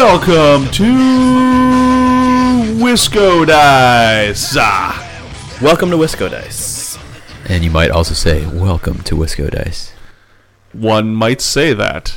Welcome 0.00 0.70
to 0.74 0.84
Wisco 2.78 3.44
Dice. 3.44 4.54
Ah, 4.56 5.58
Welcome 5.60 5.90
to 5.90 5.96
Wisco 5.96 6.30
Dice. 6.30 6.96
And 7.48 7.64
you 7.64 7.72
might 7.72 7.90
also 7.90 8.14
say, 8.14 8.46
"Welcome 8.46 9.02
to 9.02 9.16
Wisco 9.16 9.50
Dice." 9.50 9.92
one 10.72 11.12
might 11.16 11.40
say 11.40 11.72
that, 11.72 12.16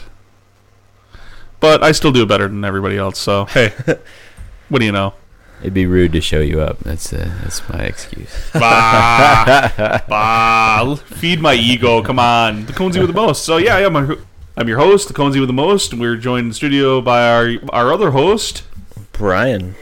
but 1.60 1.82
I 1.84 1.92
still 1.92 2.12
do 2.12 2.24
better 2.24 2.48
than 2.48 2.64
everybody 2.64 3.00
else. 3.00 3.18
So 3.18 3.46
hey, 3.46 3.74
what 4.70 4.78
do 4.78 4.86
you 4.86 4.92
know? 4.92 5.16
It'd 5.62 5.74
be 5.74 5.88
rude 5.88 6.12
to 6.12 6.22
show 6.22 6.40
you 6.40 6.62
up. 6.62 6.78
That's 6.82 7.12
uh, 7.12 7.34
that's 7.42 7.68
my 7.68 7.80
excuse. 7.80 8.52
Bah, 8.54 10.02
bah, 10.08 10.96
feed 10.98 11.42
my 11.42 11.56
ego. 11.56 12.04
Come 12.04 12.20
on, 12.20 12.68
the 12.68 12.74
Conesy 12.74 13.00
with 13.00 13.08
the 13.08 13.14
most. 13.14 13.44
So 13.44 13.58
yeah, 13.58 13.80
yeah, 13.80 13.88
I'm, 13.88 13.96
a, 13.96 14.18
I'm 14.62 14.68
your 14.68 14.78
host, 14.78 15.08
the 15.08 15.16
Conesy 15.16 15.40
with 15.40 15.48
the 15.50 15.54
most, 15.54 15.92
and 15.92 16.00
we're 16.00 16.18
joined 16.18 16.44
in 16.44 16.50
the 16.50 16.54
studio 16.54 17.02
by 17.02 17.28
our 17.28 17.54
our 17.74 17.92
other 17.92 18.12
host. 18.12 18.62
Brian. 19.12 19.74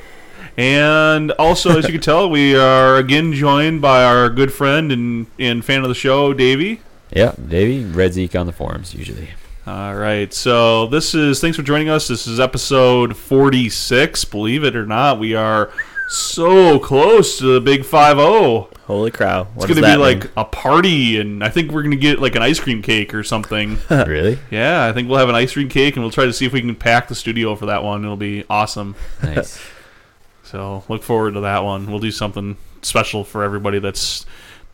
And 0.56 1.32
also, 1.34 1.78
as 1.78 1.84
you 1.84 1.92
can 1.92 2.00
tell, 2.10 2.30
we 2.30 2.56
are 2.56 2.96
again 2.96 3.34
joined 3.34 3.82
by 3.82 4.06
our 4.06 4.30
good 4.30 4.54
friend 4.54 4.90
and, 4.94 5.28
and 5.38 5.66
fan 5.66 5.84
of 5.84 5.90
the 5.90 5.96
show, 5.96 6.32
Davey. 6.34 6.80
Yeah, 7.14 7.34
Davey, 7.46 7.84
Red 7.84 8.14
Zeke 8.14 8.34
on 8.38 8.46
the 8.46 8.54
forums 8.54 8.94
usually. 8.96 9.32
All 9.68 9.96
right, 9.96 10.34
so 10.34 10.88
this 10.88 11.14
is 11.14 11.42
thanks 11.42 11.58
for 11.58 11.64
joining 11.64 11.90
us. 11.90 12.08
This 12.08 12.26
is 12.26 12.40
episode 12.40 13.18
46. 13.18 14.24
Believe 14.24 14.64
it 14.64 14.78
or 14.78 14.86
not, 14.86 15.20
we 15.20 15.36
are 15.36 15.74
so 16.10 16.80
close 16.80 17.38
to 17.38 17.54
the 17.54 17.62
big 17.62 17.86
5 17.86 18.18
0. 18.18 18.70
Holy 18.88 19.12
crow. 19.12 19.48
It's 19.56 19.66
going 19.66 19.76
to 19.76 19.82
be 19.82 19.82
that 19.82 20.00
like 20.00 20.32
a 20.36 20.44
party, 20.44 21.20
and 21.20 21.44
I 21.44 21.50
think 21.50 21.72
we're 21.72 21.84
going 21.84 21.92
to 21.92 21.98
get 21.98 22.20
like 22.20 22.36
an 22.36 22.42
ice 22.42 22.60
cream 22.60 22.82
cake 22.82 23.14
or 23.14 23.24
something. 23.24 23.78
really? 23.90 24.40
yeah, 24.50 24.86
I 24.86 24.94
think 24.94 25.08
we'll 25.08 25.20
have 25.20 25.30
an 25.30 25.36
ice 25.36 25.54
cream 25.54 25.70
cake, 25.70 25.96
and 25.96 26.04
we'll 26.04 26.12
try 26.12 26.26
to 26.26 26.34
see 26.34 26.48
if 26.48 26.54
we 26.54 26.62
can 26.62 26.76
pack 26.76 27.08
the 27.08 27.16
studio 27.16 27.56
for 27.56 27.68
that 27.68 27.84
one. 27.84 28.04
It'll 28.04 28.18
be 28.18 28.44
awesome. 28.50 28.96
Nice. 29.24 29.60
So 30.50 30.84
look 30.90 31.04
forward 31.04 31.36
to 31.36 31.42
that 31.42 31.64
one. 31.64 31.86
We'll 31.86 32.00
do 32.00 32.10
something 32.10 32.58
special 32.82 33.24
for 33.24 33.44
everybody 33.44 33.78
that's 33.78 34.26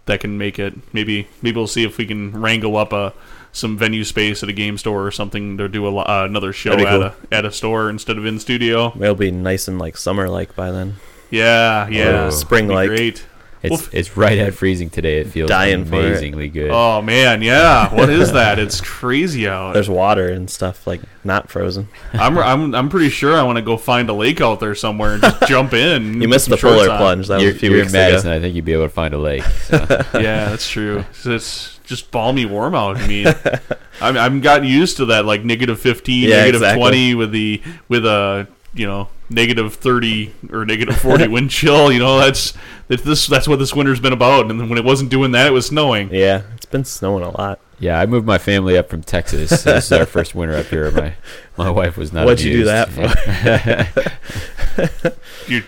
that 0.06 0.22
can 0.22 0.38
make 0.38 0.58
it. 0.58 0.74
Maybe 0.94 1.28
maybe 1.42 1.58
we'll 1.58 1.68
see 1.68 1.84
if 1.84 1.98
we 1.98 2.06
can 2.06 2.32
wrangle 2.32 2.78
up 2.78 2.94
a 2.94 3.14
some 3.52 3.78
venue 3.78 4.06
space 4.06 4.42
at 4.42 4.48
a 4.48 4.54
game 4.54 4.78
store 4.78 5.06
or 5.06 5.12
something 5.12 5.58
to 5.58 5.68
do 5.68 5.86
a, 5.86 5.98
uh, 5.98 6.26
another 6.30 6.54
show 6.54 6.72
at 6.72 6.78
be 6.78 6.86
a 6.86 7.14
at 7.30 7.44
a 7.44 7.52
store 7.52 7.90
instead 7.90 8.18
of 8.18 8.26
in 8.26 8.40
studio. 8.40 8.94
It'll 8.96 9.16
be 9.16 9.32
nice 9.32 9.68
and 9.68 9.78
like 9.78 9.98
summer 9.98 10.30
like 10.30 10.56
by 10.56 10.72
then. 10.72 10.96
Yeah, 11.36 11.88
yeah, 11.90 12.26
Oh. 12.26 12.30
Spring 12.30 12.66
It'd 12.66 12.76
like. 12.76 12.88
Great. 12.90 13.26
It's 13.64 13.72
Well, 13.72 13.82
it's 13.94 14.16
right 14.16 14.38
at 14.38 14.54
freezing 14.54 14.92
today. 14.92 15.18
It 15.22 15.28
feels 15.28 15.50
Dying 15.50 15.86
for 15.86 15.96
it. 15.96 16.06
amazingly 16.06 16.50
good. 16.50 16.70
Oh 16.72 17.02
man, 17.02 17.42
yeah. 17.42 17.92
What 17.96 18.10
is 18.12 18.34
that? 18.34 18.60
It's 18.60 18.80
crazy 18.80 19.48
out. 19.48 19.74
There's 19.74 19.90
water 19.90 20.28
and 20.28 20.48
stuff 20.48 20.86
like 20.86 21.02
not 21.24 21.50
frozen. 21.50 21.88
I'm 22.14 22.38
I'm 22.38 22.76
I'm 22.76 22.90
pretty 22.90 23.10
sure 23.10 23.36
I 23.36 23.42
want 23.42 23.56
to 23.56 23.64
go 23.64 23.76
find 23.76 24.08
a 24.10 24.14
lake 24.14 24.40
out 24.40 24.60
there 24.60 24.76
somewhere 24.76 25.14
and 25.14 25.22
just 25.24 25.48
jump 25.48 25.74
in. 25.74 26.22
You 26.22 26.28
missed 26.28 26.48
the 26.48 26.58
shorts 26.58 26.78
polar 26.82 26.92
on. 26.92 26.98
plunge. 27.00 27.28
That 27.30 27.40
you're 27.42 27.48
was 27.54 27.56
a 27.56 27.60
few 27.60 27.70
you're 27.72 27.80
weeks 27.80 27.94
in 27.94 27.98
Madison. 28.00 28.30
ago. 28.30 28.38
I 28.38 28.42
think 28.42 28.56
you'd 28.56 28.66
be 28.66 28.74
able 28.74 28.84
to 28.84 28.90
find 28.90 29.16
a 29.16 29.18
lake. 29.18 29.44
So. 29.44 29.78
yeah, 30.14 30.50
that's 30.50 30.70
true. 30.70 31.04
It's 31.26 31.80
just 31.86 32.12
balmy 32.12 32.46
warm 32.46 32.76
out. 32.76 32.98
I 32.98 33.08
mean, 33.08 33.28
I'm 34.02 34.16
I'm 34.16 34.42
gotten 34.42 34.68
used 34.68 34.98
to 34.98 35.06
that 35.06 35.26
like 35.26 35.44
negative 35.44 35.80
fifteen, 35.80 36.30
Yeah, 36.30 36.38
negative 36.38 36.62
exactly. 36.62 36.82
twenty 36.82 37.16
with 37.16 37.32
the 37.32 37.64
with 37.88 38.06
a 38.06 38.48
you 38.76 38.86
know 38.86 39.08
negative 39.30 39.74
thirty 39.76 40.34
or 40.52 40.66
negative 40.66 40.98
forty 40.98 41.28
wind 41.36 41.50
chill. 41.50 41.92
You 41.92 42.00
know 42.00 42.20
that's 42.20 42.54
that's 42.88 43.02
this 43.02 43.26
that's 43.28 43.48
what 43.48 43.58
this 43.60 43.74
winter's 43.74 44.00
been 44.00 44.14
about. 44.14 44.50
And 44.52 44.60
then 44.60 44.70
when 44.70 44.78
it 44.78 44.86
wasn't 44.86 45.10
doing 45.10 45.32
that, 45.32 45.48
it 45.48 45.52
was 45.52 45.66
snowing. 45.68 46.14
Yeah, 46.14 46.44
it's 46.56 46.66
been 46.66 46.86
snowing 46.86 47.24
a 47.24 47.30
lot. 47.32 47.60
yeah, 47.80 48.00
I 48.00 48.06
moved 48.06 48.26
my 48.28 48.38
family 48.38 48.78
up 48.78 48.90
from 48.90 49.02
Texas. 49.02 49.50
This 49.64 49.86
is 49.86 49.92
our 49.92 50.06
first 50.06 50.36
winter 50.36 50.56
up 50.56 50.68
here. 50.68 50.92
My 50.92 51.14
my 51.58 51.70
wife 51.70 51.98
was 51.98 52.14
not. 52.14 52.26
What'd 52.26 52.44
you 52.46 52.64
do 52.64 52.70
amused. 52.70 52.96
that 53.96 55.16
You, 55.48 55.64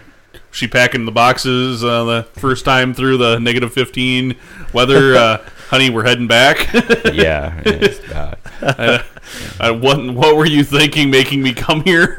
she 0.52 0.68
packing 0.68 1.06
the 1.06 1.12
boxes 1.12 1.84
uh, 1.84 2.04
the 2.06 2.24
first 2.40 2.66
time 2.66 2.94
through 2.94 3.18
the 3.18 3.40
negative 3.40 3.74
fifteen 3.74 4.36
weather. 4.74 5.16
Uh, 5.16 5.38
honey, 5.70 5.90
we're 5.90 6.04
heading 6.06 6.28
back. 6.28 6.72
yeah. 7.14 7.62
it's 7.66 8.00
about- 8.12 9.06
uh, 9.60 9.74
what 9.74 10.14
what 10.14 10.36
were 10.36 10.46
you 10.46 10.64
thinking, 10.64 11.10
making 11.10 11.42
me 11.42 11.54
come 11.54 11.84
here? 11.84 12.16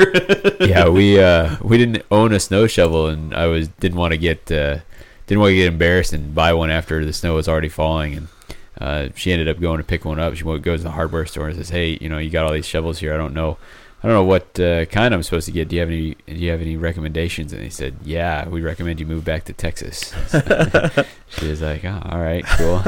yeah, 0.60 0.88
we 0.88 1.20
uh, 1.20 1.56
we 1.62 1.78
didn't 1.78 2.04
own 2.10 2.32
a 2.32 2.40
snow 2.40 2.66
shovel, 2.66 3.06
and 3.06 3.34
I 3.34 3.46
was 3.46 3.68
didn't 3.68 3.98
want 3.98 4.12
to 4.12 4.18
get 4.18 4.50
uh, 4.50 4.78
didn't 5.26 5.40
want 5.40 5.50
to 5.50 5.56
get 5.56 5.68
embarrassed 5.68 6.12
and 6.12 6.34
buy 6.34 6.52
one 6.52 6.70
after 6.70 7.04
the 7.04 7.12
snow 7.12 7.34
was 7.34 7.48
already 7.48 7.68
falling. 7.68 8.14
And 8.16 8.28
uh, 8.80 9.08
she 9.14 9.32
ended 9.32 9.48
up 9.48 9.60
going 9.60 9.78
to 9.78 9.84
pick 9.84 10.04
one 10.04 10.18
up. 10.18 10.34
She 10.34 10.44
goes 10.44 10.80
to 10.80 10.84
the 10.84 10.90
hardware 10.90 11.26
store 11.26 11.48
and 11.48 11.56
says, 11.56 11.70
"Hey, 11.70 11.98
you 12.00 12.08
know, 12.08 12.18
you 12.18 12.30
got 12.30 12.46
all 12.46 12.52
these 12.52 12.66
shovels 12.66 12.98
here. 12.98 13.14
I 13.14 13.16
don't 13.16 13.34
know, 13.34 13.58
I 14.02 14.06
don't 14.06 14.14
know 14.14 14.24
what 14.24 14.60
uh, 14.60 14.84
kind 14.86 15.12
I'm 15.12 15.22
supposed 15.22 15.46
to 15.46 15.52
get. 15.52 15.68
Do 15.68 15.76
you 15.76 15.80
have 15.80 15.90
any? 15.90 16.16
Do 16.26 16.34
you 16.34 16.50
have 16.50 16.60
any 16.60 16.76
recommendations?" 16.76 17.52
And 17.52 17.62
they 17.62 17.70
said, 17.70 17.96
"Yeah, 18.04 18.48
we 18.48 18.60
recommend 18.60 19.00
you 19.00 19.06
move 19.06 19.24
back 19.24 19.44
to 19.46 19.52
Texas." 19.52 20.14
she 21.28 21.48
was 21.48 21.60
like, 21.60 21.84
oh, 21.84 22.00
"All 22.04 22.20
right, 22.20 22.44
cool." 22.44 22.82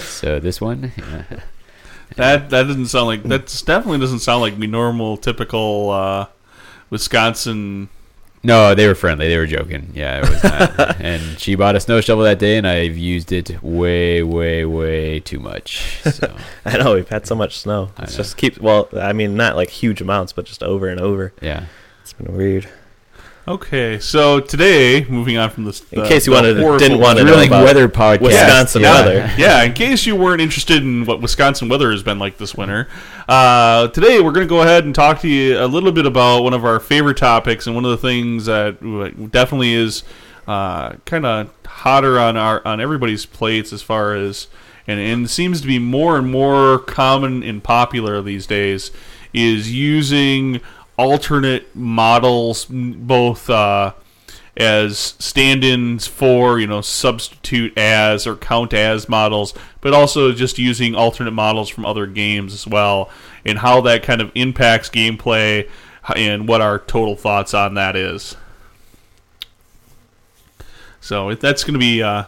so 0.00 0.40
this 0.40 0.60
one, 0.60 0.92
yeah. 0.96 1.40
That 2.16 2.50
that 2.50 2.64
doesn't 2.64 2.86
sound 2.86 3.06
like 3.06 3.22
that's 3.24 3.60
definitely 3.62 3.98
doesn't 3.98 4.20
sound 4.20 4.40
like 4.40 4.56
me 4.56 4.66
normal 4.66 5.16
typical 5.16 5.90
uh, 5.90 6.26
Wisconsin. 6.90 7.88
No, 8.46 8.74
they 8.74 8.86
were 8.86 8.94
friendly. 8.94 9.28
They 9.28 9.38
were 9.38 9.46
joking. 9.46 9.90
Yeah, 9.94 10.18
it 10.18 10.28
was 10.28 10.44
not. 10.44 11.00
and 11.00 11.40
she 11.40 11.54
bought 11.54 11.76
a 11.76 11.80
snow 11.80 12.02
shovel 12.02 12.24
that 12.24 12.38
day, 12.38 12.58
and 12.58 12.66
I've 12.66 12.96
used 12.98 13.32
it 13.32 13.62
way, 13.62 14.22
way, 14.22 14.66
way 14.66 15.20
too 15.20 15.40
much. 15.40 15.98
So 16.02 16.36
I 16.66 16.76
know 16.76 16.94
we've 16.94 17.08
had 17.08 17.26
so 17.26 17.34
much 17.34 17.58
snow. 17.58 17.90
I 17.96 18.02
It's 18.02 18.12
know. 18.12 18.16
just 18.18 18.36
keep 18.36 18.58
well. 18.58 18.88
I 18.94 19.14
mean, 19.14 19.34
not 19.34 19.56
like 19.56 19.70
huge 19.70 20.02
amounts, 20.02 20.34
but 20.34 20.44
just 20.44 20.62
over 20.62 20.88
and 20.88 21.00
over. 21.00 21.32
yeah, 21.40 21.64
It's 22.02 22.12
been 22.12 22.36
weird. 22.36 22.68
Okay, 23.46 23.98
so 23.98 24.40
today, 24.40 25.04
moving 25.04 25.36
on 25.36 25.50
from 25.50 25.64
this, 25.64 25.84
In 25.92 26.02
case 26.06 26.26
you 26.26 26.32
wanted 26.32 26.54
to- 26.54 26.78
didn't 26.78 26.98
want 26.98 27.18
to 27.18 27.24
know 27.24 27.42
about 27.42 27.62
weather 27.62 27.88
podcast. 27.90 28.20
Wisconsin 28.22 28.80
yeah. 28.80 28.92
weather. 28.94 29.30
yeah, 29.36 29.62
in 29.64 29.74
case 29.74 30.06
you 30.06 30.16
weren't 30.16 30.40
interested 30.40 30.82
in 30.82 31.04
what 31.04 31.20
Wisconsin 31.20 31.68
weather 31.68 31.90
has 31.90 32.02
been 32.02 32.18
like 32.18 32.38
this 32.38 32.54
winter, 32.54 32.88
uh, 33.28 33.88
today 33.88 34.18
we're 34.22 34.32
going 34.32 34.46
to 34.46 34.48
go 34.48 34.62
ahead 34.62 34.86
and 34.86 34.94
talk 34.94 35.20
to 35.20 35.28
you 35.28 35.62
a 35.62 35.66
little 35.66 35.92
bit 35.92 36.06
about 36.06 36.42
one 36.42 36.54
of 36.54 36.64
our 36.64 36.80
favorite 36.80 37.18
topics 37.18 37.66
and 37.66 37.76
one 37.76 37.84
of 37.84 37.90
the 37.90 37.98
things 37.98 38.46
that 38.46 38.78
definitely 39.30 39.74
is 39.74 40.04
uh, 40.48 40.92
kind 41.04 41.26
of 41.26 41.50
hotter 41.66 42.18
on 42.18 42.38
our 42.38 42.66
on 42.66 42.80
everybody's 42.80 43.26
plates 43.26 43.74
as 43.74 43.82
far 43.82 44.14
as 44.14 44.46
and, 44.86 44.98
and 44.98 45.28
seems 45.28 45.60
to 45.60 45.66
be 45.66 45.78
more 45.78 46.16
and 46.16 46.30
more 46.30 46.78
common 46.78 47.42
and 47.42 47.62
popular 47.62 48.22
these 48.22 48.46
days 48.46 48.90
is 49.34 49.70
using 49.74 50.62
alternate 50.96 51.74
models 51.74 52.66
both 52.66 53.50
uh, 53.50 53.92
as 54.56 54.98
stand-ins 55.18 56.06
for 56.06 56.60
you 56.60 56.66
know 56.66 56.80
substitute 56.80 57.76
as 57.76 58.26
or 58.26 58.36
count 58.36 58.72
as 58.72 59.08
models 59.08 59.52
but 59.80 59.92
also 59.92 60.30
just 60.32 60.58
using 60.58 60.94
alternate 60.94 61.32
models 61.32 61.68
from 61.68 61.84
other 61.84 62.06
games 62.06 62.54
as 62.54 62.66
well 62.66 63.10
and 63.44 63.58
how 63.58 63.80
that 63.80 64.02
kind 64.02 64.20
of 64.20 64.30
impacts 64.36 64.88
gameplay 64.88 65.68
and 66.14 66.46
what 66.46 66.60
our 66.60 66.78
total 66.78 67.16
thoughts 67.16 67.52
on 67.52 67.74
that 67.74 67.96
is 67.96 68.36
so 71.04 71.34
that's 71.34 71.64
going 71.64 71.74
to 71.74 71.78
be 71.78 72.02
uh, 72.02 72.24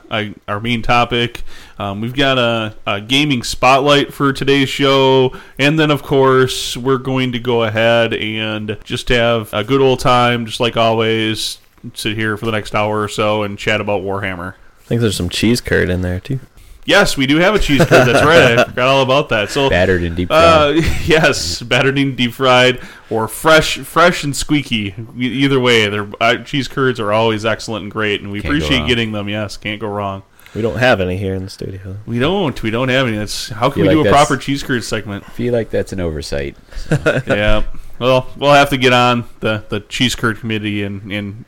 our 0.47 0.61
main 0.61 0.83
topic. 0.83 1.45
Um, 1.79 2.03
we've 2.03 2.15
got 2.15 2.37
a, 2.37 2.75
a 2.87 3.01
gaming 3.01 3.43
spotlight 3.43 4.13
for 4.13 4.35
today's 4.35 4.69
show, 4.69 5.35
and 5.59 5.79
then 5.79 5.91
of 5.91 6.03
course 6.03 6.77
we're 6.77 6.99
going 6.99 7.33
to 7.33 7.39
go 7.39 7.63
ahead 7.63 8.13
and 8.13 8.77
just 8.85 9.09
have 9.09 9.49
a 9.55 9.65
good 9.65 9.81
old 9.81 10.01
time, 10.01 10.45
just 10.45 10.61
like 10.61 10.77
always. 10.77 11.57
Sit 11.95 12.17
here 12.17 12.37
for 12.37 12.45
the 12.45 12.53
next 12.53 12.75
hour 12.75 13.01
or 13.01 13.09
so 13.09 13.45
and 13.45 13.57
chat 13.59 13.81
about 13.81 14.03
Warhammer. 14.03 14.55
I 14.55 14.85
think 14.85 15.01
there's 15.01 15.17
some 15.17 15.31
cheese 15.31 15.63
curd 15.63 15.89
in 15.89 16.03
there 16.03 16.21
too. 16.21 16.41
Yes, 16.87 17.17
we 17.17 17.27
do 17.27 17.37
have 17.37 17.55
a 17.55 17.59
cheese 17.59 17.85
curd. 17.85 18.07
That's 18.07 18.25
right. 18.25 18.59
I 18.59 18.65
forgot 18.69 18.89
all 18.89 19.03
about 19.03 19.29
that. 19.31 19.51
So 19.51 19.69
battered 19.69 20.03
and 20.03 20.17
deep 20.17 20.31
uh, 20.31 20.73
fried. 20.73 20.85
yes, 21.07 21.61
battered 21.61 21.99
and 21.99 22.17
deep 22.17 22.33
fried, 22.33 22.81
or 23.11 23.27
fresh, 23.27 23.79
fresh 23.79 24.23
and 24.23 24.35
squeaky. 24.35 24.95
Either 25.19 25.59
way, 25.59 25.89
their 25.89 26.09
uh, 26.21 26.37
cheese 26.45 26.69
curds 26.69 27.01
are 27.01 27.13
always 27.13 27.45
excellent 27.45 27.83
and 27.83 27.93
great, 27.93 28.23
and 28.23 28.31
we 28.31 28.41
Can't 28.41 28.55
appreciate 28.55 28.87
getting 28.87 29.13
them. 29.13 29.29
Yes, 29.29 29.57
can't 29.57 29.81
go 29.81 29.89
wrong. 29.89 30.23
We 30.55 30.63
don't 30.63 30.79
have 30.79 31.01
any 31.01 31.19
here 31.19 31.35
in 31.35 31.43
the 31.43 31.51
studio. 31.51 31.99
We 32.07 32.21
don't. 32.21 32.63
We 32.63 32.71
don't 32.71 32.89
have 32.89 33.09
any. 33.09 33.19
That's 33.19 33.49
how 33.49 33.69
can 33.69 33.83
we 33.83 33.89
do 33.89 34.07
a 34.07 34.09
proper 34.09 34.37
cheese 34.37 34.63
curd 34.63 34.85
segment? 34.85 35.25
feel 35.27 35.53
like 35.53 35.71
that's 35.71 35.93
an 35.93 36.01
oversight. 36.01 36.57
yeah. 37.27 37.65
Well, 37.99 38.29
we'll 38.37 38.53
have 38.53 38.71
to 38.71 38.77
get 38.77 38.93
on 38.93 39.29
the, 39.41 39.65
the 39.69 39.81
cheese 39.81 40.15
curd 40.15 40.39
committee 40.39 40.83
and 40.83 41.11
and 41.13 41.45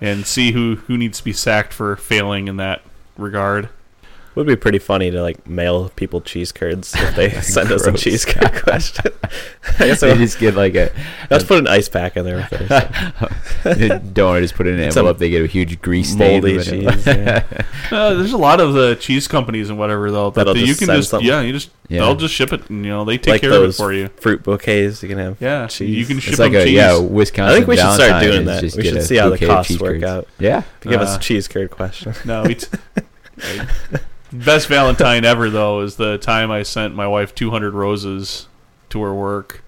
and 0.00 0.26
see 0.26 0.52
who 0.52 0.76
who 0.76 0.96
needs 0.96 1.18
to 1.18 1.24
be 1.24 1.32
sacked 1.32 1.72
for 1.72 1.96
failing 1.96 2.48
in 2.48 2.58
that 2.58 2.82
regard. 3.16 3.70
Would 4.38 4.46
be 4.46 4.54
pretty 4.54 4.78
funny 4.78 5.10
to 5.10 5.20
like 5.20 5.48
mail 5.48 5.88
people 5.96 6.20
cheese 6.20 6.52
curds 6.52 6.94
if 6.94 7.16
they 7.16 7.28
send 7.42 7.72
us 7.72 7.84
a 7.86 7.92
cheese 7.92 8.24
curd 8.24 8.52
question. 8.62 9.12
I 9.80 9.86
guess 9.88 10.00
they 10.02 10.12
I'll- 10.12 10.16
just 10.16 10.38
get 10.38 10.54
like 10.54 10.76
a. 10.76 10.92
let's 11.28 11.42
put 11.42 11.58
an 11.58 11.66
ice 11.66 11.88
pack 11.88 12.16
in 12.16 12.24
there 12.24 12.36
with 12.36 12.52
it. 12.52 12.60
or 12.62 12.68
something. 13.64 13.78
they 13.78 13.88
don't 14.12 14.28
want 14.34 14.42
just 14.44 14.54
put 14.54 14.68
it 14.68 14.74
in 14.74 14.80
an 14.80 14.92
Some 14.92 15.00
envelope. 15.00 15.18
They 15.18 15.28
get 15.30 15.42
a 15.42 15.48
huge 15.48 15.82
grease 15.82 16.12
stain. 16.12 16.40
moldy 16.40 16.62
cheese. 16.62 17.04
Yeah. 17.04 17.42
Uh, 17.90 18.14
there's 18.14 18.32
a 18.32 18.38
lot 18.38 18.60
of 18.60 18.74
the 18.74 18.94
cheese 18.94 19.26
companies 19.26 19.70
and 19.70 19.78
whatever 19.78 20.08
though 20.12 20.30
that 20.30 20.44
That'll 20.44 20.56
you 20.56 20.76
can 20.76 20.86
just 20.86 21.10
something. 21.10 21.26
yeah 21.28 21.40
you 21.40 21.52
just 21.52 21.70
Yeah. 21.88 22.02
they'll 22.02 22.14
just 22.14 22.32
ship 22.34 22.52
it 22.52 22.70
and 22.70 22.84
you 22.84 22.92
know 22.92 23.04
they 23.04 23.18
take 23.18 23.32
Like 23.32 23.40
care 23.40 23.52
of 23.54 23.64
it 23.70 23.72
for 23.74 23.92
you. 23.92 24.06
Fruit 24.20 24.44
bouquets 24.44 25.02
you 25.02 25.08
can 25.08 25.18
have. 25.18 25.36
Yeah, 25.40 25.66
cheese. 25.66 25.96
you 25.96 26.04
can 26.06 26.20
ship 26.20 26.30
It's 26.34 26.38
like 26.38 26.52
them 26.52 26.60
a 26.62 26.64
cheese. 26.64 26.74
yeah 26.74 26.96
Wisconsin. 26.96 27.50
I 27.52 27.56
think 27.56 27.66
we 27.66 27.76
should 27.76 27.92
start 27.92 28.22
doing 28.22 28.44
that. 28.44 28.62
We 28.62 28.84
should 28.84 29.02
see 29.02 29.16
how 29.16 29.30
the 29.30 29.38
costs 29.44 29.80
work 29.80 29.94
curds. 29.94 30.04
out. 30.04 30.28
Yeah, 30.38 30.62
Give 30.82 31.00
us 31.00 31.16
Uh, 31.16 31.18
a 31.18 31.20
cheese 31.20 31.48
curd 31.48 31.70
question. 31.70 32.14
No, 32.24 32.44
we 32.44 32.54
t- 32.54 32.68
best 34.32 34.68
Valentine 34.68 35.24
ever 35.24 35.50
though 35.50 35.80
is 35.80 35.96
the 35.96 36.18
time 36.18 36.50
I 36.50 36.62
sent 36.62 36.94
my 36.94 37.06
wife 37.06 37.34
200 37.34 37.74
roses 37.74 38.48
to 38.90 39.02
her 39.02 39.14
work. 39.14 39.62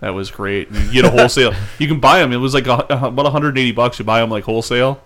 That 0.00 0.10
was 0.10 0.30
great. 0.30 0.70
You 0.70 0.92
get 0.92 1.04
a 1.04 1.10
wholesale. 1.10 1.54
you 1.78 1.88
can 1.88 1.98
buy 1.98 2.20
them. 2.20 2.32
It 2.32 2.36
was 2.36 2.54
like 2.54 2.66
a, 2.68 2.76
about 2.76 3.16
180 3.16 3.72
bucks. 3.72 3.98
You 3.98 4.04
buy 4.04 4.20
them 4.20 4.30
like 4.30 4.44
wholesale. 4.44 5.02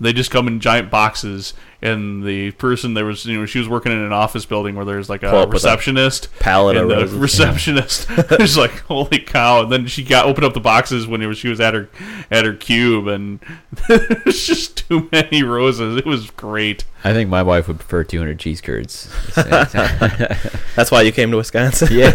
They 0.00 0.12
just 0.12 0.30
come 0.30 0.46
in 0.48 0.60
giant 0.60 0.90
boxes. 0.90 1.54
And 1.82 2.24
the 2.24 2.50
person 2.52 2.94
there 2.94 3.04
was, 3.04 3.26
you 3.26 3.38
know, 3.38 3.46
she 3.46 3.58
was 3.58 3.68
working 3.68 3.92
in 3.92 3.98
an 3.98 4.12
office 4.12 4.44
building 4.46 4.74
where 4.76 4.84
there's 4.84 5.08
like 5.08 5.22
a 5.22 5.28
up 5.28 5.48
with 5.48 5.48
a 5.48 5.52
receptionist. 5.52 6.28
Pallet 6.38 6.76
of 6.76 6.82
and 6.82 6.90
the 6.90 6.96
roses. 6.96 7.18
receptionist 7.18 8.08
was 8.38 8.56
like, 8.56 8.80
"Holy 8.80 9.18
cow!" 9.18 9.62
And 9.62 9.70
then 9.70 9.86
she 9.86 10.02
got 10.02 10.24
opened 10.26 10.44
up 10.46 10.54
the 10.54 10.60
boxes 10.60 11.06
when 11.06 11.20
it 11.22 11.26
was, 11.26 11.38
she 11.38 11.48
was 11.48 11.60
at 11.60 11.74
her 11.74 11.88
at 12.30 12.44
her 12.44 12.54
cube, 12.54 13.06
and 13.08 13.40
it 13.88 14.24
was 14.24 14.46
just 14.46 14.88
too 14.88 15.08
many 15.12 15.42
roses. 15.42 15.96
It 15.96 16.06
was 16.06 16.30
great. 16.30 16.84
I 17.04 17.12
think 17.12 17.28
my 17.30 17.42
wife 17.42 17.68
would 17.68 17.78
prefer 17.78 18.04
200 18.04 18.38
cheese 18.38 18.60
curds. 18.60 19.10
That's 19.34 20.90
why 20.90 21.02
you 21.02 21.12
came 21.12 21.30
to 21.30 21.36
Wisconsin. 21.36 21.88
yeah, 21.92 22.12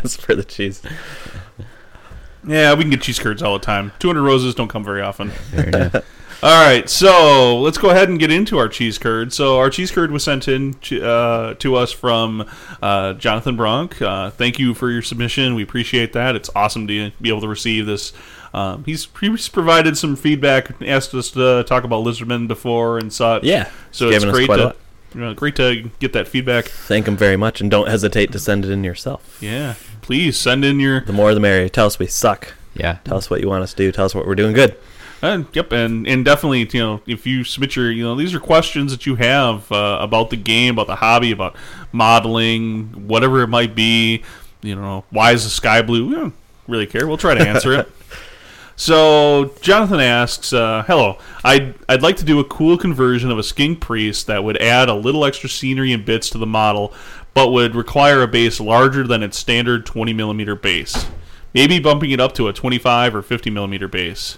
it's 0.00 0.16
for 0.16 0.34
the 0.34 0.44
cheese. 0.44 0.82
Yeah, 2.46 2.74
we 2.74 2.82
can 2.82 2.90
get 2.90 3.02
cheese 3.02 3.18
curds 3.18 3.42
all 3.42 3.58
the 3.58 3.64
time. 3.64 3.92
200 3.98 4.22
roses 4.22 4.54
don't 4.54 4.68
come 4.68 4.84
very 4.84 5.00
often. 5.00 5.32
Fair 6.40 6.48
enough. 6.50 6.58
All 6.58 6.66
right, 6.66 6.88
so 6.88 7.58
let's 7.60 7.78
go 7.78 7.90
ahead 7.90 8.08
and 8.08 8.18
get 8.18 8.30
into 8.30 8.58
our 8.58 8.68
cheese 8.68 8.98
curd. 8.98 9.32
So 9.32 9.58
our 9.58 9.70
cheese 9.70 9.90
curd 9.90 10.10
was 10.10 10.24
sent 10.24 10.48
in 10.48 10.74
to, 10.74 11.06
uh, 11.08 11.54
to 11.54 11.76
us 11.76 11.92
from 11.92 12.48
uh, 12.82 13.14
Jonathan 13.14 13.56
Bronk. 13.56 14.00
Uh, 14.00 14.30
thank 14.30 14.58
you 14.58 14.74
for 14.74 14.90
your 14.90 15.02
submission. 15.02 15.54
We 15.54 15.62
appreciate 15.62 16.12
that. 16.12 16.36
It's 16.36 16.50
awesome 16.54 16.86
to 16.88 17.10
be 17.20 17.28
able 17.28 17.40
to 17.42 17.48
receive 17.48 17.86
this. 17.86 18.12
Um, 18.54 18.84
he's, 18.84 19.06
he's 19.20 19.48
provided 19.48 19.98
some 19.98 20.16
feedback, 20.16 20.70
asked 20.82 21.12
us 21.14 21.30
to 21.32 21.64
talk 21.64 21.84
about 21.84 22.04
lizardmen 22.04 22.48
before 22.48 22.98
and 22.98 23.12
such. 23.12 23.44
Yeah. 23.44 23.68
so 23.90 24.08
it's 24.08 24.24
great 24.24 24.46
quite 24.46 24.58
a 24.58 24.62
to 24.62 24.66
lot. 24.68 24.76
you 25.14 25.20
know, 25.20 25.34
great 25.34 25.56
to 25.56 25.90
get 26.00 26.12
that 26.14 26.26
feedback. 26.26 26.66
Thank 26.66 27.06
him 27.06 27.16
very 27.16 27.36
much, 27.36 27.60
and 27.60 27.70
don't 27.70 27.88
hesitate 27.88 28.32
to 28.32 28.38
send 28.38 28.64
it 28.64 28.70
in 28.70 28.82
yourself. 28.82 29.36
Yeah, 29.42 29.74
please 30.00 30.38
send 30.38 30.64
in 30.64 30.80
your 30.80 31.00
The 31.00 31.12
more 31.12 31.34
the 31.34 31.40
merrier. 31.40 31.68
Tell 31.68 31.86
us 31.86 31.98
we 31.98 32.06
suck. 32.06 32.54
Yeah, 32.74 32.98
Tell 33.04 33.16
us 33.16 33.28
what 33.28 33.40
you 33.40 33.48
want 33.48 33.62
us 33.62 33.72
to 33.72 33.76
do. 33.76 33.90
Tell 33.92 34.04
us 34.04 34.14
what 34.14 34.26
we're 34.26 34.34
doing 34.34 34.52
good. 34.54 34.76
And 35.22 35.46
yep, 35.52 35.72
and 35.72 36.06
and 36.06 36.24
definitely, 36.24 36.68
you 36.72 36.80
know, 36.80 37.00
if 37.06 37.26
you 37.26 37.42
submit 37.42 37.74
your, 37.74 37.90
you 37.90 38.04
know, 38.04 38.14
these 38.16 38.34
are 38.34 38.40
questions 38.40 38.92
that 38.92 39.06
you 39.06 39.14
have 39.16 39.70
uh, 39.72 39.98
about 40.00 40.30
the 40.30 40.36
game, 40.36 40.74
about 40.74 40.86
the 40.88 40.96
hobby, 40.96 41.32
about 41.32 41.56
modeling, 41.90 43.08
whatever 43.08 43.42
it 43.42 43.48
might 43.48 43.74
be. 43.74 44.22
You 44.62 44.74
know, 44.74 45.04
why 45.10 45.32
is 45.32 45.44
the 45.44 45.50
sky 45.50 45.80
blue? 45.82 46.08
We 46.08 46.14
don't 46.14 46.34
really 46.68 46.86
care. 46.86 47.06
We'll 47.06 47.16
try 47.16 47.34
to 47.34 47.48
answer 47.48 47.72
it. 47.72 47.90
So 48.78 49.54
Jonathan 49.62 50.00
asks, 50.00 50.52
uh, 50.52 50.84
"Hello, 50.86 51.16
I'd 51.42 51.74
I'd 51.88 52.02
like 52.02 52.18
to 52.18 52.24
do 52.24 52.40
a 52.40 52.44
cool 52.44 52.76
conversion 52.76 53.30
of 53.30 53.38
a 53.38 53.42
skink 53.42 53.80
priest 53.80 54.26
that 54.26 54.44
would 54.44 54.58
add 54.58 54.90
a 54.90 54.94
little 54.94 55.24
extra 55.24 55.48
scenery 55.48 55.92
and 55.92 56.04
bits 56.04 56.28
to 56.30 56.38
the 56.38 56.46
model, 56.46 56.92
but 57.32 57.52
would 57.52 57.74
require 57.74 58.20
a 58.20 58.28
base 58.28 58.60
larger 58.60 59.06
than 59.06 59.22
its 59.22 59.38
standard 59.38 59.86
20 59.86 60.12
millimeter 60.12 60.54
base. 60.54 61.06
Maybe 61.54 61.78
bumping 61.78 62.10
it 62.10 62.20
up 62.20 62.34
to 62.34 62.48
a 62.48 62.52
25 62.52 63.14
or 63.14 63.22
50 63.22 63.48
millimeter 63.48 63.88
base." 63.88 64.36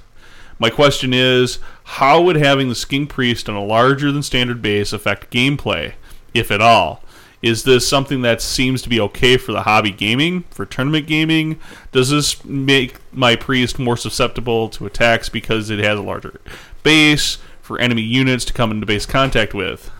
My 0.58 0.70
question 0.70 1.14
is, 1.14 1.58
how 1.84 2.20
would 2.22 2.36
having 2.36 2.68
the 2.68 2.74
skink 2.74 3.10
priest 3.10 3.48
on 3.48 3.54
a 3.54 3.64
larger 3.64 4.10
than 4.10 4.22
standard 4.22 4.60
base 4.60 4.92
affect 4.92 5.30
gameplay, 5.30 5.94
if 6.34 6.50
at 6.50 6.60
all? 6.60 7.02
Is 7.40 7.62
this 7.62 7.86
something 7.86 8.22
that 8.22 8.42
seems 8.42 8.82
to 8.82 8.88
be 8.88 8.98
okay 8.98 9.36
for 9.36 9.52
the 9.52 9.62
hobby 9.62 9.92
gaming, 9.92 10.42
for 10.50 10.66
tournament 10.66 11.06
gaming? 11.06 11.60
Does 11.92 12.10
this 12.10 12.44
make 12.44 12.96
my 13.12 13.36
priest 13.36 13.78
more 13.78 13.96
susceptible 13.96 14.68
to 14.70 14.86
attacks 14.86 15.28
because 15.28 15.70
it 15.70 15.78
has 15.78 15.98
a 15.98 16.02
larger 16.02 16.40
base 16.82 17.38
for 17.62 17.78
enemy 17.78 18.02
units 18.02 18.44
to 18.46 18.52
come 18.52 18.72
into 18.72 18.86
base 18.86 19.06
contact 19.06 19.54
with? 19.54 19.92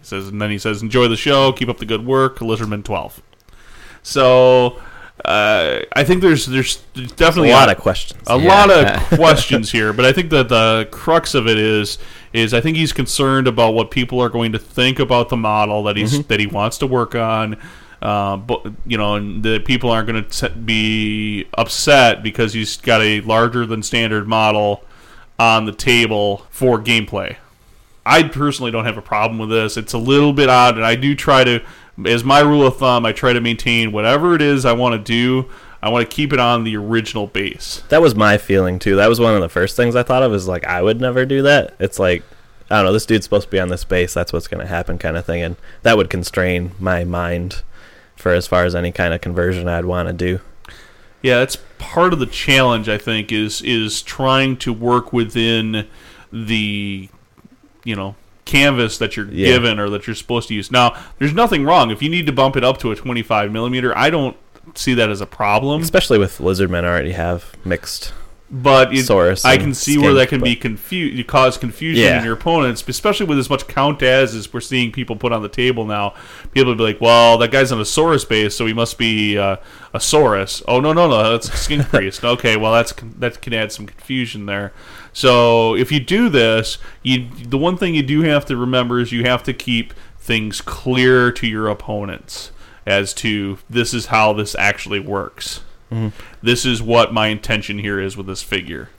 He 0.00 0.06
says, 0.06 0.28
and 0.28 0.40
then 0.40 0.50
he 0.50 0.58
says, 0.58 0.80
"Enjoy 0.80 1.06
the 1.06 1.16
show. 1.16 1.52
Keep 1.52 1.68
up 1.68 1.78
the 1.78 1.84
good 1.84 2.06
work, 2.06 2.38
Lizardman 2.38 2.82
12." 2.82 3.20
So, 4.02 4.80
uh, 5.24 5.80
I 5.94 6.04
think 6.04 6.20
there's 6.22 6.46
there's 6.46 6.76
definitely 7.16 7.50
A 7.50 7.54
lot 7.54 7.70
of 7.70 7.78
questions. 7.78 8.22
a 8.28 8.38
Yeah. 8.38 8.48
lot 8.48 8.70
of 8.70 9.02
questions 9.18 9.72
here, 9.72 9.92
but 9.92 10.04
I 10.04 10.12
think 10.12 10.30
that 10.30 10.48
the 10.48 10.88
crux 10.90 11.34
of 11.34 11.46
it 11.48 11.58
is 11.58 11.98
is 12.32 12.52
I 12.52 12.60
think 12.60 12.76
he's 12.76 12.92
concerned 12.92 13.46
about 13.48 13.74
what 13.74 13.90
people 13.90 14.20
are 14.20 14.28
going 14.28 14.52
to 14.52 14.58
think 14.58 14.98
about 14.98 15.28
the 15.30 15.36
model 15.36 15.82
that 15.84 15.96
he's 15.96 16.24
that 16.26 16.40
he 16.40 16.46
wants 16.46 16.78
to 16.78 16.86
work 16.86 17.14
on. 17.14 17.56
Uh, 18.02 18.36
but 18.36 18.66
you 18.86 18.98
know, 18.98 19.14
and 19.14 19.42
the 19.42 19.60
people 19.60 19.90
aren't 19.90 20.08
going 20.08 20.24
to 20.24 20.50
be 20.50 21.46
upset 21.54 22.22
because 22.22 22.52
he's 22.52 22.76
got 22.76 23.00
a 23.00 23.20
larger 23.22 23.64
than 23.64 23.82
standard 23.82 24.28
model 24.28 24.84
on 25.38 25.64
the 25.64 25.72
table 25.72 26.46
for 26.50 26.78
gameplay. 26.78 27.36
I 28.06 28.24
personally 28.24 28.70
don't 28.70 28.84
have 28.84 28.98
a 28.98 29.02
problem 29.02 29.38
with 29.38 29.48
this. 29.48 29.78
It's 29.78 29.94
a 29.94 29.98
little 29.98 30.34
bit 30.34 30.50
odd, 30.50 30.76
and 30.76 30.84
I 30.84 30.94
do 30.94 31.14
try 31.14 31.42
to, 31.44 31.62
as 32.06 32.24
my 32.24 32.40
rule 32.40 32.66
of 32.66 32.78
thumb, 32.78 33.06
I 33.06 33.12
try 33.12 33.32
to 33.32 33.40
maintain 33.40 33.92
whatever 33.92 34.34
it 34.34 34.42
is 34.42 34.64
I 34.64 34.72
want 34.72 34.94
to 34.94 34.98
do. 34.98 35.48
I 35.82 35.90
want 35.90 36.08
to 36.08 36.14
keep 36.14 36.32
it 36.32 36.40
on 36.40 36.64
the 36.64 36.76
original 36.76 37.26
base. 37.26 37.82
That 37.90 38.00
was 38.00 38.14
my 38.14 38.38
feeling 38.38 38.78
too. 38.78 38.96
That 38.96 39.08
was 39.08 39.20
one 39.20 39.34
of 39.34 39.42
the 39.42 39.50
first 39.50 39.76
things 39.76 39.94
I 39.94 40.02
thought 40.02 40.22
of. 40.22 40.32
Is 40.32 40.48
like 40.48 40.64
I 40.64 40.82
would 40.82 41.00
never 41.00 41.26
do 41.26 41.42
that. 41.42 41.74
It's 41.78 41.98
like 41.98 42.22
I 42.70 42.76
don't 42.76 42.86
know. 42.86 42.92
This 42.92 43.06
dude's 43.06 43.24
supposed 43.24 43.48
to 43.48 43.50
be 43.50 43.60
on 43.60 43.68
this 43.68 43.84
base. 43.84 44.14
That's 44.14 44.32
what's 44.32 44.48
going 44.48 44.62
to 44.62 44.66
happen, 44.66 44.98
kind 44.98 45.16
of 45.16 45.26
thing. 45.26 45.42
And 45.42 45.56
that 45.82 45.96
would 45.96 46.08
constrain 46.08 46.72
my 46.80 47.04
mind 47.04 47.62
for 48.16 48.32
as 48.32 48.46
far 48.46 48.64
as 48.64 48.74
any 48.74 48.92
kind 48.92 49.12
of 49.12 49.20
conversion 49.20 49.68
I'd 49.68 49.84
want 49.84 50.08
to 50.08 50.12
do. 50.14 50.40
Yeah, 51.20 51.38
that's 51.38 51.58
part 51.78 52.12
of 52.12 52.18
the 52.18 52.26
challenge. 52.26 52.88
I 52.88 52.98
think 52.98 53.30
is 53.30 53.60
is 53.62 54.02
trying 54.02 54.56
to 54.58 54.72
work 54.72 55.12
within 55.12 55.86
the 56.32 57.08
you 57.84 57.96
know 57.96 58.16
canvas 58.44 58.98
that 58.98 59.16
you're 59.16 59.26
Yeah. 59.30 59.46
given 59.46 59.78
or 59.78 59.88
that 59.90 60.06
you're 60.06 60.16
supposed 60.16 60.48
to 60.48 60.54
use. 60.54 60.70
Now, 60.70 60.94
there's 61.18 61.32
nothing 61.34 61.64
wrong 61.64 61.90
if 61.90 62.02
you 62.02 62.08
need 62.08 62.26
to 62.26 62.32
bump 62.32 62.56
it 62.56 62.64
up 62.64 62.78
to 62.78 62.90
a 62.92 62.96
25 62.96 63.50
millimeter. 63.52 63.96
I 63.96 64.10
don't 64.10 64.36
see 64.74 64.94
that 64.94 65.10
as 65.10 65.20
a 65.20 65.26
problem. 65.26 65.82
Especially 65.82 66.18
with 66.18 66.38
lizardmen 66.38 66.84
already 66.84 67.12
have 67.12 67.52
mixed. 67.64 68.12
But 68.50 68.92
it, 68.92 68.98
Saurus 69.06 69.44
I 69.44 69.56
can 69.56 69.74
see 69.74 69.98
where 69.98 70.12
that 70.14 70.28
can 70.28 70.40
be 70.40 70.54
but- 70.54 70.60
confused. 70.60 71.16
You 71.16 71.24
cause 71.24 71.56
confusion 71.56 72.04
Yeah. 72.04 72.18
in 72.18 72.24
your 72.24 72.34
opponents, 72.34 72.84
especially 72.86 73.26
with 73.26 73.38
as 73.38 73.50
much 73.50 73.66
count 73.66 74.00
as 74.02 74.34
as 74.34 74.52
we're 74.52 74.60
seeing 74.60 74.92
people 74.92 75.16
put 75.16 75.32
on 75.32 75.42
the 75.42 75.48
table 75.48 75.84
now. 75.86 76.14
People 76.52 76.70
will 76.72 76.76
be 76.76 76.84
like, 76.84 77.00
"Well, 77.00 77.36
that 77.38 77.50
guy's 77.50 77.72
on 77.72 77.80
a 77.80 77.84
Saurus 77.84 78.28
base, 78.28 78.54
so 78.54 78.66
he 78.66 78.72
must 78.72 78.96
be 78.96 79.36
uh, 79.36 79.56
a 79.92 79.98
Saurus." 79.98 80.62
Oh 80.68 80.78
no, 80.78 80.92
no, 80.92 81.08
no, 81.08 81.30
that's 81.32 81.48
a 81.48 81.56
Skink 81.56 81.88
Priest. 81.88 82.22
Okay, 82.22 82.56
well 82.56 82.72
that's 82.74 82.92
that 83.18 83.40
can 83.42 83.54
add 83.54 83.72
some 83.72 83.86
confusion 83.86 84.46
there. 84.46 84.72
So 85.14 85.76
if 85.76 85.90
you 85.92 86.00
do 86.00 86.28
this, 86.28 86.76
you 87.02 87.28
the 87.46 87.56
one 87.56 87.78
thing 87.78 87.94
you 87.94 88.02
do 88.02 88.22
have 88.22 88.44
to 88.46 88.56
remember 88.56 89.00
is 89.00 89.12
you 89.12 89.24
have 89.24 89.44
to 89.44 89.54
keep 89.54 89.94
things 90.18 90.60
clear 90.60 91.30
to 91.32 91.46
your 91.46 91.68
opponents 91.68 92.50
as 92.84 93.14
to 93.14 93.58
this 93.70 93.94
is 93.94 94.06
how 94.06 94.32
this 94.32 94.54
actually 94.56 94.98
works. 94.98 95.60
Mm-hmm. 95.90 96.08
This 96.42 96.66
is 96.66 96.82
what 96.82 97.14
my 97.14 97.28
intention 97.28 97.78
here 97.78 98.00
is 98.00 98.16
with 98.16 98.26
this 98.26 98.42
figure. 98.42 98.90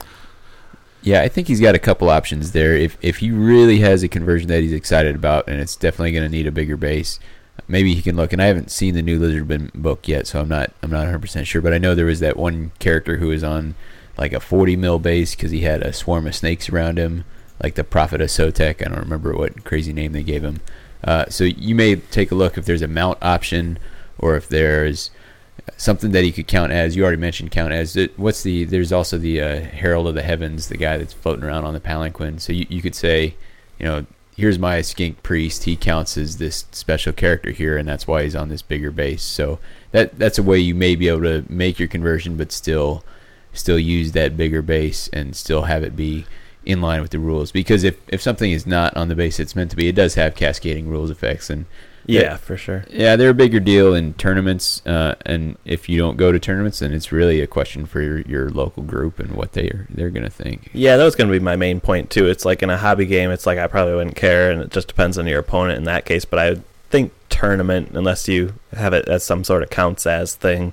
Yeah, 1.02 1.20
I 1.20 1.28
think 1.28 1.48
he's 1.48 1.60
got 1.60 1.74
a 1.74 1.78
couple 1.78 2.08
options 2.08 2.52
there. 2.52 2.74
If 2.74 2.96
if 3.02 3.18
he 3.18 3.30
really 3.30 3.80
has 3.80 4.02
a 4.02 4.08
conversion 4.08 4.48
that 4.48 4.62
he's 4.62 4.72
excited 4.72 5.14
about, 5.14 5.46
and 5.46 5.60
it's 5.60 5.76
definitely 5.76 6.12
going 6.12 6.24
to 6.24 6.34
need 6.34 6.46
a 6.46 6.52
bigger 6.52 6.78
base, 6.78 7.20
maybe 7.68 7.94
he 7.94 8.00
can 8.00 8.16
look. 8.16 8.32
And 8.32 8.40
I 8.40 8.46
haven't 8.46 8.70
seen 8.70 8.94
the 8.94 9.02
new 9.02 9.20
Lizardman 9.20 9.72
book 9.74 10.08
yet, 10.08 10.26
so 10.26 10.40
I'm 10.40 10.48
not 10.48 10.72
I'm 10.82 10.90
not 10.90 11.00
100 11.00 11.20
percent 11.20 11.46
sure. 11.46 11.60
But 11.60 11.74
I 11.74 11.78
know 11.78 11.94
there 11.94 12.06
was 12.06 12.20
that 12.20 12.38
one 12.38 12.72
character 12.78 13.18
who 13.18 13.28
was 13.28 13.44
on 13.44 13.74
like 14.18 14.32
a 14.32 14.40
40 14.40 14.76
mil 14.76 14.98
base 14.98 15.34
because 15.34 15.50
he 15.50 15.60
had 15.60 15.82
a 15.82 15.92
swarm 15.92 16.26
of 16.26 16.34
snakes 16.34 16.68
around 16.68 16.98
him, 16.98 17.24
like 17.62 17.74
the 17.74 17.84
Prophet 17.84 18.20
of 18.20 18.28
Sotek. 18.28 18.84
I 18.84 18.88
don't 18.88 19.00
remember 19.00 19.34
what 19.34 19.64
crazy 19.64 19.92
name 19.92 20.12
they 20.12 20.22
gave 20.22 20.42
him. 20.42 20.60
Uh, 21.04 21.26
so 21.28 21.44
you 21.44 21.74
may 21.74 21.96
take 21.96 22.30
a 22.30 22.34
look 22.34 22.56
if 22.56 22.64
there's 22.64 22.82
a 22.82 22.88
mount 22.88 23.18
option, 23.22 23.78
or 24.18 24.36
if 24.36 24.48
there's 24.48 25.10
something 25.76 26.12
that 26.12 26.24
he 26.24 26.32
could 26.32 26.46
count 26.46 26.72
as. 26.72 26.96
You 26.96 27.02
already 27.02 27.20
mentioned 27.20 27.50
count 27.50 27.72
as. 27.72 27.96
What's 28.16 28.42
the? 28.42 28.64
There's 28.64 28.92
also 28.92 29.18
the 29.18 29.40
uh, 29.40 29.60
Herald 29.60 30.06
of 30.08 30.14
the 30.14 30.22
Heavens, 30.22 30.68
the 30.68 30.76
guy 30.76 30.96
that's 30.96 31.12
floating 31.12 31.44
around 31.44 31.64
on 31.64 31.74
the 31.74 31.80
palanquin. 31.80 32.38
So 32.40 32.52
you, 32.52 32.66
you 32.68 32.82
could 32.82 32.94
say, 32.94 33.34
you 33.78 33.86
know, 33.86 34.06
here's 34.36 34.58
my 34.58 34.82
skink 34.82 35.22
priest. 35.22 35.64
He 35.64 35.76
counts 35.76 36.16
as 36.16 36.38
this 36.38 36.64
special 36.72 37.12
character 37.12 37.50
here, 37.50 37.76
and 37.76 37.88
that's 37.88 38.06
why 38.06 38.22
he's 38.22 38.36
on 38.36 38.48
this 38.48 38.62
bigger 38.62 38.90
base. 38.90 39.22
So 39.22 39.58
that 39.92 40.18
that's 40.18 40.38
a 40.38 40.42
way 40.42 40.58
you 40.58 40.74
may 40.74 40.96
be 40.96 41.08
able 41.08 41.22
to 41.22 41.44
make 41.48 41.78
your 41.78 41.88
conversion, 41.88 42.36
but 42.36 42.52
still 42.52 43.04
still 43.56 43.78
use 43.78 44.12
that 44.12 44.36
bigger 44.36 44.62
base 44.62 45.08
and 45.12 45.34
still 45.34 45.62
have 45.62 45.82
it 45.82 45.96
be 45.96 46.24
in 46.64 46.80
line 46.80 47.00
with 47.00 47.10
the 47.12 47.18
rules 47.18 47.52
because 47.52 47.84
if, 47.84 47.96
if 48.08 48.20
something 48.20 48.50
is 48.50 48.66
not 48.66 48.96
on 48.96 49.08
the 49.08 49.14
base 49.14 49.38
it's 49.38 49.54
meant 49.54 49.70
to 49.70 49.76
be, 49.76 49.88
it 49.88 49.94
does 49.94 50.14
have 50.16 50.34
cascading 50.34 50.88
rules 50.88 51.10
effects 51.10 51.48
and 51.48 51.64
Yeah, 52.06 52.36
for 52.36 52.56
sure. 52.56 52.84
yeah, 52.90 53.14
they're 53.16 53.30
a 53.30 53.34
bigger 53.34 53.60
deal 53.60 53.94
in 53.94 54.14
tournaments, 54.14 54.80
uh, 54.86 55.14
and 55.24 55.56
if 55.64 55.88
you 55.88 55.96
don't 55.98 56.16
go 56.16 56.30
to 56.32 56.38
tournaments, 56.40 56.78
then 56.80 56.92
it's 56.92 57.10
really 57.12 57.40
a 57.40 57.46
question 57.46 57.86
for 57.86 58.00
your, 58.00 58.20
your 58.22 58.50
local 58.50 58.82
group 58.82 59.18
and 59.20 59.32
what 59.32 59.52
they 59.52 59.68
are 59.68 59.86
they're 59.90 60.10
gonna 60.10 60.30
think. 60.30 60.70
Yeah, 60.72 60.96
that 60.96 61.04
was 61.04 61.14
going 61.16 61.28
to 61.30 61.32
be 61.38 61.42
my 61.44 61.56
main 61.56 61.80
point 61.80 62.10
too. 62.10 62.26
It's 62.26 62.44
like 62.44 62.62
in 62.64 62.70
a 62.70 62.76
hobby 62.78 63.06
game, 63.06 63.30
it's 63.30 63.46
like 63.46 63.58
I 63.58 63.66
probably 63.68 63.94
wouldn't 63.94 64.16
care, 64.16 64.50
and 64.50 64.60
it 64.62 64.70
just 64.70 64.88
depends 64.88 65.18
on 65.18 65.26
your 65.28 65.38
opponent 65.40 65.78
in 65.78 65.84
that 65.84 66.04
case. 66.04 66.24
But 66.24 66.38
I 66.40 66.50
would 66.50 66.62
think 66.90 67.12
tournament, 67.28 67.90
unless 67.94 68.26
you 68.28 68.54
have 68.72 68.92
it 68.92 69.08
as 69.08 69.22
some 69.24 69.42
sort 69.44 69.62
of 69.64 69.70
counts 69.70 70.06
as 70.06 70.34
thing, 70.36 70.72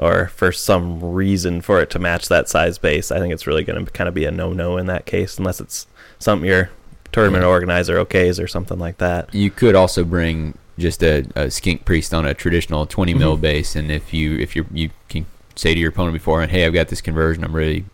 or 0.00 0.28
for 0.28 0.50
some 0.50 1.04
reason 1.12 1.60
for 1.60 1.80
it 1.80 1.90
to 1.90 1.98
match 1.98 2.28
that 2.28 2.48
size 2.48 2.78
base, 2.78 3.12
I 3.12 3.18
think 3.20 3.32
it's 3.32 3.46
really 3.46 3.62
going 3.62 3.84
to 3.84 3.90
kind 3.92 4.08
of 4.08 4.14
be 4.14 4.24
a 4.24 4.30
no-no 4.30 4.78
in 4.78 4.86
that 4.86 5.04
case, 5.06 5.38
unless 5.38 5.60
it's 5.60 5.86
something 6.18 6.48
your 6.48 6.70
tournament 7.12 7.44
organizer 7.44 8.02
okays 8.04 8.42
or 8.42 8.48
something 8.48 8.78
like 8.78 8.98
that. 8.98 9.32
You 9.34 9.50
could 9.50 9.74
also 9.74 10.02
bring 10.04 10.56
just 10.78 11.02
a, 11.02 11.26
a 11.36 11.50
skink 11.50 11.84
priest 11.84 12.14
on 12.14 12.24
a 12.24 12.32
traditional 12.32 12.86
20 12.86 13.12
mil 13.14 13.36
Mhm. 13.36 13.40
base, 13.42 13.76
and 13.76 13.90
if 13.92 14.14
you 14.14 14.38
if 14.38 14.56
you 14.56 14.64
you 14.72 14.90
can 15.10 15.26
say 15.54 15.74
to 15.74 15.80
your 15.80 15.90
opponent 15.90 16.14
beforehand, 16.14 16.50
hey, 16.50 16.64
I've 16.64 16.72
got 16.72 16.88
this 16.88 17.02
conversion, 17.02 17.44
I'm 17.44 17.54
really 17.54 17.84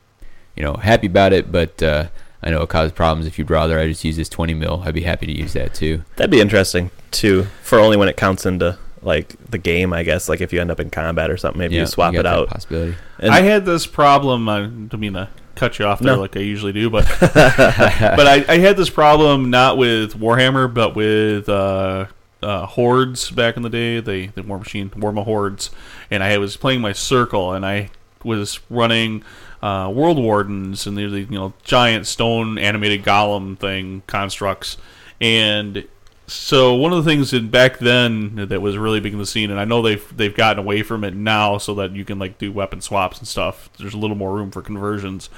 you 0.55 0.63
know 0.63 0.75
happy 0.75 1.09
about 1.09 1.33
it, 1.33 1.51
but 1.51 1.83
uh, 1.83 2.07
I 2.43 2.51
know 2.51 2.63
it 2.63 2.69
caused 2.69 2.95
problems. 2.95 3.27
If 3.27 3.39
you'd 3.39 3.51
rather 3.51 3.79
I 3.81 3.89
just 3.89 4.05
use 4.05 4.17
this 4.17 4.29
20 4.29 4.55
mil, 4.55 4.83
I'd 4.87 4.95
be 4.95 5.01
happy 5.03 5.27
to 5.27 5.37
use 5.37 5.55
that 5.55 5.75
too. 5.75 6.05
That'd 6.15 6.31
be 6.31 6.41
interesting 6.41 6.93
too, 7.11 7.49
for 7.65 7.81
only 7.81 7.97
when 7.97 8.09
it 8.09 8.17
counts 8.17 8.47
into 8.47 8.79
like 9.07 9.35
the 9.51 9.57
game, 9.59 9.93
I 9.95 10.03
guess. 10.03 10.29
Like 10.29 10.41
if 10.43 10.53
you 10.53 10.61
end 10.61 10.71
up 10.71 10.81
in 10.81 10.91
combat 10.91 11.31
or 11.31 11.37
something, 11.39 11.59
maybe 11.59 11.77
Yeah, 11.77 11.83
you 11.83 11.87
swap 11.87 12.13
got 12.13 12.21
it 12.21 12.27
out. 12.27 12.49
Possibility. 12.49 12.97
And- 13.19 13.33
I 13.33 13.41
had 13.41 13.65
this 13.65 13.87
problem. 13.87 14.49
I 14.49 14.61
don't 14.63 14.99
mean 14.99 15.15
to 15.15 15.29
cut 15.55 15.79
you 15.79 15.87
off 15.87 16.01
there 16.01 16.15
No. 16.17 16.21
like 16.21 16.37
I 16.37 16.41
usually 16.41 16.73
do, 16.73 16.91
but 16.91 17.07
but 17.21 18.27
I, 18.27 18.45
I 18.49 18.59
had 18.59 18.77
this 18.77 18.91
problem 18.91 19.49
not 19.49 19.79
with 19.79 20.15
Warhammer, 20.19 20.73
but 20.73 20.95
with 20.95 21.49
uh, 21.49 22.07
uh, 22.43 22.67
Hordes 22.67 23.31
back 23.31 23.57
in 23.57 23.63
the 23.63 23.71
day. 23.71 24.01
The 24.01 24.27
the 24.35 24.43
War 24.43 24.59
Machine, 24.59 24.91
Warmahordes, 24.91 25.71
and 26.11 26.23
I 26.23 26.37
was 26.39 26.57
playing 26.59 26.81
my 26.83 26.93
Circle, 26.93 27.53
and 27.55 27.65
I 27.65 27.89
was 28.25 28.61
running 28.69 29.23
uh, 29.63 29.87
Woldwardens, 29.89 30.87
and 30.87 30.99
they're 30.99 31.09
the 31.09 31.21
you 31.21 31.27
know 31.39 31.55
giant 31.63 32.07
stone 32.07 32.59
animated 32.59 33.03
golem 33.05 33.57
thing 33.59 34.03
constructs, 34.07 34.77
and 35.21 35.87
so 36.27 36.75
one 36.75 36.93
of 36.93 37.05
the 37.05 37.11
things 37.11 37.31
that 37.31 37.51
back 37.51 37.79
then 37.79 38.49
that 38.49 38.61
was 38.61 38.77
really 38.77 39.01
big 39.01 39.13
in 39.13 39.19
the 39.19 39.27
scene, 39.27 39.51
and 39.51 39.61
I 39.61 39.65
know 39.65 39.83
they've 39.83 40.17
they've 40.17 40.35
gotten 40.35 40.59
away 40.59 40.83
from 40.83 41.05
it 41.05 41.15
now, 41.15 41.59
so 41.59 41.75
that 41.77 41.93
you 41.93 42.05
can 42.05 42.19
like 42.19 42.39
do 42.39 42.53
weapon 42.53 42.81
swaps 42.81 43.19
and 43.19 43.29
stuff. 43.29 43.71
There's 43.79 43.95
a 43.95 43.99
little 43.99 44.17
more 44.17 44.35
room 44.35 44.51
for 44.51 44.63
conversions, 44.63 45.31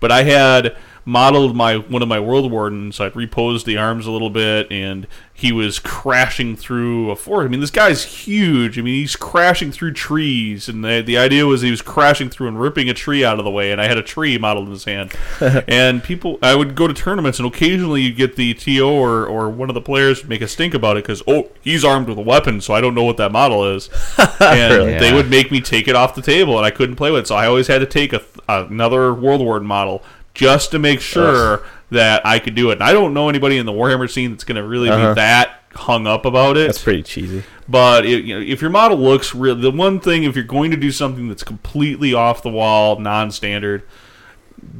but 0.00 0.10
I 0.10 0.24
had 0.24 0.76
modeled 1.04 1.56
my 1.56 1.76
one 1.76 2.02
of 2.02 2.08
my 2.08 2.18
Woldwardens. 2.18 3.00
I'd 3.00 3.16
reposed 3.16 3.66
the 3.66 3.76
arms 3.76 4.06
a 4.06 4.10
little 4.10 4.30
bit, 4.30 4.70
and 4.70 5.06
he 5.34 5.50
was 5.50 5.78
crashing 5.80 6.54
through 6.56 7.10
a 7.10 7.16
forest. 7.16 7.46
I 7.46 7.50
mean, 7.50 7.60
this 7.60 7.70
guy's 7.70 8.04
huge. 8.04 8.78
I 8.78 8.82
mean, 8.82 8.94
he's 8.94 9.16
crashing 9.16 9.72
through 9.72 9.94
trees, 9.94 10.68
and 10.68 10.84
the 10.84 11.02
the 11.04 11.18
idea 11.18 11.46
was 11.46 11.62
he 11.62 11.70
was 11.70 11.82
crashing 11.82 12.30
through 12.30 12.48
and 12.48 12.60
ripping 12.60 12.88
a 12.88 12.94
tree 12.94 13.24
out 13.24 13.38
of 13.38 13.44
the 13.44 13.50
way. 13.50 13.72
And 13.72 13.80
I 13.80 13.88
had 13.88 13.98
a 13.98 14.02
tree 14.02 14.38
modeled 14.38 14.66
in 14.66 14.72
his 14.72 14.84
hand, 14.84 15.12
and 15.68 16.02
people. 16.04 16.38
I 16.42 16.54
would 16.54 16.74
go 16.74 16.86
to 16.86 16.94
tournaments, 16.94 17.38
and 17.38 17.48
occasionally 17.48 18.02
you'd 18.02 18.16
get 18.16 18.36
the 18.36 18.54
TO 18.54 18.86
or 18.88 19.26
or 19.26 19.48
one 19.50 19.68
of 19.70 19.74
the 19.74 19.80
players 19.80 20.20
would 20.22 20.28
make 20.30 20.42
a 20.42 20.48
stink 20.48 20.74
about 20.74 20.96
it 20.96 21.04
because 21.04 21.22
oh 21.26 21.50
he's 21.62 21.84
armed 21.84 22.08
with 22.08 22.18
a 22.18 22.22
weapon, 22.22 22.60
so 22.60 22.74
I 22.74 22.80
don't 22.80 22.94
know 22.94 23.04
what 23.04 23.16
that 23.16 23.32
model 23.32 23.64
is, 23.74 23.88
and 24.40 24.72
Really? 24.74 24.98
they 24.98 25.08
Yeah. 25.08 25.14
would 25.16 25.30
make 25.30 25.50
me 25.50 25.60
take 25.60 25.88
it 25.88 25.96
off 25.96 26.14
the 26.14 26.22
table, 26.22 26.56
and 26.56 26.64
I 26.66 26.70
couldn't 26.70 26.96
play 26.96 27.10
with 27.10 27.22
it. 27.24 27.26
So 27.26 27.34
I 27.34 27.46
always 27.46 27.66
had 27.66 27.78
to 27.80 27.86
take 27.86 28.12
a, 28.12 28.22
another 28.48 29.10
Woldwarden 29.12 29.64
model 29.64 30.02
just 30.34 30.70
to 30.72 30.78
make 30.78 31.00
sure 31.00 31.62
that 31.90 32.24
I 32.26 32.38
could 32.38 32.54
do 32.54 32.70
it. 32.70 32.74
And 32.74 32.82
I 32.82 32.92
don't 32.92 33.12
know 33.14 33.28
anybody 33.28 33.58
in 33.58 33.66
the 33.66 33.72
Warhammer 33.72 34.10
scene 34.10 34.30
that's 34.30 34.44
going 34.44 34.56
to 34.56 34.66
really 34.66 34.88
Uh-huh. 34.88 35.10
be 35.10 35.14
that 35.16 35.60
hung 35.74 36.06
up 36.06 36.24
about 36.24 36.56
it. 36.56 36.66
That's 36.66 36.82
pretty 36.82 37.02
cheesy. 37.02 37.42
But 37.68 38.04
it, 38.06 38.24
you 38.24 38.38
know, 38.38 38.44
if 38.44 38.60
your 38.60 38.70
model 38.70 38.98
looks 38.98 39.34
real, 39.34 39.54
the 39.54 39.70
one 39.70 40.00
thing 40.00 40.24
if 40.24 40.34
you're 40.34 40.44
going 40.44 40.70
to 40.70 40.76
do 40.76 40.90
something 40.90 41.28
that's 41.28 41.42
completely 41.42 42.12
off 42.14 42.42
the 42.42 42.50
wall, 42.50 42.98
non-standard, 42.98 43.82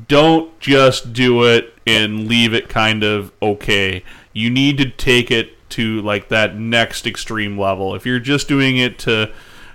don't 0.08 0.58
just 0.60 1.12
do 1.12 1.44
it 1.44 1.74
and 1.86 2.28
leave 2.28 2.54
it 2.54 2.68
kind 2.68 3.02
of 3.02 3.32
okay. 3.42 4.04
You 4.32 4.50
need 4.50 4.78
to 4.78 4.88
take 4.90 5.30
it 5.30 5.50
to 5.70 6.00
like 6.02 6.28
that 6.28 6.56
next 6.56 7.06
extreme 7.06 7.58
level. 7.58 7.94
If 7.94 8.04
you're 8.06 8.18
just 8.20 8.48
doing 8.48 8.76
it 8.76 8.98
to 9.00 9.32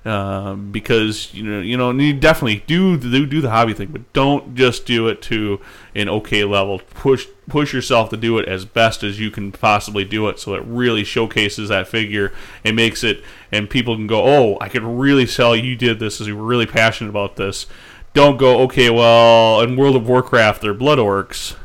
um, 0.08 0.72
because 0.72 1.34
you 1.34 1.44
know 1.44 1.60
you 1.60 1.76
know 1.76 1.92
you 1.92 2.14
definitely 2.14 2.64
do 2.66 2.98
do 2.98 3.26
do 3.26 3.42
the 3.42 3.50
hobby 3.50 3.74
thing, 3.74 3.90
but 3.90 4.14
don't 4.14 4.56
just 4.56 4.86
do 4.86 5.08
it 5.10 5.22
to 5.24 5.60
an 5.96 6.08
okay 6.08 6.46
level. 6.46 6.80
Push 6.80 7.28
push 7.50 7.74
yourself 7.74 8.10
to 8.10 8.18
do 8.18 8.38
it 8.38 8.48
as 8.48 8.64
best 8.64 9.04
as 9.04 9.20
you 9.20 9.30
can 9.30 9.52
possibly 9.52 10.06
do 10.06 10.30
it, 10.30 10.40
so 10.40 10.54
it 10.54 10.64
really 10.66 11.04
showcases 11.04 11.68
that 11.70 11.90
figure 11.90 12.32
and 12.64 12.76
makes 12.76 13.04
it, 13.04 13.22
and 13.52 13.70
people 13.70 13.96
can 13.96 14.08
go, 14.08 14.24
oh, 14.24 14.58
I 14.62 14.70
could 14.70 14.84
really 14.84 15.26
sell 15.26 15.56
you 15.56 15.76
did 15.76 16.00
this, 16.00 16.22
as 16.22 16.28
you 16.28 16.38
were 16.38 16.44
really 16.44 16.66
passionate 16.66 17.10
about 17.10 17.36
this. 17.36 17.66
Don't 18.14 18.38
go, 18.38 18.62
okay, 18.62 18.90
well, 18.90 19.62
in 19.62 19.76
World 19.76 19.98
of 19.98 20.08
Warcraft 20.08 20.62
they're 20.62 20.74
blood 20.74 21.00
orcs, 21.00 21.58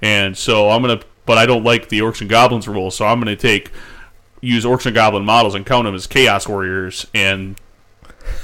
and 0.00 0.38
so 0.38 0.70
I'm 0.70 0.82
gonna, 0.82 1.00
but 1.26 1.36
I 1.36 1.46
don't 1.46 1.64
like 1.64 1.88
the 1.88 1.98
orcs 1.98 2.20
and 2.20 2.30
goblins 2.30 2.68
rule, 2.68 2.92
so 2.92 3.06
I'm 3.06 3.18
gonna 3.18 3.34
take 3.34 3.72
use 4.40 4.64
orcs 4.64 4.86
and 4.86 4.94
goblin 4.94 5.24
models 5.24 5.54
and 5.54 5.66
count 5.66 5.84
them 5.84 5.94
as 5.94 6.06
chaos 6.06 6.46
warriors 6.46 7.06
and 7.14 7.56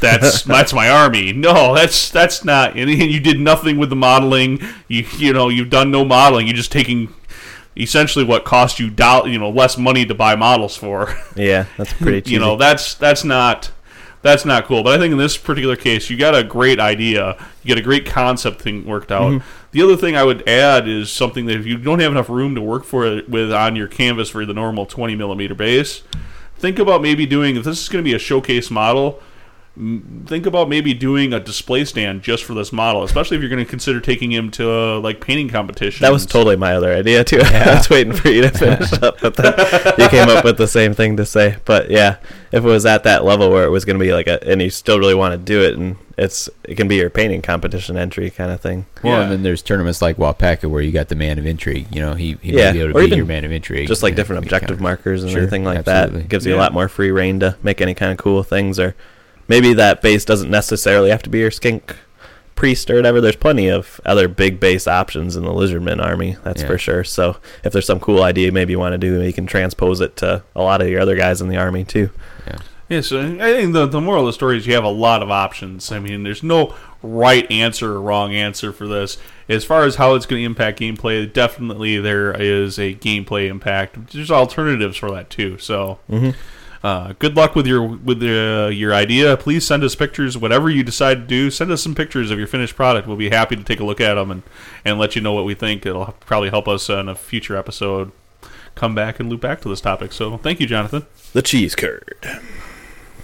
that's 0.00 0.42
that's 0.44 0.73
my 0.73 0.88
army. 0.88 1.32
No, 1.32 1.75
that's 1.75 2.11
that's 2.11 2.44
not. 2.44 2.76
And 2.76 2.90
you 2.90 3.20
did 3.20 3.40
nothing 3.40 3.78
with 3.78 3.90
the 3.90 3.97
modeling. 3.97 4.61
You 4.88 5.04
you 5.16 5.32
know 5.32 5.49
you've 5.49 5.70
done 5.70 5.90
no 5.90 6.04
modeling. 6.04 6.47
You're 6.47 6.56
just 6.56 6.73
taking 6.73 7.14
essentially 7.76 8.25
what 8.25 8.44
cost 8.44 8.80
you 8.80 8.87
you 8.87 9.38
know 9.38 9.50
less 9.50 9.78
money 9.78 10.04
to 10.06 10.14
buy 10.14 10.37
models 10.37 10.76
for. 10.76 11.14
Yeah, 11.37 11.66
that's 11.76 11.92
pretty 11.92 12.23
cheesy. 12.23 12.32
you 12.35 12.40
know 12.40 12.56
that's 12.56 12.94
that's 12.94 13.23
not 13.23 13.70
that's 14.23 14.44
not 14.44 14.64
cool. 14.64 14.82
But 14.82 14.94
I 14.94 14.99
think 14.99 15.12
in 15.12 15.18
this 15.18 15.37
particular 15.37 15.76
case, 15.76 16.11
you 16.11 16.16
got 16.16 16.35
a 16.35 16.42
great 16.42 16.80
idea. 16.80 17.37
You 17.62 17.68
get 17.68 17.78
a 17.78 17.82
great 17.82 18.06
concept 18.06 18.61
thing 18.61 18.85
worked 18.85 19.12
out. 19.12 19.32
Mm-hmm. 19.32 19.47
The 19.70 19.82
other 19.82 19.97
thing 19.97 20.16
I 20.16 20.25
would 20.25 20.49
add 20.49 20.88
is 20.88 21.12
something 21.12 21.47
that 21.47 21.56
if 21.56 21.66
you 21.66 21.76
don't 21.76 22.00
have 22.00 22.11
enough 22.11 22.28
room 22.28 22.54
to 22.54 22.61
work 22.61 22.85
for 22.85 23.06
it 23.06 23.28
with 23.28 23.52
on 23.52 23.76
your 23.76 23.87
canvas 23.87 24.30
for 24.30 24.44
the 24.44 24.54
normal 24.54 24.87
20 24.87 25.14
millimeter 25.14 25.54
base, 25.54 26.02
think 26.56 26.78
about 26.78 27.02
maybe 27.02 27.26
doing 27.26 27.56
if 27.56 27.64
this 27.64 27.80
is 27.80 27.88
going 27.88 28.02
to 28.02 28.08
be 28.08 28.14
a 28.14 28.18
showcase 28.18 28.70
model. 28.70 29.23
M- 29.78 30.25
Think 30.26 30.44
about 30.47 30.68
maybe 30.68 30.92
doing 30.92 31.32
a 31.32 31.40
display 31.40 31.85
stand 31.85 32.23
just 32.23 32.44
for 32.44 32.52
this 32.54 32.73
model, 32.73 33.02
especially 33.04 33.37
if 33.37 33.42
you're 33.42 33.49
going 33.50 33.64
to 33.64 33.68
consider 33.70 34.00
taking 34.00 34.30
him 34.32 34.50
to 34.52 34.70
uh, 34.70 35.00
like 35.00 35.20
painting 35.20 35.49
competition. 35.49 36.02
that 36.04 36.12
was 36.12 36.26
totally 36.26 36.56
my 36.56 36.75
other 36.75 36.92
idea 36.92 37.25
too. 37.25 37.40
I 37.42 37.75
was 37.76 37.88
waiting 37.88 38.12
for 38.12 38.28
you 38.28 38.42
to 38.42 38.50
finish 38.50 38.92
up 38.94 39.23
with 39.23 39.37
that. 39.37 39.94
You 39.99 40.08
came 40.08 40.28
up 40.28 40.44
with 40.44 40.58
the 40.58 40.68
same 40.68 40.92
thing 40.94 41.16
to 41.16 41.25
say, 41.25 41.56
but 41.64 41.90
yeah, 41.90 42.16
if 42.52 42.62
it 42.64 42.68
was 42.68 42.85
at 42.85 43.04
that 43.04 43.25
level 43.25 43.50
where 43.50 43.64
it 43.64 43.70
was 43.70 43.85
going 43.85 43.99
to 43.99 44.04
be 44.04 44.12
like 44.12 44.26
a, 44.26 44.42
and 44.47 44.61
you 44.61 44.70
still 44.70 44.99
really 44.99 45.14
want 45.14 45.32
to 45.32 45.38
do 45.38 45.62
it, 45.62 45.76
and 45.78 45.97
it's 46.18 46.50
it 46.64 46.75
can 46.75 46.88
be 46.88 46.97
your 46.97 47.08
painting 47.11 47.40
competition 47.40 47.97
entry 47.97 48.28
kind 48.28 48.50
of 48.50 48.61
thing. 48.61 48.85
Well, 49.02 49.14
Yeah. 49.14 49.23
and 49.23 49.32
then 49.32 49.42
there's 49.44 49.62
tournaments 49.62 50.02
like 50.02 50.16
Wapaka 50.16 50.68
where 50.68 50.82
you 50.82 50.90
got 50.92 51.08
the 51.08 51.14
man 51.14 51.38
of 51.38 51.47
intrigue. 51.47 51.87
You 51.94 52.00
know, 52.02 52.14
he, 52.14 52.37
he 52.42 52.52
Yeah, 52.52 52.66
might 52.66 52.73
be 52.73 52.80
able 52.80 52.92
to 52.94 52.99
or 52.99 53.08
be 53.08 53.16
your 53.16 53.25
man 53.25 53.44
of 53.44 53.52
intrigue. 53.52 53.87
just 53.88 54.02
like 54.02 54.12
Yeah, 54.12 54.16
different 54.16 54.42
objective 54.44 54.80
markers 54.80 55.23
and 55.23 55.30
Sure, 55.30 55.40
everything 55.42 55.64
like 55.64 55.78
absolutely. 55.78 56.20
that. 56.23 56.28
Gives 56.28 56.44
you 56.44 56.54
a 56.54 56.58
lot 56.58 56.73
more 56.73 56.88
free 56.88 57.11
reign 57.12 57.38
to 57.40 57.56
make 57.62 57.80
any 57.80 57.94
kind 57.94 58.11
of 58.12 58.18
cool 58.18 58.42
things, 58.42 58.78
or 58.80 58.97
maybe 59.49 59.73
that 59.75 60.02
base 60.02 60.25
doesn't 60.25 60.50
necessarily 60.50 61.11
have 61.11 61.23
to 61.25 61.31
be 61.31 61.38
your 61.40 61.50
skink 61.50 61.97
priest 62.55 62.90
or 62.90 62.97
whatever. 62.97 63.21
There's 63.21 63.37
plenty 63.37 63.69
of 63.69 64.00
other 64.05 64.28
big 64.28 64.59
base 64.61 64.87
options 64.87 65.37
in 65.37 65.45
the 65.45 65.50
lizardman 65.52 66.02
army, 66.05 66.37
that's 66.45 66.62
Yeah. 66.62 66.69
for 66.69 66.78
sure. 66.78 67.05
So 67.05 67.37
if 67.64 67.73
there's 67.73 67.87
some 67.87 68.00
cool 68.00 68.23
idea 68.23 68.50
maybe 68.52 68.73
you 68.73 68.78
want 68.78 68.95
to 68.95 68.99
do, 68.99 69.23
you 69.23 69.33
can 69.33 69.47
transpose 69.47 70.00
it 70.00 70.17
to 70.17 70.43
a 70.57 70.62
lot 70.62 70.81
of 70.83 70.88
your 70.88 71.00
other 71.00 71.17
guys 71.17 71.40
in 71.40 71.49
the 71.49 71.57
army 71.57 71.85
too. 71.85 72.11
Yeah, 72.88 73.02
so 73.02 73.21
I 73.21 73.52
think 73.52 73.75
the, 73.75 73.85
the 73.85 74.00
moral 74.00 74.23
of 74.23 74.28
the 74.28 74.33
story 74.33 74.57
is 74.57 74.67
you 74.67 74.73
have 74.73 74.83
a 74.83 74.88
lot 74.88 75.23
of 75.23 75.31
options. 75.31 75.93
I 75.93 75.99
mean, 75.99 76.23
there's 76.23 76.43
no 76.43 76.75
right 77.02 77.49
answer 77.50 77.93
or 77.93 78.00
wrong 78.00 78.35
answer 78.35 78.73
for 78.73 78.88
this. 78.88 79.19
As 79.47 79.62
far 79.62 79.85
as 79.85 79.97
how 79.97 80.14
it's 80.14 80.25
going 80.25 80.40
to 80.40 80.47
impact 80.47 80.81
gameplay, 80.81 81.31
definitely 81.31 81.99
there 81.99 82.33
is 82.33 82.78
a 82.78 82.95
gameplay 82.95 83.49
impact. 83.50 84.12
There's 84.12 84.31
alternatives 84.31 84.97
for 84.97 85.11
that 85.11 85.28
too. 85.28 85.59
So, 85.59 85.99
mm-hmm. 86.11 86.31
Uh, 86.82 87.12
good 87.18 87.37
luck 87.37 87.54
with 87.54 87.66
your 87.66 87.82
with 87.87 88.20
the, 88.20 88.70
your 88.75 88.94
idea. 88.94 89.37
Please 89.37 89.66
send 89.66 89.82
us 89.82 89.94
pictures. 89.94 90.37
Whatever 90.38 90.70
you 90.70 90.82
decide 90.82 91.14
to 91.16 91.26
do, 91.26 91.50
send 91.50 91.70
us 91.73 91.82
some 91.82 91.94
pictures 91.94 92.30
of 92.30 92.38
your 92.38 92.47
finished 92.47 92.76
product. 92.76 93.06
We'll 93.08 93.16
be 93.16 93.30
happy 93.30 93.56
to 93.56 93.64
take 93.64 93.80
a 93.80 93.85
look 93.85 94.00
at 94.00 94.14
them 94.14 94.30
and 94.30 94.42
and 94.85 94.99
let 94.99 95.16
you 95.16 95.23
know 95.23 95.32
what 95.32 95.44
we 95.44 95.54
think. 95.54 95.85
It'll 95.85 96.14
probably 96.20 96.50
help 96.50 96.68
us 96.68 96.88
in 96.88 97.08
a 97.08 97.14
future 97.14 97.56
episode 97.56 98.12
come 98.75 98.94
back 98.94 99.18
and 99.18 99.28
loop 99.28 99.40
back 99.40 99.61
to 99.62 99.68
this 99.68 99.80
topic. 99.80 100.12
So, 100.12 100.37
thank 100.38 100.61
you, 100.61 100.66
Jonathan. 100.66 101.04
The 101.32 101.42
cheese 101.42 101.75
curd. 101.75 102.16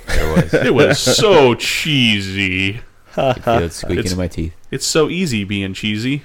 There 0.06 0.34
was. 0.34 0.54
It 0.54 0.74
was 0.74 0.98
so 0.98 1.54
cheesy. 1.54 2.80
I 3.16 3.34
feel 3.34 3.58
it 3.62 3.72
squeaking 3.72 3.98
It's- 3.98 4.12
in 4.12 4.18
my 4.18 4.26
teeth. 4.28 4.54
It's 4.72 4.84
so 4.86 5.08
easy 5.08 5.44
being 5.44 5.72
cheesy. 5.74 6.24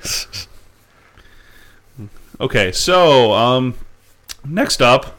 Okay, 2.42 2.72
so 2.72 3.34
um, 3.34 3.76
next 4.46 4.82
up, 4.82 5.19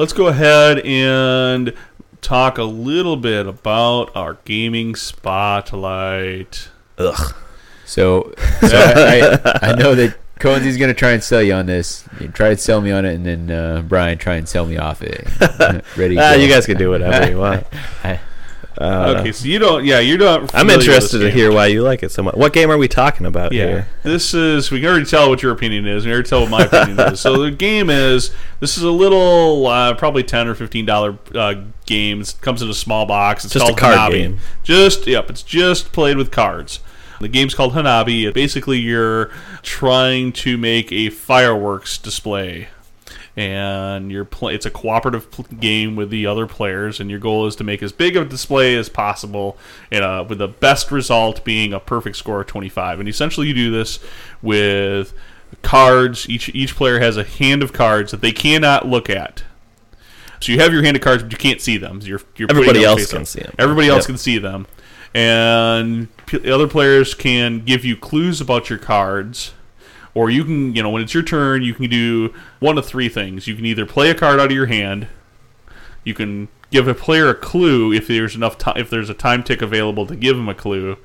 let's 0.00 0.14
go 0.14 0.28
ahead 0.28 0.78
and 0.78 1.74
talk 2.22 2.56
a 2.56 2.64
little 2.64 3.16
bit 3.18 3.46
about 3.46 4.10
our 4.16 4.38
gaming 4.46 4.94
spotlight. 4.94 6.70
Ugh. 6.96 7.34
So, 7.84 8.32
so 8.60 8.78
I, 8.78 9.58
I, 9.62 9.74
know 9.74 9.94
that 9.94 10.16
Cohensy's 10.38 10.78
gonna 10.78 10.94
try 10.94 11.10
and 11.10 11.22
sell 11.22 11.42
you 11.42 11.52
on 11.52 11.66
this. 11.66 12.08
You 12.18 12.28
try 12.28 12.48
to 12.48 12.56
sell 12.56 12.80
me 12.80 12.90
on 12.92 13.04
it, 13.04 13.14
and 13.14 13.26
then 13.26 13.50
uh, 13.50 13.82
Brian 13.82 14.16
try 14.16 14.36
and 14.36 14.48
sell 14.48 14.64
me 14.64 14.78
off 14.78 15.02
it. 15.02 15.28
Ready? 15.96 16.18
Ah, 16.18 16.34
go. 16.34 16.40
you 16.40 16.48
guys 16.48 16.64
can 16.64 16.78
do 16.78 16.88
whatever 16.88 17.30
you 17.30 17.36
want. 17.36 17.66
I- 18.04 18.20
Uh, 18.80 19.16
okay, 19.18 19.30
so 19.30 19.46
you 19.46 19.58
don't. 19.58 19.84
Yeah, 19.84 19.98
you're 20.00 20.16
not. 20.16 20.54
I'm 20.54 20.70
interested 20.70 21.18
to 21.18 21.30
hear 21.30 21.52
why 21.52 21.66
you 21.66 21.82
like 21.82 22.02
it 22.02 22.10
so 22.10 22.22
much. 22.22 22.34
What 22.34 22.54
game 22.54 22.70
are 22.70 22.78
we 22.78 22.88
talking 22.88 23.26
about 23.26 23.52
Yeah, 23.52 23.66
here? 23.66 23.88
this 24.02 24.32
is. 24.32 24.70
We 24.70 24.80
can 24.80 24.88
already 24.88 25.04
tell 25.04 25.28
what 25.28 25.42
your 25.42 25.52
opinion 25.52 25.86
is. 25.86 26.06
We 26.06 26.12
already 26.12 26.28
tell 26.28 26.40
what 26.40 26.50
my 26.50 26.62
opinion 26.62 26.98
is. 27.12 27.20
So 27.20 27.42
the 27.42 27.50
game 27.50 27.90
is. 27.90 28.34
This 28.60 28.78
is 28.78 28.82
a 28.82 28.90
little, 28.90 29.66
uh, 29.66 29.94
probably 29.94 30.22
ten 30.22 30.48
or 30.48 30.54
fifteen 30.54 30.86
dollar 30.86 31.18
uh, 31.34 31.56
game. 31.84 32.22
It 32.22 32.34
comes 32.40 32.62
in 32.62 32.70
a 32.70 32.74
small 32.74 33.04
box. 33.04 33.44
It's 33.44 33.52
Just 33.52 33.64
a 33.64 33.68
called 33.68 33.78
card 33.78 33.96
Hanabi. 33.98 34.12
game. 34.12 34.38
Just 34.62 35.06
yep. 35.06 35.28
It's 35.28 35.42
just 35.42 35.92
played 35.92 36.16
with 36.16 36.30
cards. 36.30 36.80
The 37.20 37.28
game's 37.28 37.54
called 37.54 37.74
Hanabi. 37.74 38.32
Basically, 38.32 38.78
you're 38.78 39.26
trying 39.62 40.32
to 40.32 40.56
make 40.56 40.90
a 40.90 41.10
fireworks 41.10 41.98
display 41.98 42.68
and 43.36 44.10
you're 44.10 44.24
play- 44.24 44.54
it's 44.54 44.66
a 44.66 44.70
cooperative 44.70 45.30
pl- 45.30 45.46
game 45.60 45.96
with 45.96 46.10
the 46.10 46.26
other 46.26 46.46
players 46.46 46.98
and 47.00 47.08
your 47.10 47.20
goal 47.20 47.46
is 47.46 47.54
to 47.56 47.64
make 47.64 47.82
as 47.82 47.92
big 47.92 48.16
of 48.16 48.26
a 48.26 48.28
display 48.28 48.74
as 48.76 48.88
possible 48.88 49.56
and 49.92 50.04
uh, 50.04 50.24
with 50.28 50.38
the 50.38 50.48
best 50.48 50.90
result 50.90 51.44
being 51.44 51.72
a 51.72 51.78
perfect 51.80 52.16
score 52.16 52.40
of 52.40 52.46
25 52.48 52.98
and 53.00 53.08
essentially 53.08 53.46
you 53.46 53.54
do 53.54 53.70
this 53.70 54.00
with 54.42 55.14
cards 55.62 56.28
each 56.28 56.48
each 56.54 56.74
player 56.76 56.98
has 57.00 57.16
a 57.16 57.24
hand 57.24 57.62
of 57.62 57.72
cards 57.72 58.10
that 58.10 58.20
they 58.20 58.32
cannot 58.32 58.86
look 58.86 59.08
at 59.10 59.42
so 60.40 60.52
you 60.52 60.58
have 60.60 60.72
your 60.72 60.82
hand 60.82 60.96
of 60.96 61.02
cards 61.02 61.22
but 61.22 61.30
you 61.32 61.38
can't 61.38 61.60
see 61.60 61.76
them 61.76 62.00
you're, 62.02 62.20
you're 62.36 62.50
Everybody 62.50 62.82
else 62.84 63.10
can 63.10 63.22
up. 63.22 63.26
see 63.26 63.42
'em. 63.42 63.52
everybody 63.58 63.88
else 63.88 64.02
Yep. 64.02 64.06
can 64.06 64.16
see 64.18 64.38
them 64.38 64.66
and 65.14 66.08
p- 66.26 66.38
the 66.38 66.52
other 66.54 66.68
players 66.68 67.14
can 67.14 67.60
give 67.60 67.84
you 67.84 67.96
clues 67.96 68.40
about 68.40 68.70
your 68.70 68.78
cards 68.78 69.52
or 70.14 70.30
you 70.30 70.44
can 70.44 70.74
you 70.74 70.82
know 70.82 70.90
when 70.90 71.02
it's 71.02 71.14
your 71.14 71.22
turn 71.22 71.62
you 71.62 71.74
can 71.74 71.88
do 71.88 72.34
one 72.58 72.78
of 72.78 72.86
three 72.86 73.08
things. 73.08 73.46
You 73.46 73.54
can 73.54 73.66
either 73.66 73.86
play 73.86 74.10
a 74.10 74.14
card 74.14 74.40
out 74.40 74.46
of 74.46 74.52
your 74.52 74.66
hand 74.66 75.08
you 76.04 76.14
can 76.14 76.48
give 76.70 76.88
a 76.88 76.94
player 76.94 77.28
a 77.28 77.34
clue 77.34 77.92
if 77.92 78.06
there's 78.08 78.34
enough 78.34 78.58
time 78.58 78.76
if 78.76 78.90
there's 78.90 79.10
a 79.10 79.14
time 79.14 79.42
tick 79.42 79.62
available 79.62 80.06
to 80.06 80.16
give 80.16 80.36
them 80.36 80.48
a 80.48 80.54
clue 80.54 80.96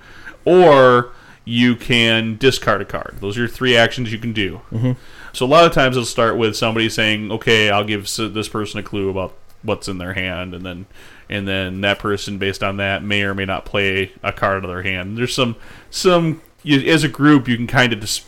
or 0.43 1.11
you 1.47 1.75
can 1.75 2.37
discard 2.37 2.81
a 2.81 2.85
card. 2.85 3.17
Those 3.19 3.37
are 3.37 3.41
your 3.41 3.49
three 3.49 3.77
actions 3.77 4.11
you 4.11 4.17
can 4.17 4.33
do. 4.33 4.61
Mm-hmm. 4.71 4.93
So 5.33 5.45
a 5.45 5.47
lot 5.47 5.65
of 5.65 5.73
times 5.73 5.95
it'll 5.95 6.05
start 6.05 6.37
with 6.37 6.55
somebody 6.55 6.89
saying 6.89 7.31
okay 7.31 7.69
i'll 7.69 7.83
give 7.83 8.03
this 8.15 8.49
person 8.49 8.79
a 8.79 8.83
clue 8.83 9.09
about 9.09 9.35
what's 9.63 9.87
in 9.87 9.97
their 9.97 10.13
hand 10.13 10.53
and 10.53 10.65
then 10.65 10.85
and 11.27 11.47
then 11.47 11.81
that 11.81 11.99
person 11.99 12.37
based 12.37 12.63
on 12.63 12.77
that 12.77 13.03
may 13.03 13.23
or 13.23 13.33
may 13.33 13.45
not 13.45 13.65
play 13.65 14.11
a 14.21 14.31
card 14.31 14.57
out 14.57 14.63
of 14.63 14.69
their 14.69 14.83
hand. 14.83 15.17
There's 15.17 15.33
some 15.33 15.55
some 15.89 16.41
you, 16.63 16.79
as 16.91 17.03
a 17.03 17.09
group 17.09 17.47
you 17.47 17.57
can 17.57 17.67
kind 17.67 17.91
of 17.91 17.99
just 17.99 18.25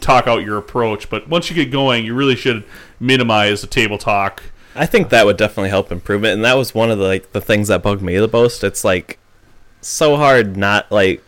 talk 0.00 0.26
out 0.26 0.44
your 0.44 0.56
approach 0.56 1.08
but 1.10 1.28
once 1.28 1.48
you 1.50 1.54
get 1.56 1.70
going 1.70 2.04
you 2.04 2.14
really 2.14 2.36
should 2.36 2.64
minimize 3.00 3.60
the 3.60 3.66
table 3.66 3.98
talk 3.98 4.42
I 4.78 4.86
think 4.86 5.08
that 5.08 5.26
would 5.26 5.36
definitely 5.36 5.70
help 5.70 5.90
improve 5.90 6.24
it, 6.24 6.32
and 6.32 6.44
that 6.44 6.56
was 6.56 6.72
one 6.72 6.90
of 6.90 6.98
the 6.98 7.04
like 7.04 7.32
the 7.32 7.40
things 7.40 7.66
that 7.66 7.82
bugged 7.82 8.00
me 8.00 8.16
the 8.16 8.28
most. 8.28 8.62
It's 8.62 8.84
like 8.84 9.18
so 9.80 10.16
hard 10.16 10.56
not 10.56 10.90
like 10.92 11.22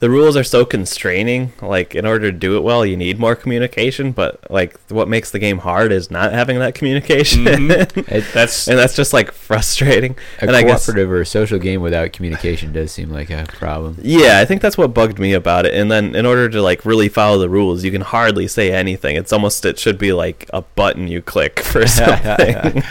the 0.00 0.08
rules 0.10 0.36
are 0.36 0.44
so 0.44 0.64
constraining. 0.64 1.52
Like 1.60 1.94
in 1.94 2.06
order 2.06 2.30
to 2.30 2.36
do 2.36 2.56
it 2.56 2.62
well, 2.62 2.86
you 2.86 2.96
need 2.96 3.18
more 3.18 3.34
communication. 3.34 4.12
But 4.12 4.50
like 4.50 4.78
what 4.88 5.08
makes 5.08 5.30
the 5.30 5.38
game 5.38 5.58
hard 5.58 5.92
is 5.92 6.10
not 6.10 6.32
having 6.32 6.58
that 6.60 6.74
communication, 6.74 7.44
mm-hmm. 7.44 8.00
It- 8.08 8.24
that's 8.32 8.68
and 8.68 8.78
that's 8.78 8.94
just 8.94 9.12
like 9.12 9.32
frustrating. 9.32 10.16
a 10.40 10.42
and 10.42 10.50
I 10.56 10.62
guess 10.62 10.86
cooperative 10.86 11.10
or 11.10 11.20
a 11.20 11.26
social 11.26 11.58
game 11.58 11.80
without 11.82 12.12
communication 12.12 12.72
does 12.72 12.92
seem 12.92 13.10
like 13.10 13.30
a 13.30 13.46
problem. 13.48 13.96
Yeah, 14.02 14.38
I 14.38 14.44
think 14.44 14.62
that's 14.62 14.78
what 14.78 14.94
bugged 14.94 15.18
me 15.18 15.32
about 15.32 15.66
it. 15.66 15.74
And 15.74 15.90
then 15.90 16.14
in 16.14 16.26
order 16.26 16.48
to 16.48 16.62
like 16.62 16.84
really 16.84 17.08
follow 17.08 17.38
the 17.38 17.48
rules, 17.48 17.84
you 17.84 17.90
can 17.90 18.02
hardly 18.02 18.46
say 18.46 18.72
anything. 18.72 19.16
It's 19.16 19.32
almost 19.32 19.64
it 19.64 19.78
should 19.78 19.98
be 19.98 20.12
like 20.12 20.48
a 20.52 20.62
button 20.62 21.08
you 21.08 21.20
click 21.22 21.60
for 21.60 21.86
something 21.86 22.82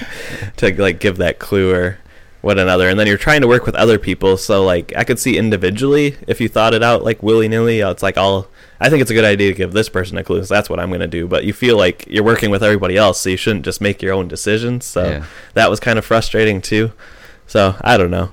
to 0.58 0.82
like 0.82 1.00
give 1.00 1.18
that 1.18 1.40
clue 1.40 1.74
or 1.74 1.98
what 2.48 2.58
another. 2.58 2.90
And 2.90 3.00
then 3.00 3.06
you're 3.06 3.18
trying 3.18 3.42
to 3.42 3.48
work 3.48 3.66
with 3.68 3.76
other 3.76 4.00
people, 4.00 4.38
so 4.38 4.64
like 4.66 4.92
I 4.96 5.04
could 5.04 5.20
see 5.20 5.38
individually 5.38 6.16
if 6.28 6.42
you 6.42 6.48
thought 6.50 6.74
it 6.74 6.82
out 6.82 7.04
like 7.04 7.22
willy 7.22 7.48
nilly, 7.48 7.82
it's 7.82 8.02
like 8.02 8.18
all 8.18 8.48
I 8.80 8.90
think 8.90 9.02
it's 9.02 9.12
a 9.12 9.14
good 9.14 9.26
idea 9.26 9.50
to 9.52 9.58
give 9.58 9.74
this 9.74 9.90
person 9.90 10.18
a 10.18 10.24
clue. 10.24 10.44
So 10.44 10.54
that's 10.54 10.70
what 10.70 10.80
I'm 10.80 10.90
gonna 10.92 11.08
do. 11.08 11.28
But 11.28 11.44
you 11.44 11.54
feel 11.54 11.78
like 11.78 12.06
you're 12.08 12.24
working 12.24 12.50
with 12.50 12.64
everybody 12.64 12.98
else, 12.98 13.22
so 13.22 13.30
you 13.30 13.38
shouldn't 13.38 13.66
just 13.66 13.82
make 13.82 14.02
your 14.02 14.14
own 14.14 14.28
decisions. 14.28 14.86
So 14.86 15.04
Yeah. 15.04 15.24
that 15.54 15.70
was 15.70 15.80
kind 15.80 16.00
of 16.00 16.06
frustrating 16.06 16.62
too. 16.62 16.92
So 17.46 17.76
I 17.82 17.98
don't 17.98 18.12
know. 18.12 18.32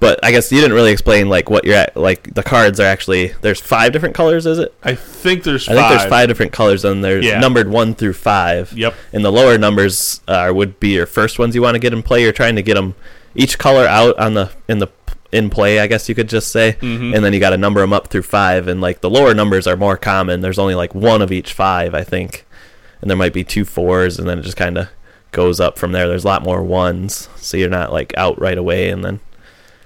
But 0.00 0.18
I 0.24 0.32
guess 0.32 0.50
you 0.50 0.60
didn't 0.60 0.74
really 0.74 0.90
explain 0.90 1.28
like 1.28 1.48
what 1.48 1.64
you're 1.64 1.76
at. 1.76 1.96
Like 1.96 2.34
the 2.34 2.42
cards 2.42 2.80
are 2.80 2.86
actually 2.86 3.34
there's 3.40 3.60
five 3.60 3.92
different 3.92 4.16
colors, 4.16 4.46
is 4.46 4.58
it? 4.58 4.74
i 4.82 4.96
think 4.96 5.44
there's 5.44 5.68
I 5.68 5.74
think 5.76 5.88
there's 5.90 6.06
five 6.10 6.26
different 6.26 6.50
colors, 6.52 6.84
and 6.84 7.04
they're 7.04 7.22
Yeah. 7.22 7.38
numbered 7.38 7.68
one 7.68 7.94
through 7.94 8.14
five. 8.14 8.72
yep 8.76 8.94
And 9.12 9.24
the 9.24 9.30
lower 9.30 9.56
numbers 9.58 10.20
uh, 10.26 10.50
would 10.52 10.80
be 10.80 10.88
your 10.88 11.06
first 11.06 11.38
ones 11.38 11.54
you 11.54 11.62
want 11.62 11.76
to 11.76 11.78
get 11.78 11.92
in 11.92 12.02
play. 12.02 12.20
You're 12.22 12.32
trying 12.32 12.56
to 12.56 12.62
get 12.62 12.74
them 12.74 12.96
each 13.34 13.58
color 13.58 13.86
out 13.86 14.18
on 14.18 14.34
the 14.34 14.50
in 14.68 14.78
the 14.78 14.88
in 15.30 15.48
play, 15.48 15.80
I 15.80 15.86
guess 15.86 16.08
you 16.08 16.14
could 16.14 16.28
just 16.28 16.50
say. 16.52 16.76
Mhm. 16.80 17.14
And 17.14 17.24
then 17.24 17.32
you 17.32 17.40
got 17.40 17.50
to 17.50 17.56
number 17.56 17.80
them 17.80 17.92
up 17.92 18.08
through 18.08 18.22
five. 18.22 18.68
And 18.68 18.80
like 18.82 19.00
the 19.00 19.08
lower 19.08 19.32
numbers 19.34 19.66
are 19.66 19.76
more 19.76 19.96
common. 19.96 20.42
There's 20.42 20.58
only 20.58 20.74
like 20.74 20.94
one 20.94 21.22
of 21.22 21.32
each 21.32 21.52
five, 21.54 21.94
I 21.94 22.02
think. 22.04 22.44
And 23.00 23.08
there 23.10 23.16
might 23.16 23.32
be 23.32 23.42
two 23.42 23.64
fours, 23.64 24.18
and 24.18 24.28
then 24.28 24.38
it 24.38 24.42
just 24.42 24.56
kind 24.58 24.76
of 24.78 24.88
goes 25.32 25.58
up 25.58 25.78
from 25.78 25.92
there. 25.92 26.06
There's 26.06 26.24
a 26.24 26.28
lot 26.28 26.42
more 26.44 26.62
ones, 26.62 27.28
so 27.36 27.56
you're 27.56 27.70
not 27.70 27.92
like 27.92 28.12
out 28.16 28.38
right 28.40 28.58
away. 28.58 28.90
And 28.90 29.02
then 29.04 29.20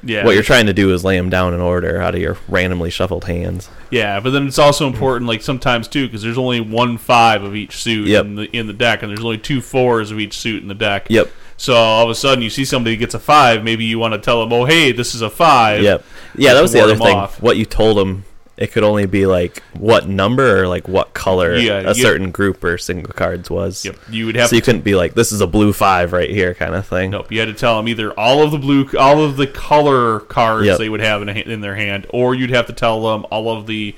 yeah 0.02 0.24
what 0.24 0.34
you're 0.34 0.42
trying 0.42 0.66
to 0.66 0.74
do 0.74 0.92
is 0.92 1.04
lay 1.04 1.16
them 1.16 1.30
down 1.30 1.54
in 1.54 1.60
order 1.60 2.00
out 2.02 2.14
of 2.14 2.20
your 2.20 2.36
randomly 2.48 2.90
shuffled 2.90 3.24
hands. 3.24 3.70
Yeah, 3.90 4.20
but 4.20 4.30
then 4.30 4.46
it's 4.48 4.58
also 4.58 4.86
important, 4.86 5.26
like 5.28 5.42
sometimes 5.42 5.86
too, 5.88 6.06
because 6.06 6.22
there's 6.22 6.36
only 6.38 6.60
one 6.60 6.98
five 6.98 7.42
of 7.44 7.54
each 7.56 7.76
suit 7.76 8.08
Yep. 8.08 8.24
in 8.24 8.34
the 8.34 8.44
in 8.56 8.66
the 8.66 8.72
deck, 8.72 9.02
and 9.02 9.10
there's 9.10 9.24
only 9.24 9.38
two 9.38 9.60
fours 9.60 10.10
of 10.10 10.18
each 10.20 10.36
suit 10.36 10.60
in 10.62 10.68
the 10.68 10.74
deck. 10.74 11.06
Yep. 11.08 11.30
So 11.56 11.74
all 11.74 12.04
of 12.04 12.10
a 12.10 12.14
sudden, 12.14 12.42
you 12.42 12.50
see 12.50 12.64
somebody 12.64 12.96
gets 12.96 13.14
a 13.14 13.18
five. 13.18 13.64
Maybe 13.64 13.84
you 13.84 13.98
want 13.98 14.12
to 14.14 14.18
tell 14.20 14.40
them, 14.40 14.52
"Oh, 14.52 14.64
hey, 14.66 14.92
this 14.92 15.14
is 15.14 15.22
a 15.22 15.30
five. 15.30 15.82
Yep. 15.82 16.04
Yeah, 16.36 16.54
that 16.54 16.60
was 16.60 16.72
the 16.72 16.82
other 16.82 16.96
thing. 16.96 17.16
off. 17.16 17.40
What 17.40 17.56
you 17.56 17.64
told 17.64 17.96
them, 17.96 18.24
it 18.58 18.72
could 18.72 18.84
only 18.84 19.06
be 19.06 19.24
like 19.26 19.62
what 19.74 20.06
number 20.08 20.62
or 20.62 20.68
like 20.68 20.86
what 20.88 21.12
color 21.14 21.56
Yeah, 21.56 21.78
a 21.90 21.94
certain 21.94 22.30
group 22.30 22.62
or 22.64 22.76
single 22.78 23.12
cards 23.12 23.50
was. 23.50 23.84
Yep. 23.84 23.96
You 24.10 24.26
would 24.26 24.34
have 24.36 24.48
So 24.50 24.56
you 24.56 24.60
to. 24.60 24.64
couldn't 24.66 24.80
be 24.84 24.94
like, 24.94 25.14
this 25.14 25.30
is 25.32 25.40
a 25.40 25.46
blue 25.46 25.72
five 25.72 26.12
right 26.12 26.30
here, 26.30 26.54
kind 26.54 26.74
of 26.74 26.86
thing. 26.86 27.10
Nope. 27.10 27.30
You 27.32 27.38
had 27.40 27.46
to 27.46 27.54
tell 27.54 27.76
them 27.76 27.88
either 27.88 28.12
all 28.18 28.42
of 28.42 28.50
the 28.52 28.58
blue, 28.58 28.88
all 28.98 29.22
of 29.22 29.36
the 29.36 29.46
color 29.46 30.20
cards 30.20 30.66
Yep. 30.66 30.78
they 30.78 30.88
would 30.88 31.00
have 31.00 31.20
in, 31.22 31.28
a, 31.30 31.34
ha- 31.34 31.42
in 31.50 31.60
their 31.62 31.74
hand, 31.76 32.06
or 32.10 32.34
you'd 32.34 32.50
have 32.50 32.66
to 32.66 32.72
tell 32.72 33.02
them 33.02 33.26
all 33.30 33.50
of 33.50 33.66
the 33.66 33.94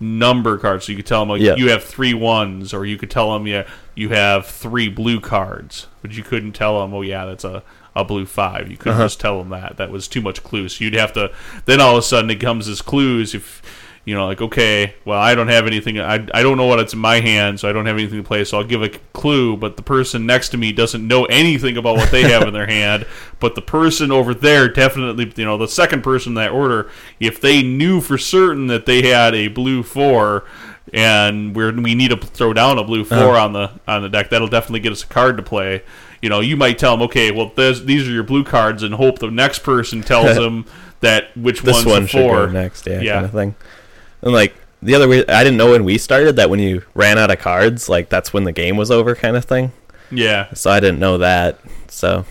number 0.00 0.56
cards. 0.58 0.86
So 0.86 0.92
you 0.92 0.96
could 0.96 1.06
tell 1.06 1.20
them, 1.20 1.28
like, 1.30 1.40
Yep. 1.42 1.58
you 1.58 1.70
have 1.70 1.84
three 1.84 2.14
ones, 2.14 2.72
or 2.72 2.86
you 2.86 2.96
could 2.96 3.10
tell 3.10 3.32
them, 3.32 3.46
yeah, 3.46 3.64
you 3.98 4.10
have 4.10 4.46
three 4.46 4.88
blue 4.88 5.20
cards, 5.20 5.86
but 6.02 6.12
you 6.12 6.22
couldn't 6.22 6.52
tell 6.52 6.80
them, 6.80 6.94
oh 6.94 7.02
yeah, 7.02 7.24
that's 7.26 7.44
a 7.44 7.62
a 7.96 8.04
blue 8.04 8.26
five. 8.26 8.70
You 8.70 8.76
couldn't 8.76 8.92
Uh-huh. 8.94 9.04
just 9.06 9.18
tell 9.18 9.38
them 9.38 9.48
that. 9.50 9.76
That 9.76 9.90
was 9.90 10.06
too 10.06 10.20
much 10.20 10.44
clues. 10.44 10.76
So 10.76 10.84
you'd 10.84 10.94
have 10.94 11.12
to. 11.14 11.32
Then 11.64 11.80
all 11.80 11.92
of 11.92 11.98
a 11.98 12.02
sudden, 12.02 12.30
it 12.30 12.36
comes 12.40 12.68
as 12.68 12.80
clues 12.82 13.34
if. 13.34 13.60
You 14.04 14.14
know, 14.14 14.24
like 14.24 14.40
okay, 14.40 14.94
well, 15.04 15.20
I 15.20 15.34
don't 15.34 15.48
have 15.48 15.66
anything. 15.66 16.00
I, 16.00 16.14
I 16.32 16.42
don't 16.42 16.56
know 16.56 16.64
what 16.64 16.78
it's 16.78 16.94
in 16.94 16.98
my 16.98 17.20
hand, 17.20 17.60
so 17.60 17.68
I 17.68 17.72
don't 17.74 17.84
have 17.84 17.96
anything 17.98 18.16
to 18.16 18.26
play. 18.26 18.42
So 18.44 18.56
I'll 18.56 18.64
give 18.64 18.82
a 18.82 18.88
clue, 19.12 19.54
but 19.54 19.76
the 19.76 19.82
person 19.82 20.24
next 20.24 20.48
to 20.50 20.56
me 20.56 20.72
doesn't 20.72 21.06
know 21.06 21.26
anything 21.26 21.76
about 21.76 21.96
what 21.96 22.10
they 22.10 22.22
have 22.22 22.48
in 22.48 22.54
their 22.54 22.66
hand. 22.78 23.04
But 23.38 23.54
the 23.54 23.60
person 23.60 24.10
over 24.10 24.32
there 24.32 24.66
definitely, 24.66 25.30
you 25.36 25.44
know, 25.44 25.58
the 25.58 25.68
second 25.68 26.00
person 26.02 26.30
in 26.30 26.34
that 26.36 26.52
order, 26.52 26.90
if 27.20 27.38
they 27.38 27.62
knew 27.62 28.00
for 28.00 28.16
certain 28.16 28.68
that 28.68 28.86
they 28.86 29.02
had 29.02 29.34
a 29.34 29.48
blue 29.48 29.82
four, 29.82 30.44
and 30.92 31.54
we're 31.54 31.72
we 31.72 31.94
need 31.94 32.08
to 32.10 32.16
throw 32.16 32.52
down 32.52 32.78
a 32.78 32.84
blue 32.84 33.04
4 33.04 33.16
Uh-huh. 33.18 33.44
on 33.44 33.52
the 33.52 33.70
on 33.86 34.02
the 34.02 34.08
deck, 34.08 34.30
that'll 34.30 34.48
definitely 34.48 34.80
get 34.80 34.92
us 34.92 35.02
a 35.04 35.06
card 35.06 35.36
to 35.36 35.42
play. 35.42 35.82
You 36.22 36.28
know, 36.28 36.40
you 36.40 36.56
might 36.56 36.78
tell 36.78 36.96
them, 36.96 37.02
okay, 37.02 37.30
well, 37.30 37.52
there's, 37.54 37.84
these 37.84 38.08
are 38.08 38.10
your 38.10 38.24
blue 38.24 38.42
cards, 38.42 38.82
and 38.82 38.92
hope 38.94 39.20
the 39.20 39.30
next 39.30 39.60
person 39.60 40.02
tells 40.02 40.36
them 40.36 40.64
that 41.00 41.36
which 41.36 41.62
This 41.62 41.76
one's 41.76 41.86
one 41.86 42.06
should 42.06 42.20
four. 42.22 42.46
go 42.46 42.52
next, 42.52 42.86
yeah, 42.88 43.00
Yeah. 43.00 43.12
kind 43.14 43.24
of 43.26 43.30
thing. 43.32 43.54
And 44.22 44.32
like 44.32 44.54
the 44.82 44.94
other 44.96 45.06
way, 45.08 45.24
I 45.28 45.44
didn't 45.44 45.58
know 45.58 45.70
when 45.70 45.84
we 45.84 45.96
started 45.96 46.34
that 46.36 46.50
when 46.50 46.58
you 46.58 46.82
ran 46.94 47.18
out 47.18 47.30
of 47.30 47.38
cards, 47.38 47.88
like 47.88 48.08
that's 48.08 48.32
when 48.32 48.42
the 48.44 48.52
game 48.52 48.76
was 48.76 48.90
over, 48.90 49.14
kind 49.14 49.36
of 49.36 49.44
thing. 49.44 49.70
Yeah, 50.10 50.52
So 50.54 50.70
I 50.70 50.80
didn't 50.80 50.98
know 50.98 51.18
that. 51.18 51.58
So, 51.88 52.24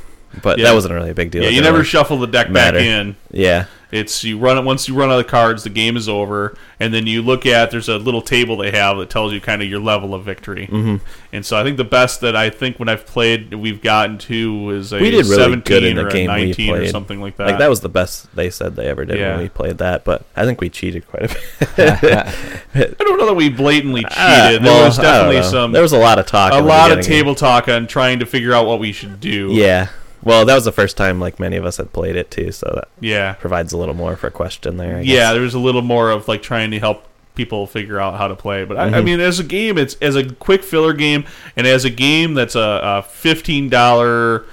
but 0.43 0.57
Yeah. 0.57 0.65
that 0.65 0.73
wasn't 0.73 0.93
really 0.95 1.11
a 1.11 1.13
big 1.15 1.31
deal. 1.31 1.43
yeah. 1.43 1.49
You 1.49 1.61
never 1.61 1.83
shuffle 1.85 2.17
the 2.17 2.27
deck 2.27 2.49
matter. 2.49 2.79
back 2.79 2.85
in. 2.87 3.15
yeah, 3.31 3.65
It's 3.91 4.23
you 4.23 4.37
run 4.37 4.57
it 4.57 4.63
once 4.65 4.87
you 4.87 4.95
run 4.95 5.09
out 5.09 5.19
of 5.19 5.27
cards, 5.27 5.63
the 5.63 5.69
game 5.69 5.95
is 5.95 6.09
over, 6.09 6.57
and 6.79 6.93
then 6.93 7.07
you 7.07 7.21
look 7.21 7.45
at 7.45 7.71
there's 7.71 7.87
a 7.87 7.97
little 7.97 8.21
table 8.21 8.57
they 8.57 8.71
have 8.71 8.97
that 8.97 9.09
tells 9.09 9.31
you 9.31 9.39
kind 9.39 9.61
of 9.61 9.69
your 9.69 9.79
level 9.79 10.13
of 10.13 10.25
victory. 10.25 10.67
Mm-hmm. 10.67 10.97
And 11.31 11.45
so 11.45 11.57
I 11.57 11.63
think 11.63 11.77
the 11.77 11.83
best 11.85 12.19
that 12.21 12.35
I 12.35 12.49
think 12.49 12.79
when 12.79 12.89
I've 12.89 13.05
played 13.05 13.53
we've 13.53 13.81
gotten 13.81 14.17
to 14.19 14.71
is 14.71 14.91
a 14.91 14.99
We 14.99 15.11
did 15.11 15.25
really 15.25 15.35
17 15.37 15.61
good 15.61 15.83
in 15.83 15.95
the 15.95 16.05
or 16.05 16.09
game 16.09 16.29
we 16.33 16.47
19 16.47 16.73
or 16.75 16.87
something 16.87 17.21
like 17.21 17.37
that. 17.37 17.47
like 17.47 17.59
that 17.59 17.69
was 17.69 17.79
the 17.81 17.89
best 17.89 18.33
they 18.35 18.49
said 18.49 18.75
they 18.75 18.87
ever 18.87 19.05
did 19.05 19.19
Yeah. 19.19 19.31
when 19.35 19.43
we 19.43 19.49
played 19.49 19.77
that. 19.77 20.03
But 20.03 20.25
I 20.35 20.43
think 20.45 20.59
we 20.59 20.69
cheated 20.69 21.07
quite 21.07 21.23
a 21.23 21.27
bit. 21.27 21.69
I 22.75 23.03
don't 23.03 23.17
know 23.17 23.25
that 23.27 23.35
we 23.35 23.49
blatantly 23.49 24.01
cheated. 24.01 24.17
Ah, 24.17 24.49
there 24.51 24.61
well, 24.63 24.85
was 24.85 24.97
definitely 24.97 25.43
some 25.43 25.71
There 25.71 25.81
was 25.81 25.93
a 25.93 25.97
lot 25.97 26.19
of 26.19 26.25
talk. 26.25 26.51
a 26.53 26.59
lot 26.59 26.91
of 26.91 27.05
table 27.05 27.35
talk 27.35 27.67
on 27.67 27.87
trying 27.87 28.19
to 28.19 28.25
figure 28.25 28.53
out 28.53 28.65
what 28.65 28.79
we 28.79 28.91
should 28.91 29.19
do. 29.19 29.49
Yeah. 29.53 29.87
Well, 30.23 30.45
that 30.45 30.55
was 30.55 30.65
the 30.65 30.71
first 30.71 30.97
time 30.97 31.19
like 31.19 31.39
many 31.39 31.55
of 31.57 31.65
us 31.65 31.77
had 31.77 31.93
played 31.93 32.15
it 32.15 32.31
too, 32.31 32.51
so 32.51 32.71
that 32.75 32.87
Yeah. 32.99 33.33
provides 33.33 33.71
a 33.73 33.77
little 33.77 33.95
more 33.95 34.15
for 34.15 34.27
a 34.27 34.31
question 34.31 34.77
there. 34.77 34.97
I 34.97 35.01
Yeah, 35.01 35.15
guess. 35.15 35.33
there 35.33 35.41
was 35.41 35.53
a 35.53 35.59
little 35.59 35.81
more 35.83 36.09
of 36.11 36.27
like 36.27 36.41
trying 36.41 36.71
to 36.71 36.79
help 36.79 37.03
people 37.35 37.67
figure 37.67 37.99
out 37.99 38.17
how 38.17 38.27
to 38.27 38.35
play. 38.35 38.65
But 38.65 38.77
I, 38.77 38.87
I 38.87 38.91
Mhm. 38.93 39.03
mean, 39.03 39.19
as 39.19 39.39
a 39.39 39.43
game, 39.43 39.77
it's 39.77 39.95
as 40.01 40.15
a 40.15 40.23
quick 40.23 40.63
filler 40.63 40.93
game, 40.93 41.23
and 41.55 41.67
as 41.67 41.85
a 41.85 41.89
game 41.91 42.33
that's 42.33 42.55
a, 42.55 42.79
a 42.83 43.01
fifteen 43.03 43.69
dollar 43.69 44.45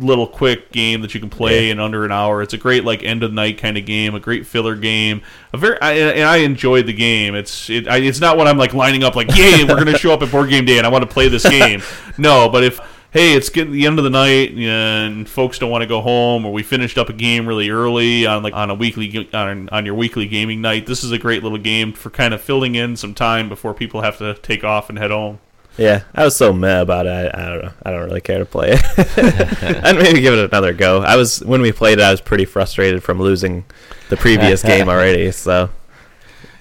little 0.00 0.26
quick 0.26 0.72
game 0.72 1.02
that 1.02 1.12
you 1.12 1.20
can 1.20 1.28
play 1.28 1.68
in 1.68 1.78
under 1.78 2.02
an 2.06 2.10
hour. 2.10 2.40
It's 2.40 2.54
a 2.54 2.56
great 2.56 2.82
like 2.82 3.04
end 3.04 3.22
of 3.22 3.30
night 3.32 3.58
kind 3.58 3.76
of 3.76 3.84
game, 3.84 4.14
a 4.14 4.20
great 4.20 4.46
filler 4.46 4.74
game. 4.74 5.20
A 5.52 5.58
very 5.58 5.80
I, 5.82 5.92
and 5.92 6.24
I 6.26 6.38
enjoyed 6.38 6.86
the 6.86 6.94
game. 6.94 7.34
It's 7.34 7.68
it, 7.68 7.86
I, 7.86 7.98
it's 7.98 8.18
not 8.20 8.36
what 8.38 8.48
I'm 8.48 8.56
like 8.56 8.72
lining 8.74 9.04
up 9.04 9.14
like, 9.16 9.36
yay, 9.36 9.64
we're 9.64 9.76
gonna 9.76 9.98
show 9.98 10.12
up 10.14 10.22
at 10.22 10.30
board 10.30 10.48
game 10.50 10.64
day 10.64 10.78
and 10.78 10.86
I 10.86 10.90
want 10.90 11.02
to 11.02 11.12
play 11.14 11.28
this 11.28 11.46
game. 11.48 11.82
no, 12.18 12.48
but 12.48 12.64
if 12.64 12.80
hey, 13.12 13.34
it's 13.34 13.50
getting 13.50 13.72
the 13.72 13.86
end 13.86 13.98
of 13.98 14.04
the 14.04 14.10
night 14.10 14.52
and 14.56 15.28
folks 15.28 15.58
don't 15.58 15.70
want 15.70 15.82
to 15.82 15.86
go 15.86 16.00
home, 16.00 16.44
or 16.44 16.52
we 16.52 16.62
finished 16.62 16.98
up 16.98 17.08
a 17.08 17.12
game 17.12 17.46
really 17.46 17.70
early 17.70 18.26
on 18.26 18.42
like 18.42 18.54
on 18.54 18.70
a 18.70 18.74
weekly 18.74 19.28
on 19.32 19.68
on 19.68 19.86
your 19.86 19.94
weekly 19.94 20.26
gaming 20.26 20.60
night. 20.60 20.86
This 20.86 21.04
is 21.04 21.12
a 21.12 21.18
great 21.18 21.42
little 21.42 21.58
game 21.58 21.92
for 21.92 22.10
kind 22.10 22.34
of 22.34 22.40
filling 22.40 22.74
in 22.74 22.96
some 22.96 23.14
time 23.14 23.48
before 23.48 23.74
people 23.74 24.00
have 24.00 24.18
to 24.18 24.34
take 24.34 24.64
off 24.64 24.88
and 24.88 24.98
head 24.98 25.10
home. 25.10 25.38
Yeah, 25.78 26.02
I 26.14 26.24
was 26.24 26.36
so 26.36 26.52
mad 26.52 26.82
about 26.82 27.06
it. 27.06 27.10
I, 27.10 27.46
I 27.46 27.48
don't 27.48 27.64
know. 27.64 27.72
I 27.82 27.90
don't 27.90 28.04
really 28.04 28.20
care 28.20 28.38
to 28.38 28.44
play 28.44 28.72
it. 28.72 29.84
I'd 29.84 29.96
maybe 29.96 30.20
give 30.20 30.34
it 30.34 30.44
another 30.44 30.74
go. 30.74 31.00
I 31.00 31.16
was 31.16 31.42
when 31.44 31.62
we 31.62 31.72
played 31.72 31.98
it, 31.98 32.02
I 32.02 32.10
was 32.10 32.20
pretty 32.20 32.44
frustrated 32.44 33.02
from 33.02 33.18
losing 33.18 33.64
the 34.08 34.16
previous 34.16 34.62
game 34.64 34.88
already. 34.88 35.30
So, 35.32 35.70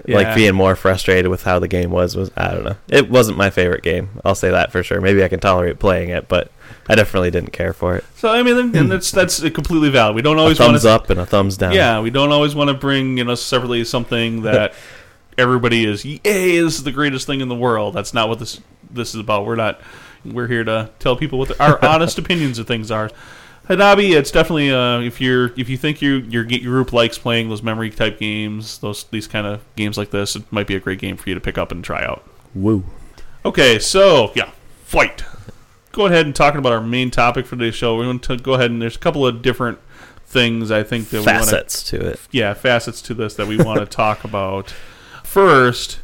Yeah. 0.05 0.17
like 0.17 0.35
being 0.35 0.55
more 0.55 0.75
frustrated 0.75 1.29
with 1.29 1.43
how 1.43 1.59
the 1.59 1.67
game 1.67 1.91
was 1.91 2.15
was 2.15 2.31
I 2.35 2.53
don't 2.53 2.63
know. 2.63 2.75
It 2.87 3.09
wasn't 3.09 3.37
my 3.37 3.49
favorite 3.49 3.83
game. 3.83 4.09
I'll 4.25 4.35
say 4.35 4.49
that 4.49 4.71
for 4.71 4.83
sure. 4.83 5.01
Maybe 5.01 5.23
I 5.23 5.27
can 5.27 5.39
tolerate 5.39 5.79
playing 5.79 6.09
it, 6.09 6.27
but 6.27 6.51
I 6.87 6.95
definitely 6.95 7.31
didn't 7.31 7.53
care 7.53 7.73
for 7.73 7.95
it. 7.95 8.05
So 8.15 8.29
I 8.29 8.43
mean, 8.43 8.57
and- 8.57 8.75
and 8.75 8.85
hmm. 8.85 8.89
that's 8.89 9.11
that's 9.11 9.39
completely 9.51 9.89
valid. 9.89 10.15
We 10.15 10.21
don't 10.21 10.37
A 10.37 10.41
always 10.41 10.59
want 10.59 10.71
thumbs 10.71 10.83
to 10.83 10.89
up 10.89 11.09
and 11.09 11.19
a 11.19 11.25
thumbs 11.25 11.57
down. 11.57 11.73
Yeah, 11.73 12.01
we 12.01 12.09
don't 12.09 12.31
always 12.31 12.55
want 12.55 12.69
to 12.69 12.73
bring 12.73 13.17
you 13.17 13.23
know 13.23 13.35
separately 13.35 13.83
something 13.83 14.41
that 14.43 14.73
everybody 15.37 15.85
is 15.85 16.03
yay 16.03 16.19
this 16.59 16.75
is 16.75 16.83
the 16.83 16.91
greatest 16.91 17.27
thing 17.27 17.41
in 17.41 17.47
the 17.47 17.55
world. 17.55 17.93
That's 17.93 18.13
not 18.13 18.29
what 18.29 18.39
this 18.39 18.59
this 18.89 19.13
is 19.13 19.19
about. 19.19 19.45
We're 19.45 19.55
not. 19.55 19.81
We're 20.23 20.47
here 20.47 20.63
to 20.63 20.91
tell 20.99 21.15
people 21.15 21.39
what 21.39 21.47
the, 21.47 21.63
our 21.63 21.83
honest 21.85 22.19
opinions 22.19 22.59
of 22.59 22.67
things 22.67 22.91
are. 22.91 23.09
Hanabi, 23.69 24.11
it's 24.17 24.31
definitely 24.31 24.71
uh, 24.71 24.99
if 25.01 25.21
you're 25.21 25.53
if 25.57 25.69
you 25.69 25.77
think 25.77 26.01
you 26.01 26.17
your, 26.29 26.45
your 26.45 26.71
group 26.71 26.91
likes 26.91 27.17
playing 27.17 27.49
those 27.49 27.63
memory 27.63 27.89
type 27.89 28.19
games, 28.19 28.79
those 28.79 29.03
these 29.05 29.27
kind 29.27 29.47
of 29.47 29.61
games 29.75 29.97
like 29.97 30.11
this, 30.11 30.35
it 30.35 30.43
might 30.51 30.67
be 30.67 30.75
a 30.75 30.79
great 30.79 30.99
game 30.99 31.15
for 31.15 31.29
you 31.29 31.35
to 31.35 31.41
pick 31.41 31.57
up 31.57 31.71
and 31.71 31.83
try 31.83 32.03
out. 32.03 32.23
Woo. 32.53 32.83
Okay, 33.45 33.79
so 33.79 34.31
yeah, 34.35 34.51
fight. 34.83 35.23
Go 35.93 36.05
ahead 36.05 36.25
and 36.25 36.35
talking 36.35 36.57
about 36.59 36.71
our 36.73 36.81
main 36.81 37.11
topic 37.11 37.45
for 37.45 37.55
today's 37.55 37.75
show. 37.75 37.95
We're 37.97 38.05
going 38.05 38.19
to 38.19 38.37
go 38.37 38.53
ahead 38.53 38.71
and 38.71 38.81
there's 38.81 38.95
a 38.95 38.99
couple 38.99 39.25
of 39.27 39.41
different 39.41 39.77
things 40.25 40.71
I 40.71 40.83
think 40.83 41.09
that 41.09 41.19
we 41.19 41.25
want 41.25 41.43
to 41.43 41.45
Facets 41.51 41.83
to 41.89 41.99
it. 42.11 42.19
yeah 42.31 42.53
facets 42.53 43.01
to 43.03 43.13
this 43.13 43.33
that 43.35 43.47
we 43.47 43.57
want 43.57 43.79
to 43.79 43.85
talk 43.97 44.23
about. 44.23 44.73
First, 45.23 45.99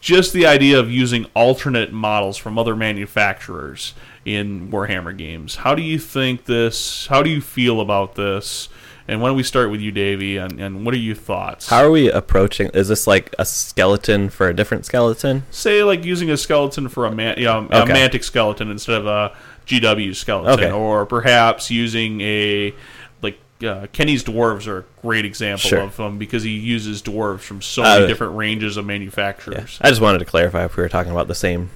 just 0.00 0.32
the 0.32 0.46
idea 0.46 0.78
of 0.78 0.90
using 0.90 1.26
alternate 1.34 1.92
models 1.92 2.36
from 2.36 2.58
other 2.58 2.74
manufacturers 2.74 3.94
in 4.24 4.70
Warhammer 4.70 5.16
games. 5.16 5.56
How 5.56 5.74
do 5.74 5.82
you 5.82 5.98
think 5.98 6.44
this? 6.46 7.06
How 7.06 7.22
do 7.22 7.30
you 7.30 7.40
feel 7.40 7.80
about 7.80 8.14
this? 8.14 8.68
And 9.08 9.20
why 9.20 9.28
don't 9.28 9.36
we 9.36 9.42
start 9.42 9.70
with 9.70 9.80
you, 9.80 9.90
Davey? 9.90 10.36
And, 10.36 10.60
and 10.60 10.84
what 10.84 10.94
are 10.94 10.98
your 10.98 11.16
thoughts? 11.16 11.68
How 11.68 11.84
are 11.84 11.90
we 11.90 12.10
approaching? 12.10 12.70
Is 12.74 12.88
this 12.88 13.06
like 13.06 13.34
a 13.38 13.44
skeleton 13.44 14.30
for 14.30 14.48
a 14.48 14.54
different 14.54 14.86
skeleton? 14.86 15.42
Say 15.50 15.82
like 15.82 16.04
using 16.04 16.30
a 16.30 16.36
skeleton 16.36 16.88
for 16.88 17.06
a 17.06 17.10
man, 17.10 17.36
you 17.38 17.44
know, 17.46 17.66
a 17.70 17.82
Okay. 17.82 17.92
mantic 17.92 18.22
skeleton 18.22 18.70
instead 18.70 19.00
of 19.00 19.06
a 19.06 19.32
GW 19.66 20.14
skeleton, 20.14 20.64
Okay. 20.66 20.70
or 20.72 21.06
perhaps 21.06 21.70
using 21.70 22.20
a 22.20 22.72
uh, 23.62 23.86
Kenny's 23.92 24.24
dwarves 24.24 24.66
are 24.66 24.78
a 24.78 24.84
great 25.02 25.24
example 25.24 25.68
Sure. 25.68 25.80
of 25.80 25.96
them 25.96 26.18
because 26.18 26.42
he 26.42 26.50
uses 26.50 27.02
dwarves 27.02 27.40
from 27.40 27.60
so 27.62 27.82
Uh, 27.82 27.94
many 27.96 28.06
different 28.06 28.36
ranges 28.36 28.76
of 28.76 28.84
Yeah. 28.84 28.88
manufacturers. 28.88 29.78
I 29.80 29.88
just 29.88 30.00
wanted 30.00 30.18
to 30.20 30.24
clarify 30.24 30.64
if 30.64 30.76
we 30.76 30.82
were 30.82 30.88
talking 30.88 31.12
about 31.12 31.28
the 31.28 31.34
same 31.34 31.70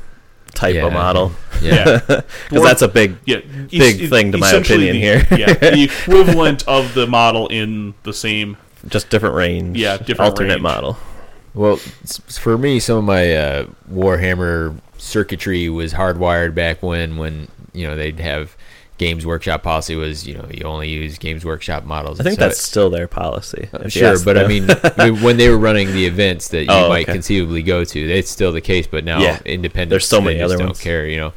type 0.54 0.74
Yeah. 0.74 0.86
of 0.86 0.92
model. 0.92 1.32
Yeah. 1.60 1.98
Because 2.06 2.22
Dwarf- 2.50 2.64
that's 2.64 2.82
a 2.82 2.88
big 2.88 3.16
Yeah, 3.24 3.38
Big 3.70 4.02
es- 4.02 4.08
thing 4.10 4.32
to 4.32 4.38
my 4.38 4.50
opinion 4.52 4.94
the- 4.94 5.00
here. 5.00 5.26
yeah, 5.36 5.52
the 5.54 5.82
equivalent 6.04 6.66
of 6.68 6.94
the 6.94 7.06
model 7.06 7.48
in 7.48 7.94
the 8.04 8.12
same. 8.12 8.56
just 8.88 9.08
different 9.10 9.34
range. 9.34 9.76
Yeah, 9.78 9.96
different 9.96 10.20
alternate 10.30 10.50
range. 10.54 10.62
model. 10.62 10.98
Well, 11.54 11.76
for 12.28 12.58
me, 12.58 12.80
some 12.80 12.98
of 12.98 13.04
my 13.04 13.34
uh, 13.34 13.66
Warhammer 13.92 14.76
circuitry 14.98 15.68
was 15.68 15.92
hardwired 15.94 16.54
back 16.54 16.82
when, 16.82 17.16
when 17.16 17.48
you 17.72 17.86
know 17.86 17.94
they'd 17.96 18.20
have 18.20 18.56
Games 18.96 19.26
Workshop 19.26 19.62
policy 19.64 19.96
was 19.96 20.26
you 20.26 20.34
know 20.34 20.46
you 20.50 20.64
only 20.64 20.88
use 20.88 21.18
Games 21.18 21.44
Workshop 21.44 21.84
models. 21.84 22.20
I 22.20 22.22
think 22.22 22.38
so 22.38 22.46
that's 22.46 22.60
still 22.62 22.90
their 22.90 23.08
policy. 23.08 23.68
it- 23.72 23.92
sure, 23.92 24.16
but 24.24 24.38
I 24.38 24.46
mean 24.46 24.68
when 25.22 25.36
they 25.36 25.48
were 25.48 25.58
running 25.58 25.88
the 25.92 26.06
events 26.06 26.48
that 26.48 26.60
you 26.62 26.66
Oh, 26.70 26.88
might 26.88 27.02
okay. 27.04 27.12
conceivably 27.14 27.62
go 27.62 27.82
to, 27.84 28.00
it's 28.00 28.30
still 28.30 28.52
the 28.52 28.60
case. 28.60 28.86
But 28.86 29.04
now 29.04 29.20
Yeah. 29.20 29.40
independent, 29.44 29.90
There's 29.90 30.06
so 30.06 30.20
many 30.20 30.40
other 30.40 30.56
don't 30.56 30.78
care, 30.78 31.06
you 31.06 31.16
know. 31.16 31.32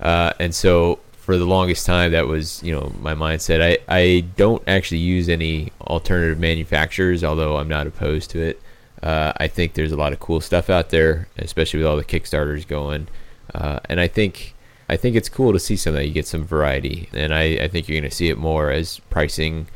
Uh, 0.00 0.32
and 0.40 0.52
so 0.54 0.98
for 1.12 1.36
the 1.36 1.44
longest 1.44 1.86
time, 1.86 2.10
that 2.12 2.26
was 2.26 2.60
you 2.64 2.72
know 2.72 2.92
my 3.00 3.14
mindset. 3.14 3.62
I 3.62 3.78
I 3.88 4.24
don't 4.36 4.62
actually 4.66 4.98
use 4.98 5.28
any 5.28 5.72
alternative 5.82 6.40
manufacturers, 6.40 7.22
although 7.22 7.56
I'm 7.56 7.68
not 7.68 7.86
opposed 7.86 8.30
to 8.30 8.40
it. 8.40 8.60
Uh, 9.02 9.32
I 9.36 9.46
think 9.46 9.74
there's 9.74 9.92
a 9.92 9.96
lot 9.96 10.12
of 10.12 10.18
cool 10.18 10.40
stuff 10.40 10.68
out 10.70 10.90
there, 10.90 11.28
especially 11.38 11.78
with 11.78 11.86
all 11.86 11.96
the 11.96 12.04
Kickstarters 12.04 12.66
going. 12.66 13.06
Uh, 13.54 13.78
and 13.88 14.00
I 14.00 14.08
think 14.08 14.54
I 14.88 14.96
think 14.96 15.16
it's 15.16 15.28
cool 15.28 15.52
to 15.52 15.58
see 15.58 15.76
some 15.76 15.94
that. 15.94 16.06
You 16.06 16.12
get 16.12 16.26
some 16.26 16.44
variety, 16.44 17.08
and 17.12 17.34
I, 17.34 17.42
I 17.62 17.68
think 17.68 17.88
you're 17.88 18.00
going 18.00 18.08
to 18.08 18.14
see 18.16 18.28
it 18.28 18.38
more 18.38 18.70
as 18.70 19.00
pricing 19.10 19.66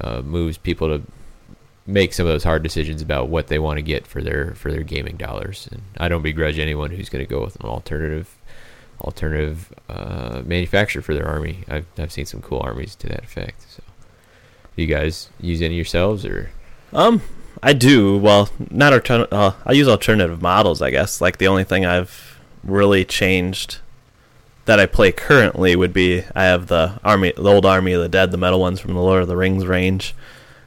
uh, 0.00 0.22
moves 0.22 0.58
people 0.58 0.88
to 0.88 1.04
make 1.86 2.12
some 2.12 2.26
of 2.26 2.32
those 2.32 2.44
hard 2.44 2.62
decisions 2.62 3.00
about 3.00 3.28
what 3.28 3.46
they 3.46 3.58
want 3.58 3.78
to 3.78 3.82
get 3.82 4.06
for 4.06 4.20
their 4.20 4.54
for 4.54 4.70
their 4.70 4.82
gaming 4.82 5.16
dollars. 5.16 5.68
And 5.72 5.82
I 5.96 6.08
don't 6.08 6.22
begrudge 6.22 6.58
anyone 6.58 6.90
who's 6.90 7.08
going 7.08 7.24
to 7.24 7.30
go 7.30 7.40
with 7.42 7.56
an 7.56 7.66
alternative 7.66 8.34
alternative 9.00 9.72
uh, 9.88 10.42
manufacturer 10.44 11.02
for 11.02 11.14
their 11.14 11.26
army. 11.26 11.64
I've 11.68 11.86
I've 11.96 12.12
seen 12.12 12.26
some 12.26 12.42
cool 12.42 12.60
armies 12.60 12.94
to 12.96 13.06
that 13.08 13.24
effect. 13.24 13.64
So, 13.70 13.82
you 14.76 14.86
guys 14.86 15.30
use 15.40 15.62
any 15.62 15.74
yourselves 15.74 16.24
or? 16.24 16.50
Um, 16.92 17.22
I 17.62 17.72
do. 17.72 18.16
Well, 18.18 18.48
not 18.70 18.92
altern- 18.92 19.28
uh, 19.32 19.52
I 19.66 19.72
use 19.72 19.88
alternative 19.88 20.40
models. 20.40 20.80
I 20.82 20.90
guess 20.90 21.20
like 21.20 21.38
the 21.38 21.48
only 21.48 21.64
thing 21.64 21.84
I've 21.84 22.38
really 22.62 23.04
changed 23.04 23.78
that 24.68 24.78
I 24.78 24.84
play 24.84 25.12
currently 25.12 25.74
would 25.76 25.94
be 25.94 26.22
I 26.34 26.44
have 26.44 26.66
the 26.66 27.00
army, 27.02 27.32
the 27.34 27.42
old 27.50 27.64
Army 27.64 27.92
of 27.94 28.02
the 28.02 28.08
Dead, 28.08 28.30
the 28.30 28.36
metal 28.36 28.60
ones 28.60 28.78
from 28.80 28.92
the 28.92 29.00
Lord 29.00 29.22
of 29.22 29.28
the 29.28 29.36
Rings 29.36 29.64
range. 29.66 30.14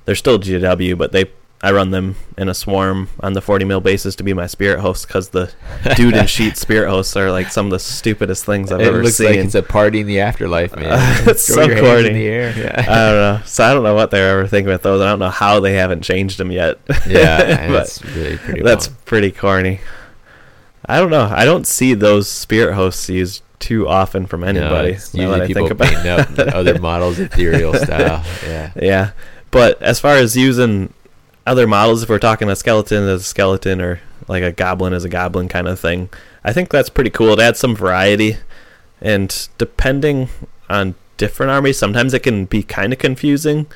They're 0.05 0.15
still 0.15 0.39
GW, 0.39 0.97
but 0.97 1.11
they 1.11 1.25
I 1.61 1.71
run 1.71 1.91
them 1.91 2.15
in 2.39 2.49
a 2.49 2.55
swarm 2.55 3.09
on 3.19 3.33
the 3.33 3.41
40 3.41 3.65
mil 3.65 3.79
basis 3.79 4.15
to 4.15 4.23
be 4.23 4.33
my 4.33 4.47
spirit 4.47 4.79
host 4.79 5.05
because 5.07 5.29
the 5.29 5.53
dude 5.95 6.15
and 6.15 6.27
sheet 6.27 6.57
spirit 6.57 6.89
hosts 6.89 7.15
are 7.15 7.29
like 7.29 7.51
some 7.51 7.67
of 7.67 7.71
the 7.71 7.77
stupidest 7.77 8.43
things 8.43 8.71
I've 8.71 8.81
it 8.81 8.87
ever 8.87 9.03
looks 9.03 9.17
seen. 9.17 9.27
like 9.27 9.35
it's 9.35 9.53
a 9.53 9.61
party 9.61 9.99
in 9.99 10.07
the 10.07 10.21
afterlife, 10.21 10.75
man. 10.75 10.97
It's 11.29 11.43
so 11.43 11.67
corny. 11.67 12.07
in 12.07 12.13
the 12.15 12.27
air. 12.27 12.53
Yeah. 12.57 12.79
I 12.79 13.11
don't 13.11 13.21
know. 13.21 13.41
So 13.45 13.63
I 13.63 13.73
don't 13.75 13.83
know 13.83 13.93
what 13.93 14.09
they're 14.09 14.39
ever 14.39 14.47
thinking 14.47 14.69
with 14.71 14.81
those. 14.81 14.99
I 15.01 15.05
don't 15.05 15.19
know 15.19 15.29
how 15.29 15.59
they 15.59 15.73
haven't 15.73 16.01
changed 16.01 16.39
them 16.39 16.51
yet. 16.51 16.79
yeah, 17.07 17.67
But 17.67 17.73
that's 17.73 18.03
really 18.03 18.37
pretty. 18.37 18.61
That's 18.63 18.87
pretty 18.87 19.31
corny. 19.31 19.81
I 20.87 20.97
don't 20.99 21.11
know. 21.11 21.31
I 21.31 21.45
don't 21.45 21.67
see 21.67 21.93
those 21.93 22.27
spirit 22.27 22.73
hosts 22.73 23.07
used 23.07 23.43
too 23.61 23.87
often 23.87 24.25
from 24.25 24.43
anybody. 24.43 24.93
that 24.93 25.13
usually 25.13 25.41
I 25.41 25.47
people 25.47 25.67
think 25.67 25.71
about 25.71 25.87
painting 25.87 26.47
up 26.47 26.53
other 26.55 26.79
models 26.79 27.19
ethereal 27.19 27.73
style. 27.85 28.23
Yeah. 28.43 28.71
Yeah, 28.75 29.11
but 29.51 29.81
as 29.81 29.99
far 29.99 30.15
as 30.15 30.35
using 30.35 30.93
other 31.47 31.67
models, 31.67 32.03
if 32.03 32.09
we're 32.09 32.19
talking 32.19 32.49
a 32.49 32.55
skeleton 32.55 33.03
as 33.07 33.21
a 33.21 33.23
skeleton 33.23 33.79
or 33.81 34.01
like 34.27 34.43
a 34.43 34.51
goblin 34.51 34.93
as 34.93 35.05
a 35.05 35.09
goblin 35.09 35.47
kind 35.47 35.67
of 35.67 35.79
thing, 35.79 36.09
I 36.43 36.51
think 36.53 36.69
that's 36.69 36.89
pretty 36.89 37.09
cool. 37.09 37.33
It 37.33 37.39
adds 37.39 37.59
some 37.59 37.75
variety, 37.75 38.37
and 38.99 39.47
depending 39.57 40.29
on 40.69 40.95
different 41.17 41.51
armies, 41.51 41.77
sometimes 41.77 42.13
it 42.13 42.23
can 42.23 42.45
be 42.45 42.63
kind 42.63 42.91
of 42.91 42.99
confusing. 42.99 43.67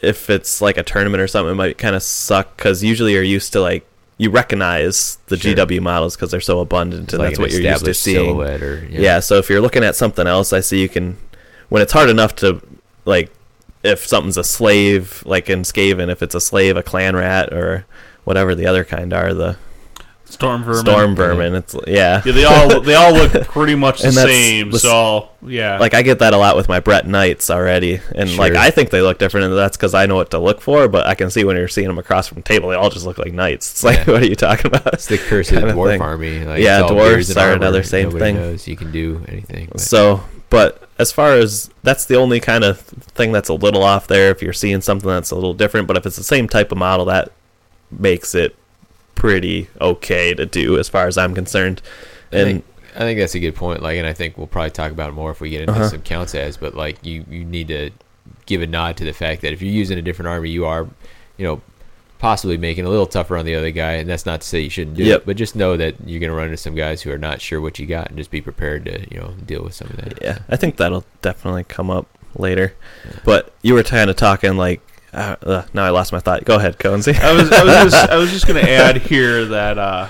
If 0.00 0.28
it's 0.28 0.60
like 0.60 0.76
a 0.76 0.82
tournament 0.82 1.20
or 1.20 1.26
something, 1.26 1.52
it 1.52 1.56
might 1.56 1.78
kind 1.78 1.96
of 1.96 2.02
suck 2.02 2.56
because 2.56 2.84
usually 2.84 3.12
you're 3.14 3.22
used 3.22 3.52
to 3.54 3.60
like 3.60 3.86
you 4.18 4.30
recognize 4.30 5.18
the 5.26 5.36
Sure. 5.36 5.54
GW 5.54 5.80
models 5.80 6.14
because 6.16 6.30
they're 6.30 6.40
so 6.40 6.60
abundant, 6.60 7.12
and 7.12 7.18
like 7.20 7.30
that's 7.30 7.38
an 7.38 7.42
what 7.42 7.50
you're 7.52 7.60
used 7.62 7.84
to 7.84 7.94
seeing. 7.94 8.36
or 8.40 8.86
Yeah. 8.90 9.20
so 9.20 9.38
if 9.38 9.48
you're 9.50 9.60
looking 9.60 9.82
at 9.84 9.96
something 9.96 10.26
else, 10.26 10.52
I 10.52 10.60
see 10.60 10.80
you 10.80 10.88
can 10.88 11.16
when 11.68 11.82
it's 11.82 11.92
hard 11.92 12.08
enough 12.10 12.34
to 12.36 12.60
like 13.04 13.30
if 13.82 14.06
something's 14.06 14.36
a 14.38 14.44
slave, 14.44 15.22
like 15.26 15.50
in 15.50 15.60
Skaven, 15.62 16.10
if 16.10 16.22
it's 16.22 16.34
a 16.34 16.40
slave, 16.40 16.76
a 16.76 16.82
clan 16.82 17.14
rat, 17.16 17.52
or 17.52 17.84
whatever 18.24 18.54
the 18.54 18.66
other 18.66 18.84
kind 18.84 19.12
are, 19.12 19.34
the 19.34 19.56
Stormvermin. 20.26 20.80
storm 20.80 21.14
vermin. 21.14 21.54
It's 21.54 21.76
yeah. 21.86 22.22
Yeah, 22.24 22.32
they 22.32 22.44
all 22.44 22.80
they 22.80 22.94
all 22.94 23.12
look 23.12 23.32
pretty 23.48 23.74
much 23.74 24.02
the 24.02 24.10
same. 24.10 24.70
the- 24.70 24.78
So 24.78 25.28
yeah, 25.42 25.78
Like 25.78 25.94
I 25.94 26.02
get 26.02 26.18
that 26.20 26.32
a 26.32 26.36
lot 26.38 26.56
with 26.56 26.68
my 26.68 26.80
Brett 26.80 27.06
Knights 27.06 27.50
already, 27.50 28.00
and 28.16 28.34
like 28.36 28.54
I 28.54 28.70
think 28.70 28.90
they 28.90 29.00
look 29.02 29.18
different, 29.18 29.46
and 29.46 29.56
that's 29.56 29.76
because 29.76 29.94
I 29.94 30.06
know 30.06 30.16
what 30.16 30.30
to 30.32 30.38
look 30.38 30.60
for. 30.60 30.88
But 30.88 31.06
I 31.06 31.14
can 31.14 31.30
see 31.30 31.44
when 31.44 31.56
you're 31.56 31.68
seeing 31.68 31.86
them 31.86 31.98
across 31.98 32.26
from 32.28 32.36
the 32.36 32.42
table, 32.42 32.70
they 32.70 32.76
all 32.76 32.90
just 32.90 33.06
look 33.06 33.18
like 33.18 33.32
knights. 33.32 33.70
It's 33.70 33.84
like, 33.84 33.98
Yeah. 34.06 34.12
what 34.12 34.22
are 34.22 34.26
you 34.26 34.34
talking 34.36 34.66
about? 34.66 34.94
It's 34.94 35.06
the 35.06 35.18
curse 35.18 35.48
of 35.52 35.56
the 35.56 35.60
Kinda 35.68 35.74
dwarf 35.74 35.90
thing. 35.90 36.02
army. 36.02 36.44
Like, 36.44 36.62
Yeah, 36.62 36.80
it's 36.82 36.90
all 36.90 36.96
dwarves 36.96 37.36
are 37.36 37.40
armor. 37.40 37.52
another 37.54 37.82
same 37.82 38.04
Nobody 38.08 38.24
thing. 38.24 38.36
Knows 38.36 38.66
you 38.66 38.76
can 38.76 38.90
do 38.90 39.24
anything. 39.28 39.68
but- 39.70 39.80
So, 39.80 40.24
but 40.50 40.88
as 40.98 41.12
far 41.12 41.34
as 41.34 41.70
that's 41.82 42.06
the 42.06 42.16
only 42.16 42.40
kind 42.40 42.64
of 42.64 42.80
thing 42.80 43.30
that's 43.32 43.48
a 43.50 43.54
little 43.54 43.82
off 43.82 44.06
there. 44.06 44.30
If 44.30 44.40
you're 44.42 44.52
seeing 44.52 44.80
something 44.80 45.08
that's 45.08 45.30
a 45.30 45.34
little 45.34 45.54
different, 45.54 45.86
but 45.86 45.96
if 45.96 46.06
it's 46.06 46.16
the 46.16 46.24
same 46.24 46.48
type 46.48 46.72
of 46.72 46.78
model, 46.78 47.04
that 47.06 47.30
makes 47.90 48.34
it 48.34 48.56
pretty 49.14 49.68
okay 49.80 50.34
to 50.34 50.46
do 50.46 50.78
as 50.78 50.88
far 50.88 51.06
as 51.06 51.16
I'm 51.18 51.34
concerned. 51.34 51.80
I 52.32 52.36
And 52.36 52.46
think, 52.46 52.64
I 52.96 52.98
think 53.00 53.18
that's 53.18 53.34
a 53.34 53.40
good 53.40 53.54
point. 53.54 53.82
Like, 53.82 53.96
and 53.98 54.06
I 54.06 54.12
think 54.12 54.36
we'll 54.38 54.46
probably 54.46 54.70
talk 54.70 54.92
about 54.92 55.08
it 55.10 55.12
more 55.12 55.30
if 55.30 55.40
we 55.40 55.50
get 55.50 55.62
into 55.62 55.72
Uh-huh. 55.74 55.88
some 55.88 56.02
counts 56.02 56.34
as. 56.34 56.56
But 56.56 56.74
like, 56.74 57.04
you 57.04 57.24
you 57.30 57.44
need 57.44 57.68
to 57.68 57.90
give 58.46 58.62
a 58.62 58.66
nod 58.66 58.96
to 58.98 59.04
the 59.04 59.12
fact 59.12 59.42
that 59.42 59.52
if 59.52 59.62
you're 59.62 59.72
using 59.72 59.98
a 59.98 60.02
different 60.02 60.28
army, 60.28 60.50
you 60.50 60.64
are, 60.66 60.86
you 61.36 61.46
know, 61.46 61.60
possibly 62.18 62.56
making 62.56 62.84
it 62.84 62.86
a 62.86 62.90
little 62.90 63.06
tougher 63.06 63.36
on 63.36 63.44
the 63.44 63.54
other 63.54 63.70
guy. 63.70 63.92
And 63.92 64.08
that's 64.08 64.24
not 64.24 64.40
to 64.42 64.46
say 64.46 64.60
you 64.60 64.70
shouldn't 64.70 64.96
do 64.96 65.04
Yep. 65.04 65.20
it, 65.22 65.26
but 65.26 65.36
just 65.36 65.56
know 65.56 65.76
that 65.76 65.94
you're 66.06 66.20
going 66.20 66.30
to 66.30 66.36
run 66.36 66.46
into 66.46 66.56
some 66.56 66.74
guys 66.74 67.02
who 67.02 67.10
are 67.10 67.18
not 67.18 67.40
sure 67.40 67.60
what 67.60 67.78
you 67.78 67.86
got, 67.86 68.08
and 68.08 68.16
just 68.16 68.30
be 68.30 68.40
prepared 68.40 68.84
to 68.86 69.00
you 69.10 69.18
know 69.20 69.34
deal 69.44 69.62
with 69.62 69.74
some 69.74 69.88
of 69.88 69.96
that. 69.96 70.18
yeah, 70.22 70.38
I 70.48 70.56
think 70.56 70.76
that'll 70.76 71.04
definitely 71.22 71.64
come 71.64 71.90
up 71.90 72.06
later. 72.36 72.74
But 73.24 73.52
you 73.62 73.74
were 73.74 73.82
kind 73.82 74.08
of 74.10 74.16
talking 74.16 74.56
like, 74.56 74.80
uh, 75.14 75.36
uh, 75.42 75.62
now 75.72 75.84
I 75.84 75.90
lost 75.90 76.12
my 76.12 76.20
thought. 76.20 76.44
Go 76.44 76.56
ahead, 76.56 76.78
Coensy. 76.78 77.18
I 77.18 77.32
was, 77.32 77.50
I 77.52 77.62
was 77.64 77.92
just, 77.92 78.10
I 78.10 78.16
was 78.16 78.30
just 78.30 78.46
going 78.46 78.60
to 78.64 78.70
add 78.70 78.98
here 78.98 79.44
that. 79.46 79.78
Uh, 79.78 80.08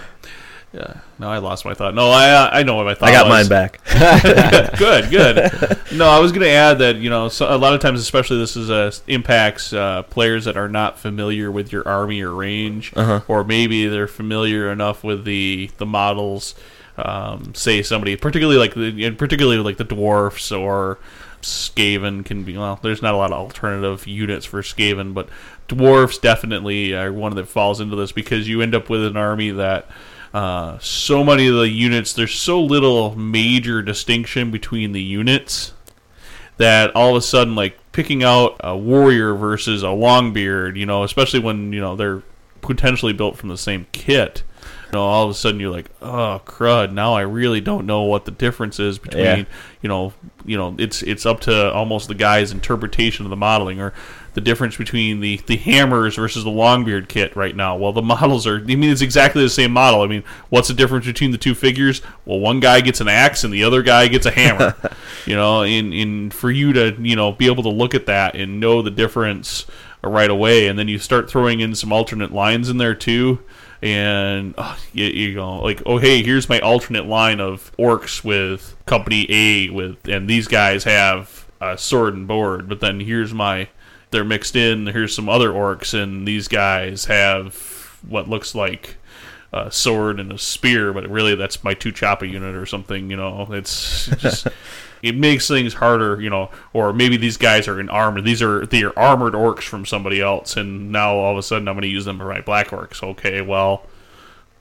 yeah, 0.72 0.94
no, 1.20 1.28
I 1.28 1.38
lost 1.38 1.64
my 1.64 1.72
thought. 1.74 1.94
No, 1.94 2.10
I, 2.10 2.30
uh, 2.30 2.50
I 2.52 2.64
know 2.64 2.74
what 2.74 2.84
my 2.86 2.94
thought. 2.94 3.08
I 3.08 3.12
got 3.12 3.28
was. 3.28 3.48
mine 3.48 3.48
back. 3.48 3.80
good, 4.78 5.08
good. 5.08 5.78
No, 5.92 6.08
I 6.08 6.18
was 6.18 6.32
going 6.32 6.42
to 6.42 6.50
add 6.50 6.78
that 6.80 6.96
you 6.96 7.10
know 7.10 7.28
so 7.28 7.54
a 7.54 7.56
lot 7.56 7.74
of 7.74 7.80
times, 7.80 8.00
especially 8.00 8.38
this 8.38 8.56
is 8.56 8.70
uh, 8.70 8.90
impacts 9.06 9.72
uh, 9.72 10.02
players 10.02 10.46
that 10.46 10.56
are 10.56 10.68
not 10.68 10.98
familiar 10.98 11.50
with 11.52 11.70
your 11.70 11.86
army 11.86 12.20
or 12.22 12.32
range, 12.34 12.92
Uh-huh. 12.96 13.20
or 13.28 13.44
maybe 13.44 13.86
they're 13.86 14.08
familiar 14.08 14.72
enough 14.72 15.04
with 15.04 15.24
the 15.24 15.70
the 15.78 15.86
models. 15.86 16.54
Um, 16.96 17.54
say 17.56 17.82
somebody, 17.82 18.14
particularly 18.16 18.58
like 18.58 18.74
the 18.74 19.10
particularly 19.12 19.58
like 19.58 19.76
the 19.78 19.84
dwarfs 19.84 20.50
or 20.52 20.98
Skaven 21.44 22.24
can 22.24 22.44
be. 22.44 22.56
Well, 22.56 22.78
there's 22.82 23.02
not 23.02 23.14
a 23.14 23.16
lot 23.16 23.32
of 23.32 23.38
alternative 23.38 24.06
units 24.06 24.46
for 24.46 24.62
Skaven, 24.62 25.14
but 25.14 25.28
dwarfs 25.68 26.18
definitely 26.18 26.94
are 26.94 27.12
one 27.12 27.34
that 27.36 27.48
falls 27.48 27.80
into 27.80 27.96
this 27.96 28.12
because 28.12 28.48
you 28.48 28.60
end 28.60 28.74
up 28.74 28.88
with 28.88 29.04
an 29.04 29.16
army 29.16 29.50
that 29.50 29.86
uh, 30.32 30.78
so 30.80 31.22
many 31.22 31.46
of 31.46 31.54
the 31.54 31.68
units 31.68 32.12
there's 32.12 32.34
so 32.34 32.60
little 32.60 33.14
major 33.14 33.82
distinction 33.82 34.50
between 34.50 34.92
the 34.92 35.02
units 35.02 35.72
that 36.56 36.94
all 36.96 37.10
of 37.10 37.16
a 37.16 37.22
sudden 37.22 37.54
like 37.54 37.78
picking 37.92 38.24
out 38.24 38.56
a 38.60 38.76
warrior 38.76 39.34
versus 39.34 39.84
a 39.84 39.86
longbeard 39.86 40.76
you 40.76 40.84
know 40.84 41.04
especially 41.04 41.38
when 41.38 41.72
you 41.72 41.80
know 41.80 41.94
they're 41.94 42.22
potentially 42.62 43.12
built 43.12 43.36
from 43.36 43.48
the 43.48 43.56
same 43.56 43.86
kit 43.92 44.42
you 44.86 44.92
know 44.92 45.02
all 45.02 45.24
of 45.24 45.30
a 45.30 45.34
sudden 45.34 45.60
you're 45.60 45.70
like 45.70 45.90
oh 46.02 46.40
crud 46.44 46.92
now 46.92 47.14
i 47.14 47.20
really 47.22 47.60
don't 47.60 47.86
know 47.86 48.02
what 48.02 48.24
the 48.24 48.30
difference 48.30 48.78
is 48.78 48.98
between 48.98 49.24
Yeah. 49.24 49.44
you 49.82 49.88
know 49.88 50.12
you 50.44 50.56
know 50.56 50.74
it's 50.78 51.02
it's 51.02 51.24
up 51.26 51.40
to 51.40 51.72
almost 51.72 52.08
the 52.08 52.14
guy's 52.14 52.52
interpretation 52.52 53.24
of 53.26 53.30
the 53.30 53.36
modeling 53.36 53.80
or 53.80 53.92
the 54.34 54.40
difference 54.40 54.76
between 54.76 55.20
the 55.20 55.40
the 55.46 55.56
hammers 55.56 56.16
versus 56.16 56.42
the 56.42 56.50
longbeard 56.50 57.06
kit 57.06 57.36
right 57.36 57.54
now. 57.54 57.76
Well 57.76 57.92
the 57.92 58.02
models 58.14 58.48
are 58.48 58.56
i 58.56 58.62
mean 58.62 58.90
it's 58.90 59.00
exactly 59.00 59.42
the 59.42 59.48
same 59.48 59.70
model. 59.70 60.02
I 60.02 60.08
mean 60.08 60.24
what's 60.48 60.66
the 60.66 60.74
difference 60.74 61.06
between 61.06 61.30
the 61.30 61.38
two 61.38 61.54
figures? 61.54 62.02
Well 62.24 62.40
one 62.40 62.58
guy 62.58 62.80
gets 62.80 63.00
an 63.00 63.06
axe 63.06 63.44
and 63.44 63.54
the 63.54 63.62
other 63.62 63.82
guy 63.82 64.08
gets 64.08 64.26
a 64.26 64.30
hammer. 64.32 64.74
You 65.26 65.36
know 65.36 65.62
in 65.62 65.92
in 65.94 66.30
for 66.30 66.50
you 66.50 66.72
to 66.74 66.96
you 67.00 67.16
know 67.16 67.32
be 67.32 67.46
able 67.46 67.62
to 67.62 67.70
look 67.70 67.94
at 67.94 68.06
that 68.06 68.34
and 68.34 68.60
know 68.60 68.82
the 68.82 68.90
difference 68.90 69.64
right 70.02 70.28
away 70.28 70.66
and 70.66 70.78
then 70.78 70.86
you 70.88 70.98
start 70.98 71.30
throwing 71.30 71.60
in 71.60 71.74
some 71.74 71.92
alternate 71.92 72.30
lines 72.30 72.68
in 72.68 72.76
there 72.76 72.94
too 72.94 73.38
and 73.84 74.54
uh, 74.56 74.74
you, 74.94 75.04
you 75.04 75.34
go 75.34 75.58
like 75.62 75.82
oh 75.84 75.98
hey 75.98 76.22
here's 76.22 76.48
my 76.48 76.58
alternate 76.60 77.06
line 77.06 77.38
of 77.38 77.70
orcs 77.78 78.24
with 78.24 78.74
company 78.86 79.26
a 79.28 79.68
with 79.68 80.08
and 80.08 80.28
these 80.28 80.48
guys 80.48 80.84
have 80.84 81.46
a 81.60 81.76
sword 81.76 82.14
and 82.14 82.26
board 82.26 82.66
but 82.66 82.80
then 82.80 82.98
here's 82.98 83.34
my 83.34 83.68
they're 84.10 84.24
mixed 84.24 84.56
in 84.56 84.86
here's 84.86 85.14
some 85.14 85.28
other 85.28 85.50
orcs 85.50 85.92
and 85.92 86.26
these 86.26 86.48
guys 86.48 87.04
have 87.04 87.54
what 88.08 88.26
looks 88.26 88.54
like 88.54 88.96
a 89.52 89.70
sword 89.70 90.18
and 90.18 90.32
a 90.32 90.38
spear 90.38 90.92
but 90.94 91.08
really 91.10 91.34
that's 91.34 91.62
my 91.62 91.74
two 91.74 91.92
choppa 91.92 92.28
unit 92.28 92.56
or 92.56 92.66
something 92.66 93.10
you 93.10 93.16
know? 93.16 93.46
It's 93.50 94.06
just 94.16 94.48
it 95.04 95.14
makes 95.14 95.46
things 95.46 95.74
harder, 95.74 96.18
you 96.18 96.30
know, 96.30 96.50
or 96.72 96.94
maybe 96.94 97.18
these 97.18 97.36
guys 97.36 97.68
are 97.68 97.78
in 97.78 97.90
armor. 97.90 98.22
These 98.22 98.40
are 98.40 98.64
they 98.64 98.82
are 98.82 98.98
armored 98.98 99.34
orcs 99.34 99.64
from 99.64 99.84
somebody 99.84 100.22
else, 100.22 100.56
and 100.56 100.90
now 100.90 101.14
all 101.16 101.32
of 101.32 101.38
a 101.38 101.42
sudden 101.42 101.68
I'm 101.68 101.74
going 101.74 101.82
to 101.82 101.88
use 101.88 102.06
them 102.06 102.18
for 102.18 102.24
my 102.24 102.40
black 102.40 102.68
orcs. 102.68 103.02
Okay, 103.02 103.42
well, 103.42 103.84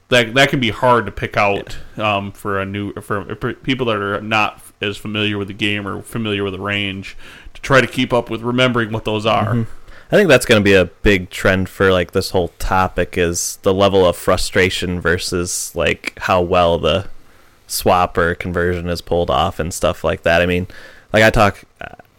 that 0.10 0.34
that 0.34 0.49
can 0.49 0.60
be 0.60 0.71
hard 0.71 1.06
to 1.06 1.13
pick 1.13 1.38
out 1.38 1.77
um, 1.97 2.34
for 2.34 2.60
a 2.60 2.65
new 2.65 2.91
for, 2.95 3.36
for 3.36 3.53
people 3.53 3.86
that 3.86 3.95
are 3.95 4.19
not 4.19 4.62
as 4.82 4.97
familiar 4.97 5.38
with 5.38 5.47
the 5.47 5.53
game 5.53 5.88
or 5.88 6.01
familiar 6.01 6.43
with 6.43 6.53
the 6.53 6.60
range 6.60 7.15
to 7.53 7.62
try 7.62 7.79
to 7.79 7.88
keep 7.88 8.12
up 8.12 8.29
with 8.29 8.41
remembering 8.41 8.91
what 8.91 9.06
those 9.06 9.25
are. 9.25 9.65
I 10.12 10.15
think 10.17 10.27
that's 10.27 10.45
going 10.45 10.60
to 10.60 10.63
be 10.63 10.73
a 10.73 10.86
big 10.86 11.29
trend 11.29 11.69
for 11.69 11.91
like 11.91 12.12
this 12.12 12.32
whole 12.32 12.49
topic 12.60 13.17
is 13.17 13.58
the 13.63 13.73
level 13.73 14.06
of 14.06 14.17
frustration 14.17 14.99
versus 14.99 15.73
like 15.73 16.13
how 16.19 16.41
well 16.41 16.77
the 16.77 17.08
swap 17.73 18.17
or 18.17 18.36
conversion 18.36 18.88
is 18.89 19.01
pulled 19.01 19.29
off 19.29 19.59
and 19.59 19.73
stuff 19.73 20.03
like 20.03 20.23
that. 20.23 20.41
I 20.41 20.45
mean, 20.45 20.67
like 21.12 21.23
I 21.23 21.29
talk 21.29 21.63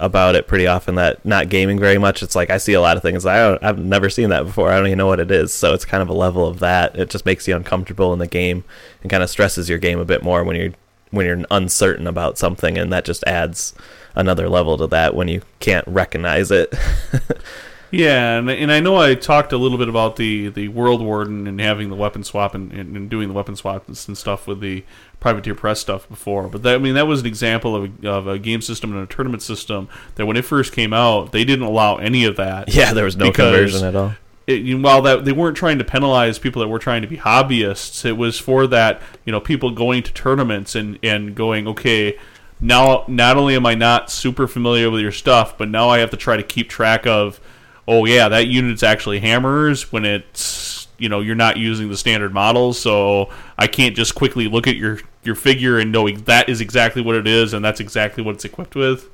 about 0.01 0.35
it 0.35 0.47
pretty 0.47 0.67
often 0.67 0.97
that 0.97 1.25
not 1.25 1.49
gaming 1.49 1.79
very 1.79 1.99
much. 1.99 2.23
It's 2.23 2.35
like 2.35 2.51
I 2.51 2.59
see 2.59 2.73
a 2.73 2.81
lot 2.81 2.97
of 2.97 3.03
things 3.03 3.25
I 3.25 3.59
I've 3.63 3.79
never 3.79 4.11
seen 4.11 4.31
that 4.31 4.45
before. 4.45 4.71
I 4.71 4.77
don't 4.77 4.87
even 4.87 4.99
know 4.99 5.07
what 5.07 5.21
it 5.21 5.31
is. 5.31 5.53
So 5.53 5.73
it's 5.73 5.85
kind 5.85 6.03
of 6.03 6.09
a 6.09 6.15
level 6.15 6.47
of 6.47 6.59
that. 6.61 6.97
It 6.99 7.11
just 7.11 7.27
makes 7.27 7.47
you 7.47 7.57
uncomfortable 7.57 8.13
in 8.13 8.19
the 8.19 8.27
game 8.27 8.65
and 9.03 9.11
kind 9.11 9.23
of 9.23 9.31
stresses 9.31 9.69
your 9.69 9.79
game 9.79 9.99
a 9.99 10.05
bit 10.05 10.23
more 10.23 10.45
when 10.45 10.57
you're 10.57 10.73
when 11.11 11.27
you're 11.27 11.45
uncertain 11.51 12.09
about 12.09 12.39
something, 12.39 12.77
and 12.77 12.93
that 12.93 13.05
just 13.05 13.23
adds 13.25 13.73
another 14.17 14.49
level 14.49 14.77
to 14.79 14.87
that 14.89 15.15
when 15.15 15.29
you 15.29 15.43
can't 15.61 15.87
recognize 15.87 16.51
it. 16.51 16.75
Yeah, 17.95 18.39
and, 18.39 18.51
and 18.51 18.73
I 18.73 18.81
know 18.81 18.97
I 18.97 19.15
talked 19.15 19.53
a 19.53 19.57
little 19.57 19.79
bit 19.79 19.89
about 19.89 20.17
the, 20.17 20.49
the 20.49 20.69
Woldwarden 20.69 21.49
and 21.49 21.61
having 21.61 21.91
the 21.91 21.95
weapon 21.95 22.25
swap 22.25 22.53
and, 22.53 22.73
and 22.73 23.09
doing 23.09 23.29
the 23.29 23.35
weapon 23.35 23.55
swaps 23.55 24.09
and 24.09 24.19
stuff 24.19 24.49
with 24.49 24.59
the 24.59 24.85
Privateer 25.25 25.55
Press 25.55 25.81
stuff 25.81 26.07
before, 26.07 26.49
but 26.49 26.63
that 26.65 26.75
I 26.75 26.79
mean 26.79 26.93
that 26.97 27.07
was 27.07 27.21
an 27.23 27.27
example 27.27 27.75
of 27.75 28.05
a, 28.05 28.11
of 28.11 28.27
a 28.27 28.39
game 28.39 28.61
system 28.61 28.93
and 28.93 29.03
a 29.03 29.07
tournament 29.07 29.43
system 29.43 29.89
that 30.17 30.27
when 30.27 30.37
it 30.37 30.45
first 30.45 30.75
came 30.75 30.93
out 30.93 31.33
they 31.33 31.47
didn't 31.47 31.65
allow 31.65 31.97
any 31.97 32.27
of 32.27 32.37
that. 32.37 32.69
yeah, 32.75 32.93
there 32.93 33.07
was 33.07 33.17
no 33.17 33.33
conversion 33.33 33.87
at 33.87 33.97
all. 33.97 34.13
it, 34.47 34.79
while 34.79 35.01
that 35.01 35.25
they 35.25 35.33
weren't 35.33 35.57
trying 35.57 35.79
to 35.79 35.85
penalize 35.85 36.39
people 36.39 36.61
that 36.61 36.69
were 36.69 36.79
trying 36.79 37.01
to 37.01 37.09
be 37.09 37.17
hobbyists, 37.17 38.05
it 38.05 38.19
was 38.19 38.39
for 38.39 38.67
that 38.67 39.01
you 39.25 39.33
know 39.33 39.41
people 39.41 39.71
going 39.71 40.03
to 40.03 40.13
tournaments 40.13 40.75
and 40.75 40.99
and 41.03 41.35
going 41.35 41.67
okay. 41.69 42.19
Now, 42.61 43.07
not 43.09 43.39
only 43.39 43.57
am 43.57 43.65
I 43.65 43.75
not 43.75 44.11
super 44.11 44.47
familiar 44.47 44.91
with 44.91 45.01
your 45.01 45.11
stuff, 45.11 45.57
but 45.57 45.71
now 45.71 45.89
I 45.89 46.01
have 46.01 46.11
to 46.11 46.19
try 46.19 46.37
to 46.37 46.43
keep 46.43 46.69
track 46.69 47.07
of, 47.07 47.41
oh 47.89 48.05
yeah, 48.05 48.29
that 48.29 48.47
unit's 48.49 48.83
actually 48.83 49.21
hammers 49.21 49.91
when 49.91 50.05
it's 50.05 50.87
you 50.99 51.09
know 51.09 51.21
you're 51.21 51.35
not 51.35 51.57
using 51.57 51.89
the 51.89 51.97
standard 51.97 52.35
models, 52.35 52.79
so 52.79 53.31
I 53.57 53.69
can't 53.69 53.97
just 53.97 54.15
quickly 54.15 54.49
look 54.49 54.67
at 54.67 54.77
your 54.77 55.01
your 55.27 55.35
figure 55.35 55.79
and 55.79 55.91
knowing 55.93 56.23
that 56.25 56.49
is 56.49 56.61
exactly 56.61 57.03
what 57.03 57.15
it 57.17 57.27
is 57.27 57.53
and 57.53 57.65
that's 57.65 57.81
exactly 57.81 58.23
what 58.23 58.35
it's 58.37 58.45
equipped 58.45 58.75
with. 58.75 59.09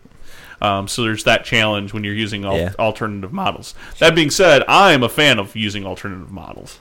Um, 0.62 0.88
so 0.88 1.02
there's 1.02 1.24
that 1.24 1.44
challenge 1.44 1.92
when 1.94 2.04
you're 2.04 2.14
using 2.14 2.44
al- 2.44 2.56
Yeah. 2.58 2.72
alternative 2.78 3.32
models. 3.32 3.74
That 3.98 4.14
being 4.14 4.30
said, 4.30 4.62
I'm 4.68 5.02
a 5.02 5.08
fan 5.08 5.38
of 5.38 5.56
using 5.56 5.86
alternative 5.86 6.30
models. 6.30 6.78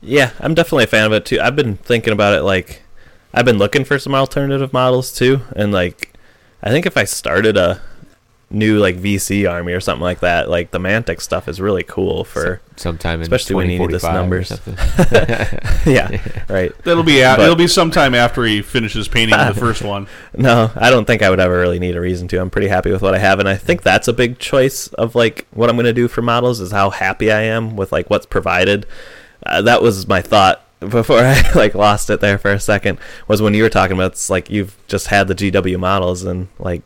Yeah, 0.00 0.30
I'm 0.38 0.54
definitely 0.54 0.84
a 0.84 0.88
fan 0.88 1.06
of 1.06 1.12
it 1.12 1.24
too. 1.26 1.40
I've 1.40 1.56
been 1.56 1.76
thinking 1.78 2.12
about 2.12 2.34
it 2.34 2.42
like 2.42 2.82
I've 3.34 3.44
been 3.44 3.58
looking 3.58 3.84
for 3.84 3.98
some 3.98 4.14
alternative 4.14 4.72
models 4.72 5.12
too, 5.12 5.40
and 5.56 5.72
like 5.72 6.12
I 6.62 6.70
think 6.70 6.86
if 6.86 6.96
I 6.96 7.02
started 7.04 7.56
a 7.56 7.80
new 8.50 8.78
like 8.78 8.96
VC 8.96 9.50
army 9.50 9.72
or 9.72 9.80
something 9.80 10.02
like 10.02 10.20
that, 10.20 10.48
like 10.48 10.70
the 10.70 10.78
Mantic 10.78 11.20
stuff 11.20 11.48
is 11.48 11.60
really 11.60 11.82
cool 11.82 12.24
for 12.24 12.60
sometime 12.76 13.16
in 13.20 13.22
Especially 13.22 13.56
when 13.56 13.68
you 13.70 13.78
need 13.78 13.90
this 13.90 14.02
numbers. 14.02 14.50
yeah, 15.86 16.18
right. 16.48 16.72
That'll 16.84 17.02
be 17.02 17.20
a- 17.20 17.34
But- 17.36 17.44
it'll 17.44 17.56
be 17.56 17.66
sometime 17.66 18.14
after 18.14 18.44
he 18.44 18.62
finishes 18.62 19.08
painting 19.08 19.36
the 19.36 19.54
first 19.54 19.82
one. 19.82 20.06
No, 20.36 20.70
I 20.76 20.90
don't 20.90 21.04
think 21.04 21.22
I 21.22 21.30
would 21.30 21.40
ever 21.40 21.58
really 21.58 21.78
need 21.78 21.96
a 21.96 22.00
reason 22.00 22.28
to. 22.28 22.40
I'm 22.40 22.50
pretty 22.50 22.68
happy 22.68 22.90
with 22.92 23.02
what 23.02 23.14
I 23.14 23.18
have, 23.18 23.40
and 23.40 23.48
I 23.48 23.56
think 23.56 23.82
that's 23.82 24.08
a 24.08 24.12
big 24.12 24.38
choice 24.38 24.88
of 24.88 25.14
like 25.14 25.46
what 25.50 25.68
I'm 25.68 25.76
going 25.76 25.86
to 25.86 25.92
do 25.92 26.06
for 26.08 26.22
models 26.22 26.60
is 26.60 26.70
how 26.70 26.90
happy 26.90 27.32
I 27.32 27.40
am 27.42 27.76
with 27.76 27.90
like 27.92 28.08
what's 28.08 28.26
provided. 28.26 28.86
Uh, 29.44 29.62
that 29.62 29.82
was 29.82 30.06
my 30.06 30.22
thought 30.22 30.64
before 30.80 31.18
I 31.18 31.42
like 31.54 31.74
lost 31.74 32.08
it 32.08 32.20
there 32.20 32.38
for 32.38 32.52
a 32.52 32.60
second. 32.60 32.98
Was 33.26 33.42
when 33.42 33.52
you 33.54 33.62
were 33.64 33.68
talking 33.68 33.96
about 33.96 34.12
it's 34.12 34.30
like 34.30 34.48
you've 34.48 34.76
just 34.86 35.08
had 35.08 35.26
the 35.28 35.34
GW 35.34 35.78
models 35.78 36.22
and 36.24 36.48
like 36.58 36.82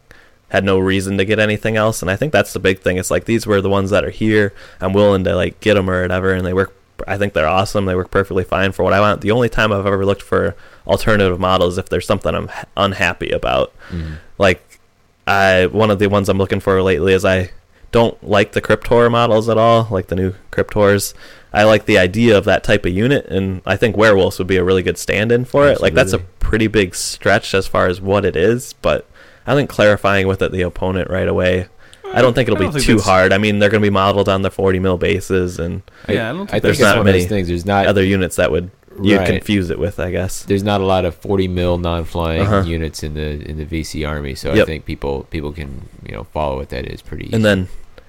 had 0.52 0.64
no 0.64 0.78
reason 0.78 1.16
to 1.16 1.24
get 1.24 1.38
anything 1.38 1.78
else, 1.78 2.02
and 2.02 2.10
I 2.10 2.16
think 2.16 2.30
that's 2.30 2.52
the 2.52 2.58
big 2.58 2.80
thing. 2.80 2.98
It's 2.98 3.10
like 3.10 3.24
these 3.24 3.46
were 3.46 3.62
the 3.62 3.70
ones 3.70 3.88
that 3.88 4.04
are 4.04 4.10
here. 4.10 4.52
I'm 4.82 4.92
willing 4.92 5.24
to 5.24 5.34
like 5.34 5.58
get 5.60 5.74
them 5.74 5.88
or 5.88 6.02
whatever, 6.02 6.34
and 6.34 6.46
they 6.46 6.52
work. 6.52 6.74
I 7.08 7.16
think 7.16 7.32
they're 7.32 7.48
awesome. 7.48 7.86
They 7.86 7.94
work 7.96 8.10
perfectly 8.10 8.44
fine 8.44 8.72
for 8.72 8.82
what 8.82 8.92
I 8.92 9.00
want. 9.00 9.22
The 9.22 9.30
only 9.30 9.48
time 9.48 9.72
I've 9.72 9.86
ever 9.86 10.04
looked 10.04 10.20
for 10.20 10.54
alternative 10.86 11.40
models 11.40 11.78
if 11.78 11.88
there's 11.88 12.06
something 12.06 12.34
I'm 12.34 12.50
unhappy 12.76 13.30
about. 13.30 13.72
Mhm. 13.90 14.16
Like, 14.36 14.78
I 15.26 15.66
one 15.72 15.90
of 15.90 15.98
the 15.98 16.08
ones 16.08 16.28
I'm 16.28 16.36
looking 16.36 16.60
for 16.60 16.82
lately 16.82 17.14
is 17.14 17.24
I 17.24 17.50
don't 17.90 18.22
like 18.22 18.52
the 18.52 18.60
Crypt 18.60 18.86
Horror 18.88 19.08
models 19.08 19.48
at 19.48 19.56
all, 19.56 19.88
like 19.90 20.08
the 20.08 20.16
new 20.16 20.34
Crypt 20.50 20.74
Horrors. 20.74 21.14
I 21.50 21.64
like 21.64 21.86
the 21.86 21.96
idea 21.96 22.36
of 22.36 22.44
that 22.44 22.62
type 22.62 22.84
of 22.84 22.92
unit, 22.92 23.24
and 23.26 23.62
I 23.64 23.76
think 23.78 23.96
werewolves 23.96 24.38
would 24.38 24.48
be 24.48 24.58
a 24.58 24.64
really 24.64 24.82
good 24.82 24.98
stand-in 24.98 25.46
for 25.46 25.66
it. 25.68 25.80
Like 25.80 25.94
that's 25.94 26.12
a 26.12 26.18
pretty 26.18 26.66
big 26.66 26.94
stretch 26.94 27.54
as 27.54 27.66
far 27.66 27.86
as 27.86 28.02
what 28.02 28.26
it 28.26 28.36
is, 28.36 28.74
but 28.82 29.06
I 29.46 29.54
think 29.54 29.68
clarifying 29.70 30.26
with 30.28 30.42
it 30.42 30.52
the 30.52 30.62
opponent 30.62 31.10
right 31.10 31.28
away 31.28 31.66
I 32.14 32.20
don't 32.20 32.34
think 32.34 32.48
it'll 32.48 32.58
don't 32.58 32.68
be 32.68 32.72
think 32.74 32.84
too 32.84 32.92
that's- 32.96 33.08
hard. 33.08 33.32
I 33.32 33.38
mean, 33.38 33.58
they're 33.58 33.70
going 33.70 33.80
to 33.80 33.86
be 33.86 33.90
modeled 33.90 34.28
on 34.28 34.42
the 34.42 34.50
40 34.50 34.78
mil 34.80 34.98
bases 34.98 35.58
and 35.58 35.80
Yeah, 36.08 36.28
I 36.28 36.32
don't 36.32 36.42
I 36.42 36.44
think 36.44 36.50
think 36.50 36.62
there's 36.64 36.76
it's 36.78 36.82
not 36.84 36.90
one 36.96 36.98
of 37.00 37.04
many 37.06 37.18
those 37.20 37.28
things. 37.28 37.48
There's 37.48 37.64
not 37.64 37.86
other 37.86 38.04
units 38.04 38.36
that 38.36 38.50
would 38.50 38.70
you'd 39.02 39.16
Right. 39.16 39.26
confuse 39.26 39.70
it 39.70 39.78
with, 39.78 39.98
I 39.98 40.10
guess. 40.10 40.42
there's 40.42 40.62
not 40.62 40.82
a 40.82 40.84
lot 40.84 41.06
of 41.06 41.14
40 41.14 41.48
mil 41.48 41.78
non-flying 41.78 42.42
Uh-huh. 42.42 42.62
units 42.66 43.02
in 43.02 43.14
the 43.14 43.40
in 43.48 43.56
the 43.56 43.64
VC 43.64 44.06
army, 44.06 44.34
so 44.34 44.52
I 44.52 44.62
think 44.66 44.84
people 44.84 45.26
people 45.30 45.52
can 45.52 45.88
you 46.06 46.14
know 46.14 46.24
follow 46.24 46.58
what 46.58 46.68
that 46.68 46.84
is 46.86 47.00
pretty. 47.00 47.24
Easy. 47.28 47.34
And 47.36 47.44
then 47.46 47.68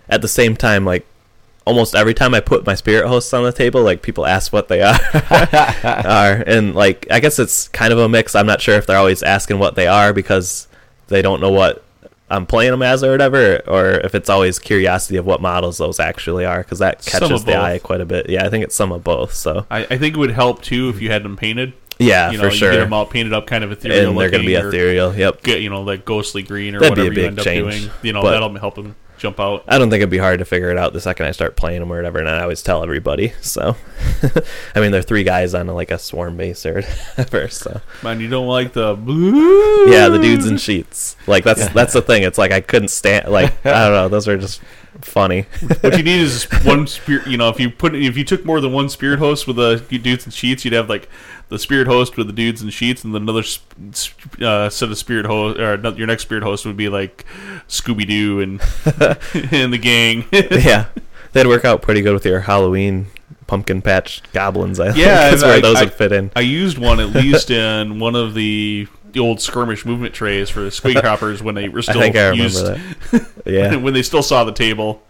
at 0.10 0.22
the 0.22 0.28
same 0.28 0.58
time, 0.58 0.84
like 0.84 1.06
almost 1.66 1.96
every 1.96 2.14
time 2.14 2.34
I 2.34 2.42
put 2.42 2.66
my 2.66 2.76
spirit 2.76 3.08
hosts 3.08 3.34
on 3.34 3.46
the 3.46 3.54
table, 3.54 3.82
like 3.84 4.02
people 4.02 4.26
ask 4.26 4.52
what 4.52 4.68
they 4.68 4.82
are, 4.82 5.00
are, 5.84 6.44
and 6.46 6.76
like 6.76 7.08
I 7.10 7.22
guess 7.22 7.40
it's 7.40 7.70
kind 7.70 7.94
of 7.94 8.00
a 8.00 8.10
mix. 8.10 8.36
I'm 8.36 8.48
not 8.48 8.60
sure 8.60 8.76
if 8.76 8.86
they're 8.86 8.98
always 8.98 9.24
asking 9.24 9.60
what 9.60 9.76
they 9.76 9.88
are 9.88 10.12
because 10.12 10.68
they 11.14 11.22
don't 11.22 11.40
know 11.40 11.52
what 11.52 11.84
I'm 12.30 12.48
playing 12.48 12.72
them 12.72 12.82
as 12.82 13.04
or 13.04 13.12
whatever, 13.12 13.62
or 13.68 13.92
if 13.92 14.16
it's 14.16 14.30
always 14.30 14.58
curiosity 14.58 15.18
of 15.18 15.26
what 15.26 15.42
models 15.42 15.78
those 15.78 16.00
actually 16.00 16.46
are 16.46 16.60
because 16.64 16.80
that 16.80 17.06
catches 17.06 17.46
the 17.46 17.56
eye 17.56 17.80
quite 17.80 18.02
a 18.02 18.06
bit. 18.06 18.30
Yeah, 18.30 18.46
I 18.46 18.50
think 18.50 18.64
it's 18.64 18.76
some 18.76 18.92
of 18.92 19.04
both. 19.04 19.34
So 19.36 19.66
I, 19.70 19.86
I 19.86 19.98
think 19.98 20.16
it 20.16 20.18
would 20.18 20.32
help 20.32 20.64
too 20.64 20.90
if 20.90 21.02
you 21.02 21.12
had 21.12 21.24
them 21.24 21.38
painted. 21.38 21.74
yeah, 22.00 22.32
you 22.32 22.38
know, 22.38 22.46
for 22.46 22.50
you 22.50 22.58
sure. 22.58 22.72
get 22.72 22.80
them 22.80 22.94
all 22.94 23.06
painted 23.06 23.34
up, 23.34 23.46
kind 23.46 23.64
of 23.64 23.72
ethereal 23.72 24.10
and 24.10 24.20
they're 24.20 24.32
going 24.32 24.42
to 24.42 24.48
be 24.48 24.56
ethereal. 24.56 25.16
Yep. 25.16 25.44
Get 25.44 25.62
you 25.62 25.70
know 25.70 25.84
like 25.84 26.06
ghostly 26.06 26.42
green 26.42 26.76
or 26.76 26.80
That'd 26.80 26.96
be 26.96 27.02
a 27.02 27.04
whatever 27.04 27.14
you 27.14 27.22
big 27.22 27.26
end 27.28 27.40
up 27.40 27.46
change, 27.46 27.82
doing. 27.82 27.92
You 28.02 28.14
know 28.14 28.24
but- 28.24 28.32
that'll 28.32 28.54
help 28.58 28.76
them 28.76 28.96
jump 29.24 29.40
out. 29.40 29.64
I 29.68 29.78
don't 29.80 29.90
think 29.90 30.02
it'd 30.02 30.10
be 30.10 30.18
hard 30.20 30.40
to 30.40 30.46
figure 30.46 30.70
it 30.70 30.78
out 30.78 30.94
the 30.94 31.02
second 31.02 31.26
I 31.26 31.32
start 31.32 31.56
playing 31.56 31.80
them 31.80 31.92
or 31.92 31.96
whatever, 31.96 32.20
and 32.20 32.30
I 32.30 32.42
always 32.44 32.62
tell 32.62 32.84
everybody. 32.84 33.34
So, 33.42 33.76
I 34.76 34.80
mean, 34.80 34.92
they're 34.92 35.02
three 35.02 35.24
guys 35.24 35.54
on 35.54 35.68
like 35.68 35.92
a 35.92 35.98
swarm 36.00 36.38
base 36.38 36.66
or 36.66 36.82
whatever. 37.16 37.48
So, 37.50 37.82
Man, 38.02 38.20
you 38.20 38.28
don't 38.28 38.48
like 38.48 38.74
the 38.74 38.96
blue. 38.96 39.92
yeah, 39.92 40.10
the 40.10 40.20
dudes 40.20 40.46
in 40.48 40.58
sheets. 40.58 41.16
Like 41.28 41.44
that's 41.44 41.68
that's 41.70 41.94
the 41.94 42.02
thing. 42.02 42.24
It's 42.24 42.38
like 42.38 42.52
I 42.52 42.62
couldn't 42.62 42.88
stand. 42.90 43.30
Like 43.32 43.66
I 43.66 43.86
don't 43.86 43.94
know. 43.94 44.10
Those 44.10 44.28
are 44.28 44.38
just 44.38 44.62
funny. 45.02 45.44
What 45.82 45.98
you 45.98 46.04
need 46.04 46.22
is 46.22 46.44
one 46.64 46.88
spirit. 46.88 47.28
You 47.28 47.38
know, 47.38 47.50
if 47.50 47.60
you 47.60 47.70
put 47.70 47.96
if 47.96 48.18
you 48.18 48.24
took 48.24 48.46
more 48.46 48.62
than 48.62 48.72
one 48.72 48.90
spirit 48.90 49.20
host 49.20 49.48
with 49.48 49.56
the 49.58 49.78
dudes 50.00 50.26
and 50.26 50.34
sheets, 50.34 50.64
you'd 50.66 50.74
have 50.74 50.90
like 50.90 51.10
the 51.50 51.60
spirit 51.60 51.88
host 51.88 52.18
with 52.18 52.28
the 52.28 52.34
dudes 52.34 52.62
and 52.62 52.74
sheets, 52.74 53.04
and 53.04 53.14
then 53.14 53.24
another 53.24 53.44
uh, 54.42 54.70
set 54.70 54.90
of 54.90 54.98
spirit 54.98 55.26
host. 55.26 55.60
Or 55.60 55.76
your 55.98 56.08
next 56.08 56.24
spirit 56.24 56.44
host 56.44 56.66
would 56.66 56.78
be 56.78 56.90
like 56.90 57.26
Scooby 57.68 58.08
Doo 58.08 58.40
and 58.42 58.62
and 59.52 59.74
the 59.74 59.78
gang. 59.78 60.26
yeah, 60.32 60.86
they'd 61.34 61.48
work 61.48 61.66
out 61.66 61.82
pretty 61.82 62.02
good 62.02 62.14
with 62.14 62.26
your 62.26 62.42
Halloween 62.42 63.08
pumpkin 63.48 63.82
patch 63.82 64.22
goblins. 64.32 64.80
I 64.80 64.94
Yeah, 64.96 65.24
think 65.26 65.36
is 65.36 65.44
where 65.44 65.58
I- 65.58 65.62
those 65.62 65.78
I- 65.78 65.84
would 65.84 65.94
fit 65.94 66.12
in. 66.12 66.32
I 66.36 66.42
used 66.42 66.78
one 66.78 67.00
at 67.00 67.10
least 67.10 67.52
in 67.52 68.00
one 68.00 68.16
of 68.16 68.34
the, 68.34 68.88
the 69.14 69.20
old 69.20 69.40
skirmish 69.40 69.86
movement 69.86 70.14
trays 70.14 70.50
for 70.50 70.62
the 70.62 70.70
squig 70.70 71.02
hoppers 71.04 71.42
when 71.42 71.56
they 71.56 71.70
were 71.70 71.80
I 71.80 71.82
still 71.82 72.02
think 72.02 72.16
I 72.16 72.30
remember 72.30 72.44
used 72.44 72.66
that. 72.66 73.30
Yeah, 73.46 73.76
when 73.76 73.94
they 73.94 74.04
still 74.04 74.24
saw 74.24 74.44
the 74.44 74.52
table. 74.52 75.04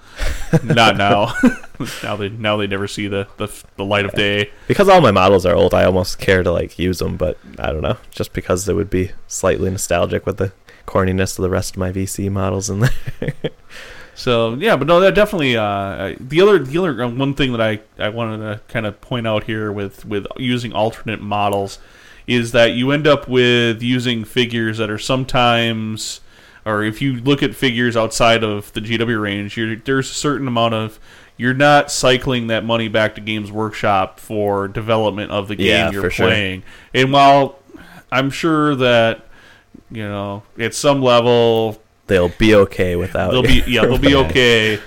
Not 0.63 0.95
now. 0.97 1.33
now 2.03 2.15
they 2.15 2.29
now 2.29 2.57
they 2.57 2.67
never 2.67 2.87
see 2.87 3.07
the, 3.07 3.27
the 3.37 3.47
the 3.77 3.83
light 3.85 4.05
of 4.05 4.11
day. 4.13 4.51
because 4.67 4.87
all 4.87 5.01
my 5.01 5.11
models 5.11 5.45
are 5.45 5.55
old, 5.55 5.73
I 5.73 5.85
almost 5.85 6.19
care 6.19 6.43
to 6.43 6.51
like 6.51 6.77
use 6.77 6.99
them, 6.99 7.17
but 7.17 7.37
I 7.57 7.71
don't 7.71 7.81
know, 7.81 7.97
just 8.11 8.33
because 8.33 8.69
it 8.69 8.75
would 8.75 8.91
be 8.91 9.11
slightly 9.27 9.71
nostalgic 9.71 10.25
with 10.27 10.37
the 10.37 10.51
corniness 10.85 11.39
of 11.39 11.43
the 11.43 11.49
rest 11.49 11.71
of 11.71 11.77
my 11.77 11.91
VC 11.91 12.31
models 12.31 12.69
in 12.69 12.81
there. 12.81 13.33
So 14.15 14.53
yeah, 14.55 14.75
but 14.75 14.87
no, 14.87 14.99
that 14.99 15.15
definitely. 15.15 15.57
Uh, 15.57 15.63
uh, 15.63 16.15
the 16.19 16.41
other, 16.41 16.59
the 16.59 16.77
other 16.77 17.03
uh, 17.03 17.09
one 17.09 17.33
thing 17.33 17.51
that 17.53 17.61
I, 17.61 17.79
I 17.97 18.09
wanted 18.09 18.37
to 18.37 18.61
kind 18.67 18.85
of 18.85 19.01
point 19.01 19.27
out 19.27 19.45
here 19.45 19.71
with 19.71 20.05
with 20.05 20.27
using 20.37 20.73
alternate 20.73 21.21
models 21.21 21.79
is 22.27 22.51
that 22.53 22.71
you 22.71 22.91
end 22.91 23.07
up 23.07 23.27
with 23.27 23.81
using 23.81 24.23
figures 24.23 24.77
that 24.77 24.89
are 24.89 24.97
sometimes, 24.99 26.21
or 26.65 26.83
if 26.83 27.01
you 27.01 27.15
look 27.17 27.43
at 27.43 27.55
figures 27.55 27.95
outside 27.97 28.43
of 28.43 28.71
the 28.73 28.81
GW 28.81 29.21
range, 29.21 29.57
you're, 29.57 29.75
there's 29.75 30.09
a 30.09 30.13
certain 30.13 30.47
amount 30.47 30.73
of 30.73 30.99
you're 31.37 31.53
not 31.53 31.91
cycling 31.91 32.47
that 32.47 32.63
money 32.63 32.87
back 32.87 33.15
to 33.15 33.21
Games 33.21 33.51
Workshop 33.51 34.19
for 34.19 34.67
development 34.67 35.31
of 35.31 35.47
the 35.47 35.55
game 35.55 35.67
Yeah, 35.67 35.91
you're 35.91 36.01
for 36.03 36.09
sure. 36.09 36.27
playing. 36.27 36.63
And 36.93 37.11
while 37.11 37.59
I'm 38.11 38.29
sure 38.29 38.75
that 38.75 39.25
you 39.91 40.03
know 40.07 40.43
at 40.59 40.73
some 40.75 41.01
level 41.01 41.81
They'll 42.07 42.29
be 42.29 42.53
okay 42.55 42.95
without. 42.95 43.31
they'll 43.31 43.41
be 43.43 43.63
yeah 43.67 43.81
they'll 43.81 43.97
be 43.97 44.13
okay 44.27 44.79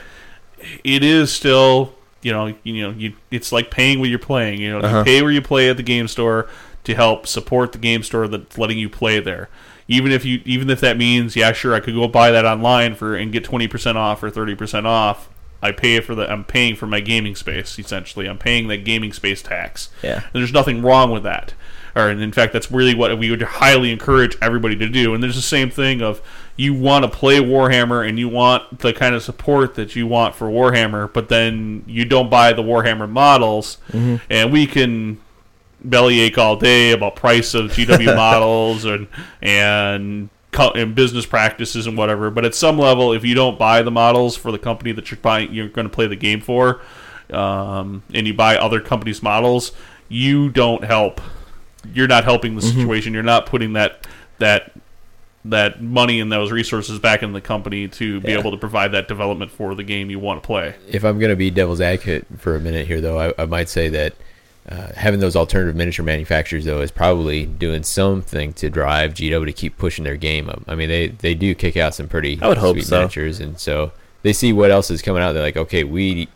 it 0.85 1.03
is 1.05 1.33
still 1.33 1.95
you 2.23 2.33
know 2.33 2.55
you 2.63 2.83
know 2.83 2.91
you 2.91 3.13
it's 3.31 3.53
like 3.53 3.71
paying 3.71 3.99
what 4.01 4.09
you're 4.09 4.19
playing 4.19 4.61
you 4.61 4.71
know 4.71 4.79
Uh-huh. 4.81 4.99
you 4.99 5.05
pay 5.05 5.23
where 5.23 5.31
you 5.33 5.43
play 5.43 5.69
at 5.71 5.77
the 5.77 5.83
game 5.83 6.09
store 6.09 6.49
to 6.87 6.95
help 6.95 7.27
support 7.27 7.73
the 7.73 7.79
game 7.79 8.03
store 8.03 8.27
that's 8.27 8.57
letting 8.57 8.79
you 8.79 8.89
play 8.89 9.21
there 9.21 9.49
even 9.89 10.11
if 10.11 10.25
you 10.25 10.41
even 10.45 10.69
if 10.71 10.81
that 10.81 10.97
means 10.97 11.37
yeah 11.37 11.53
sure 11.53 11.75
I 11.75 11.81
could 11.81 11.95
go 11.95 12.09
buy 12.09 12.31
that 12.31 12.45
online 12.45 12.95
for 12.95 13.15
and 13.15 13.31
get 13.31 13.45
20% 13.45 13.95
off 13.97 14.23
or 14.23 14.31
30% 14.31 14.85
off 14.85 15.29
I 15.63 15.73
pay 15.73 16.01
for 16.01 16.15
the 16.15 16.31
I'm 16.31 16.45
paying 16.45 16.75
for 16.77 16.87
my 16.87 17.01
gaming 17.01 17.35
space 17.37 17.79
essentially 17.79 18.29
I'm 18.29 18.39
paying 18.39 18.69
that 18.69 18.79
gaming 18.85 19.13
space 19.13 19.43
tax 19.43 19.91
Yeah. 20.03 20.15
and 20.23 20.33
there's 20.33 20.53
nothing 20.53 20.83
wrong 20.83 21.11
with 21.11 21.23
that. 21.25 21.55
Or 21.95 22.11
and 22.11 22.21
in 22.21 22.31
fact, 22.31 22.53
that's 22.53 22.71
really 22.71 22.95
what 22.95 23.19
we 23.19 23.31
would 23.31 23.41
highly 23.41 23.91
encourage 23.91 24.37
everybody 24.43 24.77
to 24.77 24.87
do. 24.87 25.15
And 25.15 25.23
there's 25.23 25.35
the 25.35 25.41
same 25.41 25.71
thing 25.71 26.03
of 26.03 26.21
you 26.55 26.75
want 26.75 27.05
to 27.07 27.11
play 27.11 27.39
Warhammer 27.39 28.07
and 28.07 28.19
you 28.19 28.29
want 28.29 28.81
the 28.81 28.93
kind 28.93 29.15
of 29.15 29.23
support 29.23 29.77
that 29.77 29.97
you 29.97 30.07
want 30.07 30.35
for 30.35 30.49
Warhammer, 30.51 31.11
but 31.11 31.31
then 31.31 31.85
you 31.87 32.05
don't 32.05 32.29
buy 32.29 32.53
the 32.53 32.63
Warhammer 32.63 33.09
models, 33.09 33.79
mm-hmm. 33.93 34.17
and 34.29 34.53
we 34.53 34.67
can 34.67 35.23
bellyache 35.91 36.39
all 36.39 36.57
day 36.57 36.93
about 36.93 37.17
price 37.17 37.55
of 37.55 37.71
GW 37.71 38.15
models 38.17 38.85
and 38.85 39.07
and 39.43 40.29
and 40.75 40.95
business 40.95 41.27
practices 41.27 41.87
and 41.87 41.99
whatever. 41.99 42.31
But 42.31 42.45
at 42.45 42.55
some 42.55 42.79
level, 42.79 43.13
if 43.13 43.25
you 43.25 43.35
don't 43.35 43.59
buy 43.59 43.83
the 43.83 43.91
models 43.91 44.37
for 44.37 44.51
the 44.51 44.59
company 44.59 44.93
that 44.93 45.11
you're 45.11 45.19
buying, 45.19 45.53
you're 45.53 45.69
going 45.69 45.87
to 45.87 45.93
play 45.93 46.07
the 46.07 46.17
game 46.17 46.41
for, 46.41 46.81
um, 47.31 48.03
and 48.15 48.27
you 48.27 48.33
buy 48.33 48.57
other 48.57 48.81
companies' 48.81 49.23
models, 49.23 49.73
you 50.09 50.49
don't 50.49 50.83
help. 50.85 51.21
You're 51.93 52.09
not 52.09 52.25
helping 52.25 52.57
the 52.57 52.63
situation. 52.63 53.13
You're 53.13 53.23
not 53.23 53.47
putting 53.47 53.75
that 53.75 54.07
that 54.39 54.73
that 55.45 55.81
money 55.81 56.19
and 56.21 56.33
those 56.33 56.51
resources 56.51 56.99
back 56.99 57.23
in 57.23 57.33
the 57.33 57.41
company 57.41 57.87
to 57.87 58.21
be 58.21 58.33
Yeah. 58.33 58.39
able 58.39 58.51
to 58.51 58.57
provide 58.57 58.91
that 58.93 59.07
development 59.07 59.53
for 59.53 59.77
the 59.77 59.85
game 59.85 60.11
you 60.11 60.19
want 60.19 60.43
to 60.43 60.47
play. 60.47 60.75
if 60.89 61.05
I'm 61.05 61.21
going 61.21 61.31
to 61.31 61.37
be 61.37 61.51
devil's 61.53 61.81
advocate 61.81 62.27
for 62.39 62.57
a 62.57 62.61
minute 62.61 62.89
here, 62.89 63.01
though, 63.01 63.17
I, 63.21 63.33
I 63.41 63.47
might 63.47 63.69
say 63.69 63.89
that 63.91 64.15
uh, 64.69 64.93
having 64.97 65.21
those 65.21 65.37
alternative 65.37 65.77
miniature 65.77 66.05
manufacturers, 66.05 66.65
though, 66.65 66.81
is 66.81 66.91
probably 66.91 67.47
doing 67.47 67.83
something 67.83 68.53
to 68.55 68.69
drive 68.69 69.15
GW 69.15 69.47
to 69.47 69.53
keep 69.53 69.79
pushing 69.79 70.05
their 70.05 70.17
game 70.17 70.49
up. 70.49 70.63
I 70.67 70.75
mean, 70.75 70.89
they, 70.89 71.09
they 71.09 71.35
do 71.35 71.55
kick 71.55 71.77
out 71.77 71.95
some 71.95 72.09
pretty 72.09 72.39
I 72.43 72.49
would 72.49 72.59
hope 72.59 72.81
so. 72.81 72.97
miniatures, 72.97 73.39
and 73.39 73.59
so 73.61 73.93
they 74.23 74.33
see 74.33 74.53
what 74.53 74.73
else 74.73 74.91
is 74.91 75.03
coming 75.03 75.23
out. 75.23 75.33
They're 75.33 75.43
like, 75.43 75.57
okay, 75.57 75.85
we 75.85 76.29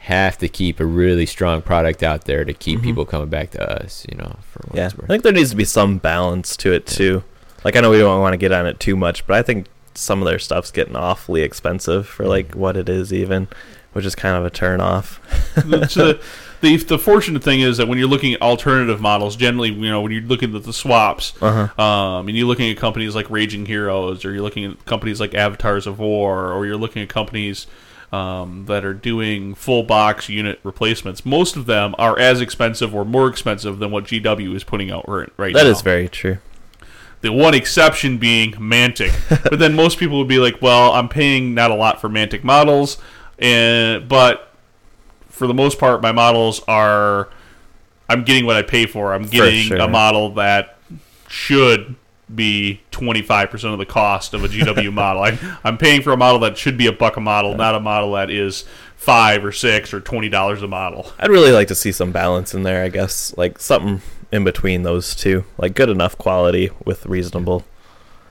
have 0.00 0.38
to 0.38 0.48
keep 0.48 0.78
a 0.80 0.84
really 0.84 1.26
strong 1.26 1.62
product 1.62 2.02
out 2.02 2.24
there 2.24 2.44
to 2.44 2.52
keep 2.52 2.80
people 2.82 3.04
coming 3.04 3.28
back 3.28 3.50
to 3.52 3.82
us. 3.82 4.04
You 4.10 4.18
know, 4.18 4.36
for 4.50 4.66
what 4.66 4.76
Yeah, 4.76 4.86
it's 4.86 4.94
I 4.98 5.06
think 5.06 5.22
there 5.22 5.32
needs 5.32 5.50
to 5.50 5.56
be 5.56 5.64
some 5.64 5.98
balance 5.98 6.56
to 6.58 6.72
it 6.72 6.86
too. 6.86 7.22
Like 7.64 7.76
I 7.76 7.80
know 7.80 7.90
we 7.90 7.98
don't 7.98 8.20
want 8.20 8.32
to 8.32 8.38
get 8.38 8.52
on 8.52 8.66
it 8.66 8.80
too 8.80 8.96
much, 8.96 9.26
but 9.26 9.36
I 9.36 9.42
think 9.42 9.66
some 9.94 10.20
of 10.22 10.28
their 10.28 10.38
stuff's 10.38 10.70
getting 10.70 10.96
awfully 10.96 11.42
expensive 11.42 12.06
for 12.06 12.26
like 12.26 12.54
what 12.54 12.76
it 12.76 12.88
is, 12.88 13.12
even, 13.12 13.48
which 13.92 14.04
is 14.04 14.14
kind 14.14 14.36
of 14.36 14.44
a 14.44 14.50
turn 14.50 14.80
off. 14.80 15.20
the, 16.60 16.76
the 16.76 16.98
fortunate 16.98 17.42
thing 17.42 17.60
is 17.60 17.76
that 17.76 17.88
when 17.88 17.98
you're 17.98 18.08
looking 18.08 18.34
at 18.34 18.42
alternative 18.42 19.00
models, 19.00 19.36
generally, 19.36 19.70
you 19.72 19.90
know, 19.90 20.00
when 20.02 20.12
you're 20.12 20.22
looking 20.22 20.54
at 20.56 20.64
the 20.64 20.72
swaps, 20.72 21.32
Uh-huh. 21.40 21.82
um, 21.82 22.28
and 22.28 22.36
you're 22.36 22.46
looking 22.46 22.70
at 22.70 22.76
companies 22.76 23.14
like 23.14 23.28
Raging 23.30 23.66
Heroes, 23.66 24.24
or 24.24 24.32
you're 24.32 24.42
looking 24.42 24.64
at 24.64 24.84
companies 24.86 25.20
like 25.20 25.34
Avatars 25.34 25.86
of 25.86 25.98
War, 25.98 26.52
or 26.52 26.66
you're 26.66 26.76
looking 26.76 27.02
at 27.02 27.08
companies 27.08 27.66
um, 28.12 28.66
that 28.66 28.84
are 28.84 28.94
doing 28.94 29.54
full 29.54 29.82
box 29.82 30.28
unit 30.28 30.60
replacements. 30.62 31.26
Most 31.26 31.56
of 31.56 31.66
them 31.66 31.94
are 31.98 32.18
as 32.18 32.40
expensive 32.40 32.94
or 32.94 33.04
more 33.04 33.28
expensive 33.28 33.78
than 33.80 33.90
what 33.90 34.04
GW 34.04 34.54
is 34.54 34.62
putting 34.64 34.90
out 34.90 35.08
right, 35.08 35.28
right 35.36 35.52
That 35.54 35.64
now. 35.64 35.70
is 35.70 35.82
very 35.82 36.08
true. 36.08 36.38
The 37.22 37.32
one 37.32 37.54
exception 37.54 38.18
being 38.18 38.52
Mantic. 38.52 39.12
but 39.50 39.58
then 39.58 39.74
most 39.74 39.98
people 39.98 40.18
would 40.18 40.28
be 40.28 40.38
like, 40.38 40.62
well, 40.62 40.92
I'm 40.92 41.08
paying 41.08 41.52
not 41.54 41.70
a 41.72 41.74
lot 41.74 42.00
for 42.00 42.08
Mantic 42.08 42.44
models, 42.44 42.98
and 43.38 44.08
but 44.08 44.52
for 45.36 45.46
the 45.46 45.54
most 45.54 45.78
part, 45.78 46.02
my 46.02 46.12
models 46.12 46.62
are. 46.66 47.28
I'm 48.08 48.22
getting 48.24 48.46
what 48.46 48.56
I 48.56 48.62
pay 48.62 48.86
for. 48.86 49.12
I'm 49.12 49.24
getting 49.24 49.64
sure. 49.64 49.78
a 49.78 49.88
model 49.88 50.34
that 50.34 50.78
should 51.28 51.96
be 52.32 52.80
25% 52.92 53.72
of 53.72 53.78
the 53.78 53.86
cost 53.86 54.32
of 54.32 54.44
a 54.44 54.48
GW 54.48 54.92
model. 54.92 55.22
I, 55.22 55.58
I'm 55.64 55.76
paying 55.76 56.02
for 56.02 56.12
a 56.12 56.16
model 56.16 56.40
that 56.40 56.56
should 56.56 56.76
be 56.78 56.86
a 56.86 56.92
buck 56.92 57.16
a 57.16 57.20
model, 57.20 57.54
not 57.56 57.74
a 57.74 57.80
model 57.80 58.12
that 58.12 58.30
is 58.30 58.64
five 58.96 59.44
or 59.44 59.52
six 59.52 59.92
or 59.92 60.00
twenty 60.00 60.28
dollars 60.28 60.62
a 60.62 60.68
model. 60.68 61.12
I'd 61.18 61.30
really 61.30 61.52
like 61.52 61.68
to 61.68 61.74
see 61.74 61.92
some 61.92 62.12
balance 62.12 62.54
in 62.54 62.62
there. 62.62 62.82
I 62.82 62.88
guess 62.88 63.36
like 63.36 63.58
something 63.58 64.02
in 64.32 64.44
between 64.44 64.82
those 64.82 65.14
two, 65.14 65.44
like 65.58 65.74
good 65.74 65.88
enough 65.88 66.16
quality 66.16 66.70
with 66.84 67.06
reasonable, 67.06 67.64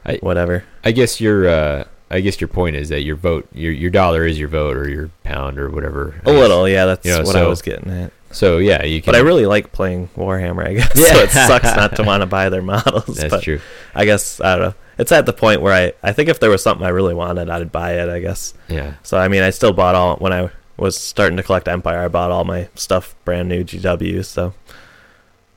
I- 0.05 0.17
whatever. 0.17 0.63
I 0.83 0.91
guess 0.91 1.21
your 1.21 1.47
uh, 1.47 1.83
I 2.09 2.19
guess 2.21 2.39
your 2.39 2.47
point 2.47 2.75
is 2.75 2.89
that 2.89 3.01
your 3.01 3.15
vote, 3.15 3.47
your 3.53 3.71
your 3.71 3.89
dollar 3.89 4.25
is 4.25 4.37
your 4.39 4.47
vote, 4.47 4.77
or 4.77 4.87
your 4.89 5.09
pound, 5.23 5.57
or 5.59 5.69
whatever. 5.69 6.21
A 6.25 6.31
little, 6.31 6.67
yeah. 6.69 6.85
That's 6.85 7.05
You 7.05 7.13
know, 7.17 7.23
what 7.23 7.35
I 7.35 7.47
was 7.47 7.61
getting 7.61 7.91
at. 7.91 8.11
So 8.31 8.57
yeah, 8.57 8.83
you 8.83 9.01
can. 9.01 9.11
But 9.11 9.17
I 9.17 9.21
really 9.23 9.45
like 9.45 9.71
playing 9.71 10.09
Warhammer. 10.17 10.67
I 10.67 10.73
guess 10.73 10.91
Yeah. 10.95 11.13
so. 11.13 11.19
It 11.23 11.29
sucks 11.31 11.75
not 11.75 11.95
to 11.95 12.03
want 12.03 12.21
to 12.21 12.25
buy 12.27 12.49
their 12.49 12.61
models. 12.61 13.17
That's 13.17 13.29
but 13.31 13.43
true. 13.43 13.59
I 13.95 14.05
guess 14.05 14.39
I 14.41 14.55
don't 14.55 14.69
know. 14.69 14.75
it's 14.97 15.11
at 15.11 15.25
the 15.25 15.33
point 15.33 15.61
where 15.61 15.73
I 15.73 15.93
I 16.03 16.11
think 16.13 16.29
if 16.29 16.39
there 16.39 16.49
was 16.49 16.61
something 16.61 16.85
I 16.85 16.89
really 16.89 17.13
wanted, 17.13 17.49
I'd 17.49 17.71
buy 17.71 17.93
it. 17.93 18.09
I 18.09 18.19
guess. 18.19 18.53
Yeah. 18.67 18.95
So 19.03 19.17
I 19.17 19.27
mean, 19.27 19.41
I 19.41 19.49
still 19.49 19.73
bought 19.73 19.95
all 19.95 20.17
when 20.17 20.33
I 20.33 20.49
was 20.77 20.97
starting 20.97 21.37
to 21.37 21.43
collect 21.43 21.67
Empire. 21.67 21.99
I 21.99 22.07
bought 22.09 22.29
all 22.31 22.43
my 22.43 22.67
stuff 22.75 23.15
brand 23.25 23.47
new 23.49 23.63
GW, 23.63 24.25
so 24.25 24.53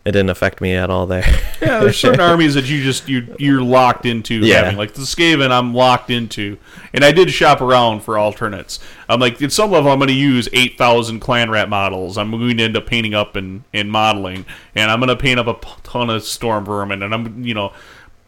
it 0.05 0.13
didn't 0.13 0.31
affect 0.31 0.61
me 0.61 0.73
at 0.75 0.89
all 0.91 1.07
there. 1.07 1.25
Yeah, 1.61 1.81
there's 1.81 1.97
certain 2.01 2.21
armies 2.21 2.55
that 2.55 2.65
you 2.67 2.83
just 2.83 3.09
you 3.09 3.35
you're 3.39 3.61
locked 3.63 4.07
into 4.07 4.35
Yeah. 4.37 4.63
having. 4.65 4.77
Like 4.79 4.95
the 4.95 5.03
Skaven, 5.03 5.51
I'm 5.51 5.75
locked 5.75 6.09
into, 6.11 6.57
and 6.95 7.05
I 7.05 7.13
did 7.13 7.31
shop 7.31 7.61
around 7.61 8.01
for 8.03 8.17
alternates. 8.19 8.79
I'm 9.09 9.21
like, 9.21 9.41
at 9.43 9.53
some 9.53 9.71
level, 9.71 9.91
I'm 9.91 9.99
going 9.99 10.09
to 10.09 10.15
use 10.15 10.49
eight 10.53 10.79
thousand 10.79 11.21
clan 11.21 11.51
rat 11.51 11.69
models. 11.69 12.17
I'm 12.17 12.31
going 12.31 12.57
to 12.57 12.65
end 12.65 12.77
up 12.77 12.87
painting 12.87 13.13
up 13.15 13.37
and 13.37 13.65
and 13.75 13.91
modeling, 13.91 14.47
and 14.75 14.91
I'm 14.91 14.99
going 15.01 15.09
to 15.09 15.17
paint 15.17 15.39
up 15.41 15.47
a 15.47 15.55
ton 15.83 16.09
of 16.11 16.23
stormvermin, 16.23 17.05
and 17.05 17.13
I'm 17.15 17.45
you 17.45 17.55
know. 17.55 17.73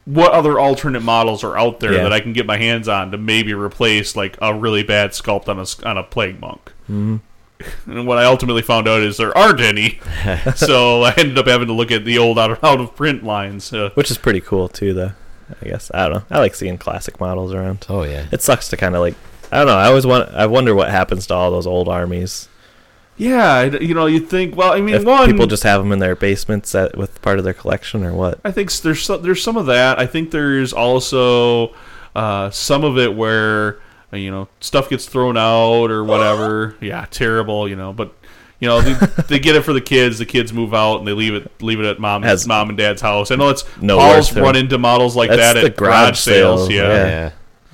What 0.07 0.33
other 0.33 0.59
alternate 0.59 1.03
models 1.03 1.45
are 1.45 1.57
out 1.59 1.79
there 1.79 1.93
Yeah. 1.93 2.03
that 2.05 2.13
I 2.13 2.21
can 2.21 2.33
get 2.33 2.45
my 2.47 2.57
hands 2.57 2.89
on 2.89 3.13
to 3.13 3.19
maybe 3.19 3.53
replace 3.55 4.17
like 4.17 4.37
a 4.41 4.53
really 4.53 4.83
bad 4.83 5.11
sculpt 5.11 5.47
on 5.47 5.59
a 5.61 5.89
on 5.89 5.99
a 5.99 6.03
plague 6.03 6.41
monk? 6.41 6.73
Mm-hmm. 6.85 7.17
And 7.87 8.07
what 8.07 8.19
I 8.19 8.25
ultimately 8.25 8.63
found 8.63 8.87
out 8.89 9.01
is 9.01 9.17
there 9.17 9.37
aren't 9.37 9.61
any, 9.61 10.01
so 10.55 11.03
I 11.03 11.13
ended 11.17 11.39
up 11.39 11.47
having 11.47 11.67
to 11.67 11.73
look 11.73 11.91
at 11.91 12.05
the 12.05 12.19
old 12.19 12.39
out 12.39 12.53
of, 12.53 12.65
out 12.65 12.81
of 12.81 12.95
print 12.95 13.25
lines. 13.25 13.73
Uh, 13.73 13.91
which 13.95 14.11
is 14.11 14.19
pretty 14.19 14.41
cool 14.41 14.69
too, 14.69 14.95
though. 14.95 15.13
I 15.61 15.65
guess 15.65 15.91
I 15.93 16.09
don't 16.09 16.19
know. 16.31 16.37
I 16.37 16.39
like 16.39 16.55
seeing 16.55 16.79
classic 16.79 17.19
models 17.19 17.53
around. 17.53 17.85
Oh 17.89 18.05
yeah. 18.05 18.27
It 18.31 18.43
sucks 18.43 18.69
to 18.69 18.77
kind 18.77 18.95
of 18.95 19.01
like 19.01 19.15
I 19.53 19.59
don't 19.59 19.67
know. 19.67 19.77
I 19.77 19.87
always 19.87 20.07
want. 20.07 20.33
I 20.33 20.47
wonder 20.47 20.75
what 20.75 20.91
happens 20.91 21.27
to 21.27 21.35
all 21.35 21.51
those 21.51 21.67
old 21.67 21.89
armies. 21.89 22.49
Yeah, 23.17 23.65
you 23.65 23.93
know, 23.93 24.07
you 24.07 24.21
think. 24.21 24.57
Well, 24.57 24.73
I 24.73 24.81
mean, 24.81 24.95
If 24.95 25.05
one 25.05 25.31
people 25.31 25.47
just 25.47 25.65
have 25.65 25.83
them 25.83 25.93
in 25.93 25.99
their 25.99 26.17
basements 26.17 26.75
at, 26.75 26.97
with 26.97 27.21
part 27.21 27.39
of 27.39 27.45
their 27.45 27.53
collection 27.53 28.05
or 28.05 28.15
what? 28.15 28.41
I 28.45 28.51
think 28.51 28.73
there's 28.73 29.03
some, 29.03 29.23
there's 29.23 29.43
some 29.43 29.57
of 29.57 29.67
that. 29.67 29.99
I 29.99 30.07
think 30.07 30.31
there's 30.31 30.73
also 30.73 31.75
uh, 32.15 32.51
some 32.51 32.85
of 32.85 32.97
it 32.97 33.15
where 33.15 33.79
you 34.13 34.31
know 34.31 34.49
stuff 34.61 34.89
gets 34.89 35.07
thrown 35.07 35.37
out 35.37 35.91
or 35.91 36.05
whatever. 36.05 36.77
yeah, 36.81 37.07
terrible. 37.11 37.69
You 37.69 37.77
know, 37.77 37.93
but 37.93 38.13
you 38.59 38.69
know 38.69 38.81
they, 38.81 38.95
they 39.29 39.39
get 39.39 39.57
it 39.57 39.63
for 39.63 39.73
the 39.73 39.81
kids. 39.81 40.19
The 40.19 40.27
kids 40.27 40.53
move 40.53 40.75
out 40.75 40.99
and 40.99 41.07
they 41.09 41.13
leave 41.13 41.35
it 41.35 41.51
leave 41.63 41.81
it 41.81 41.87
at 41.87 41.99
mom 41.99 42.23
Has- 42.23 42.47
mom 42.47 42.69
and 42.69 42.77
dad's 42.79 43.01
house. 43.03 43.31
I 43.31 43.37
know 43.37 43.49
it's 43.49 43.65
No 43.81 43.99
Paul's 43.99 44.35
run 44.37 44.57
into 44.57 44.79
models 44.79 45.17
like 45.17 45.31
That's 45.31 45.55
that 45.55 45.61
the 45.61 45.67
at 45.67 45.77
garage, 45.77 46.19
sales. 46.19 46.61
sales, 46.67 46.71
Yeah. 46.71 46.89
yeah. 46.89 47.07
Yeah. 47.07 47.31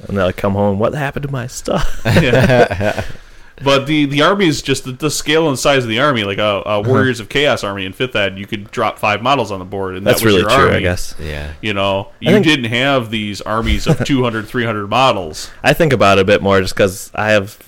And 0.08 0.18
they'll 0.18 0.32
come 0.32 0.52
home. 0.52 0.78
What 0.78 0.92
happened 0.94 1.22
to 1.24 1.32
my 1.32 1.46
stuff? 1.46 2.02
But 3.62 3.86
the 3.86 4.04
the 4.04 4.22
army 4.22 4.46
is 4.46 4.60
just 4.60 4.84
the, 4.84 4.92
the 4.92 5.10
scale 5.10 5.48
and 5.48 5.58
size 5.58 5.82
of 5.82 5.88
the 5.88 5.98
army. 5.98 6.24
Like 6.24 6.38
a, 6.38 6.42
a 6.42 6.60
uh-huh. 6.60 6.88
Warriors 6.88 7.20
of 7.20 7.28
Chaos 7.28 7.64
army 7.64 7.86
in 7.86 7.92
fifth 7.92 8.14
ed, 8.14 8.38
you 8.38 8.46
could 8.46 8.70
drop 8.70 8.98
five 8.98 9.22
models 9.22 9.50
on 9.50 9.58
the 9.58 9.64
board, 9.64 9.96
and 9.96 10.06
That's 10.06 10.20
that 10.20 10.26
was 10.26 10.34
really 10.34 10.42
your 10.42 10.50
true. 10.50 10.66
army. 10.66 10.76
I 10.76 10.80
guess. 10.80 11.14
Yeah. 11.18 11.52
You 11.62 11.72
know, 11.74 12.12
you 12.20 12.32
think- 12.32 12.44
didn't 12.44 12.70
have 12.70 13.10
these 13.10 13.40
armies 13.40 13.86
of 13.86 14.04
200, 14.04 14.46
300 14.46 14.86
models. 14.88 15.50
I 15.62 15.72
think 15.72 15.92
about 15.92 16.18
it 16.18 16.22
a 16.22 16.24
bit 16.24 16.42
more 16.42 16.60
just 16.60 16.74
because 16.74 17.10
I 17.14 17.30
have. 17.30 17.58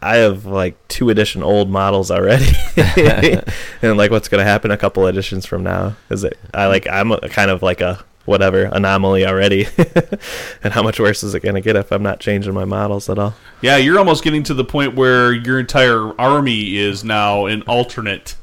I 0.00 0.16
have 0.16 0.44
like 0.44 0.76
two 0.88 1.08
edition 1.08 1.42
old 1.42 1.70
models 1.70 2.10
already, 2.10 2.44
and 3.80 3.96
like 3.96 4.10
what's 4.10 4.28
gonna 4.28 4.44
happen 4.44 4.70
a 4.70 4.76
couple 4.76 5.06
editions 5.06 5.46
from 5.46 5.62
now? 5.62 5.96
Is 6.10 6.24
it? 6.24 6.38
I 6.52 6.66
like 6.66 6.86
I'm 6.86 7.10
a, 7.10 7.26
kind 7.30 7.50
of 7.50 7.62
like 7.62 7.80
a 7.80 8.04
whatever 8.24 8.64
anomaly 8.64 9.26
already, 9.26 9.66
and 10.62 10.72
how 10.72 10.82
much 10.82 10.98
worse 10.98 11.22
is 11.22 11.34
it 11.34 11.40
gonna 11.40 11.60
get 11.60 11.76
if 11.76 11.92
I'm 11.92 12.02
not 12.02 12.20
changing 12.20 12.54
my 12.54 12.64
models 12.64 13.08
at 13.08 13.18
all? 13.18 13.34
Yeah, 13.60 13.76
you're 13.76 13.98
almost 13.98 14.24
getting 14.24 14.42
to 14.44 14.54
the 14.54 14.64
point 14.64 14.94
where 14.94 15.32
your 15.32 15.58
entire 15.58 16.18
army 16.20 16.76
is 16.76 17.04
now 17.04 17.46
an 17.46 17.62
alternate 17.62 18.36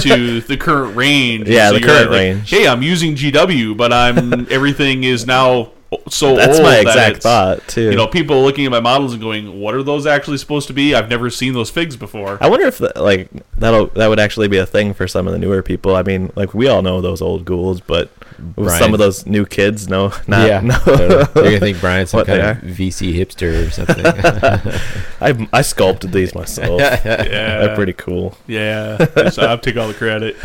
to 0.00 0.40
the 0.40 0.56
current 0.56 0.96
range. 0.96 1.48
Yeah, 1.48 1.72
the 1.72 1.80
current 1.80 2.10
like, 2.10 2.18
range. 2.18 2.50
Hey, 2.50 2.66
I'm 2.66 2.82
using 2.82 3.14
GW, 3.14 3.76
but 3.76 3.92
I'm 3.92 4.46
everything 4.50 5.04
is 5.04 5.26
now 5.26 5.72
so 6.08 6.36
That's 6.36 6.58
old 6.58 6.62
my 6.64 6.70
that 6.76 6.80
exact 6.82 7.16
it's- 7.18 7.22
thought 7.22 7.66
too. 7.68 7.90
You 7.90 7.96
know, 7.96 8.06
people 8.06 8.42
looking 8.42 8.64
at 8.64 8.70
my 8.70 8.80
models 8.80 9.12
and 9.12 9.20
going, 9.20 9.60
"What 9.60 9.74
are 9.74 9.82
those 9.82 10.06
actually 10.06 10.38
supposed 10.38 10.66
to 10.68 10.72
be? 10.72 10.94
I've 10.94 11.08
never 11.10 11.30
seen 11.30 11.52
those 11.52 11.68
figs 11.70 11.96
before." 11.96 12.38
I 12.40 12.48
wonder 12.48 12.66
if 12.66 12.78
that, 12.78 12.96
like 12.96 13.28
that'll 13.56 13.86
that 13.88 14.06
would 14.08 14.20
actually 14.20 14.48
be 14.48 14.58
a 14.58 14.66
thing 14.66 14.94
for 14.94 15.08
some 15.08 15.26
of 15.26 15.32
the 15.32 15.38
newer 15.38 15.62
people. 15.62 15.96
I 15.96 16.02
mean, 16.02 16.32
like 16.36 16.54
we 16.54 16.68
all 16.68 16.82
know 16.82 17.00
those 17.00 17.20
old 17.20 17.44
ghouls, 17.44 17.80
but 17.80 18.08
with 18.56 18.66
Brian. 18.66 18.80
some 18.80 18.92
of 18.94 18.98
those 19.00 19.26
new 19.26 19.44
kids, 19.44 19.88
no, 19.88 20.12
not 20.28 20.46
yeah. 20.48 20.60
no. 20.60 20.78
They're 20.78 21.24
gonna 21.26 21.58
think 21.58 21.80
Brian's 21.80 22.10
some 22.10 22.18
What 22.18 22.26
kind 22.28 22.40
of. 22.40 22.58
VC 22.58 23.12
hipster 23.14 23.66
or 23.66 23.70
something. 23.70 24.06
I 25.20 25.48
I 25.52 25.62
sculpted 25.62 26.12
these 26.12 26.34
myself. 26.34 26.80
yeah, 26.80 27.00
They're 27.24 27.74
pretty 27.74 27.94
cool. 27.94 28.36
Yeah, 28.46 29.28
so 29.30 29.42
I'll 29.42 29.58
take 29.58 29.76
all 29.76 29.88
the 29.88 29.94
credit. 29.94 30.36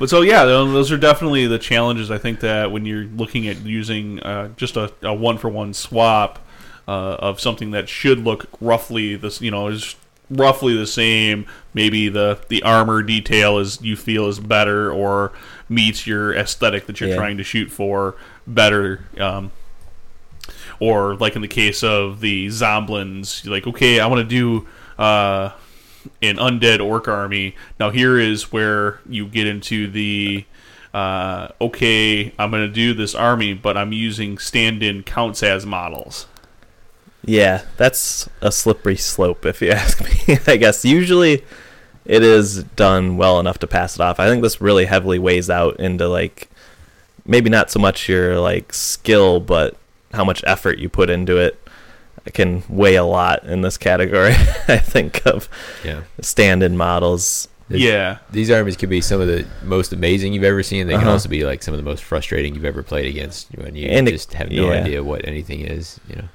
But 0.00 0.08
so 0.08 0.22
yeah, 0.22 0.44
those 0.46 0.90
are 0.90 0.96
definitely 0.96 1.46
the 1.46 1.58
challenges. 1.58 2.10
I 2.10 2.16
think 2.18 2.40
that 2.40 2.72
when 2.72 2.86
you're 2.86 3.04
looking 3.04 3.46
at 3.46 3.58
using 3.58 4.18
uh, 4.20 4.48
just 4.56 4.76
a, 4.76 4.90
a 5.02 5.12
one 5.14 5.36
for 5.36 5.50
one 5.50 5.74
swap 5.74 6.38
uh, 6.88 7.16
of 7.20 7.38
something 7.38 7.70
that 7.72 7.86
should 7.88 8.18
look 8.20 8.46
roughly 8.62 9.14
this, 9.14 9.42
you 9.42 9.50
know, 9.50 9.68
is 9.68 9.94
roughly 10.30 10.74
the 10.74 10.86
same. 10.86 11.44
Maybe 11.74 12.08
the 12.08 12.40
the 12.48 12.62
armor 12.62 13.02
detail 13.02 13.58
is 13.58 13.82
you 13.82 13.94
feel 13.94 14.26
is 14.26 14.40
better 14.40 14.90
or 14.90 15.32
meets 15.68 16.06
your 16.06 16.34
aesthetic 16.34 16.86
that 16.86 16.98
you're 16.98 17.10
Yeah. 17.10 17.16
trying 17.16 17.36
to 17.36 17.44
shoot 17.44 17.70
for 17.70 18.16
better. 18.46 19.04
Um, 19.18 19.52
or 20.80 21.14
like 21.16 21.36
in 21.36 21.42
the 21.42 21.48
case 21.48 21.82
of 21.82 22.20
the 22.20 22.46
Zomblins, 22.46 23.46
like, 23.48 23.66
okay, 23.66 24.00
I 24.00 24.06
want 24.06 24.20
to 24.20 24.24
do 24.24 24.66
uh, 24.98 25.50
an 26.22 26.36
undead 26.36 26.84
orc 26.84 27.08
army. 27.08 27.54
Now 27.78 27.90
here 27.90 28.18
is 28.18 28.52
where 28.52 29.00
you 29.08 29.26
get 29.26 29.46
into 29.46 29.88
the 29.88 30.44
uh, 30.92 31.48
okay, 31.60 32.32
I'm 32.38 32.50
going 32.50 32.66
to 32.66 32.72
do 32.72 32.94
this 32.94 33.14
army, 33.14 33.54
but 33.54 33.76
I'm 33.76 33.92
using 33.92 34.38
stand-in 34.38 35.04
counts 35.04 35.42
as 35.42 35.64
models. 35.64 36.26
Yeah, 37.24 37.62
that's 37.76 38.28
a 38.40 38.50
slippery 38.50 38.96
slope, 38.96 39.46
if 39.46 39.62
you 39.62 39.70
ask 39.72 40.00
me. 40.00 40.38
I 40.46 40.56
guess 40.56 40.84
usually 40.84 41.44
it 42.04 42.22
is 42.22 42.64
done 42.64 43.16
well 43.16 43.38
enough 43.38 43.58
to 43.58 43.66
pass 43.66 43.94
it 43.94 44.00
off. 44.00 44.18
I 44.18 44.28
think 44.28 44.42
this 44.42 44.60
really 44.60 44.86
heavily 44.86 45.18
weighs 45.18 45.50
out 45.50 45.78
into 45.78 46.08
like 46.08 46.48
maybe 47.24 47.50
not 47.50 47.70
so 47.70 47.78
much 47.78 48.08
your 48.08 48.40
like 48.40 48.72
skill, 48.72 49.38
but 49.38 49.76
how 50.12 50.24
much 50.24 50.42
effort 50.46 50.78
you 50.78 50.88
put 50.88 51.10
into 51.10 51.36
it. 51.36 51.59
It 52.26 52.34
can 52.34 52.62
weigh 52.68 52.96
a 52.96 53.04
lot 53.04 53.44
in 53.44 53.62
this 53.62 53.76
category. 53.78 54.32
I 54.68 54.78
think 54.78 55.26
of 55.26 55.48
yeah. 55.84 56.02
stand-in 56.20 56.76
models. 56.76 57.48
There's- 57.68 57.82
yeah, 57.84 58.18
These 58.30 58.50
armies 58.50 58.76
could 58.76 58.88
be 58.90 59.00
some 59.00 59.20
of 59.20 59.28
the 59.28 59.46
most 59.62 59.92
amazing 59.92 60.32
you've 60.32 60.42
ever 60.44 60.62
seen. 60.62 60.86
They 60.86 60.94
can 60.94 61.02
Uh-huh. 61.02 61.12
also 61.12 61.28
be 61.28 61.44
like 61.44 61.62
some 61.62 61.72
of 61.72 61.78
the 61.78 61.84
most 61.84 62.02
frustrating 62.04 62.54
you've 62.54 62.64
ever 62.64 62.82
played 62.82 63.06
against 63.06 63.48
when 63.56 63.74
you 63.76 63.88
And 63.88 64.08
it- 64.08 64.12
just 64.12 64.32
have 64.34 64.50
no 64.50 64.72
yeah. 64.72 64.80
idea 64.82 65.04
what 65.04 65.26
anything 65.26 65.60
is. 65.60 65.98
You 66.08 66.16
know. 66.16 66.28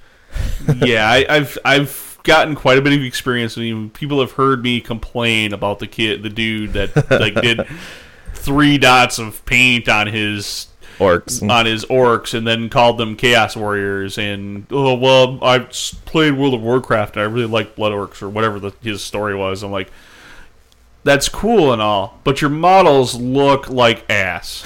yeah, 0.85 1.09
I, 1.09 1.25
I've 1.29 1.57
I've 1.63 2.17
gotten 2.23 2.55
quite 2.55 2.77
a 2.77 2.81
bit 2.81 2.93
of 2.93 3.01
experience. 3.03 3.57
I 3.57 3.61
mean, 3.61 3.89
people 3.89 4.19
have 4.21 4.31
heard 4.31 4.63
me 4.63 4.81
complain 4.81 5.53
about 5.53 5.79
the 5.79 5.87
kid, 5.87 6.23
the 6.23 6.29
dude 6.29 6.73
that 6.73 7.09
like 7.11 7.35
did 7.35 7.65
three 8.33 8.77
dots 8.77 9.17
of 9.19 9.45
paint 9.45 9.87
on 9.87 10.07
his 10.07 10.67
Orcs. 10.99 11.47
on 11.49 11.65
his 11.65 11.85
orcs 11.85 12.33
and 12.33 12.47
then 12.47 12.69
called 12.69 12.97
them 12.97 13.15
chaos 13.15 13.55
warriors 13.55 14.17
and 14.17 14.65
oh 14.71 14.93
well 14.95 15.39
I 15.43 15.59
played 16.05 16.37
world 16.37 16.53
of 16.53 16.61
warcraft 16.61 17.15
and 17.15 17.21
i 17.23 17.25
really 17.25 17.47
like 17.47 17.75
blood 17.75 17.91
orcs 17.91 18.21
or 18.21 18.29
whatever 18.29 18.59
the, 18.59 18.71
his 18.81 19.03
story 19.03 19.35
was 19.35 19.61
i'm 19.63 19.71
like 19.71 19.91
that's 21.03 21.29
cool 21.29 21.71
and 21.71 21.81
all 21.81 22.19
but 22.23 22.41
your 22.41 22.49
models 22.49 23.13
look 23.15 23.69
like 23.69 24.09
ass 24.09 24.63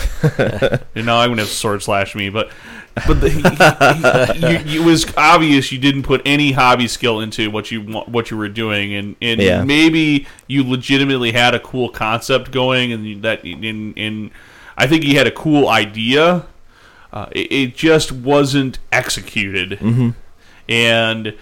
and 0.95 1.05
now 1.05 1.19
i'm 1.19 1.29
gonna 1.31 1.41
have 1.41 1.49
sword 1.49 1.81
slash 1.83 2.15
me 2.15 2.29
but 2.29 2.49
but 3.07 3.21
the, 3.21 3.29
you, 4.65 4.71
you- 4.73 4.81
it 4.81 4.85
was 4.85 5.05
obvious 5.15 5.71
you 5.71 5.79
didn't 5.79 6.03
put 6.03 6.21
any 6.25 6.51
hobby 6.51 6.87
skill 6.87 7.21
into 7.21 7.49
what 7.49 7.71
you 7.71 7.81
what 7.81 8.29
you 8.29 8.35
were 8.35 8.49
doing, 8.49 8.93
and, 8.93 9.15
and 9.21 9.39
Yeah. 9.41 9.63
maybe 9.63 10.27
you 10.47 10.63
legitimately 10.67 11.31
had 11.31 11.55
a 11.55 11.59
cool 11.61 11.87
concept 11.89 12.51
going, 12.51 12.91
and 12.91 13.21
that 13.23 13.45
in 13.45 13.93
in 13.93 14.31
I 14.79 14.87
think 14.87 15.03
he 15.03 15.15
had 15.15 15.27
a 15.27 15.31
cool 15.31 15.67
idea. 15.67 16.47
Uh, 17.11 17.27
it, 17.31 17.51
it 17.51 17.75
just 17.75 18.11
wasn't 18.11 18.79
executed, 18.91 19.77
and 20.67 21.35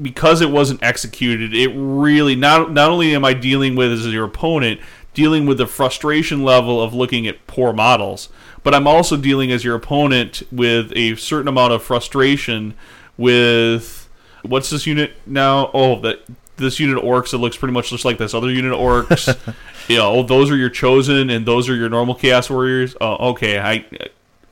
because 0.00 0.40
it 0.40 0.50
wasn't 0.50 0.82
executed, 0.82 1.54
it 1.54 1.68
really 1.74 2.34
not 2.34 2.72
not 2.72 2.90
only 2.90 3.14
am 3.14 3.24
I 3.24 3.34
dealing 3.34 3.76
with 3.76 3.92
as 3.92 4.06
your 4.06 4.24
opponent, 4.24 4.80
dealing 5.14 5.46
with 5.46 5.58
the 5.58 5.66
frustration 5.66 6.42
level 6.42 6.82
of 6.82 6.92
looking 6.92 7.26
at 7.26 7.46
poor 7.46 7.72
models, 7.72 8.28
but 8.62 8.74
I'm 8.74 8.86
also 8.86 9.16
dealing 9.16 9.52
as 9.52 9.64
your 9.64 9.76
opponent 9.76 10.42
with 10.50 10.92
a 10.96 11.14
certain 11.16 11.48
amount 11.48 11.72
of 11.72 11.82
frustration 11.82 12.74
with 13.16 14.08
what's 14.42 14.70
this 14.70 14.86
unit 14.86 15.12
now? 15.26 15.70
Oh, 15.72 16.00
that 16.00 16.20
this 16.56 16.78
unit 16.78 16.98
of 16.98 17.04
orcs 17.04 17.30
that 17.30 17.38
looks 17.38 17.56
pretty 17.56 17.72
much 17.72 17.90
just 17.90 18.04
like 18.04 18.18
this 18.18 18.34
other 18.34 18.50
unit 18.50 18.72
of 18.72 18.78
orcs. 18.78 19.54
you 19.88 19.96
know, 19.96 20.22
those 20.22 20.50
are 20.50 20.56
your 20.56 20.70
chosen 20.70 21.30
and 21.30 21.46
those 21.46 21.68
are 21.68 21.74
your 21.74 21.88
normal 21.88 22.14
chaos 22.14 22.48
warriors. 22.50 22.96
Oh, 23.00 23.30
okay. 23.30 23.58
I 23.58 23.86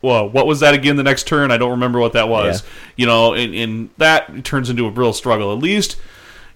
well, 0.03 0.29
what 0.29 0.47
was 0.47 0.61
that 0.61 0.75
again 0.75 0.97
the 0.97 1.05
next 1.05 1.29
turn? 1.29 1.53
I 1.53 1.59
don't 1.59 1.71
remember 1.71 2.01
what 2.01 2.13
that 2.15 2.29
was. 2.29 2.63
Yeah. 2.63 2.69
You 2.97 3.07
know, 3.07 3.35
and, 3.35 3.55
and 3.55 3.91
that 3.99 4.45
turns 4.45 4.69
into 4.69 4.87
a 4.87 4.91
real 4.91 5.13
struggle. 5.13 5.53
At 5.53 5.61
least, 5.61 5.97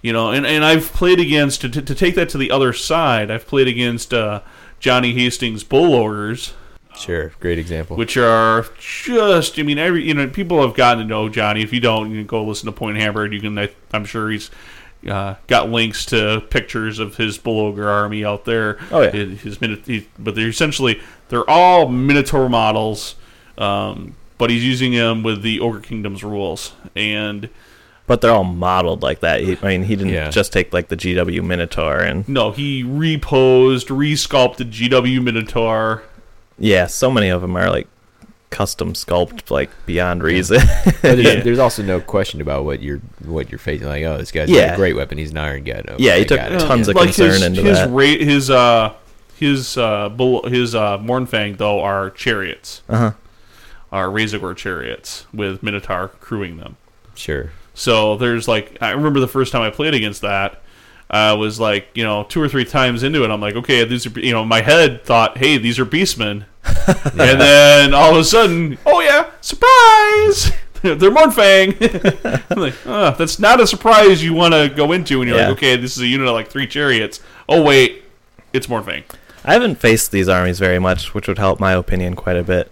you 0.01 0.11
know, 0.11 0.31
and, 0.31 0.45
and 0.45 0.65
I've 0.65 0.91
played 0.91 1.21
against, 1.21 1.61
to, 1.61 1.69
to, 1.69 1.95
take 1.95 2.15
that 2.15 2.27
to 2.29 2.37
the 2.37 2.51
other 2.51 2.73
side, 2.73 3.31
I've 3.31 3.47
played 3.47 3.69
against 3.69 4.13
uh, 4.13 4.41
Johnny 4.79 5.13
Hastings 5.13 5.63
Bull 5.63 5.95
Ogres. 5.95 6.53
Sure, 6.97 7.31
great 7.39 7.59
example. 7.59 7.95
which 7.95 8.17
are 8.17 8.65
just 8.79 9.59
I 9.59 9.61
mean 9.61 9.77
every 9.77 10.07
you 10.07 10.15
know 10.15 10.27
people 10.27 10.63
have 10.63 10.73
gotten 10.75 11.03
to 11.03 11.05
know 11.07 11.29
Johnny. 11.29 11.61
If 11.61 11.71
you 11.71 11.79
don't, 11.79 12.09
you 12.09 12.17
can 12.17 12.25
go 12.25 12.43
listen 12.43 12.65
to 12.65 12.71
Point 12.71 12.97
Hammered. 12.97 13.33
You 13.33 13.39
can 13.39 13.57
I, 13.57 13.69
I'm 13.93 14.03
sure 14.03 14.31
he's 14.31 14.49
uh, 15.07 15.35
got 15.47 15.69
links 15.69 16.05
to 16.07 16.41
pictures 16.49 16.99
of 16.99 17.17
his 17.17 17.37
Belogar 17.37 17.85
army 17.87 18.23
out 18.25 18.45
there. 18.45 18.77
Oh, 18.91 19.01
yeah. 19.01 19.11
his, 19.11 19.41
his 19.41 19.61
Mino- 19.61 19.81
he, 19.85 20.07
but 20.17 20.35
they're 20.35 20.47
essentially 20.49 21.01
they're 21.29 21.49
all 21.49 21.87
Minotaur 21.89 22.47
models, 22.49 23.15
um, 23.57 24.15
but 24.37 24.49
he's 24.49 24.63
using 24.65 24.93
them 24.93 25.23
with 25.23 25.41
the 25.41 25.59
Ogre 25.59 25.79
Kingdom's 25.79 26.23
rules 26.23 26.73
and. 26.95 27.49
But 28.05 28.21
they're 28.21 28.31
all 28.31 28.45
modeled 28.45 29.01
like 29.03 29.19
that. 29.19 29.41
He, 29.41 29.57
I 29.61 29.67
mean, 29.67 29.83
he 29.83 29.97
didn't 29.97 30.13
Yeah. 30.13 30.29
just 30.29 30.53
take 30.53 30.71
like 30.71 30.87
the 30.87 30.95
GW 30.95 31.43
Minotaur 31.43 31.97
and 31.99 32.25
No, 32.29 32.51
he 32.51 32.81
reposed, 32.81 33.89
resculpted 33.89 34.71
GW 34.71 35.21
Minotaur. 35.21 36.03
yeah, 36.57 36.87
so 36.87 37.11
many 37.11 37.27
of 37.27 37.41
them 37.41 37.57
are 37.57 37.69
like 37.69 37.87
custom 38.49 38.93
sculpt 38.93 39.51
like 39.51 39.69
beyond 39.85 40.23
reason. 40.23 40.61
But 40.85 41.01
there's, 41.01 41.23
Yeah. 41.23 41.39
there's 41.41 41.59
also 41.59 41.83
no 41.83 41.99
question 41.99 42.41
about 42.41 42.63
what 42.65 42.81
you're 42.81 42.99
what 43.25 43.51
you're 43.51 43.59
facing. 43.59 43.87
Like, 43.87 44.03
oh, 44.03 44.17
this 44.17 44.31
guy's 44.31 44.49
Yeah. 44.49 44.73
a 44.73 44.75
great 44.75 44.95
weapon. 44.95 45.17
He's 45.17 45.31
an 45.31 45.37
iron 45.37 45.63
guy. 45.63 45.79
Okay, 45.87 45.95
Yeah, 45.99 46.15
he 46.15 46.25
took 46.25 46.39
got 46.39 46.51
it. 46.53 46.59
tons 46.61 46.87
of 46.87 46.95
like 46.95 47.05
concern 47.05 47.31
his, 47.33 47.41
into 47.43 47.61
his 47.63 47.77
that. 47.77 47.89
Ra- 47.89 48.05
his 48.25 48.49
uh 48.49 48.93
his 49.35 49.77
uh 49.77 50.09
bull- 50.09 50.47
his 50.47 50.73
uh 50.75 50.97
Mournfang 50.97 51.57
though 51.57 51.81
are 51.81 52.09
chariots, 52.09 52.81
uh 52.89 52.97
huh. 52.97 53.11
are 53.91 54.07
Razorgor 54.07 54.55
chariots 54.55 55.25
with 55.33 55.61
Minotaur 55.61 56.07
crewing 56.19 56.57
them. 56.57 56.77
Sure. 57.15 57.51
So 57.73 58.15
there's 58.17 58.47
like 58.47 58.77
I 58.81 58.91
remember 58.91 59.19
the 59.19 59.27
first 59.27 59.51
time 59.51 59.61
I 59.61 59.69
played 59.69 59.93
against 59.93 60.21
that. 60.21 60.61
I 61.09 61.33
was 61.33 61.59
like, 61.59 61.87
you 61.93 62.03
know, 62.03 62.23
two 62.27 62.41
or 62.41 62.49
three 62.49 62.65
times 62.65 63.01
into 63.03 63.23
it, 63.23 63.31
I'm 63.31 63.39
like, 63.41 63.55
okay, 63.55 63.83
these 63.85 64.05
are, 64.05 64.19
you 64.19 64.33
know, 64.33 64.43
my 64.43 64.61
head 64.61 65.03
thought, 65.05 65.37
hey, 65.37 65.57
these 65.57 65.79
are 65.79 65.85
beastmen, 65.85 66.45
and 66.87 67.39
then 67.41 67.93
all 67.93 68.11
of 68.11 68.17
a 68.17 68.23
sudden, 68.25 68.77
oh 68.85 68.99
yeah, 68.99 69.29
surprise, 69.41 70.51
they're 70.81 70.95
Mournfang. 71.11 72.43
I'm 72.51 72.59
like, 72.61 72.73
oh, 72.85 73.15
that's 73.17 73.39
not 73.39 73.61
a 73.61 73.67
surprise 73.67 74.21
you 74.23 74.33
want 74.33 74.53
to 74.53 74.67
go 74.73 74.91
into 74.91 75.21
and 75.21 75.29
you're 75.29 75.37
Yeah. 75.39 75.47
like, 75.47 75.57
okay, 75.57 75.75
this 75.77 75.95
is 75.95 76.03
a 76.03 76.07
unit 76.07 76.27
of 76.27 76.33
like 76.33 76.49
three 76.49 76.67
chariots. 76.67 77.21
Oh 77.47 77.61
wait, 77.63 78.03
it's 78.53 78.67
Mournfang. 78.67 79.03
I 79.45 79.53
haven't 79.53 79.75
faced 79.75 80.11
these 80.11 80.27
armies 80.27 80.59
very 80.59 80.77
much, 80.79 81.13
which 81.13 81.27
would 81.29 81.37
help 81.37 81.59
my 81.61 81.71
opinion 81.73 82.15
quite 82.17 82.35
a 82.35 82.43
bit. 82.43 82.69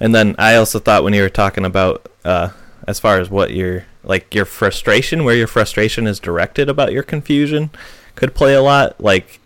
And 0.00 0.14
then 0.14 0.34
I 0.38 0.54
also 0.54 0.78
thought 0.78 1.04
when 1.04 1.12
you 1.12 1.20
were 1.20 1.28
talking 1.28 1.66
about 1.66 2.10
uh, 2.24 2.48
as 2.88 2.98
far 2.98 3.18
as 3.20 3.28
what 3.28 3.52
your 3.52 3.84
like 4.02 4.34
your 4.34 4.44
frustration, 4.44 5.24
where 5.24 5.34
your 5.34 5.46
frustration 5.46 6.06
is 6.06 6.18
directed 6.18 6.68
about 6.68 6.92
your 6.92 7.02
confusion, 7.02 7.70
could 8.14 8.34
play 8.34 8.54
a 8.54 8.62
lot. 8.62 9.00
Like, 9.00 9.40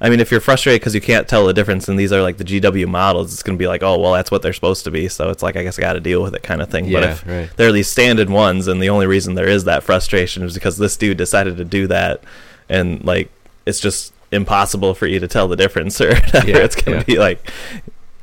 I 0.00 0.10
mean, 0.10 0.20
if 0.20 0.30
you're 0.30 0.40
frustrated 0.40 0.80
because 0.80 0.94
you 0.94 1.00
can't 1.00 1.26
tell 1.26 1.46
the 1.46 1.52
difference, 1.52 1.88
and 1.88 1.98
these 1.98 2.12
are 2.12 2.22
like 2.22 2.36
the 2.36 2.44
GW 2.44 2.86
models, 2.86 3.32
it's 3.32 3.42
gonna 3.42 3.58
be 3.58 3.66
like, 3.66 3.82
oh 3.82 3.98
well, 3.98 4.12
that's 4.12 4.30
what 4.30 4.42
they're 4.42 4.52
supposed 4.52 4.84
to 4.84 4.90
be. 4.90 5.08
So 5.08 5.30
it's 5.30 5.42
like 5.42 5.56
I 5.56 5.62
guess 5.62 5.78
I 5.78 5.82
got 5.82 5.94
to 5.94 6.00
deal 6.00 6.22
with 6.22 6.34
it, 6.34 6.42
kind 6.42 6.62
of 6.62 6.70
thing. 6.70 6.92
but 6.92 7.02
if 7.02 7.26
right. 7.26 7.50
they're 7.56 7.72
these 7.72 7.88
standard 7.88 8.30
ones, 8.30 8.68
and 8.68 8.82
the 8.82 8.90
only 8.90 9.06
reason 9.06 9.34
there 9.34 9.48
is 9.48 9.64
that 9.64 9.82
frustration 9.82 10.42
is 10.42 10.54
because 10.54 10.78
this 10.78 10.96
dude 10.96 11.16
decided 11.16 11.56
to 11.56 11.64
do 11.64 11.86
that, 11.86 12.22
and 12.68 13.04
like 13.04 13.30
it's 13.66 13.80
just 13.80 14.12
impossible 14.30 14.94
for 14.94 15.06
you 15.06 15.18
to 15.20 15.28
tell 15.28 15.48
the 15.48 15.56
difference, 15.56 16.00
or 16.02 16.14
whatever. 16.14 16.48
Yeah, 16.48 16.58
it's 16.58 16.76
gonna 16.76 16.98
yeah. 16.98 17.04
be 17.04 17.18
like 17.18 17.50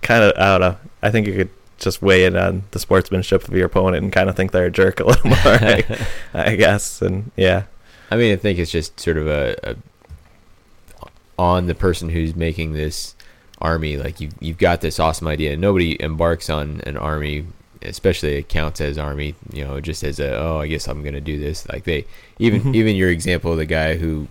kind 0.02 0.24
of 0.24 0.34
I 0.38 0.58
don't 0.58 0.62
know. 0.62 0.78
I 1.02 1.12
think 1.12 1.28
you 1.28 1.34
could 1.34 1.50
just 1.86 2.02
weigh 2.02 2.26
in 2.26 2.36
on 2.36 2.64
the 2.72 2.80
sportsmanship 2.80 3.48
of 3.48 3.54
your 3.54 3.68
opponent 3.68 4.04
and 4.04 4.12
kind 4.12 4.30
of 4.30 4.36
think 4.36 4.52
they're 4.52 4.66
a 4.66 4.72
jerk 4.72 5.00
a 5.00 5.06
little 5.06 5.30
more, 5.30 5.38
I, 5.46 6.08
I 6.34 6.56
guess. 6.58 7.02
And 7.02 7.32
yeah, 7.38 7.64
I 8.12 8.18
mean, 8.18 8.34
I 8.34 8.36
think 8.36 8.60
it's 8.60 8.72
just 8.72 9.00
sort 9.00 9.18
of 9.18 9.28
a, 9.28 9.56
a 9.64 9.76
on 11.38 11.68
the 11.68 11.76
person 11.76 12.10
who's 12.10 12.36
making 12.36 12.74
this 12.74 13.16
army. 13.60 13.98
Like 13.98 14.20
you, 14.20 14.30
you've 14.40 14.58
got 14.58 14.82
this 14.82 15.00
awesome 15.00 15.28
idea. 15.28 15.56
Nobody 15.56 16.02
embarks 16.02 16.50
on 16.50 16.82
an 16.86 16.98
army, 16.98 17.46
especially 17.82 18.36
it 18.36 18.50
counts 18.50 18.82
as 18.82 18.98
army. 18.98 19.36
You 19.54 19.66
know, 19.66 19.80
just 19.80 20.04
as 20.04 20.20
a 20.20 20.38
oh, 20.38 20.60
I 20.60 20.68
guess 20.68 20.88
I'm 20.88 21.04
gonna 21.04 21.22
do 21.22 21.40
this. 21.40 21.68
Like 21.70 21.86
they 21.86 22.06
even 22.40 22.62
mm-hmm. 22.62 22.76
even 22.76 22.96
your 22.96 23.10
example 23.10 23.54
of 23.54 23.58
the 23.58 23.66
guy 23.66 23.96
who 23.96 24.28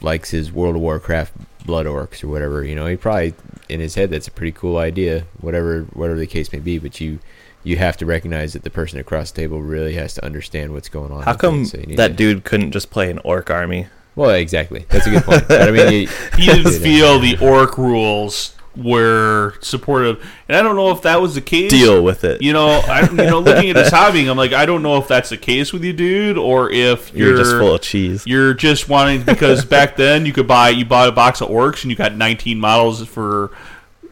likes 0.00 0.30
his 0.30 0.52
World 0.52 0.76
of 0.76 0.82
Warcraft 0.82 1.34
blood 1.66 1.86
orcs 1.86 2.22
or 2.24 2.28
whatever. 2.28 2.64
You 2.64 2.74
know, 2.74 2.86
he 2.86 2.96
probably 2.96 3.34
in 3.68 3.80
his 3.80 3.94
head 3.96 4.10
that's 4.10 4.28
a 4.28 4.30
pretty 4.30 4.52
cool 4.52 4.78
idea. 4.78 5.24
Whatever 5.40 5.82
whatever 5.92 6.18
the 6.18 6.26
case 6.26 6.52
may 6.52 6.60
be, 6.60 6.78
but 6.78 7.00
you. 7.00 7.18
You 7.64 7.78
have 7.78 7.96
to 7.96 8.06
recognize 8.06 8.52
that 8.52 8.62
the 8.62 8.70
person 8.70 9.00
across 9.00 9.32
the 9.32 9.40
table 9.42 9.60
really 9.60 9.94
has 9.94 10.14
to 10.14 10.24
understand 10.24 10.72
what's 10.72 10.88
going 10.88 11.10
on. 11.10 11.24
how 11.24 11.34
come 11.34 11.64
so 11.64 11.78
that 11.96 12.08
to- 12.10 12.14
dude 12.14 12.44
couldn't 12.44 12.70
just 12.70 12.90
play 12.90 13.10
an 13.10 13.18
orc 13.24 13.50
army? 13.50 13.88
well, 14.14 14.30
exactly. 14.30 14.86
That's 14.88 15.08
a 15.08 15.10
good 15.10 15.24
point. 15.24 15.48
But 15.48 15.68
I 15.68 15.72
mean, 15.72 15.92
you, 15.92 16.08
He 16.36 16.46
didn't 16.46 16.80
feel 16.80 17.18
the 17.18 17.36
orc 17.42 17.76
rules 17.76 18.54
were 18.76 19.54
supportive, 19.60 20.24
and 20.48 20.56
I 20.56 20.62
don't 20.62 20.76
know 20.76 20.90
if 20.90 21.02
that 21.02 21.20
was 21.20 21.34
the 21.34 21.40
case. 21.40 21.70
Deal 21.70 22.02
with 22.02 22.24
it. 22.24 22.42
You 22.42 22.52
know, 22.52 22.68
I, 22.68 23.02
you 23.08 23.14
know, 23.14 23.40
looking 23.40 23.70
at 23.70 23.76
his 23.76 23.90
hobby, 23.90 24.26
I'm 24.28 24.36
like, 24.36 24.52
I 24.52 24.66
don't 24.66 24.82
know 24.82 24.96
if 24.98 25.08
that's 25.08 25.30
the 25.30 25.36
case 25.36 25.72
with 25.72 25.82
you, 25.84 25.92
dude, 25.92 26.38
or 26.38 26.70
if 26.70 27.14
You're, 27.14 27.28
you're, 27.28 27.36
just 27.38 27.50
full 27.52 27.74
of 27.74 27.80
cheese. 27.80 28.26
you're 28.26 28.54
just 28.54 28.88
wanting 28.88 29.22
because 29.22 29.64
back 29.64 29.96
then 29.96 30.26
you 30.26 30.32
could 30.32 30.46
buy 30.48 30.68
you 30.70 30.84
bought 30.84 31.08
a 31.08 31.12
box 31.12 31.40
of 31.40 31.48
orcs 31.48 31.82
and 31.82 31.90
you 31.90 31.96
got 31.96 32.14
19 32.14 32.58
models 32.60 33.06
for 33.06 33.50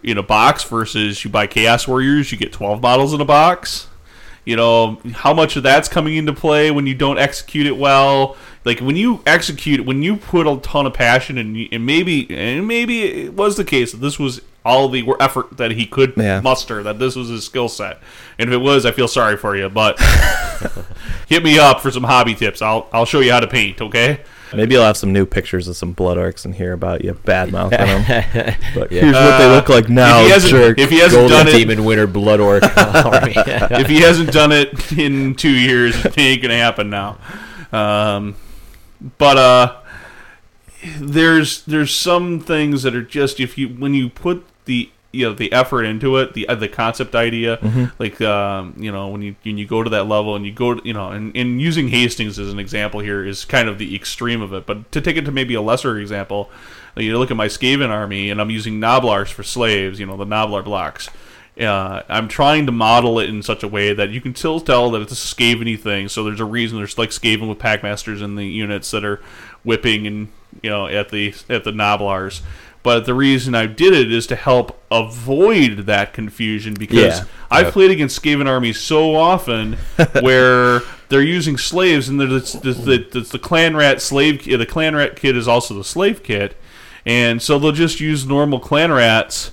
in 0.03 0.19
a 0.19 0.23
box 0.23 0.65
versus 0.65 1.25
you 1.25 1.31
buy 1.31 1.47
chaos 1.47 1.89
warriors 1.89 2.31
you 2.31 2.37
get 2.39 2.53
12 2.53 2.83
models 2.83 3.13
in 3.15 3.21
a 3.21 3.25
box. 3.25 3.89
You 4.45 4.57
know 4.57 5.01
how 5.15 5.33
much 5.33 5.57
of 5.57 5.63
that's 5.63 5.89
coming 5.89 6.17
into 6.17 6.35
play 6.35 6.71
when 6.71 6.87
you 6.87 6.95
don't 6.95 7.19
execute 7.19 7.67
it 7.67 7.79
well. 7.79 8.37
Like 8.67 8.81
when 8.81 8.95
you 8.97 9.23
execute, 9.27 9.85
when 9.87 10.03
you 10.03 10.17
put 10.17 10.47
a 10.47 10.59
ton 10.59 10.85
of 10.87 10.93
passion 10.95 11.39
and, 11.39 11.57
you- 11.57 11.69
and 11.73 11.87
maybe 11.87 12.27
and 12.31 12.67
maybe 12.69 13.03
it 13.05 13.33
was 13.35 13.57
the 13.57 13.65
case 13.65 13.93
that 13.93 13.99
this 13.99 14.19
was 14.19 14.43
all 14.65 14.89
the 14.89 15.05
effort 15.21 15.57
that 15.59 15.73
he 15.73 15.85
could 15.87 16.15
Yeah. 16.17 16.41
muster, 16.41 16.83
that 16.83 16.99
this 16.99 17.15
was 17.17 17.29
his 17.29 17.45
skill 17.45 17.69
set. 17.69 18.01
And 18.39 18.49
if 18.49 18.55
it 18.55 18.59
was, 18.59 18.87
I 18.87 18.93
feel 18.93 19.09
sorry 19.09 19.37
for 19.37 19.57
you, 19.57 19.69
but 19.69 20.01
hit 21.29 21.43
me 21.45 21.59
up 21.59 21.81
for 21.81 21.91
some 21.91 22.05
hobby 22.05 22.35
tips. 22.35 22.63
I'll 22.63 22.89
I'll 22.93 23.05
show 23.05 23.21
you 23.21 23.33
how 23.33 23.41
to 23.41 23.47
paint. 23.47 23.81
Okay. 23.81 24.21
Maybe 24.55 24.77
I'll 24.77 24.85
have 24.85 24.97
some 24.97 25.13
new 25.13 25.27
pictures 25.27 25.67
of 25.67 25.77
some 25.77 25.93
blood 25.95 26.17
orcs 26.17 26.45
and 26.45 26.55
hear 26.55 26.73
about 26.73 27.03
you 27.05 27.13
bad 27.25 27.51
mouthing 27.51 27.79
them. 27.79 28.05
But 28.75 28.93
Yeah. 28.93 29.01
here's 29.03 29.15
what 29.17 29.39
they 29.39 29.47
Uh, 29.47 29.55
look 29.57 29.69
like 29.69 29.89
now, 29.89 30.21
if 30.21 30.27
he 30.27 30.31
hasn't, 30.33 30.51
jerk. 30.53 30.79
if 30.79 30.91
he 30.91 30.99
hasn't 31.01 31.29
Golden 31.29 31.47
done 31.47 31.49
it, 31.49 31.59
Demon 31.59 31.85
Winter 31.85 32.07
Blood 32.07 32.39
Orc 32.41 32.63
if 32.77 33.89
he 33.89 34.01
hasn't 34.01 34.31
done 34.33 34.53
it 34.53 34.93
in 34.93 35.35
two 35.35 35.51
years, 35.51 35.97
it 36.05 36.17
ain't 36.17 36.41
gonna 36.41 36.57
happen 36.57 36.89
now. 36.89 37.19
Um, 37.73 38.37
but 39.19 39.37
uh, 39.37 39.77
there's 41.01 41.63
there's 41.65 41.95
some 41.95 42.39
things 42.41 42.83
that 42.85 42.95
are 42.95 43.03
just 43.03 43.41
if 43.41 43.57
you 43.59 43.69
when 43.69 43.95
you 43.95 44.09
put 44.09 44.45
the 44.65 44.91
you 45.15 45.29
know 45.29 45.35
the 45.35 45.53
effort 45.53 45.85
into 45.85 46.17
it, 46.17 46.35
the 46.35 46.49
uh, 46.49 46.55
the 46.57 46.69
concept 46.69 47.15
idea, 47.15 47.59
like 47.99 48.21
um, 48.21 48.75
you 48.77 48.91
know 48.91 49.09
when 49.09 49.23
you 49.23 49.37
when 49.45 49.57
you 49.57 49.67
go 49.67 49.83
to 49.83 49.91
that 49.91 50.05
level 50.05 50.35
and 50.35 50.45
you 50.45 50.53
go 50.53 50.75
to, 50.75 50.87
you 50.87 50.93
know 50.93 51.11
and, 51.11 51.35
and 51.37 51.63
using 51.63 51.89
Hastings 51.89 52.39
as 52.39 52.53
an 52.53 52.59
example 52.59 53.01
here 53.01 53.25
is 53.25 53.45
kind 53.45 53.69
of 53.69 53.79
the 53.79 53.95
extreme 53.95 54.43
of 54.43 54.53
it. 54.53 54.67
But 54.67 54.91
to 54.93 55.01
take 55.01 55.17
it 55.17 55.25
to 55.27 55.33
maybe 55.33 55.55
a 55.55 55.63
lesser 55.63 55.99
example, 55.99 56.51
you 56.97 57.17
look 57.19 57.31
at 57.31 57.37
my 57.37 57.47
Skaven 57.47 57.89
army 57.89 58.31
and 58.31 58.41
I'm 58.41 58.51
using 58.51 58.81
Gnoblars 58.81 59.33
for 59.33 59.43
slaves, 59.43 60.01
you 60.01 60.07
know 60.07 60.17
the 60.17 60.27
Gnoblar 60.27 60.65
blocks. 60.65 61.09
Uh, 61.61 62.03
I'm 62.09 62.27
trying 62.27 62.67
to 62.67 62.73
model 62.73 63.21
it 63.21 63.29
in 63.29 63.41
such 63.41 63.63
a 63.63 63.69
way 63.69 63.95
that 63.95 64.11
you 64.11 64.21
can 64.21 64.35
still 64.35 64.59
tell 64.59 64.91
that 64.91 65.03
it's 65.03 65.13
a 65.13 65.15
Skaven 65.15 65.79
thing. 65.79 66.09
So 66.09 66.25
there's 66.25 66.41
a 66.41 66.45
reason 66.45 66.79
there's 66.79 66.99
like 66.99 67.11
Skaven 67.11 67.49
with 67.49 67.61
Packmasters 67.61 68.23
in 68.23 68.35
the 68.35 68.45
units 68.45 68.91
that 68.91 69.05
are 69.05 69.21
whipping 69.63 70.07
and 70.09 70.29
you 70.63 70.71
know 70.71 70.89
at 70.89 71.11
the 71.11 71.35
at 71.49 71.63
the 71.63 71.71
Gnoblars. 71.71 72.41
But 72.85 73.07
the 73.07 73.15
reason 73.15 73.55
I 73.57 73.67
did 73.67 73.93
it 73.95 74.13
is 74.13 74.27
to 74.29 74.37
help 74.37 74.79
avoid 74.91 75.79
that 75.87 76.13
confusion 76.13 76.75
because 76.75 77.19
Yeah. 77.19 77.25
I've 77.51 77.65
Yep. 77.67 77.73
played 77.73 77.91
against 77.91 78.23
Skaven 78.23 78.47
armies 78.47 78.79
so 78.79 79.17
often 79.17 79.73
where 80.21 80.83
they're 81.09 81.23
using 81.23 81.57
slaves 81.57 82.09
and 82.09 82.21
there's 82.21 82.53
the, 82.53 82.73
the, 82.73 83.07
the, 83.11 83.21
the 83.21 83.39
clan 83.39 83.75
rat 83.75 84.01
slave. 84.03 84.45
The 84.45 84.67
clan 84.67 84.95
rat 84.95 85.17
kit 85.17 85.35
is 85.37 85.49
also 85.49 85.75
the 85.75 85.83
slave 85.83 86.23
kit, 86.23 86.57
and 87.07 87.41
so 87.43 87.59
they'll 87.59 87.73
just 87.73 88.01
use 88.01 88.27
normal 88.27 88.61
clan 88.61 88.93
rats 88.93 89.53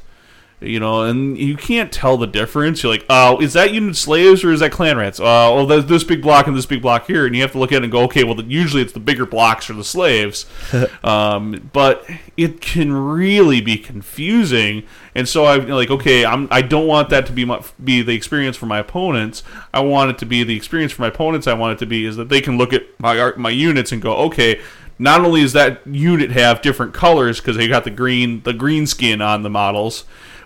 you 0.61 0.79
know, 0.79 1.03
and 1.03 1.37
you 1.37 1.57
can't 1.57 1.91
tell 1.91 2.17
the 2.17 2.27
difference. 2.27 2.83
You're 2.83 2.91
like, 2.91 3.05
oh, 3.09 3.41
is 3.41 3.53
that 3.53 3.73
unit 3.73 3.95
slaves 3.95 4.43
or 4.43 4.51
is 4.51 4.59
that 4.59 4.71
clan 4.71 4.97
rats? 4.97 5.19
Uh, 5.19 5.51
oh, 5.51 5.65
there's 5.65 5.87
this 5.87 6.03
big 6.03 6.21
block 6.21 6.47
and 6.47 6.55
this 6.55 6.65
big 6.65 6.81
block 6.81 7.07
here, 7.07 7.25
and 7.25 7.35
you 7.35 7.41
have 7.41 7.51
to 7.53 7.59
look 7.59 7.71
at 7.71 7.77
it 7.77 7.83
and 7.83 7.91
go, 7.91 8.03
okay, 8.03 8.23
well, 8.23 8.39
usually 8.43 8.81
it's 8.81 8.93
the 8.93 8.99
bigger 8.99 9.25
blocks 9.25 9.65
for 9.65 9.73
the 9.73 9.83
slaves, 9.83 10.45
um, 11.03 11.69
but 11.73 12.07
it 12.37 12.61
can 12.61 12.93
really 12.93 13.59
be 13.59 13.77
confusing. 13.77 14.83
And 15.15 15.27
so 15.27 15.45
I'm 15.45 15.67
like, 15.67 15.89
okay, 15.89 16.23
I'm 16.25 16.47
I 16.51 16.61
don't 16.61 16.87
want 16.87 17.09
that 17.09 17.25
to 17.25 17.33
be 17.33 17.43
my, 17.43 17.63
be 17.83 18.01
the 18.01 18.15
experience 18.15 18.55
for 18.55 18.67
my 18.67 18.79
opponents. 18.79 19.43
I 19.73 19.81
want 19.81 20.11
it 20.11 20.17
to 20.19 20.25
be 20.25 20.43
the 20.43 20.55
experience 20.55 20.91
for 20.91 21.01
my 21.01 21.07
opponents. 21.07 21.47
I 21.47 21.53
want 21.53 21.73
it 21.73 21.79
to 21.79 21.85
be 21.85 22.05
is 22.05 22.15
that 22.17 22.29
they 22.29 22.39
can 22.39 22.57
look 22.57 22.71
at 22.71 22.83
my 22.99 23.33
my 23.35 23.49
units 23.49 23.91
and 23.91 24.01
go, 24.01 24.15
okay, 24.27 24.61
not 25.01 25.25
only 25.25 25.41
does 25.41 25.53
that 25.53 25.85
unit 25.87 26.29
have 26.29 26.61
different 26.61 26.93
colors 26.93 27.39
because 27.39 27.57
they 27.57 27.67
got 27.67 27.83
the 27.83 27.89
green 27.89 28.43
the 28.43 28.53
green 28.53 28.85
skin 28.85 29.19
on 29.19 29.41
the 29.41 29.49
models, 29.49 30.05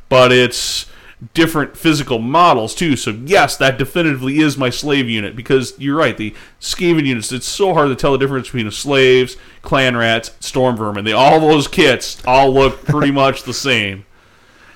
but 0.09 0.31
it's 0.31 0.85
different 1.33 1.77
physical 1.77 2.19
models 2.19 2.75
too. 2.75 2.95
So 2.95 3.11
yes, 3.11 3.57
that 3.57 3.77
definitively 3.77 4.39
is 4.39 4.57
my 4.57 4.69
slave 4.69 5.09
unit 5.09 5.35
because 5.35 5.73
you're 5.79 5.97
right. 5.97 6.17
The 6.17 6.35
Skaven 6.59 7.05
units, 7.05 7.31
it's 7.31 7.47
so 7.47 7.73
hard 7.73 7.89
to 7.89 7.95
tell 7.95 8.11
the 8.11 8.17
difference 8.17 8.47
between 8.47 8.69
slaves, 8.71 9.37
clan 9.61 9.95
rats, 9.97 10.31
stormvermin. 10.41 11.03
They 11.03 11.13
all 11.13 11.39
those 11.39 11.67
kits 11.67 12.23
all 12.25 12.53
look 12.53 12.85
pretty 12.85 13.11
much 13.13 13.43
the 13.43 13.53
same. 13.53 14.05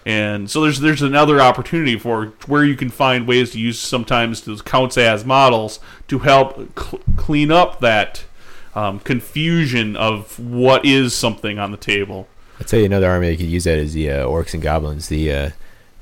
And 0.06 0.50
so 0.50 0.62
there's 0.62 0.80
there's 0.80 1.02
another 1.02 1.42
opportunity 1.42 1.98
for 1.98 2.28
where 2.48 2.64
you 2.64 2.76
can 2.76 2.90
find 2.90 3.28
ways 3.28 3.52
to 3.52 3.60
use 3.60 3.80
sometimes 3.80 4.42
those 4.42 4.62
counts 4.62 4.98
as 4.98 5.26
models 5.26 5.80
to 6.08 6.20
help 6.20 6.56
cl- 6.80 7.02
clean 7.18 7.52
up 7.52 7.80
that 7.82 8.24
um, 8.76 9.00
confusion 9.00 9.96
of 9.96 10.40
what 10.40 10.86
is 10.86 11.14
something 11.14 11.60
on 11.60 11.72
the 11.72 11.78
table. 11.78 12.28
I'd 12.60 12.68
tell 12.68 12.80
you 12.80 12.86
another 12.86 13.10
army 13.10 13.30
that 13.30 13.38
could 13.38 13.48
use 13.48 13.64
that 13.64 13.78
is 13.78 13.94
the 13.94 14.12
uh, 14.12 14.26
orcs 14.28 14.54
and 14.54 14.62
goblins. 14.62 15.08
The 15.08 15.32
uh, 15.34 15.50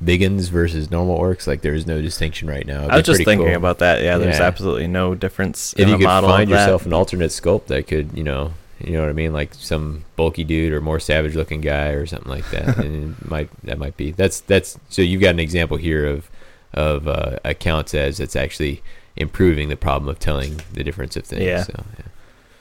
biggins 0.04 0.50
versus 0.50 0.90
normal 0.92 1.18
orcs. 1.20 1.48
Like 1.48 1.62
there 1.62 1.74
is 1.74 1.86
no 1.88 2.02
distinction 2.02 2.48
right 2.48 2.66
now. 2.66 2.80
It'd 2.82 2.92
I 2.92 2.98
was 2.98 3.06
just 3.06 3.24
thinking 3.24 3.48
cool. 3.48 3.56
about 3.56 3.80
that. 3.80 4.02
Yeah, 4.04 4.18
there's 4.18 4.40
Yeah. 4.40 4.46
absolutely 4.46 4.88
no 4.88 5.16
difference 5.16 5.74
if 5.74 5.80
in 5.80 5.88
you 5.90 5.94
the 5.94 5.98
could 6.00 6.06
model 6.06 6.30
find 6.30 6.50
yourself 6.50 6.86
an 6.86 6.94
alternate 6.94 7.30
sculpt 7.32 7.68
that 7.68 7.88
could, 7.88 8.16
you 8.18 8.24
know, 8.24 8.54
you 8.80 8.94
know 8.94 9.02
what 9.02 9.10
I 9.10 9.14
mean, 9.14 9.34
like 9.34 9.54
some 9.56 10.04
bulky 10.16 10.44
dude 10.44 10.72
or 10.72 10.82
more 10.82 11.00
savage 11.00 11.36
looking 11.36 11.62
guy 11.62 11.90
or 11.90 12.06
something 12.06 12.30
like 12.30 12.50
that. 12.52 12.78
and 12.84 13.16
it 13.20 13.30
might 13.30 13.50
that 13.64 13.78
might 13.80 13.98
be 13.98 14.12
that's 14.12 14.42
that's 14.42 14.78
so 14.90 15.02
you've 15.02 15.22
got 15.22 15.32
an 15.32 15.40
example 15.40 15.78
here 15.78 16.06
of 16.06 16.30
of 16.74 17.08
uh, 17.08 17.38
accounts 17.44 17.94
as 17.96 18.20
it's 18.20 18.36
actually 18.36 18.84
improving 19.16 19.70
the 19.70 19.76
problem 19.76 20.08
of 20.10 20.20
telling 20.20 20.62
the 20.74 20.84
difference 20.84 21.16
of 21.16 21.26
things. 21.26 21.42
Yeah. 21.42 21.64
So, 21.64 21.84
yeah. 21.98 22.04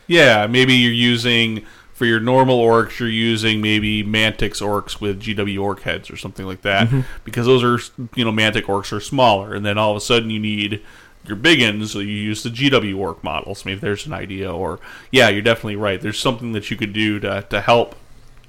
Yeah, 0.09 0.47
maybe 0.47 0.73
you're 0.73 0.93
using 0.93 1.67
for 1.97 2.05
your 2.05 2.21
normal 2.21 2.59
orcs, 2.59 2.99
you're 2.99 3.09
using 3.09 3.63
maybe 3.63 4.05
Mantic's 4.05 4.61
orcs 4.61 5.01
with 5.01 5.19
GW 5.19 5.59
orc 5.63 5.81
heads 5.81 6.11
or 6.11 6.19
something 6.19 6.45
like 6.45 6.61
that, 6.61 6.89
mm-hmm. 6.89 7.01
because 7.25 7.47
those 7.47 7.65
are 7.65 7.83
you 8.15 8.23
know 8.23 8.31
Mantic 8.31 8.65
orcs 8.65 8.93
are 8.93 9.01
smaller, 9.01 9.55
and 9.55 9.65
then 9.65 9.79
all 9.79 9.93
of 9.93 9.97
a 9.97 10.01
sudden 10.03 10.29
you 10.29 10.39
need 10.39 10.83
your 11.25 11.39
biggins, 11.39 11.89
so 11.89 12.01
you 12.01 12.13
use 12.13 12.43
the 12.43 12.51
GW 12.51 12.99
orc 12.99 13.25
models. 13.25 13.65
Maybe 13.65 13.81
there's 13.81 14.05
an 14.05 14.13
idea, 14.13 14.53
or 14.53 14.79
yeah, 15.11 15.31
you're 15.31 15.41
definitely 15.41 15.77
right. 15.77 15.99
There's 15.99 16.21
something 16.21 16.53
that 16.53 16.71
you 16.71 16.77
could 16.77 16.93
do 16.93 17.19
to 17.21 17.47
to 17.49 17.63
help 17.63 17.97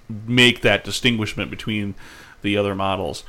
make 0.10 0.60
that 0.62 0.84
distinguishment 0.84 1.50
between 1.50 1.96
the 2.42 2.58
other 2.58 2.76
models. 2.76 3.24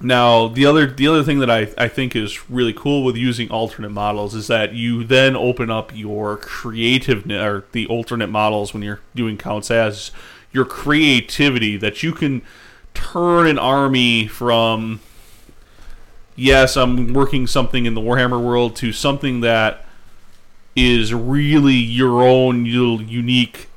Now, 0.00 0.48
the 0.48 0.66
other 0.66 0.86
the 0.86 1.08
other 1.08 1.22
thing 1.22 1.38
that 1.38 1.50
I, 1.50 1.68
I 1.78 1.88
think 1.88 2.14
is 2.14 2.50
really 2.50 2.74
cool 2.74 3.02
with 3.02 3.16
using 3.16 3.50
alternate 3.50 3.90
models 3.90 4.34
is 4.34 4.46
that 4.48 4.74
you 4.74 5.04
then 5.04 5.34
open 5.34 5.70
up 5.70 5.96
your 5.96 6.36
creativeness 6.36 7.42
or 7.42 7.64
the 7.72 7.86
alternate 7.86 8.28
models 8.28 8.74
when 8.74 8.82
you're 8.82 9.00
doing 9.14 9.38
counts 9.38 9.70
as 9.70 10.10
your 10.52 10.66
creativity 10.66 11.76
that 11.78 12.02
you 12.02 12.12
can 12.12 12.42
turn 12.92 13.46
an 13.46 13.58
army 13.58 14.26
from 14.26 15.00
yes, 16.36 16.76
I'm 16.76 17.12
working 17.12 17.46
something 17.46 17.86
in 17.86 17.94
the 17.94 18.00
Warhammer 18.00 18.42
world 18.42 18.76
to 18.76 18.92
something 18.92 19.40
that 19.40 19.84
is 20.76 21.12
really 21.12 21.74
your 21.74 22.22
own 22.22 22.64
little 22.64 23.02
unique 23.02 23.68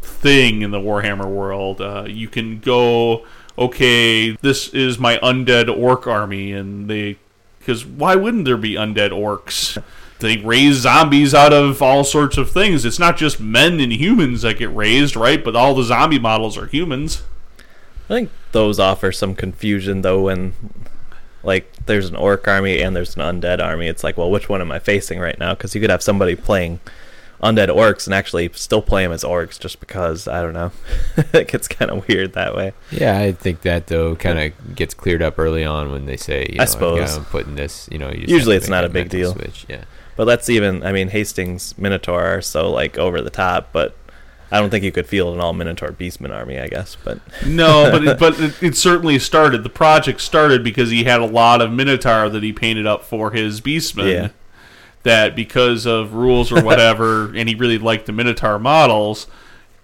thing 0.00 0.62
in 0.62 0.70
the 0.70 0.78
Warhammer 0.78 1.26
world. 1.26 1.80
Uh, 1.80 2.04
you 2.06 2.28
can 2.28 2.60
go, 2.60 3.26
okay, 3.58 4.32
this 4.36 4.68
is 4.68 4.98
my 4.98 5.18
undead 5.18 5.74
orc 5.74 6.06
army, 6.06 6.52
and 6.52 6.88
they, 6.88 7.18
because 7.58 7.84
why 7.84 8.14
wouldn't 8.14 8.44
there 8.44 8.56
be 8.56 8.74
undead 8.74 9.10
orcs? 9.10 9.82
They 10.20 10.38
raise 10.38 10.76
zombies 10.76 11.34
out 11.34 11.52
of 11.52 11.82
all 11.82 12.04
sorts 12.04 12.38
of 12.38 12.50
things. 12.50 12.84
It's 12.84 12.98
not 12.98 13.16
just 13.16 13.40
men 13.40 13.80
and 13.80 13.92
humans 13.92 14.42
that 14.42 14.58
get 14.58 14.74
raised, 14.74 15.16
right? 15.16 15.42
But 15.42 15.56
all 15.56 15.74
the 15.74 15.82
zombie 15.82 16.20
models 16.20 16.56
are 16.56 16.66
humans. 16.66 17.22
I 18.08 18.08
think 18.08 18.30
those 18.52 18.78
offer 18.78 19.12
some 19.12 19.34
confusion 19.34 20.02
though 20.02 20.22
when 20.22 20.54
like 21.42 21.70
there's 21.86 22.08
an 22.08 22.16
orc 22.16 22.46
army 22.46 22.80
and 22.80 22.94
there's 22.94 23.16
an 23.16 23.22
undead 23.22 23.62
army. 23.62 23.88
It's 23.88 24.04
like, 24.04 24.16
well, 24.16 24.30
which 24.30 24.48
one 24.48 24.60
am 24.60 24.72
I 24.72 24.78
facing 24.78 25.18
right 25.18 25.38
now? 25.38 25.54
Because 25.54 25.74
you 25.74 25.80
could 25.80 25.90
have 25.90 26.02
somebody 26.02 26.36
playing 26.36 26.80
undead 27.44 27.68
orcs 27.68 28.06
and 28.06 28.14
actually 28.14 28.50
still 28.54 28.80
play 28.80 29.04
them 29.04 29.12
as 29.12 29.22
orcs 29.22 29.60
just 29.60 29.78
because 29.78 30.26
I 30.26 30.40
don't 30.42 30.54
know. 30.54 30.72
it 31.32 31.48
gets 31.48 31.68
kind 31.68 31.90
of 31.90 32.08
weird 32.08 32.32
that 32.32 32.56
way. 32.56 32.72
Yeah, 32.90 33.18
I 33.18 33.32
think 33.32 33.60
that 33.62 33.86
though 33.86 34.16
kind 34.16 34.38
of 34.38 34.74
gets 34.74 34.94
cleared 34.94 35.22
up 35.22 35.38
early 35.38 35.64
on 35.64 35.92
when 35.92 36.06
they 36.06 36.16
say, 36.16 36.46
you 36.48 36.56
know, 36.56 36.62
I 36.62 36.66
suppose. 36.66 37.16
I'm 37.16 37.24
putting 37.26 37.54
this, 37.54 37.88
you 37.92 37.98
know, 37.98 38.10
you 38.10 38.24
Usually 38.26 38.56
it's 38.56 38.68
not 38.68 38.84
a 38.84 38.88
big 38.88 39.10
deal. 39.10 39.32
Switch. 39.32 39.66
Yeah. 39.68 39.84
But 40.16 40.24
that's 40.24 40.48
even. 40.48 40.84
I 40.84 40.92
mean, 40.92 41.08
Hastings 41.08 41.76
Minotaur 41.76 42.22
are 42.22 42.40
so 42.40 42.70
like 42.70 42.96
over 42.98 43.20
the 43.20 43.30
top, 43.30 43.70
but 43.72 43.96
I 44.50 44.60
don't 44.60 44.70
think 44.70 44.84
you 44.84 44.92
could 44.92 45.06
field 45.06 45.34
an 45.34 45.40
all 45.40 45.52
Minotaur 45.52 45.90
Beastman 45.90 46.32
army. 46.32 46.58
I 46.58 46.68
guess, 46.68 46.96
but 47.04 47.18
No, 47.46 47.90
but 47.90 48.06
it, 48.06 48.18
but 48.18 48.40
it, 48.40 48.62
it 48.62 48.76
certainly 48.76 49.18
started. 49.18 49.64
The 49.64 49.70
project 49.70 50.20
started 50.20 50.62
because 50.62 50.90
he 50.90 51.04
had 51.04 51.20
a 51.20 51.26
lot 51.26 51.60
of 51.60 51.72
Minotaur 51.72 52.28
that 52.28 52.42
he 52.42 52.52
painted 52.52 52.86
up 52.86 53.04
for 53.04 53.32
his 53.32 53.60
Beastmen. 53.60 54.12
Yeah. 54.12 54.28
That 55.04 55.36
because 55.36 55.86
of 55.86 56.14
rules 56.14 56.50
or 56.50 56.62
whatever, 56.62 57.26
and 57.36 57.48
he 57.48 57.54
really 57.54 57.78
liked 57.78 58.06
the 58.06 58.12
Minotaur 58.12 58.58
models, 58.58 59.26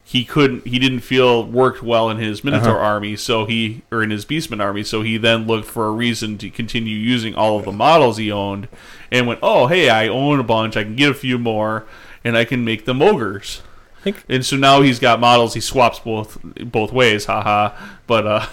he 0.03 0.25
couldn't. 0.25 0.67
He 0.67 0.79
didn't 0.79 1.01
feel 1.01 1.45
worked 1.47 1.83
well 1.83 2.11
in 2.11 2.17
his 2.17 2.43
Minotaur 2.43 2.77
Uh-huh. 2.77 2.85
army, 2.85 3.17
so 3.17 3.45
he 3.45 3.83
or 3.93 4.03
in 4.03 4.11
his 4.11 4.25
Beastman 4.25 4.61
army. 4.61 4.83
So 4.83 5.03
he 5.03 5.17
then 5.19 5.47
looked 5.47 5.69
for 5.69 5.87
a 5.87 5.91
reason 5.93 6.37
to 6.39 6.51
continue 6.51 6.97
using 6.97 7.35
all 7.35 7.59
of 7.59 7.65
the 7.65 7.73
models 7.73 8.17
he 8.17 8.33
owned, 8.33 8.67
and 9.13 9.27
went, 9.27 9.39
"Oh, 9.43 9.67
hey, 9.69 9.89
I 9.91 10.09
own 10.09 10.41
a 10.41 10.43
bunch. 10.43 10.77
I 10.77 10.83
can 10.85 10.97
get 10.97 11.11
a 11.11 11.15
few 11.15 11.39
more, 11.39 11.85
and 12.25 12.37
I 12.37 12.45
can 12.45 12.65
make 12.65 12.87
them 12.87 13.01
ogres." 13.03 13.63
think- 14.03 14.25
And 14.31 14.45
so 14.47 14.57
now 14.57 14.81
he's 14.81 14.99
got 14.99 15.21
models. 15.21 15.53
He 15.53 15.61
swaps 15.61 15.99
both 15.99 16.39
both 16.65 16.91
ways, 16.93 17.27
haha. 17.27 17.73
But 18.07 18.27
uh, 18.27 18.47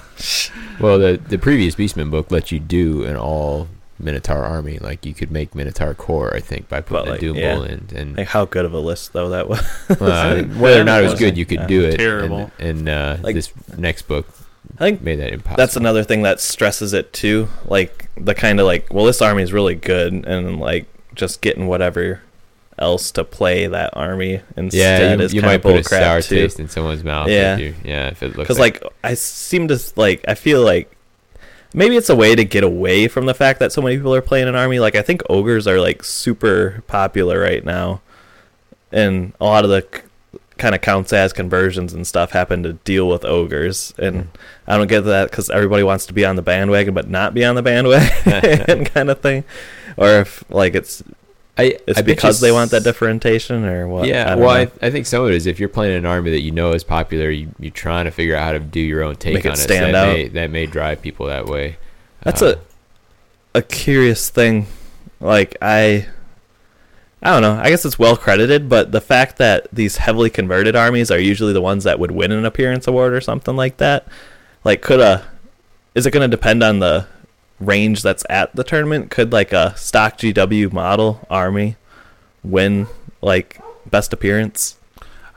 Well, 0.81 0.99
the 0.99 1.17
the 1.29 1.37
previous 1.37 1.75
Beastman 1.75 2.11
book 2.11 2.29
let 2.29 2.51
you 2.51 2.59
do 2.59 3.03
an 3.05 3.15
all 3.15 3.69
Minotaur 3.99 4.43
army. 4.43 4.77
Like 4.79 5.05
you 5.05 5.13
could 5.13 5.31
make 5.31 5.55
Minotaur 5.55 5.93
core, 5.93 6.35
I 6.35 6.39
think, 6.39 6.69
by 6.69 6.81
putting 6.81 7.05
But, 7.05 7.07
a 7.07 7.11
like, 7.11 7.19
Doom 7.19 7.35
yeah. 7.37 7.63
In. 7.63 7.89
And 7.95 8.17
like 8.17 8.27
how 8.27 8.45
good 8.45 8.65
of 8.65 8.73
a 8.73 8.79
list 8.79 9.13
though 9.13 9.29
that 9.29 9.47
was. 9.49 9.59
uh, 9.89 10.43
whether 10.57 10.81
or 10.81 10.83
not 10.83 11.01
it 11.01 11.09
was 11.09 11.19
good, 11.19 11.37
you 11.37 11.45
could 11.45 11.61
Yeah. 11.61 11.67
do 11.67 11.83
it. 11.85 11.97
Terrible. 11.97 12.51
And, 12.59 12.87
and 12.87 12.89
uh, 12.89 13.17
Like- 13.21 13.35
this 13.35 13.51
next 13.77 14.03
book 14.07 14.27
I 14.75 14.83
think 14.83 15.01
made 15.01 15.19
that 15.19 15.31
impossible. 15.31 15.57
that's 15.57 15.75
another 15.77 16.03
thing 16.03 16.23
that 16.23 16.39
stresses 16.39 16.93
it 16.93 17.13
too. 17.13 17.47
Like 17.65 18.09
the 18.17 18.35
kind 18.35 18.59
of 18.59 18.65
like, 18.65 18.93
well, 18.93 19.05
this 19.05 19.21
army 19.21 19.41
is 19.41 19.53
really 19.53 19.75
good, 19.75 20.13
and 20.13 20.59
like 20.59 20.85
just 21.15 21.41
getting 21.41 21.67
whatever 21.67 22.21
else 22.77 23.09
to 23.11 23.23
play 23.23 23.65
that 23.65 23.89
army 23.95 24.41
instead 24.55 25.01
yeah, 25.01 25.15
you, 25.15 25.21
is 25.23 25.33
you 25.33 25.41
might 25.41 25.61
put 25.63 25.75
a 25.77 25.83
sour 25.83 26.21
too. 26.21 26.35
taste 26.35 26.59
in 26.59 26.67
someone's 26.69 27.03
mouth. 27.03 27.27
Yeah. 27.29 27.55
if 27.55 27.59
you, 27.61 27.75
yeah. 27.83 28.07
If 28.09 28.21
it 28.21 28.27
looks 28.27 28.39
Because 28.39 28.59
like 28.59 28.83
I 29.03 29.13
seem 29.15 29.69
to 29.69 29.79
like 29.95 30.25
I 30.27 30.35
feel 30.35 30.61
like 30.63 30.91
maybe 31.73 31.95
it's 31.97 32.09
a 32.09 32.15
way 32.15 32.35
to 32.35 32.45
get 32.45 32.63
away 32.63 33.07
from 33.07 33.25
the 33.25 33.33
fact 33.33 33.59
that 33.59 33.71
so 33.71 33.81
many 33.81 33.97
people 33.97 34.13
are 34.13 34.21
playing 34.21 34.47
an 34.47 34.55
army. 34.55 34.79
Like 34.79 34.95
I 34.95 35.01
think 35.01 35.21
ogres 35.29 35.67
are 35.67 35.79
like 35.79 36.03
super 36.03 36.83
popular 36.87 37.39
right 37.39 37.63
now, 37.63 38.01
and 38.91 39.33
a 39.39 39.45
lot 39.45 39.63
of 39.63 39.69
the 39.69 40.03
kind 40.57 40.73
of 40.73 40.81
counts 40.81 41.13
as 41.13 41.33
conversions 41.33 41.93
and 41.93 42.05
stuff 42.05 42.31
happen 42.31 42.63
to 42.63 42.73
deal 42.73 43.07
with 43.07 43.23
ogres, 43.25 43.93
and 43.97 44.23
hmm. 44.23 44.29
I 44.67 44.77
don't 44.77 44.87
get 44.87 45.01
that 45.01 45.29
because 45.29 45.49
everybody 45.49 45.83
wants 45.83 46.05
to 46.07 46.13
be 46.13 46.25
on 46.25 46.35
the 46.35 46.41
bandwagon 46.41 46.93
but 46.93 47.09
not 47.09 47.33
be 47.33 47.45
on 47.45 47.55
the 47.55 47.63
bandwagon 47.63 48.85
kind 48.85 49.09
of 49.09 49.21
thing, 49.21 49.43
or 49.97 50.21
if 50.21 50.43
like 50.49 50.75
it's 50.75 51.03
I, 51.57 51.77
it's 51.87 51.99
I 51.99 52.01
because 52.03 52.39
they 52.39 52.51
want 52.51 52.71
that 52.71 52.83
differentiation 52.83 53.65
or 53.65 53.87
what? 53.87 54.07
Yeah, 54.07 54.33
I 54.33 54.35
well. 54.35 54.49
I, 54.49 54.71
I 54.81 54.91
think 54.91 55.07
some 55.07 55.23
of 55.23 55.29
it 55.29 55.35
is 55.35 55.47
if 55.47 55.59
you're 55.59 55.69
playing 55.69 55.97
an 55.97 56.05
army 56.05 56.29
that 56.31 56.41
you 56.41 56.51
know 56.51 56.73
is 56.73 56.83
popular, 56.83 57.29
you, 57.31 57.49
you're 57.59 57.71
trying 57.71 58.05
to 58.05 58.11
figure 58.11 58.35
out 58.35 58.43
how 58.43 58.51
to 58.51 58.59
do 58.59 58.79
your 58.79 59.03
own 59.03 59.15
take 59.15 59.33
Make 59.33 59.45
on 59.47 59.53
it. 59.53 59.57
so 59.57 59.67
that 59.67 59.95
out. 59.95 60.13
May, 60.13 60.27
that 60.27 60.51
may 60.51 60.67
drive 60.67 61.01
people 61.01 61.25
that 61.27 61.47
way. 61.47 61.77
That's 62.21 62.41
Uh, 62.41 62.57
a 63.55 63.59
a 63.59 63.61
curious 63.63 64.29
thing. 64.29 64.67
Like 65.19 65.57
I 65.61 66.05
I 67.23 67.31
don't 67.31 67.41
know. 67.41 67.59
I 67.59 67.69
guess 67.69 67.83
it's 67.85 67.97
well 67.97 68.15
credited, 68.15 68.69
but 68.69 68.91
the 68.91 69.01
fact 69.01 69.37
that 69.37 69.67
these 69.73 69.97
heavily 69.97 70.29
converted 70.29 70.75
armies 70.75 71.09
are 71.09 71.17
usually 71.19 71.53
the 71.53 71.61
ones 71.61 71.83
that 71.85 71.97
would 71.99 72.11
win 72.11 72.31
an 72.31 72.45
appearance 72.45 72.85
award 72.87 73.13
or 73.13 73.21
something 73.21 73.55
like 73.55 73.77
that, 73.77 74.07
like 74.63 74.81
could 74.83 74.99
a 74.99 75.25
is 75.95 76.05
it 76.05 76.11
going 76.11 76.29
to 76.29 76.35
depend 76.37 76.61
on 76.63 76.77
the 76.77 77.07
range 77.59 78.01
that's 78.01 78.25
at 78.29 78.55
the 78.55 78.63
tournament? 78.63 79.11
Could 79.11 79.31
like 79.31 79.51
a 79.53 79.75
stock 79.77 80.17
GW 80.17 80.71
model 80.71 81.25
army 81.29 81.75
win 82.43 82.87
like 83.21 83.59
best 83.85 84.13
appearance? 84.13 84.77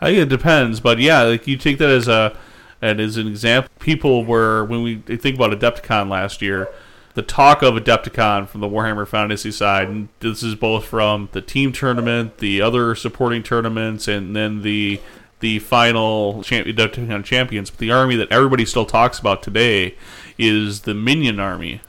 I 0.00 0.06
think 0.06 0.18
it 0.18 0.28
depends, 0.28 0.80
but 0.80 0.98
yeah, 0.98 1.22
like 1.22 1.46
you 1.46 1.56
take 1.56 1.78
that 1.78 1.90
as 1.90 2.08
a 2.08 2.36
and 2.82 3.00
as 3.00 3.16
an 3.16 3.26
example. 3.26 3.70
People 3.78 4.24
were 4.24 4.64
when 4.64 4.82
we 4.82 4.96
think 4.96 5.36
about 5.36 5.52
Adepticon 5.52 6.08
last 6.08 6.40
year, 6.40 6.68
the 7.14 7.22
talk 7.22 7.62
of 7.62 7.74
Adepticon 7.74 8.48
from 8.48 8.60
the 8.60 8.68
Warhammer 8.68 9.06
Fantasy 9.06 9.50
side, 9.50 9.88
and 9.88 10.08
this 10.20 10.42
is 10.42 10.54
both 10.54 10.86
from 10.86 11.28
the 11.32 11.42
team 11.42 11.72
tournament, 11.72 12.38
the 12.38 12.62
other 12.62 12.94
supporting 12.94 13.42
tournaments, 13.42 14.08
and 14.08 14.34
then 14.34 14.62
the 14.62 15.00
the 15.40 15.58
final 15.58 16.42
Adepticon 16.42 17.24
champions. 17.24 17.70
But 17.70 17.78
the 17.78 17.90
army 17.90 18.16
that 18.16 18.30
everybody 18.30 18.64
still 18.64 18.86
talks 18.86 19.18
about 19.18 19.42
today 19.42 19.96
is 20.38 20.82
the 20.82 20.94
Minion 20.94 21.40
army. 21.40 21.80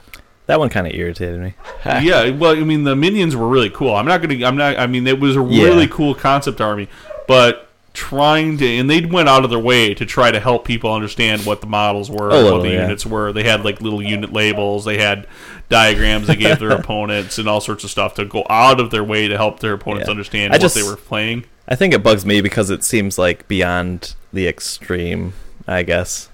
That 0.46 0.58
one 0.58 0.68
kind 0.68 0.86
of 0.86 0.92
irritated 0.94 1.40
me. 1.40 1.54
yeah, 1.86 2.30
well, 2.30 2.52
I 2.56 2.60
mean, 2.60 2.84
the 2.84 2.96
minions 2.96 3.36
were 3.36 3.48
really 3.48 3.70
cool. 3.70 3.94
I'm 3.94 4.06
not 4.06 4.20
gonna. 4.22 4.44
I'm 4.44 4.56
not. 4.56 4.78
I 4.78 4.86
mean, 4.86 5.06
it 5.06 5.20
was 5.20 5.36
a 5.36 5.42
Yeah. 5.42 5.64
really 5.64 5.86
cool 5.88 6.14
concept 6.14 6.60
army, 6.60 6.88
but 7.28 7.68
trying 7.94 8.56
to 8.56 8.66
and 8.66 8.88
they 8.88 9.04
went 9.04 9.28
out 9.28 9.44
of 9.44 9.50
their 9.50 9.58
way 9.58 9.92
to 9.92 10.06
try 10.06 10.30
to 10.30 10.40
help 10.40 10.64
people 10.64 10.90
understand 10.92 11.44
what 11.44 11.60
the 11.60 11.66
models 11.66 12.10
were, 12.10 12.32
oh, 12.32 12.36
little, 12.40 12.52
what 12.58 12.62
the 12.62 12.70
yeah. 12.72 12.82
units 12.82 13.04
were. 13.04 13.32
They 13.34 13.42
had 13.44 13.64
like 13.64 13.80
little 13.82 14.02
unit 14.02 14.32
labels. 14.32 14.84
They 14.86 14.96
had 14.98 15.26
diagrams 15.68 16.26
they 16.26 16.36
gave 16.36 16.58
their 16.58 16.70
opponents 16.80 17.38
and 17.38 17.46
all 17.48 17.60
sorts 17.60 17.84
of 17.84 17.90
stuff 17.90 18.14
to 18.14 18.24
go 18.24 18.44
out 18.48 18.80
of 18.80 18.90
their 18.90 19.04
way 19.04 19.28
to 19.28 19.36
help 19.36 19.60
their 19.60 19.74
opponents 19.74 20.06
Yeah. 20.06 20.10
understand 20.12 20.52
I 20.52 20.56
what 20.56 20.60
just- 20.62 20.74
they 20.74 20.82
were 20.82 20.96
playing. 20.96 21.44
I 21.68 21.76
think 21.76 21.94
it 21.94 22.02
bugs 22.02 22.26
me 22.26 22.40
because 22.40 22.70
it 22.70 22.82
seems 22.82 23.18
like 23.18 23.46
beyond 23.46 24.14
the 24.32 24.48
extreme, 24.48 25.32
I 25.68 25.82
guess. 25.84 26.28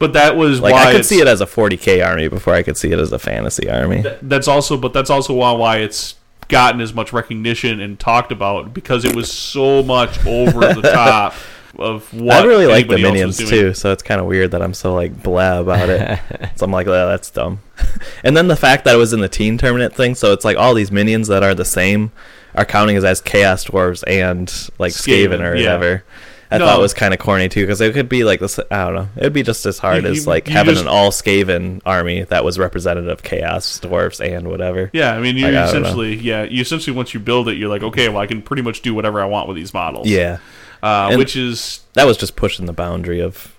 But 0.00 0.14
that 0.14 0.36
was 0.36 0.60
Like 0.60 0.72
why 0.72 0.86
I 0.86 0.92
could 0.92 1.04
see 1.04 1.20
it 1.20 1.28
as 1.28 1.40
a 1.40 1.46
40k 1.46 2.04
army 2.04 2.26
before 2.26 2.54
I 2.54 2.64
could 2.64 2.76
see 2.76 2.90
it 2.90 2.98
as 2.98 3.12
a 3.12 3.18
fantasy 3.20 3.70
army. 3.70 4.02
that's 4.22 4.48
also 4.48 4.76
but 4.76 4.92
that's 4.92 5.10
also 5.10 5.32
why 5.34 5.52
why 5.52 5.76
it's 5.76 6.16
gotten 6.48 6.80
as 6.80 6.92
much 6.92 7.12
recognition 7.12 7.78
and 7.80 8.00
talked 8.00 8.32
about 8.32 8.74
because 8.74 9.04
it 9.04 9.14
was 9.14 9.30
so 9.30 9.84
much 9.84 10.26
over 10.26 10.74
the 10.74 10.82
top 10.92 11.34
of 11.78 12.12
what 12.12 12.36
I 12.36 12.44
really 12.44 12.66
like 12.66 12.88
the 12.88 12.98
minions 12.98 13.38
too, 13.38 13.74
so 13.74 13.92
it's 13.92 14.02
kind 14.02 14.20
of 14.20 14.26
weird 14.26 14.50
that 14.50 14.60
I'm 14.62 14.74
so 14.74 14.94
like 14.94 15.22
blah 15.22 15.60
about 15.60 15.88
it. 15.88 16.20
so 16.56 16.64
I'm 16.64 16.72
like, 16.72 16.86
oh, 16.86 17.08
that's 17.08 17.30
dumb. 17.30 17.60
and 18.24 18.36
then 18.36 18.48
the 18.48 18.56
fact 18.56 18.84
that 18.84 18.94
it 18.94 18.98
was 18.98 19.12
in 19.12 19.20
the 19.20 19.28
teen 19.28 19.56
tournament 19.56 19.94
thing, 19.94 20.14
so 20.14 20.32
it's 20.32 20.44
like 20.44 20.56
all 20.56 20.74
these 20.74 20.90
minions 20.90 21.28
that 21.28 21.42
are 21.42 21.54
the 21.54 21.64
same 21.64 22.12
are 22.54 22.64
counting 22.64 22.96
as, 22.96 23.04
as 23.04 23.20
chaos 23.20 23.64
dwarves 23.64 24.02
and 24.06 24.52
like 24.78 24.92
Skaven, 24.92 25.28
Skaven 25.28 25.40
or 25.40 25.56
yeah. 25.56 25.74
whatever. 25.74 26.04
I 26.52 26.58
No. 26.58 26.66
thought 26.66 26.78
it 26.78 26.82
was 26.82 26.94
kind 26.94 27.14
of 27.14 27.20
corny 27.20 27.48
too 27.48 27.60
because 27.62 27.80
it 27.80 27.94
could 27.94 28.08
be 28.08 28.24
like 28.24 28.40
this. 28.40 28.58
I 28.70 28.84
don't 28.84 28.94
know. 28.94 29.08
It 29.16 29.22
would 29.22 29.32
be 29.32 29.42
just 29.44 29.64
as 29.66 29.78
hard 29.78 30.02
You- 30.02 30.10
as 30.10 30.26
like 30.26 30.48
you 30.48 30.52
having 30.54 30.74
just- 30.74 30.82
an 30.84 30.88
all 30.88 31.10
Skaven 31.12 31.80
army 31.86 32.24
that 32.24 32.44
was 32.44 32.58
representative 32.58 33.08
of 33.08 33.22
chaos 33.22 33.78
dwarves 33.80 34.18
and 34.20 34.48
whatever. 34.48 34.90
Yeah, 34.92 35.14
I 35.14 35.20
mean, 35.20 35.36
you 35.36 35.44
Like, 35.46 35.54
I 35.54 35.72
don't 35.72 35.74
know. 35.74 35.80
essentially, 35.80 36.14
yeah, 36.16 36.42
you 36.42 36.60
essentially 36.60 36.96
once 36.96 37.14
you 37.14 37.20
build 37.20 37.48
it, 37.48 37.56
you're 37.56 37.68
like, 37.68 37.82
okay, 37.84 38.08
well, 38.08 38.18
I 38.18 38.26
can 38.26 38.42
pretty 38.42 38.62
much 38.62 38.82
do 38.82 38.94
whatever 38.94 39.20
I 39.20 39.26
want 39.26 39.46
with 39.46 39.56
these 39.56 39.72
models. 39.72 40.08
Yeah, 40.08 40.38
uh, 40.82 41.14
which 41.14 41.36
is 41.36 41.80
that 41.94 42.06
was 42.06 42.16
just 42.16 42.34
pushing 42.36 42.66
the 42.66 42.72
boundary 42.72 43.20
of 43.20 43.52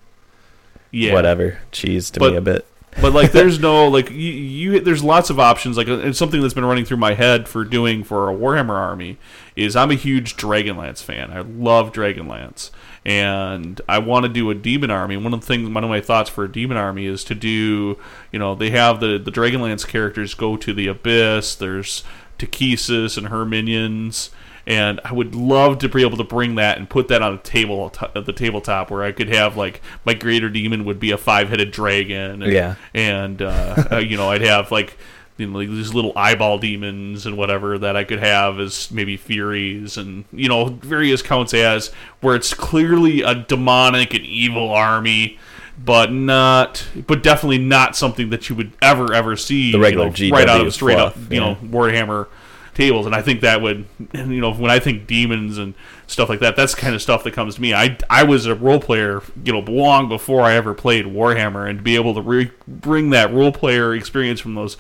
yeah, 0.92 1.14
whatever 1.14 1.60
cheese 1.72 2.10
to 2.12 2.20
But- 2.20 2.32
me 2.32 2.38
a 2.38 2.42
bit. 2.42 2.66
But 3.00 3.14
like 3.14 3.32
there's 3.32 3.60
no 3.60 3.88
like 3.88 4.10
you, 4.10 4.18
you 4.18 4.80
there's 4.82 5.04
lots 5.04 5.30
of 5.30 5.40
options. 5.40 5.78
Like 5.78 5.88
it's 5.88 6.20
something 6.20 6.42
that's 6.42 6.54
been 6.54 6.66
running 6.66 6.84
through 6.84 6.98
my 6.98 7.14
head 7.14 7.48
for 7.48 7.64
doing 7.64 8.04
for 8.04 8.30
a 8.30 8.36
warhammer 8.36 8.76
army 8.76 9.18
is 9.56 9.76
i'm 9.76 9.92
a 9.92 9.96
huge 9.96 10.36
dragonlance 10.36 11.02
fan. 11.02 11.32
I 11.32 11.40
love 11.42 11.94
dragonlance. 11.94 12.70
And 13.06 13.80
i 13.88 13.98
want 13.98 14.24
to 14.24 14.30
do 14.30 14.50
a 14.50 14.56
demon 14.56 14.92
army. 14.92 15.16
One 15.16 15.34
of 15.34 15.42
the 15.42 15.48
things 15.48 15.70
one 15.70 15.84
of 15.84 15.90
my 15.90 16.02
thoughts 16.02 16.30
for 16.30 16.44
a 16.44 16.52
demon 16.52 16.78
army 16.78 17.06
is 17.06 17.24
to 17.26 17.36
do 17.36 17.98
you 18.32 18.40
know 18.40 18.56
they 18.56 18.72
have 18.72 19.00
the 19.00 19.18
the 19.18 19.32
dragonlance 19.32 19.88
characters 19.88 20.34
go 20.34 20.58
to 20.58 20.74
the 20.74 20.88
abyss. 20.88 21.56
There's 21.56 22.04
Takhisis 22.38 23.18
and 23.18 23.28
her 23.28 23.46
minions 23.46 24.32
and 24.68 25.00
I 25.04 25.14
would 25.14 25.36
love 25.36 25.80
to 25.80 25.90
be 25.90 26.02
able 26.02 26.18
to 26.18 26.24
bring 26.24 26.56
that 26.56 26.78
and 26.78 26.90
put 26.90 27.08
that 27.10 27.22
on 27.22 27.34
a 27.34 27.38
table 27.38 27.92
at 28.16 28.26
the 28.26 28.34
tabletop 28.34 28.92
where 28.92 29.04
I 29.04 29.12
could 29.12 29.30
have 29.30 29.58
like 29.58 29.82
my 30.06 30.14
greater 30.14 30.50
demon 30.50 30.86
would 30.86 31.00
be 31.00 31.12
a 31.12 31.18
five-headed 31.18 31.72
dragon 31.72 32.44
and, 32.44 32.52
Yeah. 32.52 32.76
and 32.94 33.42
uh, 33.42 33.84
uh, 33.92 33.98
you 33.98 34.18
know 34.18 34.30
I'd 34.30 34.42
have 34.42 34.72
like 34.72 34.98
you 35.38 35.48
know 35.48 35.58
like 35.60 35.70
these 35.70 35.94
little 35.94 36.14
eyeball 36.16 36.60
demons 36.60 37.26
and 37.26 37.38
whatever 37.38 37.78
that 37.80 37.96
I 37.96 38.04
could 38.04 38.20
have 38.20 38.60
as 38.60 38.92
maybe 38.92 39.18
furies 39.18 39.98
and 39.98 40.26
you 40.32 40.48
know 40.50 40.66
various 40.66 41.22
counts 41.22 41.54
as 41.54 41.88
where 42.22 42.36
it's 42.36 42.54
clearly 42.54 43.22
a 43.22 43.34
demonic 43.36 44.14
and 44.14 44.26
evil 44.26 44.70
army 44.70 45.40
but 45.84 46.12
not 46.12 46.86
but 47.08 47.24
definitely 47.24 47.58
not 47.58 47.96
something 47.96 48.30
that 48.30 48.50
you 48.50 48.56
would 48.56 48.72
ever 48.82 49.14
ever 49.14 49.36
see 49.36 49.72
The 49.72 49.80
regular 49.80 50.10
you 50.16 50.30
know, 50.30 50.38
right 50.38 50.48
out 50.48 50.66
of 50.68 50.74
straight 50.74 51.00
up 51.00 51.14
fluff, 51.14 51.32
you 51.32 51.40
know. 51.40 51.56
Warhammer 51.56 52.28
tables, 52.74 53.06
and 53.06 53.16
I 53.16 53.22
think 53.22 53.42
that 53.42 53.62
would, 53.62 53.86
you 54.14 54.42
know, 54.42 54.54
when 54.54 54.72
I 54.72 54.80
think 54.80 55.08
demons 55.08 55.58
and 55.58 55.74
stuff 56.08 56.30
like 56.30 56.40
that, 56.40 56.56
that's 56.56 56.76
the 56.76 56.82
kind 56.82 56.96
of 56.96 57.02
stuff 57.02 57.24
that 57.24 57.34
comes 57.34 57.56
to 57.56 57.62
me. 57.62 57.74
I 57.74 57.98
I 58.10 58.24
was 58.24 58.46
a 58.46 58.56
role 58.56 58.80
player, 58.80 59.22
you 59.44 59.54
know, 59.54 59.60
long 59.60 60.10
before 60.10 60.42
I 60.42 60.54
ever 60.54 60.74
played 60.74 61.06
Warhammer, 61.06 61.70
and 61.70 61.80
to 61.80 61.84
be 61.84 61.96
able 61.96 62.14
to 62.16 62.22
re- 62.22 62.52
bring 62.68 63.10
that 63.12 63.34
role 63.34 63.52
player 63.52 63.94
experience 63.94 64.40
from 64.40 64.56
those 64.56 64.78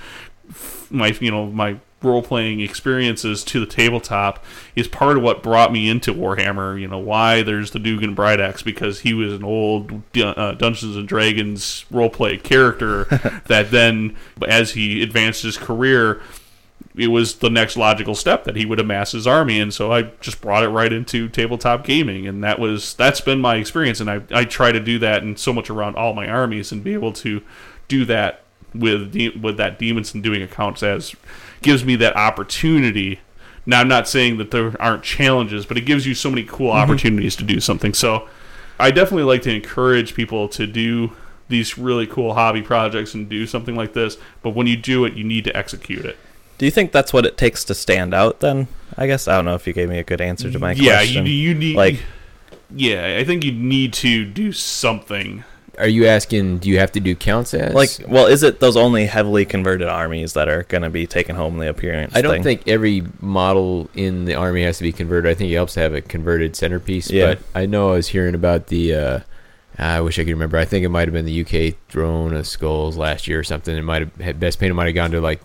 my 0.90 1.08
you 1.20 1.32
know 1.32 1.46
my 1.48 1.78
role 2.04 2.24
playing 2.24 2.62
experiences 2.62 3.44
to 3.44 3.60
the 3.60 3.66
tabletop 3.66 4.44
is 4.76 4.88
part 4.88 5.18
of 5.18 5.24
what 5.24 5.44
brought 5.44 5.72
me 5.72 5.88
into 5.88 6.14
Warhammer. 6.14 6.80
You 6.80 6.88
know 6.88 7.00
why 7.00 7.44
there's 7.44 7.72
the 7.72 7.80
Dugan 7.80 8.16
Brideaxe 8.16 8.64
because 8.64 9.02
he 9.02 9.14
was 9.14 9.34
an 9.34 9.44
old 9.44 10.02
uh, 10.18 10.54
Dungeons 10.54 10.96
and 10.96 11.08
Dragons 11.08 11.86
role 11.92 12.10
play 12.10 12.38
character 12.38 13.06
that 13.48 13.72
then 13.72 14.16
as 14.48 14.72
he 14.74 15.02
advanced 15.02 15.44
his 15.44 15.58
career 15.58 16.22
it 17.02 17.08
was 17.08 17.36
the 17.36 17.50
next 17.50 17.76
logical 17.76 18.14
step 18.14 18.44
that 18.44 18.56
he 18.56 18.64
would 18.64 18.80
amass 18.80 19.12
his 19.14 19.26
army 19.26 19.60
and 19.60 19.74
so 19.74 19.92
I 19.92 20.04
just 20.22 20.40
brought 20.40 20.64
it 20.64 20.70
right 20.70 20.94
into 20.94 21.28
tabletop 21.30 21.84
gaming 21.84 22.28
and 22.28 22.44
that 22.44 22.60
was 22.60 22.94
that's 22.94 23.20
been 23.22 23.42
my 23.42 23.56
experience 23.56 24.00
and 24.00 24.10
I, 24.10 24.22
I 24.32 24.46
try 24.46 24.72
to 24.72 24.80
do 24.80 25.00
that 25.00 25.24
and 25.24 25.38
so 25.40 25.52
much 25.52 25.72
around 25.72 25.96
all 25.96 26.14
my 26.14 26.28
armies 26.28 26.72
and 26.72 26.84
be 26.84 26.94
able 26.94 27.12
to 27.14 27.42
do 27.88 28.06
that 28.06 28.44
with 28.76 29.16
with 29.42 29.58
that 29.58 29.80
demons 29.80 30.14
and 30.14 30.22
doing 30.22 30.44
accounts 30.44 30.84
as 30.84 31.16
gives 31.64 31.84
me 31.84 31.96
that 31.96 32.16
opportunity. 32.16 33.20
Now 33.66 33.82
I'm 33.82 33.88
not 33.88 34.08
saying 34.08 34.38
that 34.38 34.52
there 34.52 34.80
aren't 34.80 35.04
challenges 35.04 35.66
but 35.66 35.78
it 35.78 35.82
gives 35.82 36.06
you 36.06 36.14
so 36.14 36.30
many 36.30 36.44
cool 36.44 36.70
mm-hmm. 36.70 36.78
opportunities 36.78 37.36
to 37.38 37.44
do 37.44 37.60
something. 37.60 37.96
So 37.96 38.30
I 38.80 38.92
definitely 38.92 39.24
like 39.24 39.42
to 39.44 39.56
encourage 39.56 40.14
people 40.14 40.48
to 40.50 40.68
do 40.68 41.14
these 41.50 41.80
really 41.80 42.06
cool 42.06 42.36
hobby 42.36 42.62
projects 42.62 43.16
and 43.16 43.28
do 43.28 43.46
something 43.46 43.76
like 43.76 43.92
this 43.92 44.18
but 44.42 44.52
when 44.52 44.68
you 44.68 44.78
do 44.78 45.04
it 45.04 45.14
you 45.16 45.24
need 45.26 45.44
to 45.44 45.56
execute 45.56 46.06
it 46.06 46.18
Do 46.62 46.66
you 46.66 46.72
think 46.72 46.92
that's 46.92 47.12
what 47.12 47.26
it 47.26 47.38
takes 47.38 47.64
to 47.66 47.74
stand 47.74 48.14
out? 48.14 48.40
Then 48.40 48.68
I 48.96 49.08
guess 49.08 49.28
I 49.28 49.36
don't 49.36 49.46
know 49.46 49.56
if 49.56 49.66
you 49.66 49.74
gave 49.74 49.90
me 49.90 49.98
a 49.98 50.04
good 50.04 50.22
answer 50.22 50.52
to 50.52 50.60
my 50.60 50.74
yeah, 50.74 50.98
question. 50.98 51.26
you, 51.26 51.32
you 51.32 51.56
need 51.56 51.76
Like- 51.76 52.04
yeah, 52.70 53.18
I 53.20 53.24
think 53.24 53.44
you 53.44 53.52
need 53.52 53.94
to 53.94 54.26
do 54.26 54.52
something. 54.52 55.44
Are 55.80 55.88
you 55.88 56.06
asking? 56.06 56.60
Do 56.60 56.70
you 56.70 56.78
have 56.78 56.92
to 56.92 57.00
do 57.00 57.16
counts 57.16 57.56
as? 57.56 57.74
like, 57.74 57.90
well, 58.08 58.28
is 58.28 58.44
it 58.44 58.60
those 58.60 58.78
only 58.78 59.08
heavily 59.08 59.44
converted 59.44 59.88
armies 59.88 60.34
that 60.34 60.48
are 60.50 60.62
going 60.62 60.84
to 60.84 60.92
be 60.92 61.08
taking 61.08 61.36
home 61.36 61.58
the 61.58 61.68
appearance? 61.68 62.16
I 62.16 62.22
don't 62.22 62.34
thing? 62.34 62.44
think 62.44 62.68
every 62.68 63.06
model 63.22 63.90
in 63.96 64.26
the 64.26 64.36
army 64.36 64.62
has 64.62 64.78
to 64.78 64.84
be 64.84 64.92
converted. 64.92 65.32
I 65.32 65.34
think 65.34 65.50
it 65.50 65.56
helps 65.56 65.74
to 65.74 65.80
have 65.80 65.96
a 65.96 66.02
converted 66.02 66.56
centerpiece. 66.56 67.10
Yeah. 67.10 67.26
But 67.26 67.40
I 67.56 67.66
know 67.66 67.90
I 67.90 67.94
was 67.94 68.10
hearing 68.10 68.36
about 68.36 68.68
the. 68.68 68.94
Uh, 68.94 69.20
I 69.80 70.00
wish 70.02 70.20
I 70.20 70.26
could 70.26 70.30
remember. 70.30 70.58
I 70.58 70.66
think 70.66 70.86
it 70.86 70.90
might 70.90 71.08
have 71.08 71.14
been 71.14 71.26
the 71.26 71.42
UK 71.42 71.76
Throne 71.90 72.36
of 72.36 72.46
Skulls 72.46 72.98
last 72.98 73.28
year 73.28 73.40
or 73.40 73.44
something. 73.44 73.76
It 73.76 73.82
might 73.82 74.08
have 74.22 74.40
best 74.40 74.60
painted 74.60 74.76
might 74.76 74.86
have 74.86 74.94
gone 74.94 75.10
to 75.10 75.22
like 75.22 75.42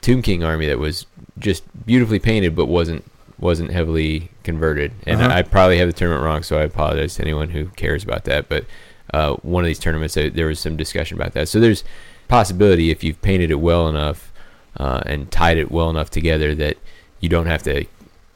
Tomb 0.00 0.22
King 0.22 0.42
army 0.44 0.66
that 0.66 0.78
was 0.78 1.06
just 1.38 1.62
beautifully 1.86 2.18
painted, 2.18 2.54
but 2.56 2.66
wasn't 2.66 3.04
wasn't 3.38 3.70
heavily 3.70 4.28
converted. 4.42 4.92
And 5.06 5.20
Uh-huh. 5.20 5.30
I 5.34 5.42
probably 5.42 5.78
have 5.78 5.88
the 5.88 5.94
tournament 5.94 6.22
wrong, 6.24 6.42
so 6.42 6.58
I 6.58 6.62
apologize 6.62 7.14
to 7.16 7.22
anyone 7.22 7.50
who 7.50 7.66
cares 7.68 8.04
about 8.04 8.24
that. 8.24 8.48
But 8.50 8.66
uh, 9.14 9.34
one 9.36 9.64
of 9.64 9.66
these 9.68 9.78
tournaments, 9.78 10.14
there 10.14 10.30
there 10.30 10.46
was 10.46 10.60
some 10.60 10.76
discussion 10.76 11.18
about 11.18 11.32
that. 11.32 11.48
So 11.48 11.58
there's 11.60 11.82
possibility 12.28 12.90
if 12.90 13.02
you've 13.02 13.20
painted 13.22 13.50
it 13.50 13.60
well 13.60 13.88
enough 13.88 14.30
uh, 14.76 15.00
and 15.06 15.30
tied 15.32 15.58
it 15.58 15.70
well 15.72 15.90
enough 15.90 16.10
together 16.10 16.54
that 16.54 16.76
you 17.20 17.28
don't 17.28 17.46
have 17.46 17.62
to 17.64 17.84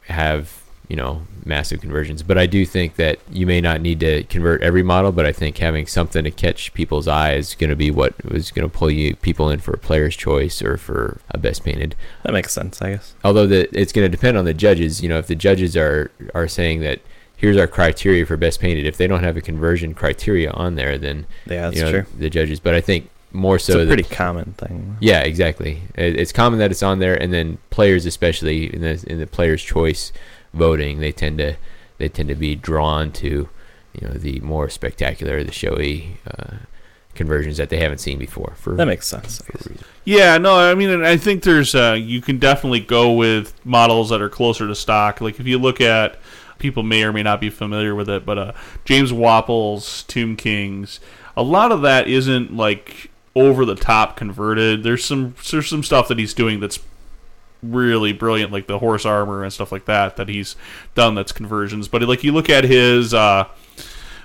have 0.07 0.61
you 0.87 0.95
know 0.95 1.21
massive 1.45 1.79
conversions. 1.81 2.23
But 2.23 2.37
I 2.37 2.45
do 2.47 2.65
think 2.65 2.95
that 2.95 3.19
you 3.31 3.45
may 3.45 3.61
not 3.61 3.79
need 3.81 3.99
to 3.99 4.23
convert 4.23 4.61
every 4.63 4.81
model, 4.83 5.11
but 5.11 5.25
I 5.25 5.31
think 5.31 5.57
having 5.59 5.85
something 5.85 6.23
to 6.23 6.31
catch 6.31 6.73
people's 6.73 7.07
eye 7.07 7.33
is 7.33 7.53
going 7.55 7.69
to 7.69 7.75
be 7.75 7.91
what 7.91 8.13
was 8.25 8.49
going 8.51 8.67
to 8.67 8.75
pull 8.77 8.89
you 8.89 9.15
people 9.17 9.49
in 9.49 9.59
for 9.59 9.73
a 9.73 9.77
player's 9.77 10.15
choice 10.15 10.61
or 10.61 10.77
for 10.77 11.19
a 11.29 11.37
best 11.37 11.63
painted. 11.63 11.95
that 12.23 12.33
makes 12.33 12.51
sense. 12.53 12.81
I 12.81 12.91
guess. 12.93 13.13
Although 13.23 13.47
the, 13.47 13.69
it's 13.79 13.91
going 13.91 14.05
to 14.09 14.09
depend 14.09 14.37
on 14.37 14.45
the 14.45 14.53
judges. 14.53 15.01
You 15.03 15.09
know, 15.09 15.17
if 15.19 15.27
the 15.27 15.35
judges 15.35 15.75
are 15.77 16.11
are 16.33 16.47
saying 16.47 16.81
that 16.81 16.99
here's 17.37 17.57
our 17.57 17.67
criteria 17.67 18.25
for 18.25 18.37
best 18.37 18.59
painted, 18.59 18.85
if 18.85 18.97
they 18.97 19.07
don't 19.07 19.23
have 19.23 19.37
a 19.37 19.41
conversion 19.41 19.93
criteria 19.93 20.49
on 20.51 20.75
there, 20.75 20.97
then 20.97 21.25
Yeah, 21.45 21.63
that's 21.69 21.77
you 21.77 21.83
know 21.83 21.91
true. 21.91 22.05
the 22.17 22.29
judges. 22.29 22.59
But 22.59 22.73
I 22.73 22.81
think 22.81 23.09
more 23.33 23.59
so 23.59 23.79
It's 23.79 23.83
a 23.91 23.93
pretty 23.93 24.03
common 24.15 24.53
thing. 24.57 24.95
yeah, 25.01 25.19
exactly. 25.19 25.81
It, 25.95 26.17
it's 26.17 26.31
common 26.31 26.57
that 26.59 26.71
it's 26.71 26.81
on 26.81 26.99
there, 26.99 27.21
and 27.21 27.33
then 27.33 27.57
players, 27.69 28.05
especially 28.05 28.73
in 28.73 28.81
the 28.81 29.03
in 29.07 29.19
the 29.19 29.27
players' 29.27 29.61
choice 29.61 30.13
voting, 30.55 30.99
they 30.99 31.11
tend 31.11 31.37
to 31.39 31.55
they 31.97 32.09
tend 32.09 32.29
to 32.29 32.35
be 32.35 32.55
drawn 32.55 33.11
to 33.13 33.49
you 33.93 34.07
know 34.07 34.13
the 34.13 34.39
more 34.41 34.69
spectacular, 34.69 35.43
the 35.43 35.51
showy 35.51 36.17
uh, 36.27 36.55
conversions 37.13 37.57
that 37.57 37.69
they 37.69 37.77
haven't 37.77 37.99
seen 37.99 38.17
before. 38.17 38.53
For 38.57 38.75
That 38.75 38.87
makes 38.87 39.07
sense. 39.07 39.41
for 39.41 39.53
a 39.53 39.69
reason. 39.69 39.85
Yeah, 40.03 40.37
no, 40.37 40.55
I 40.55 40.75
mean, 40.75 41.03
I 41.03 41.17
think 41.17 41.43
there's 41.43 41.73
uh, 41.73 41.97
you 41.99 42.21
can 42.21 42.37
definitely 42.39 42.81
go 42.81 43.11
with 43.13 43.53
models 43.65 44.09
that 44.09 44.21
are 44.21 44.29
closer 44.29 44.67
to 44.67 44.75
stock. 44.75 45.21
Like 45.21 45.39
if 45.39 45.47
you 45.47 45.57
look 45.57 45.81
at 45.81 46.19
people 46.59 46.83
may 46.83 47.03
or 47.03 47.11
may 47.13 47.23
not 47.23 47.41
be 47.41 47.49
familiar 47.49 47.95
with 47.95 48.09
it, 48.09 48.25
but 48.25 48.37
uh, 48.37 48.51
James 48.85 49.11
Wappel's 49.11 50.03
Tomb 50.03 50.35
Kings, 50.35 50.99
a 51.35 51.43
lot 51.43 51.71
of 51.71 51.81
that 51.81 52.07
isn't 52.07 52.55
like 52.55 53.09
over 53.35 53.65
the 53.65 53.75
top 53.75 54.15
converted. 54.15 54.83
There's 54.83 55.03
some 55.03 55.35
there's 55.51 55.67
some 55.69 55.83
stuff 55.83 56.07
that 56.07 56.19
he's 56.19 56.33
doing 56.33 56.59
that's 56.59 56.79
really 57.71 58.13
brilliant, 58.13 58.51
like 58.51 58.67
the 58.67 58.79
horse 58.79 59.05
armor 59.05 59.43
and 59.43 59.51
stuff 59.51 59.71
like 59.71 59.85
that 59.85 60.17
that 60.17 60.29
he's 60.29 60.55
done. 60.93 61.15
That's 61.15 61.31
conversions, 61.31 61.87
but 61.87 62.01
like 62.03 62.23
you 62.23 62.31
look 62.31 62.49
at 62.49 62.63
his. 62.63 63.13
Uh, 63.13 63.47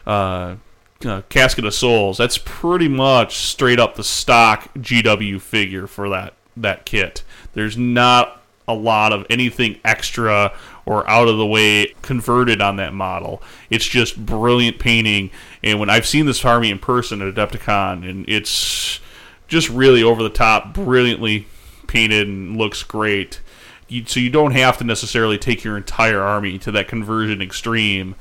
uh, 0.06 0.56
uh, 1.04 1.22
Casket 1.30 1.64
of 1.64 1.72
Souls. 1.72 2.18
That's 2.18 2.36
pretty 2.36 2.88
much 2.88 3.36
straight 3.38 3.80
up 3.80 3.94
the 3.94 4.04
stock 4.04 4.72
GW 4.74 5.40
figure 5.40 5.86
for 5.86 6.10
that 6.10 6.34
that 6.56 6.84
kit. 6.84 7.22
There's 7.54 7.76
not 7.78 8.42
a 8.68 8.74
lot 8.74 9.12
of 9.12 9.26
anything 9.30 9.78
extra 9.84 10.52
or 10.86 11.08
out 11.08 11.28
of 11.28 11.38
the 11.38 11.46
way 11.46 11.94
converted 12.02 12.60
on 12.60 12.76
that 12.76 12.92
model. 12.92 13.42
It's 13.70 13.86
just 13.86 14.24
brilliant 14.24 14.78
painting. 14.78 15.30
And 15.62 15.80
when 15.80 15.90
I've 15.90 16.06
seen 16.06 16.26
this 16.26 16.44
army 16.44 16.70
in 16.70 16.78
person 16.78 17.22
at 17.22 17.34
Adepticon, 17.34 18.08
and 18.08 18.28
it's 18.28 19.00
just 19.48 19.68
really 19.68 20.02
over 20.02 20.22
the 20.22 20.30
top, 20.30 20.74
brilliantly 20.74 21.46
painted, 21.90 22.28
and 22.28 22.56
looks 22.56 22.82
great. 22.82 23.40
You, 23.88 24.04
so 24.06 24.20
you 24.20 24.30
don't 24.30 24.52
have 24.52 24.78
to 24.78 24.84
necessarily 24.84 25.36
take 25.36 25.64
your 25.64 25.76
entire 25.76 26.20
army 26.22 26.58
to 26.60 26.72
that 26.72 26.88
conversion 26.88 27.42
extreme 27.42 28.14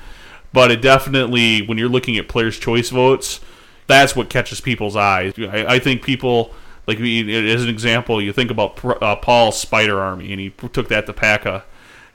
but 0.51 0.71
it 0.71 0.81
definitely 0.81 1.61
when 1.61 1.77
you're 1.77 1.87
looking 1.87 2.17
at 2.17 2.27
players 2.27 2.57
choice 2.57 2.89
votes 2.89 3.39
that's 3.89 4.15
what 4.15 4.29
catches 4.29 4.61
people's 4.61 4.95
eyes. 4.95 5.33
I, 5.37 5.65
I 5.65 5.79
think 5.79 6.03
people 6.03 6.53
like 6.87 6.99
as 6.99 7.63
an 7.63 7.69
example, 7.69 8.21
you 8.21 8.31
think 8.31 8.51
about 8.51 8.83
uh, 8.85 9.15
Paul's 9.17 9.59
Spider 9.59 9.99
Army, 9.99 10.31
and 10.31 10.39
he 10.39 10.49
took 10.49 10.87
that 10.87 11.05
to 11.07 11.13
PACA. 11.13 11.65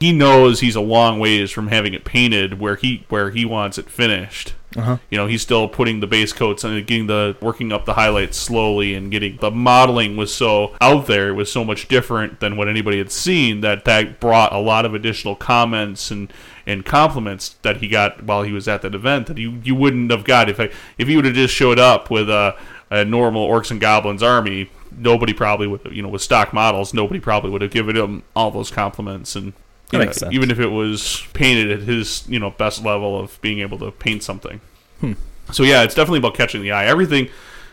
He 0.00 0.12
knows 0.12 0.60
he's 0.60 0.76
a 0.76 0.80
long 0.80 1.18
ways 1.18 1.50
from 1.50 1.68
having 1.68 1.92
it 1.92 2.04
painted 2.04 2.60
where 2.60 2.76
he 2.76 3.04
where 3.08 3.30
he 3.30 3.44
wants 3.44 3.76
it 3.76 3.90
finished. 3.90 4.54
Uh-huh. 4.76 4.98
You 5.08 5.18
know, 5.18 5.26
he's 5.26 5.42
still 5.42 5.68
putting 5.68 6.00
the 6.00 6.06
base 6.06 6.32
coats 6.32 6.64
and 6.64 6.86
getting 6.86 7.06
the 7.06 7.36
working 7.40 7.72
up 7.72 7.84
the 7.84 7.94
highlights 7.94 8.36
slowly 8.36 8.94
and 8.94 9.10
getting 9.10 9.36
the 9.36 9.50
modeling 9.50 10.16
was 10.16 10.34
so 10.34 10.74
out 10.80 11.06
there, 11.06 11.28
it 11.28 11.34
was 11.34 11.50
so 11.50 11.64
much 11.64 11.86
different 11.88 12.40
than 12.40 12.56
what 12.56 12.68
anybody 12.68 12.98
had 12.98 13.12
seen 13.12 13.60
that 13.60 13.84
that 13.84 14.18
brought 14.20 14.52
a 14.52 14.58
lot 14.58 14.84
of 14.84 14.94
additional 14.94 15.36
comments 15.36 16.10
and 16.10 16.32
and 16.66 16.84
compliments 16.84 17.56
that 17.62 17.78
he 17.78 17.88
got 17.88 18.24
while 18.24 18.42
he 18.42 18.52
was 18.52 18.66
at 18.66 18.82
that 18.82 18.94
event 18.94 19.26
that 19.26 19.38
you 19.38 19.60
you 19.62 19.74
wouldn't 19.74 20.10
have 20.10 20.24
got 20.24 20.48
if 20.48 20.58
I, 20.58 20.70
if 20.98 21.08
he 21.08 21.16
would 21.16 21.24
have 21.24 21.34
just 21.34 21.54
showed 21.54 21.78
up 21.78 22.10
with 22.10 22.28
a, 22.28 22.56
a 22.90 23.04
normal 23.04 23.48
orcs 23.48 23.70
and 23.70 23.80
goblins 23.80 24.22
army. 24.22 24.70
Nobody 24.96 25.32
probably 25.32 25.66
would, 25.66 25.88
you 25.90 26.02
know, 26.02 26.08
with 26.08 26.22
stock 26.22 26.52
models, 26.52 26.94
nobody 26.94 27.18
probably 27.18 27.50
would 27.50 27.62
have 27.62 27.72
given 27.72 27.96
him 27.96 28.22
all 28.36 28.52
those 28.52 28.70
compliments 28.70 29.34
and 29.34 29.52
you 29.94 29.98
know, 30.00 30.04
makes 30.06 30.18
sense. 30.18 30.34
even 30.34 30.50
if 30.50 30.60
it 30.60 30.68
was 30.68 31.26
painted 31.32 31.70
at 31.70 31.80
his 31.80 32.24
you 32.28 32.38
know 32.38 32.50
best 32.50 32.84
level 32.84 33.18
of 33.18 33.40
being 33.40 33.60
able 33.60 33.78
to 33.78 33.90
paint 33.90 34.22
something. 34.22 34.60
Hmm. 35.00 35.12
So 35.52 35.62
yeah, 35.62 35.82
it's 35.82 35.94
definitely 35.94 36.18
about 36.18 36.34
catching 36.34 36.62
the 36.62 36.72
eye. 36.72 36.86
Everything. 36.86 37.28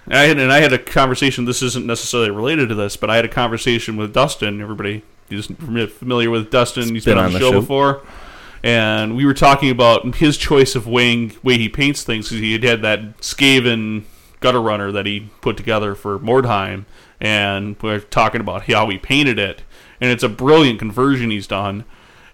And 0.06 0.16
I 0.16 0.24
had, 0.24 0.40
and 0.40 0.52
I 0.52 0.60
had 0.62 0.74
a 0.74 0.80
conversation. 0.80 1.46
This 1.46 1.62
isn't 1.62 1.86
necessarily 1.86 2.32
related 2.32 2.70
to 2.70 2.76
this, 2.76 2.98
but 2.98 3.10
I 3.10 3.16
had 3.16 3.26
a 3.26 3.30
conversation 3.30 3.98
with 3.98 4.14
Dustin. 4.14 4.62
Everybody 4.62 5.04
is 5.30 5.48
familiar 5.48 6.30
with 6.30 6.50
Dustin. 6.50 6.94
He's 6.94 7.06
been, 7.06 7.18
on, 7.18 7.34
the 7.34 7.40
show, 7.40 7.52
before, 7.52 8.02
and 8.64 9.16
we 9.16 9.26
were 9.26 9.34
talking 9.34 9.70
about 9.70 10.16
his 10.16 10.38
choice 10.38 10.76
of 10.76 10.88
weighing 10.88 11.34
way 11.44 11.58
he 11.58 11.70
paints 11.70 12.04
things 12.04 12.30
because 12.30 12.42
he 12.42 12.54
had 12.54 12.64
had 12.64 12.82
that 12.82 13.20
Skaven 13.20 14.04
gutter 14.40 14.62
runner 14.62 14.92
that 14.92 15.06
he 15.06 15.30
put 15.42 15.56
together 15.56 15.96
for 15.96 16.20
Mordheim, 16.20 16.86
and 17.20 17.82
we 17.82 17.92
are 17.92 18.00
talking 18.00 18.42
about 18.42 18.64
how 18.64 18.90
he 18.90 18.98
painted 18.98 19.40
it, 19.40 19.62
and 20.02 20.12
it's 20.12 20.24
a 20.24 20.30
brilliant 20.30 20.80
conversion 20.80 21.30
he's 21.30 21.48
done, 21.48 21.86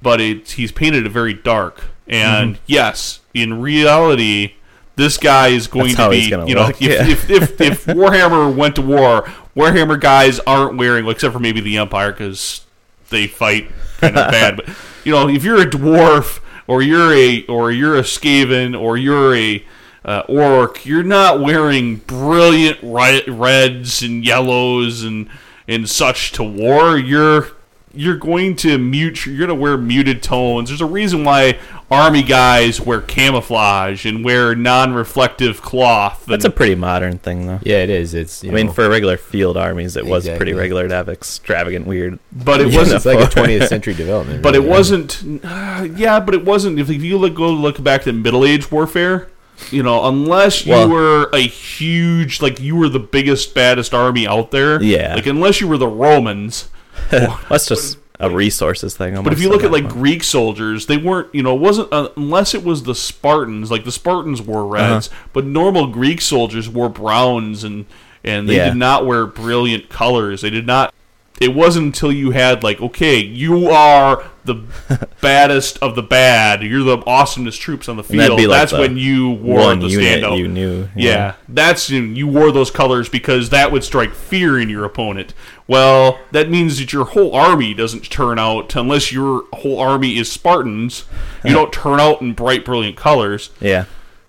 but 0.01 0.19
it's 0.21 0.53
he's 0.53 0.71
painted 0.71 1.05
it 1.05 1.09
very 1.09 1.33
dark, 1.33 1.83
and 2.07 2.55
Mm-hmm. 2.55 2.63
yes, 2.67 3.19
in 3.33 3.61
reality. 3.61 4.53
This 4.95 5.19
guy 5.19 5.49
is 5.49 5.67
going 5.67 5.93
That's 5.93 5.97
to 5.97 6.09
be, 6.09 6.49
you 6.49 6.55
know, 6.55 6.69
if, 6.69 6.81
yeah. 6.81 7.07
if, 7.07 7.29
if, 7.29 7.61
if 7.61 7.85
Warhammer 7.95 8.51
went 8.55 8.75
to 8.77 8.81
war, 8.81 9.25
Warhammer 9.55 9.99
guys 10.01 10.39
aren't 10.39 10.75
wearing, 10.79 11.07
except 11.07 11.33
for 11.33 11.39
maybe 11.39 11.61
the 11.61 11.77
Empire, 11.77 12.11
because 12.11 12.65
they 13.11 13.27
fight 13.27 13.69
kind 13.99 14.17
of 14.17 14.31
bad. 14.31 14.55
But 14.57 14.69
you 15.03 15.11
know, 15.11 15.29
if 15.29 15.43
you're 15.43 15.61
a 15.61 15.67
dwarf 15.69 16.39
or 16.65 16.81
you're 16.81 17.13
a 17.13 17.45
or 17.45 17.71
you're 17.71 17.95
a 17.95 18.01
Skaven 18.01 18.79
or 18.79 18.97
you're 18.97 19.35
a 19.35 19.63
uh, 20.03 20.23
orc, 20.27 20.83
you're 20.83 21.03
not 21.03 21.41
wearing 21.41 21.97
brilliant 21.97 22.79
ri- 22.81 23.23
reds 23.27 24.01
and 24.01 24.25
yellows 24.25 25.03
and 25.03 25.29
and 25.67 25.87
such 25.87 26.31
to 26.31 26.43
war. 26.43 26.97
You're 26.97 27.49
you're 27.97 28.17
going 28.17 28.55
to 28.57 28.77
mute. 28.77 29.25
You're 29.25 29.37
going 29.37 29.49
to 29.49 29.55
wear 29.55 29.77
muted 29.77 30.21
tones. 30.23 30.69
There's 30.69 30.81
a 30.81 30.85
reason 30.85 31.23
why 31.23 31.59
army 31.89 32.21
guys 32.23 32.81
wear 32.81 33.01
camouflage 33.01 34.05
and 34.05 34.23
wear 34.23 34.53
non-reflective 34.55 35.61
cloth. 35.61 36.25
That's 36.25 36.45
a 36.45 36.49
pretty 36.49 36.75
modern 36.75 37.17
thing, 37.19 37.47
though. 37.47 37.59
Yeah, 37.63 37.77
it 37.83 37.89
is. 37.89 38.13
It's. 38.13 38.43
You 38.43 38.51
I 38.51 38.53
mean, 38.53 38.71
for 38.71 38.87
regular 38.89 39.17
field 39.17 39.57
armies, 39.57 39.95
it 39.95 40.05
was 40.05 40.27
pretty 40.27 40.53
regular 40.53 40.87
to 40.87 40.93
have 40.95 41.09
extravagant, 41.09 41.87
weird. 41.87 42.19
but 42.31 42.61
it 42.61 42.67
wasn't. 42.75 43.05
like 43.05 43.19
a 43.19 43.23
20th 43.29 43.67
century 43.67 43.93
development. 43.93 44.41
But 44.41 44.55
it 44.55 44.59
really, 44.59 44.69
yeah. 44.69 44.77
wasn't. 44.77 45.23
Uh, 45.43 45.87
yeah, 45.95 46.19
but 46.19 46.33
it 46.33 46.45
wasn't. 46.45 46.79
If 46.79 46.89
you 46.89 47.17
look, 47.17 47.35
go 47.35 47.49
look 47.49 47.83
back 47.83 48.03
to 48.03 48.13
Middle 48.13 48.45
Age 48.45 48.71
warfare, 48.71 49.27
you 49.71 49.81
know, 49.83 50.07
unless 50.07 50.65
you 50.65 50.73
Well- 50.73 50.89
were 50.89 51.29
a 51.33 51.39
huge, 51.39 52.41
like 52.41 52.59
you 52.59 52.75
were 52.75 52.89
the 52.89 52.99
biggest, 52.99 53.53
baddest 53.55 53.93
army 53.93 54.27
out 54.27 54.51
there. 54.51 54.81
Yeah. 54.81 55.15
Like 55.15 55.25
unless 55.25 55.61
you 55.61 55.67
were 55.67 55.77
the 55.77 55.87
Romans. 55.87 56.69
That's 57.49 57.67
just 57.67 57.97
a 58.19 58.29
resources 58.29 58.95
thing. 58.97 59.21
But 59.23 59.33
if 59.33 59.39
you 59.41 59.49
look 59.49 59.63
at 59.63 59.71
like. 59.71 59.87
Greek 59.89 60.23
soldiers, 60.23 60.85
they 60.87 60.97
weren't. 60.97 61.33
You 61.33 61.43
know, 61.43 61.55
it 61.55 61.59
wasn't 61.61 61.91
uh, 61.93 62.09
unless 62.17 62.53
it 62.53 62.63
was 62.63 62.83
the 62.83 62.95
Spartans. 62.95 63.69
Like 63.71 63.83
the 63.85 63.91
Spartans 63.91 64.41
wore 64.41 64.65
reds, 64.65 65.09
but 65.33 65.45
normal 65.45 65.87
Greek 65.87 66.21
soldiers 66.21 66.67
wore 66.69 66.89
browns 66.89 67.63
and 67.63 67.85
and 68.23 68.49
they 68.49 68.55
Yeah. 68.57 68.69
did 68.69 68.77
not 68.77 69.05
wear 69.05 69.25
brilliant 69.25 69.89
colors. 69.89 70.41
They 70.41 70.49
did 70.49 70.65
not. 70.67 70.93
It 71.39 71.53
wasn't 71.53 71.88
until 71.88 72.11
you 72.11 72.31
had 72.31 72.63
like, 72.63 72.81
okay, 72.81 73.19
you 73.19 73.69
are 73.69 74.23
the 74.43 74.55
baddest 75.21 75.77
of 75.83 75.95
the 75.95 76.01
bad. 76.01 76.63
You're 76.63 76.83
the 76.83 76.97
awesomest 76.99 77.59
troops 77.59 77.88
on 77.88 77.97
the 77.97 78.03
field. 78.03 78.39
like 78.39 78.47
that's 78.47 78.71
the 78.71 78.79
when 78.79 78.97
you 78.97 79.31
wore 79.31 79.75
the 79.75 79.88
standout. 79.88 80.38
you 80.39 80.47
knew. 80.47 80.89
Yeah, 80.95 81.35
that's 81.47 81.89
you, 81.89 82.01
you 82.01 82.27
wore 82.27 82.51
those 82.51 82.71
colors 82.71 83.07
because 83.07 83.49
that 83.51 83.71
would 83.71 83.83
strike 83.83 84.13
fear 84.13 84.59
in 84.59 84.69
your 84.69 84.83
opponent. 84.83 85.33
Well, 85.67 86.19
that 86.31 86.49
means 86.49 86.79
that 86.79 86.91
your 86.91 87.05
whole 87.05 87.35
army 87.35 87.73
doesn't 87.73 88.09
turn 88.09 88.39
out 88.39 88.75
unless 88.75 89.11
your 89.11 89.43
whole 89.53 89.79
army 89.79 90.17
is 90.17 90.31
Spartans. 90.31 91.05
You 91.43 91.53
don't 91.53 91.71
turn 91.73 91.99
out 91.99 92.21
in 92.21 92.33
bright, 92.33 92.65
brilliant 92.65 92.97
colors. 92.97 93.51
Yeah. 93.59 93.85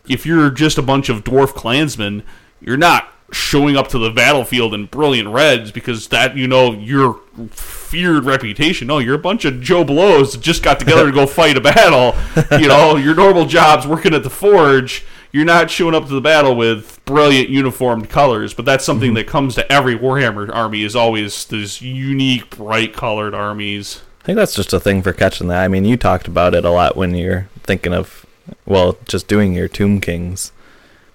If 0.09 0.27
you're 0.27 0.51
just 0.51 0.79
a 0.79 0.83
bunch 0.83 1.09
of 1.09 1.25
dwarf 1.25 1.55
clansmen, 1.55 2.23
you're 2.61 2.77
not 2.77 3.13
showing 3.31 3.77
up 3.77 3.89
to 3.89 3.99
the 3.99 4.11
battlefield 4.11 4.73
in 4.73 4.87
brilliant 4.87 5.29
reds 5.29 5.71
because 5.71 6.09
that 6.09 6.37
you 6.37 6.49
know 6.49 6.73
your 6.73 7.21
feared 7.51 8.25
reputation. 8.25 8.87
No, 8.87 8.99
you're 8.99 9.15
a 9.15 9.19
bunch 9.19 9.45
of 9.45 9.61
Joe 9.61 9.85
Blows 9.85 10.33
that 10.33 10.41
just 10.41 10.63
got 10.63 10.79
together 10.79 11.07
to 11.07 11.13
go 11.13 11.27
fight 11.27 11.57
a 11.57 11.61
battle. 11.61 12.15
You 12.59 12.69
know, 12.69 12.97
your 12.97 13.15
normal 13.15 13.47
job's 13.47 13.87
working 13.87 14.15
at 14.15 14.23
the 14.23 14.31
forge. 14.31 15.05
You're 15.31 15.45
not 15.45 15.71
showing 15.71 15.95
up 15.95 16.07
to 16.07 16.15
the 16.15 16.23
battle 16.23 16.57
with 16.57 17.05
brilliant 17.05 17.51
uniformed 17.51 18.09
colors, 18.09 18.55
but 18.55 18.65
that's 18.65 18.85
something 18.85 19.11
mm-hmm. 19.11 19.17
that 19.17 19.27
comes 19.27 19.55
to 19.57 19.71
every 19.71 19.97
Warhammer 19.97 20.53
army 20.55 20.83
is 20.83 20.97
always 20.97 21.45
these 21.45 21.83
unique, 21.83 22.57
bright 22.57 22.95
colored 22.95 23.35
armies. 23.35 24.01
I 24.23 24.25
think 24.25 24.37
that's 24.37 24.55
just 24.55 24.73
a 24.73 24.81
thing 24.81 25.03
for 25.03 25.13
catching 25.13 25.49
that. 25.49 25.63
I 25.63 25.69
mean, 25.69 25.85
you 25.85 25.99
talked 25.99 26.29
about 26.29 26.55
it 26.55 26.65
a 26.65 26.71
lot 26.71 26.97
when 26.97 27.15
you're 27.15 27.49
thinking 27.63 27.93
of, 27.93 28.25
well, 28.65 28.97
just 29.07 29.29
doing 29.29 29.53
your 29.53 29.69
Tomb 29.69 30.01
Kings 30.01 30.53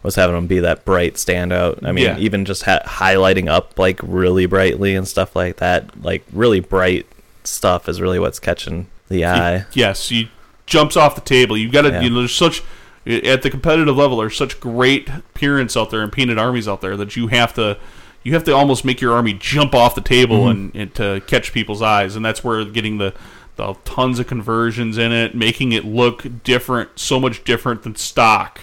was 0.04 0.16
having 0.16 0.36
them 0.36 0.48
be 0.48 0.60
that 0.60 0.86
bright 0.86 1.16
standout. 1.16 1.84
I 1.84 1.92
mean, 1.92 2.06
Yeah. 2.06 2.18
even 2.20 2.46
just 2.46 2.64
ha- 2.64 2.82
highlighting 2.86 3.50
up 3.50 3.80
like 3.80 4.00
really 4.04 4.46
brightly 4.46 4.96
and 4.96 5.08
stuff 5.08 5.36
like 5.36 5.58
that. 5.58 6.04
Like 6.04 6.24
really 6.32 6.60
bright 6.60 7.06
stuff 7.44 7.90
is 7.90 8.02
really 8.02 8.20
what's 8.20 8.40
catching 8.40 8.88
the 9.10 9.26
eye. 9.26 9.66
Yes, 9.74 10.10
he 10.10 10.30
jumps 10.66 10.98
off 10.98 11.16
the 11.16 11.22
table. 11.22 11.58
You've 11.58 11.72
got 11.72 11.84
to. 11.84 11.90
Yeah. 11.90 12.02
You 12.02 12.10
know, 12.10 12.20
there's 12.20 12.36
such 12.36 12.64
at 13.06 13.42
the 13.42 13.50
competitive 13.50 13.96
level. 13.96 14.18
There's 14.18 14.38
such 14.38 14.60
great 14.60 15.10
appearance 15.10 15.76
out 15.76 15.90
there 15.90 16.02
and 16.02 16.12
painted 16.12 16.38
armies 16.38 16.68
out 16.68 16.82
there 16.82 16.96
that 16.98 17.16
you 17.16 17.28
have 17.28 17.54
to. 17.56 17.78
You 18.24 18.34
have 18.34 18.46
to 18.46 18.56
almost 18.56 18.86
make 18.86 19.02
your 19.02 19.14
army 19.14 19.34
jump 19.34 19.76
off 19.76 19.96
the 19.96 20.02
table 20.02 20.40
mm-hmm. 20.42 20.50
and, 20.50 20.76
and 20.76 20.96
to 20.96 21.22
catch 21.28 21.52
people's 21.52 21.82
eyes, 21.82 22.16
and 22.16 22.24
that's 22.24 22.42
where 22.42 22.64
getting 22.64 22.98
the, 22.98 23.14
the 23.58 23.74
tons 23.84 24.18
of 24.18 24.28
conversions 24.28 24.98
in 24.98 25.12
it, 25.12 25.36
making 25.36 25.74
it 25.74 25.84
look 25.84 26.26
different, 26.42 26.98
so 26.98 27.20
much 27.20 27.44
different 27.44 27.84
than 27.84 27.96
stock. 27.96 28.62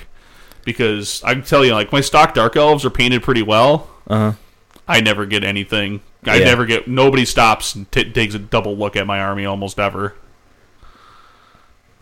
Because 0.70 1.22
I 1.24 1.34
can 1.34 1.42
tell 1.42 1.64
you, 1.64 1.72
like 1.74 1.92
my 1.92 2.00
stock 2.00 2.34
dark 2.34 2.56
elves 2.56 2.84
are 2.84 2.90
painted 2.90 3.22
pretty 3.22 3.42
well. 3.42 3.88
Uh 4.08 4.18
huh. 4.18 4.32
I 4.88 5.00
never 5.00 5.24
get 5.26 5.44
anything. 5.44 6.00
I 6.26 6.36
Yeah. 6.38 6.44
never 6.46 6.66
get. 6.66 6.88
Nobody 6.88 7.24
stops 7.24 7.74
and 7.74 7.90
t- 7.92 8.10
takes 8.10 8.34
a 8.34 8.38
double 8.38 8.76
look 8.76 8.96
at 8.96 9.06
my 9.06 9.20
army 9.20 9.44
almost 9.46 9.78
ever. 9.78 10.14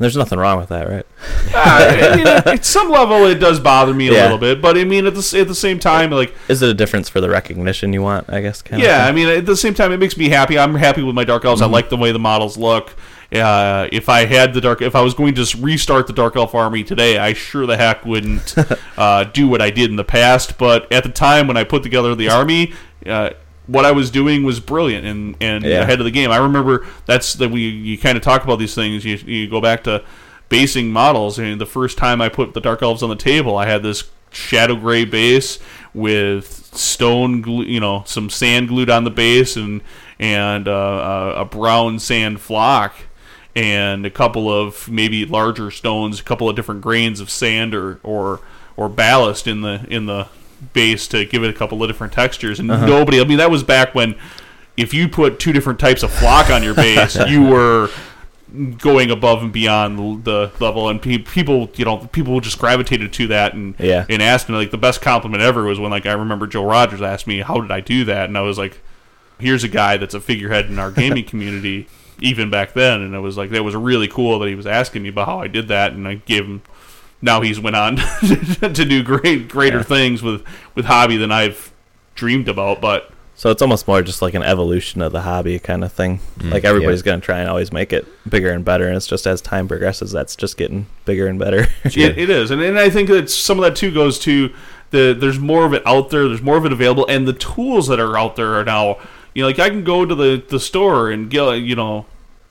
There's 0.00 0.16
nothing 0.16 0.38
wrong 0.38 0.58
with 0.58 0.68
that, 0.68 0.88
right? 0.88 1.06
Uh, 1.52 2.10
I 2.12 2.16
mean, 2.16 2.26
at- 2.26 2.46
at 2.46 2.64
some 2.64 2.88
level, 2.88 3.24
it 3.26 3.40
does 3.40 3.58
bother 3.58 3.92
me 3.92 4.06
a 4.08 4.12
Yeah. 4.12 4.22
little 4.22 4.38
bit, 4.38 4.62
but 4.62 4.78
I 4.78 4.84
mean, 4.84 5.06
at 5.06 5.14
the 5.16 5.38
at 5.40 5.48
the 5.48 5.56
same 5.56 5.80
time, 5.80 6.10
like, 6.10 6.36
Is 6.46 6.62
it 6.62 6.68
a 6.68 6.74
difference 6.74 7.08
for 7.08 7.20
the 7.20 7.28
recognition 7.28 7.92
you 7.92 8.00
want? 8.02 8.26
I 8.30 8.40
guess. 8.40 8.62
Kind 8.62 8.80
yeah, 8.80 9.06
I 9.06 9.12
mean, 9.12 9.26
at 9.26 9.44
the 9.46 9.56
same 9.56 9.74
time, 9.74 9.90
it 9.90 9.96
makes 9.98 10.16
me 10.16 10.28
happy. 10.28 10.56
I'm 10.56 10.76
happy 10.76 11.02
with 11.02 11.16
my 11.16 11.24
dark 11.24 11.44
elves. 11.44 11.60
Mm-hmm. 11.60 11.70
I 11.70 11.72
like 11.72 11.88
the 11.88 11.96
way 11.96 12.12
the 12.12 12.18
models 12.20 12.56
look. 12.56 12.94
Uh, 13.32 13.88
if 13.92 14.08
I 14.08 14.24
had 14.24 14.54
the 14.54 14.60
dark, 14.60 14.80
if 14.80 14.94
I 14.94 15.02
was 15.02 15.12
going 15.14 15.34
to 15.34 15.56
restart 15.60 16.06
the 16.06 16.12
dark 16.14 16.34
elf 16.36 16.54
army 16.54 16.82
today, 16.82 17.18
I 17.18 17.34
sure 17.34 17.66
the 17.66 17.76
heck 17.76 18.04
wouldn't 18.06 18.54
uh, 18.96 19.24
do 19.24 19.46
what 19.48 19.60
I 19.60 19.70
did 19.70 19.90
in 19.90 19.96
the 19.96 20.04
past. 20.04 20.56
But 20.56 20.90
at 20.90 21.02
the 21.02 21.10
time 21.10 21.46
when 21.46 21.56
I 21.56 21.64
put 21.64 21.82
together 21.82 22.14
the 22.14 22.30
army. 22.30 22.72
Uh, 23.06 23.30
what 23.66 23.84
I 23.84 23.92
was 23.92 24.10
doing 24.10 24.44
was 24.44 24.60
brilliant 24.60 25.04
and, 25.04 25.36
and 25.42 25.62
Yeah. 25.62 25.82
ahead 25.82 26.00
of 26.00 26.04
the 26.06 26.10
game. 26.10 26.30
I 26.30 26.38
remember 26.38 26.86
that's 27.04 27.34
that 27.34 27.50
we 27.50 27.60
you 27.68 27.98
kind 27.98 28.16
of 28.16 28.22
talk 28.22 28.42
about 28.42 28.58
these 28.58 28.74
things. 28.74 29.04
You, 29.04 29.16
you 29.16 29.46
go 29.46 29.60
back 29.60 29.84
to 29.84 30.02
basing 30.48 30.90
models. 30.90 31.38
I 31.38 31.42
mean, 31.42 31.58
the 31.58 31.66
first 31.66 31.98
time 31.98 32.22
I 32.22 32.30
put 32.30 32.54
the 32.54 32.62
dark 32.62 32.82
elves 32.82 33.02
on 33.02 33.10
the 33.10 33.14
table, 33.16 33.58
I 33.58 33.66
had 33.66 33.82
this 33.82 34.04
shadow 34.30 34.74
gray 34.74 35.04
base 35.04 35.58
with 35.92 36.70
stone, 36.74 37.42
glue, 37.42 37.64
you 37.64 37.78
know, 37.78 38.04
some 38.06 38.30
sand 38.30 38.68
glued 38.68 38.88
on 38.88 39.04
the 39.04 39.10
base, 39.10 39.54
and 39.54 39.82
and 40.18 40.66
uh, 40.66 41.34
a 41.36 41.40
a 41.42 41.44
brown 41.44 41.98
sand 41.98 42.40
flock, 42.40 42.94
and 43.58 44.06
a 44.06 44.10
couple 44.10 44.48
of 44.48 44.88
maybe 44.88 45.26
larger 45.26 45.68
stones, 45.72 46.20
a 46.20 46.22
couple 46.22 46.48
of 46.48 46.54
different 46.54 46.80
grains 46.80 47.18
of 47.18 47.28
sand 47.28 47.74
or 47.74 47.98
or 48.04 48.40
or 48.76 48.88
ballast 48.88 49.48
in 49.48 49.62
the 49.62 49.84
in 49.90 50.06
the 50.06 50.28
base 50.72 51.08
to 51.08 51.24
give 51.24 51.42
it 51.42 51.50
a 51.50 51.52
couple 51.52 51.82
of 51.82 51.88
different 51.88 52.12
textures. 52.12 52.60
And 52.60 52.70
uh-huh. 52.70 52.86
nobody, 52.86 53.20
I 53.20 53.24
mean, 53.24 53.38
that 53.38 53.50
was 53.50 53.64
back 53.64 53.96
when 53.96 54.14
if 54.76 54.94
you 54.94 55.08
put 55.08 55.40
two 55.40 55.52
different 55.52 55.80
types 55.80 56.04
of 56.04 56.12
flock 56.12 56.50
on 56.50 56.62
your 56.62 56.74
base, 56.74 57.16
you 57.28 57.42
were 57.42 57.90
going 58.78 59.10
above 59.10 59.42
and 59.42 59.52
beyond 59.52 60.24
the 60.24 60.52
level, 60.60 60.88
and 60.88 61.02
pe- 61.02 61.18
people, 61.18 61.68
you 61.74 61.84
know, 61.84 61.98
people 61.98 62.38
just 62.40 62.60
gravitated 62.60 63.12
to 63.14 63.26
that 63.26 63.54
and 63.54 63.74
Yeah. 63.80 64.06
and 64.08 64.22
asked 64.22 64.48
me 64.48 64.54
like 64.54 64.70
the 64.70 64.78
best 64.78 65.02
compliment 65.02 65.42
ever 65.42 65.64
was 65.64 65.80
when 65.80 65.90
like 65.90 66.06
I 66.06 66.12
remember 66.12 66.46
Joe 66.46 66.64
Rogers 66.64 67.02
asked 67.02 67.26
me 67.26 67.40
how 67.40 67.60
did 67.60 67.72
I 67.72 67.80
do 67.80 68.04
that, 68.04 68.28
and 68.28 68.38
I 68.38 68.42
was 68.42 68.56
like, 68.56 68.80
here's 69.40 69.64
a 69.64 69.68
guy 69.68 69.96
that's 69.96 70.14
a 70.14 70.20
figurehead 70.20 70.66
in 70.66 70.78
our 70.78 70.90
gaming 70.92 71.24
community 71.24 71.88
even 72.20 72.50
back 72.50 72.72
then, 72.72 73.00
and 73.00 73.14
it 73.14 73.20
was 73.20 73.36
like 73.36 73.50
that 73.50 73.62
was 73.62 73.74
really 73.74 74.08
cool 74.08 74.38
that 74.38 74.48
he 74.48 74.54
was 74.54 74.66
asking 74.66 75.02
me 75.02 75.08
about 75.08 75.26
how 75.26 75.40
I 75.40 75.48
did 75.48 75.68
that, 75.68 75.92
and 75.92 76.06
I 76.06 76.14
gave 76.14 76.44
him. 76.44 76.62
Now 77.20 77.40
he's 77.40 77.58
went 77.58 77.74
on 77.74 77.96
to 78.20 78.84
do 78.84 79.02
great 79.02 79.48
greater 79.48 79.82
things 79.82 80.22
with 80.22 80.44
with 80.76 80.84
hobby 80.84 81.16
than 81.16 81.32
I've 81.32 81.72
dreamed 82.14 82.48
about, 82.48 82.80
but. 82.80 83.10
So 83.34 83.50
it's 83.50 83.62
almost 83.62 83.86
more 83.86 84.02
just 84.02 84.20
like 84.20 84.34
an 84.34 84.42
evolution 84.42 85.00
of 85.00 85.12
the 85.12 85.20
hobby 85.20 85.60
kind 85.60 85.84
of 85.84 85.92
thing. 85.92 86.18
Mm, 86.38 86.50
like 86.50 86.64
everybody's 86.64 87.02
going 87.02 87.20
to 87.20 87.24
try 87.24 87.38
and 87.38 87.48
always 87.48 87.72
make 87.72 87.92
it 87.92 88.04
bigger 88.28 88.50
and 88.50 88.64
better, 88.64 88.88
and 88.88 88.96
it's 88.96 89.06
just 89.06 89.28
as 89.28 89.40
time 89.40 89.68
progresses, 89.68 90.10
that's 90.10 90.34
just 90.34 90.56
getting 90.56 90.86
bigger 91.04 91.28
and 91.28 91.38
better. 91.38 91.68
It, 91.84 92.18
it 92.18 92.30
is, 92.30 92.50
and, 92.50 92.60
and 92.60 92.76
I 92.76 92.90
think 92.90 93.08
that 93.10 93.30
some 93.30 93.58
of 93.58 93.64
that 93.64 93.76
too 93.76 93.94
goes 93.94 94.18
to 94.20 94.52
the 94.90 95.16
there's 95.18 95.38
more 95.38 95.64
of 95.64 95.72
it 95.72 95.86
out 95.86 96.10
there, 96.10 96.26
there's 96.26 96.42
more 96.42 96.56
of 96.56 96.64
it 96.66 96.72
available, 96.72 97.06
and 97.08 97.28
the 97.28 97.32
tools 97.32 97.86
that 97.88 98.00
are 98.00 98.18
out 98.18 98.36
there 98.36 98.54
are 98.54 98.64
now. 98.64 98.98
You 99.34 99.42
know, 99.42 99.48
like 99.48 99.58
I 99.58 99.68
can 99.68 99.84
go 99.84 100.04
to 100.04 100.14
the 100.14 100.42
the 100.46 100.60
store 100.60 101.10
and 101.10 101.30
get 101.30 101.54
you 101.56 101.76
know, 101.76 102.06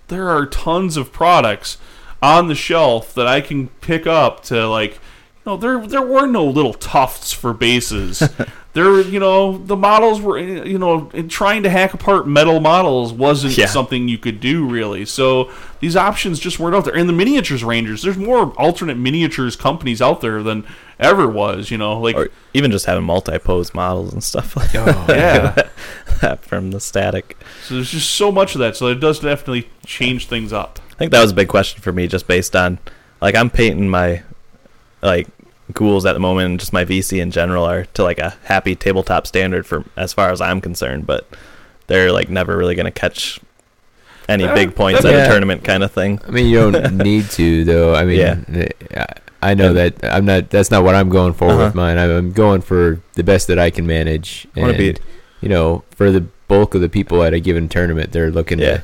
there 0.07 0.29
are 0.29 0.45
tons 0.45 0.97
of 0.97 1.11
products 1.11 1.77
on 2.21 2.47
the 2.47 2.55
shelf 2.55 3.13
that 3.13 3.27
I 3.27 3.41
can 3.41 3.67
pick 3.81 4.07
up 4.07 4.43
to 4.45 4.67
like. 4.67 4.99
Know, 5.47 5.55
there 5.57 5.79
there 5.87 6.01
were 6.01 6.27
no 6.27 6.45
little 6.45 6.73
tufts 6.73 7.31
for 7.31 7.53
bases. 7.53 8.19
there, 8.73 8.99
you 8.99 9.17
know, 9.19 9.57
the 9.57 9.77
models 9.77 10.19
were, 10.19 10.37
you 10.37 10.77
know, 10.77 11.09
trying 11.29 11.63
to 11.63 11.69
hack 11.69 11.93
apart 11.93 12.27
metal 12.27 12.59
models 12.59 13.13
wasn't 13.13 13.57
Yeah. 13.57 13.67
something 13.67 14.09
you 14.09 14.17
could 14.17 14.41
do 14.41 14.67
really. 14.67 15.05
So 15.05 15.49
these 15.79 15.95
options 15.95 16.39
just 16.39 16.59
weren't 16.59 16.75
out 16.75 16.83
there. 16.83 16.95
And 16.97 17.07
the 17.07 17.13
miniatures 17.13 17.63
rangers, 17.63 18.01
there's 18.01 18.17
more 18.17 18.51
alternate 18.59 18.97
miniatures 18.97 19.55
companies 19.55 20.01
out 20.01 20.19
there 20.19 20.43
than 20.43 20.65
ever 20.99 21.29
was. 21.29 21.71
You 21.71 21.77
know, 21.77 21.97
like 21.97 22.17
or 22.17 22.29
even 22.53 22.69
just 22.69 22.85
having 22.85 23.05
multi-pose 23.05 23.73
models 23.73 24.11
and 24.11 24.21
stuff 24.21 24.57
like 24.57 24.75
oh, 24.75 25.05
yeah. 25.07 25.69
that 26.21 26.41
from 26.45 26.71
the 26.71 26.81
static. 26.81 27.37
so 27.63 27.75
there's 27.75 27.91
just 27.91 28.11
so 28.11 28.33
much 28.33 28.53
of 28.53 28.59
that. 28.59 28.75
So 28.75 28.87
it 28.87 28.95
does 28.99 29.21
definitely 29.21 29.69
change 29.85 30.27
things 30.27 30.51
up. 30.51 30.79
I 30.91 30.95
think 30.95 31.11
that 31.13 31.21
was 31.21 31.31
a 31.31 31.35
big 31.35 31.47
question 31.47 31.81
for 31.81 31.93
me, 31.93 32.05
just 32.07 32.27
based 32.27 32.53
on 32.53 32.79
like 33.21 33.33
I'm 33.33 33.49
painting 33.49 33.87
my 33.87 34.23
like 35.01 35.27
ghouls 35.73 36.05
at 36.05 36.13
the 36.13 36.19
moment, 36.19 36.49
and 36.51 36.59
just 36.59 36.73
my 36.73 36.85
VC 36.85 37.19
in 37.21 37.31
general 37.31 37.63
are 37.65 37.85
to 37.93 38.03
like 38.03 38.19
a 38.19 38.35
happy 38.45 38.75
tabletop 38.75 39.27
standard 39.27 39.65
for 39.65 39.83
as 39.95 40.13
far 40.13 40.31
as 40.31 40.41
I'm 40.41 40.61
concerned, 40.61 41.05
but 41.05 41.27
they're 41.87 42.11
like 42.11 42.29
never 42.29 42.55
really 42.57 42.75
going 42.75 42.85
to 42.85 42.91
catch 42.91 43.39
any 44.29 44.43
Uh, 44.45 44.53
big 44.53 44.75
points 44.75 45.05
at 45.05 45.11
Yeah. 45.11 45.25
a 45.25 45.29
tournament 45.29 45.63
kind 45.63 45.83
of 45.83 45.91
thing. 45.91 46.19
I 46.27 46.31
mean, 46.31 46.47
you 46.47 46.69
don't 46.71 46.97
need 47.03 47.29
to, 47.31 47.63
though. 47.63 47.95
I 47.95 48.05
mean, 48.05 48.17
Yeah. 48.19 48.35
I 48.95 49.05
I 49.39 49.53
know 49.53 49.67
And- 49.67 49.77
that 49.77 49.93
I'm 50.03 50.25
not. 50.25 50.49
That's 50.49 50.71
not 50.71 50.83
what 50.83 50.95
I'm 50.95 51.09
going 51.09 51.33
for 51.33 51.49
Uh-huh. 51.49 51.65
with 51.65 51.75
mine. 51.75 51.97
I'm- 51.99 52.09
I'm 52.09 52.31
going 52.31 52.61
for 52.61 52.99
the 53.13 53.23
best 53.23 53.47
that 53.47 53.59
I 53.59 53.69
can 53.69 53.85
manage. 53.85 54.47
Wanna 54.55 54.69
And 54.69 54.77
be- 54.77 54.95
you 55.41 55.47
know, 55.49 55.83
for 55.95 56.09
the 56.11 56.23
bulk 56.47 56.73
of 56.73 56.81
the 56.81 56.89
people 56.89 57.21
at 57.23 57.33
a 57.33 57.39
given 57.39 57.69
tournament, 57.69 58.11
they're 58.13 58.31
looking 58.31 58.57
Yeah. 58.59 58.77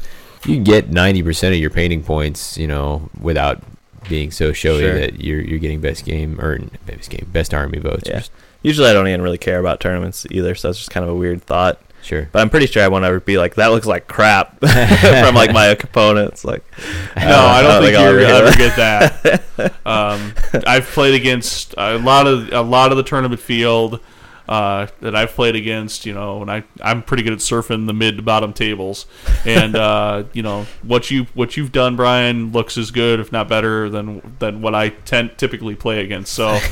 to. 0.44 0.52
You 0.52 0.60
get 0.60 0.92
ninety 0.92 1.24
percent 1.24 1.56
of 1.56 1.60
your 1.60 1.72
painting 1.72 2.04
points, 2.04 2.56
you 2.58 2.68
know, 2.68 3.10
without 3.20 3.64
being 4.10 4.32
so 4.32 4.54
showy 4.54 4.82
Sure. 4.82 4.94
that 5.00 5.22
you're 5.24 5.42
you're 5.42 5.60
getting 5.60 5.82
best 5.82 6.06
game 6.06 6.40
or 6.40 6.60
best 6.86 7.10
game, 7.10 7.28
best 7.32 7.54
army 7.54 7.80
votes. 7.80 8.04
Yeah. 8.10 8.22
Usually 8.62 8.90
I 8.90 8.94
don't 8.94 9.08
even 9.08 9.22
really 9.22 9.38
care 9.38 9.60
about 9.60 9.80
tournaments 9.80 10.26
either, 10.32 10.56
so 10.56 10.70
it's 10.70 10.80
just 10.80 10.92
kind 10.92 11.04
of 11.04 11.10
a 11.10 11.16
weird 11.16 11.42
thought. 11.44 11.80
Sure. 12.02 12.28
But 12.34 12.42
I'm 12.42 12.50
pretty 12.50 12.66
sure 12.68 12.84
I 12.84 12.90
won't 12.90 13.06
ever 13.06 13.20
be 13.22 13.38
like 13.38 13.56
that 13.56 13.68
looks 13.68 13.86
like 13.86 14.08
crap 14.08 14.60
from 14.60 15.36
like 15.36 15.54
my 15.54 15.68
opponents. 15.68 16.44
Like 16.44 16.64
No, 17.16 17.40
I 17.40 17.62
don't 17.62 17.82
think 17.82 17.96
I'll 17.96 18.12
you're 18.12 18.20
ever 18.20 18.48
ever 18.48 18.58
get 18.58 18.76
get 18.76 19.22
that. 19.56 19.74
um, 19.86 20.34
I've 20.68 20.86
played 20.86 21.14
against 21.14 21.74
a 21.78 21.98
lot 21.98 22.28
of 22.28 22.52
a 22.52 22.62
lot 22.62 22.92
of 22.92 22.98
the 22.98 23.04
tournament 23.04 23.40
field 23.42 24.00
uh, 24.48 24.88
that 25.02 25.16
I've 25.16 25.32
played 25.32 25.56
against. 25.56 26.06
You 26.06 26.14
know, 26.14 26.42
and 26.42 26.52
I 26.52 26.64
I'm 26.82 27.02
pretty 27.04 27.24
good 27.24 27.34
at 27.34 27.40
surfing 27.40 27.88
the 27.88 27.94
mid 27.94 28.18
to 28.18 28.24
bottom 28.24 28.54
tables, 28.54 29.06
and 29.46 29.76
uh, 29.76 30.24
you 30.34 30.42
know 30.44 30.66
what 30.84 31.12
you 31.12 31.26
what 31.34 31.58
you've 31.58 31.72
done, 31.72 31.96
Brian, 31.96 32.52
looks 32.52 32.78
as 32.78 32.92
good, 32.92 33.20
if 33.20 33.32
not 33.32 33.48
better, 33.48 33.90
than 33.90 34.36
than 34.40 34.62
what 34.62 34.76
I 34.76 34.90
tend 34.90 35.38
typically 35.38 35.76
play 35.76 36.02
against. 36.04 36.34
So 36.34 36.58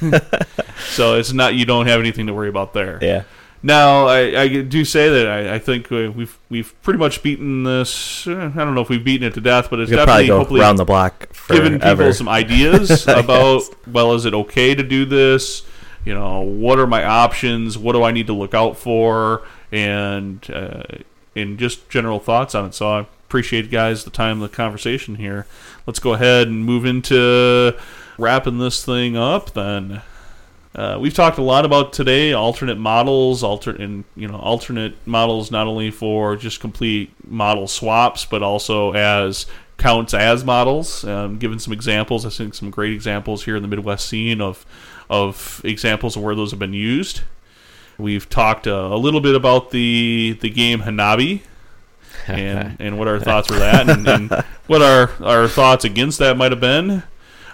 so 0.90 1.14
it's 1.16 1.32
not 1.32 1.54
you 1.54 1.64
don't 1.64 1.86
have 1.86 2.00
anything 2.00 2.26
to 2.26 2.34
worry 2.34 2.48
about 2.48 2.72
there. 2.74 2.98
yeah. 3.02 3.24
Now, 3.62 4.06
I, 4.06 4.40
I 4.40 4.48
do 4.62 4.86
say 4.86 5.10
that 5.10 5.28
I, 5.28 5.56
I 5.56 5.58
think 5.58 5.90
we- 5.90 6.08
we've 6.08 6.38
we've 6.48 6.74
pretty 6.82 6.98
much 6.98 7.22
beaten 7.22 7.64
this. 7.64 8.26
uh, 8.26 8.50
I 8.54 8.58
don't 8.64 8.74
know 8.74 8.80
if 8.80 8.88
we've 8.88 9.04
beaten 9.04 9.26
it 9.28 9.34
to 9.34 9.42
death, 9.42 9.68
but 9.68 9.80
it's 9.80 9.90
probably 9.92 10.06
definitely 10.06 10.28
hopefully 10.28 10.60
around 10.62 10.76
the 10.76 10.86
block 10.86 11.28
giving 11.48 11.78
people 11.78 12.10
some 12.14 12.26
ideas 12.26 13.06
about 13.06 13.64
well, 13.86 14.14
is 14.14 14.24
it 14.24 14.32
okay 14.32 14.74
to 14.74 14.82
do 14.82 15.04
this? 15.04 15.62
You 16.04 16.14
know, 16.14 16.40
what 16.40 16.78
are 16.78 16.86
my 16.86 17.04
options? 17.04 17.76
What 17.76 17.92
do 17.92 18.02
I 18.02 18.10
need 18.10 18.26
to 18.28 18.32
look 18.32 18.54
out 18.54 18.76
for? 18.76 19.42
And 19.70 20.48
uh, 20.50 20.82
and 21.36 21.58
just 21.58 21.88
general 21.88 22.18
thoughts 22.18 22.54
on 22.54 22.66
it. 22.66 22.74
So 22.74 22.88
I 22.90 23.00
appreciate 23.00 23.70
guys 23.70 24.04
the 24.04 24.10
time, 24.10 24.40
the 24.40 24.48
conversation 24.48 25.16
here. 25.16 25.46
Let's 25.86 26.00
go 26.00 26.14
ahead 26.14 26.48
and 26.48 26.64
move 26.64 26.84
into 26.84 27.76
wrapping 28.18 28.58
this 28.58 28.84
thing 28.84 29.16
up 29.16 29.52
then. 29.52 30.02
Uh, 30.74 30.98
we've 31.00 31.14
talked 31.14 31.38
a 31.38 31.42
lot 31.42 31.64
about 31.64 31.92
today 31.92 32.32
alternate 32.32 32.78
models, 32.78 33.42
alter 33.42 33.70
and 33.70 34.04
you 34.14 34.28
know 34.28 34.36
alternate 34.36 34.94
models 35.06 35.50
not 35.50 35.66
only 35.66 35.90
for 35.90 36.36
just 36.36 36.60
complete 36.60 37.12
model 37.28 37.66
swaps, 37.66 38.24
but 38.24 38.42
also 38.42 38.92
as 38.92 39.46
counts 39.78 40.14
as 40.14 40.44
models. 40.44 41.04
Um, 41.04 41.38
given 41.38 41.58
some 41.58 41.72
examples, 41.72 42.24
I 42.24 42.30
think 42.30 42.54
some 42.54 42.70
great 42.70 42.92
examples 42.92 43.44
here 43.44 43.56
in 43.56 43.62
the 43.62 43.68
Midwest 43.68 44.08
scene 44.08 44.40
of 44.40 44.64
of 45.10 45.60
examples 45.64 46.16
of 46.16 46.22
where 46.22 46.34
those 46.34 46.52
have 46.52 46.60
been 46.60 46.72
used. 46.72 47.22
We've 47.98 48.26
talked 48.30 48.66
uh, 48.66 48.88
a 48.92 48.96
little 48.96 49.20
bit 49.20 49.34
about 49.34 49.72
the 49.72 50.38
the 50.40 50.48
game 50.48 50.80
Hanabi 50.80 51.42
and 52.26 52.76
and 52.80 52.98
what 52.98 53.08
our 53.08 53.18
thoughts 53.18 53.50
were 53.50 53.58
that, 53.58 53.90
and, 53.90 54.08
and 54.08 54.30
what 54.68 54.80
our 54.80 55.10
our 55.22 55.48
thoughts 55.48 55.84
against 55.84 56.18
that 56.20 56.38
might 56.38 56.52
have 56.52 56.60
been. 56.60 57.02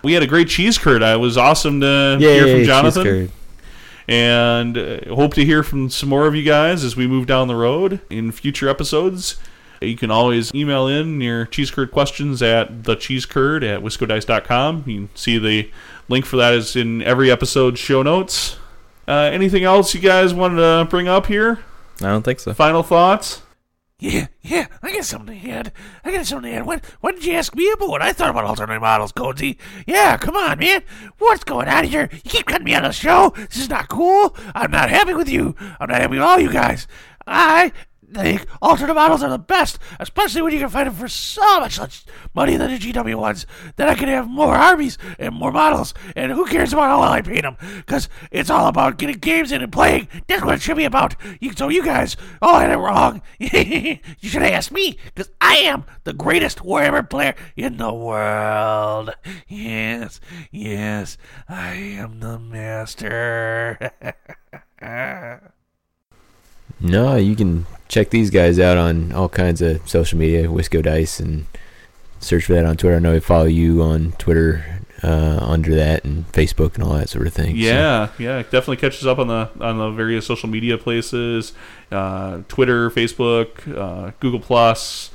We 0.05 0.13
had 0.13 0.23
a 0.23 0.27
great 0.27 0.49
cheese 0.49 0.79
curd. 0.79 1.03
I 1.03 1.17
was 1.17 1.37
awesome 1.37 1.81
to 1.81 2.17
hear 2.21 2.43
from 2.43 2.49
Yay, 2.49 2.59
cheese 2.59 2.67
Jonathan 2.67 3.03
curd. 3.03 3.31
and 4.07 4.79
uh, 4.79 5.15
hope 5.15 5.35
to 5.35 5.45
hear 5.45 5.63
from 5.65 5.91
some 5.91 6.09
more 6.09 6.27
of 6.29 6.35
you 6.37 6.45
guys 6.45 6.85
as 6.85 6.95
we 6.95 7.09
move 7.09 7.27
down 7.27 7.49
the 7.49 7.57
road 7.57 8.01
in 8.11 8.31
future 8.31 8.69
episodes. 8.69 9.37
You 9.81 9.97
can 9.97 10.11
always 10.11 10.55
email 10.55 10.87
in 10.87 11.21
your 11.21 11.45
cheese 11.47 11.71
curd 11.71 11.91
questions 11.91 12.41
at 12.41 12.83
thecheesecurd 12.85 13.63
at 13.63 13.81
wiscodice.com. 13.81 14.85
You 14.87 14.97
can 15.01 15.09
see 15.15 15.39
the 15.39 15.71
link 16.09 16.25
for 16.25 16.37
that 16.37 16.55
is 16.55 16.77
in 16.77 17.03
every 17.03 17.31
episode 17.31 17.79
show 17.79 18.03
notes. 18.03 18.57
Uh, 19.09 19.31
anything 19.33 19.65
else 19.65 19.95
you 19.95 20.01
guys 20.01 20.35
wanted 20.35 20.57
to 20.57 20.87
bring 20.91 21.09
up 21.09 21.27
here? 21.27 21.61
I 22.01 22.07
don't 22.07 22.23
think 22.23 22.41
so. 22.41 22.53
Final 22.55 22.83
thoughts? 22.83 23.43
Yeah, 23.99 24.27
yeah, 24.43 24.67
I 24.83 24.93
got 24.93 25.05
something 25.05 25.41
to 25.41 25.51
add. 25.51 25.73
I 26.05 26.13
got 26.13 26.27
something 26.27 26.51
to 26.51 26.59
add. 26.59 26.67
What, 26.67 26.85
what 27.01 27.15
did 27.15 27.25
you 27.25 27.33
ask 27.33 27.55
me 27.55 27.71
about 27.73 28.03
I 28.03 28.13
thought 28.13 28.29
about 28.29 28.45
alternate 28.45 28.81
models, 28.81 29.11
Cozy? 29.13 29.59
Yeah, 29.87 30.19
come 30.19 30.37
on, 30.37 30.59
man. 30.59 30.83
What's 31.17 31.45
going 31.45 31.67
on 31.67 31.85
here? 31.85 32.11
You 32.13 32.21
keep 32.21 32.45
cutting 32.45 32.67
me 32.67 32.75
out 32.75 32.85
of 32.85 32.91
the 32.91 32.93
show. 32.93 33.33
This 33.35 33.57
is 33.57 33.71
not 33.71 33.89
cool. 33.89 34.37
I'm 34.55 34.71
not 34.71 34.91
happy 34.91 35.15
with 35.15 35.31
you. 35.31 35.55
I'm 35.81 35.89
not 35.89 36.03
happy 36.03 36.17
with 36.17 36.21
all 36.21 36.39
you 36.39 36.53
guys. 36.53 36.87
I 37.27 37.73
think 38.13 38.47
alternate 38.63 38.95
models 38.95 39.23
are 39.23 39.31
the 39.31 39.39
best, 39.39 39.79
especially 40.01 40.43
when 40.43 40.53
you 40.53 40.59
can 40.59 40.69
find 40.69 40.87
them 40.87 40.95
for 40.95 41.09
so 41.09 41.61
much 41.61 41.79
less 41.79 42.05
money 42.35 42.57
than 42.57 42.71
the 42.71 42.79
GW 42.79 43.17
ones. 43.17 43.47
Then 43.77 43.89
I 43.89 43.95
can 43.95 44.09
have 44.09 44.29
more 44.29 44.55
armies 44.55 44.99
and 45.19 45.35
more 45.35 45.53
models, 45.53 45.95
and 46.15 46.33
who 46.33 46.47
cares 46.47 46.73
about 46.73 46.89
how 46.89 47.01
well 47.01 47.13
I 47.13 47.23
paint 47.23 47.43
them? 47.43 47.57
Because 47.77 48.09
it's 48.31 48.51
all 48.51 48.69
about 48.69 48.99
getting 48.99 49.19
games 49.19 49.53
in 49.53 49.63
and 49.63 49.73
playing. 49.73 50.09
That's 50.27 50.43
what 50.43 50.55
it 50.55 50.63
should 50.63 50.77
be 50.77 50.85
about. 50.85 51.17
You, 51.41 51.53
so 51.53 51.69
you 51.69 51.85
guys 51.85 52.17
all 52.41 52.59
had 52.59 52.71
it 52.71 52.77
wrong. 52.77 53.23
you 53.39 53.99
should 54.23 54.43
asked 54.43 54.73
me, 54.73 54.99
because 55.15 55.31
I 55.41 55.57
am 55.57 55.85
the 56.05 56.13
greatest 56.13 56.59
Warhammer 56.59 57.09
player 57.09 57.35
in 57.57 57.77
the 57.79 57.93
world. 57.93 59.15
Yes, 59.49 60.21
yes, 60.51 61.19
I 61.49 61.75
am 61.75 62.21
the 62.21 62.39
master. 62.39 63.93
No, 66.79 67.17
you 67.17 67.35
can 67.35 67.67
check 67.89 68.11
these 68.11 68.31
guys 68.31 68.59
out 68.59 68.77
on 68.79 69.13
all 69.13 69.29
kinds 69.29 69.63
of 69.63 69.87
social 69.89 70.19
media, 70.19 70.45
Wisco 70.49 70.83
Dice, 70.83 71.21
and 71.21 71.47
search 72.21 72.45
for 72.45 72.55
that 72.55 72.65
on 72.65 72.77
Twitter. 72.77 72.97
I 72.97 72.99
know 73.01 73.15
I 73.15 73.21
follow 73.21 73.45
you 73.45 73.83
on 73.83 74.13
Twitter 74.13 74.65
uh, 75.03 75.39
under 75.43 75.75
that 75.75 76.05
and 76.05 76.27
Facebook 76.33 76.75
and 76.75 76.83
all 76.83 76.95
that 76.95 77.09
sort 77.09 77.27
of 77.27 77.35
thing. 77.35 77.51
so- 77.51 77.63
Yeah, 77.63 78.09
yeah, 78.19 78.43
definitely 78.43 78.79
catches 78.79 79.07
up 79.07 79.19
on 79.19 79.29
the 79.29 79.51
on 79.61 79.79
the 79.79 79.91
various 79.91 80.27
social 80.27 80.49
media 80.49 80.79
places, 80.79 81.53
uh, 81.93 82.41
Twitter, 82.49 82.91
Facebook, 82.91 83.77
uh, 83.77 84.13
Google 84.21 84.41
Plus. 84.41 85.11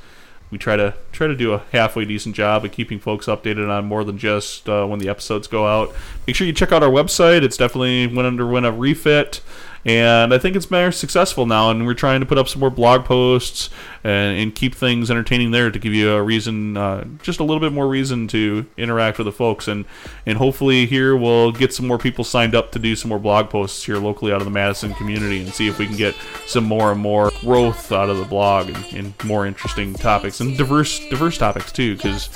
We 0.52 0.58
try 0.58 0.76
to 0.76 0.94
try 1.12 1.26
to 1.28 1.34
do 1.34 1.54
a 1.54 1.62
halfway 1.72 2.04
decent 2.04 2.36
job 2.36 2.64
of 2.64 2.72
keeping 2.72 2.98
folks 3.00 3.24
updated 3.26 3.70
on 3.70 3.86
more 3.86 4.04
than 4.04 4.18
just 4.18 4.68
uh, 4.68 4.84
when 4.86 4.98
the 4.98 5.08
episodes 5.08 5.48
go 5.48 5.66
out. 5.66 5.94
Make 6.26 6.36
sure 6.36 6.46
you 6.46 6.52
check 6.52 6.72
out 6.72 6.82
our 6.82 6.90
website. 6.90 7.42
It's 7.42 7.56
definitely 7.56 8.06
went 8.06 8.26
underwent 8.26 8.66
a 8.66 8.70
refit, 8.72 9.40
and 9.84 10.32
I 10.32 10.38
think 10.38 10.56
it's 10.56 10.66
been 10.66 10.92
successful 10.92 11.46
now. 11.46 11.70
And 11.70 11.86
we're 11.86 11.94
trying 11.94 12.20
to 12.20 12.26
put 12.26 12.38
up 12.38 12.48
some 12.48 12.60
more 12.60 12.70
blog 12.70 13.04
posts 13.04 13.70
and, 14.04 14.38
and 14.38 14.54
keep 14.54 14.74
things 14.74 15.10
entertaining 15.10 15.50
there 15.50 15.70
to 15.70 15.78
give 15.78 15.92
you 15.92 16.10
a 16.12 16.22
reason, 16.22 16.76
uh, 16.76 17.04
just 17.22 17.40
a 17.40 17.44
little 17.44 17.60
bit 17.60 17.72
more 17.72 17.88
reason 17.88 18.28
to 18.28 18.66
interact 18.76 19.18
with 19.18 19.26
the 19.26 19.32
folks, 19.32 19.68
and 19.68 19.84
and 20.26 20.38
hopefully 20.38 20.86
here 20.86 21.16
we'll 21.16 21.52
get 21.52 21.72
some 21.72 21.86
more 21.86 21.98
people 21.98 22.24
signed 22.24 22.54
up 22.54 22.72
to 22.72 22.78
do 22.78 22.96
some 22.96 23.08
more 23.08 23.18
blog 23.18 23.50
posts 23.50 23.84
here 23.84 23.96
locally 23.96 24.32
out 24.32 24.40
of 24.40 24.44
the 24.44 24.50
Madison 24.50 24.94
community, 24.94 25.42
and 25.42 25.52
see 25.52 25.68
if 25.68 25.78
we 25.78 25.86
can 25.86 25.96
get 25.96 26.14
some 26.46 26.64
more 26.64 26.92
and 26.92 27.00
more 27.00 27.30
growth 27.40 27.92
out 27.92 28.10
of 28.10 28.18
the 28.18 28.24
blog 28.24 28.68
and, 28.68 28.84
and 28.92 29.24
more 29.24 29.46
interesting 29.46 29.94
topics 29.94 30.40
and 30.40 30.56
diverse 30.56 31.00
diverse 31.08 31.38
topics 31.38 31.72
too, 31.72 31.96
because 31.96 32.28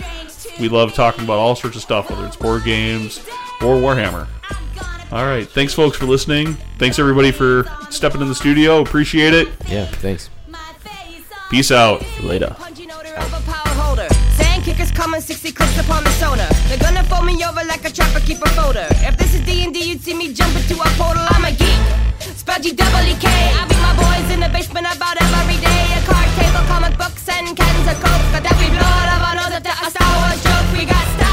we 0.61 0.69
love 0.69 0.95
talking 0.95 1.25
about 1.25 1.39
all 1.39 1.55
sorts 1.55 1.77
of 1.77 1.83
stuff, 1.83 2.11
whether 2.11 2.27
it's 2.27 2.37
board 2.37 2.65
games 2.65 3.19
or 3.61 3.77
Warhammer. 3.77 4.27
All 5.13 5.25
right. 5.25 5.49
Thanks, 5.49 5.73
folks, 5.73 5.97
for 5.97 6.07
listening. 6.07 6.55
Thanks, 6.79 6.99
everybody, 6.99 7.31
for 7.31 7.65
stepping 7.91 8.21
in 8.21 8.29
the 8.29 8.35
studio. 8.35 8.81
Appreciate 8.83 9.35
it. 9.35 9.49
Yeah, 9.69 9.87
thanks. 9.87 10.31
Peace 11.51 11.71
out. 11.71 12.05
Later. 12.23 12.57
Kickers 14.67 14.91
coming 14.91 15.21
60 15.21 15.53
clips 15.53 15.79
upon 15.79 16.03
the. 16.03 16.11
They're 16.67 16.77
gonna 16.79 17.05
fold 17.05 17.25
me 17.25 17.39
over 17.45 17.63
like 17.71 17.85
a 17.85 17.91
folder. 18.49 18.89
If 19.07 19.17
this 19.17 19.33
is 19.33 19.43
D&D, 19.47 19.79
you'd 19.79 20.01
see 20.03 20.13
me 20.13 20.35
a 20.75 20.89
portal. 20.99 21.23
I'm 21.31 21.45
a 21.45 21.53
geek. 21.53 21.79
Spell 22.35 22.59
G-double-E-K. 22.59 23.29
I 23.31 23.63
beat 23.69 23.79
my 23.79 23.95
boys 23.95 24.29
in 24.35 24.41
the 24.41 24.49
basement 24.49 24.89
about 24.91 25.23
every 25.23 25.63
day. 25.63 25.83
A 25.95 26.03
card 26.03 26.27
table, 26.35 26.67
comic 26.67 26.99
books, 26.99 27.29
and 27.29 27.57
cans 27.57 27.87
of 27.87 27.95
coke. 28.03 28.27
Got 28.35 28.51
every 28.51 28.71
blood 28.75 29.09
of 29.15 29.23
to 29.63 29.71
a 29.71 29.89
Star 29.89 30.13
Wars 30.19 30.43
joke. 30.43 30.67
We 30.77 30.85
got 30.85 31.07
stuff. 31.15 31.26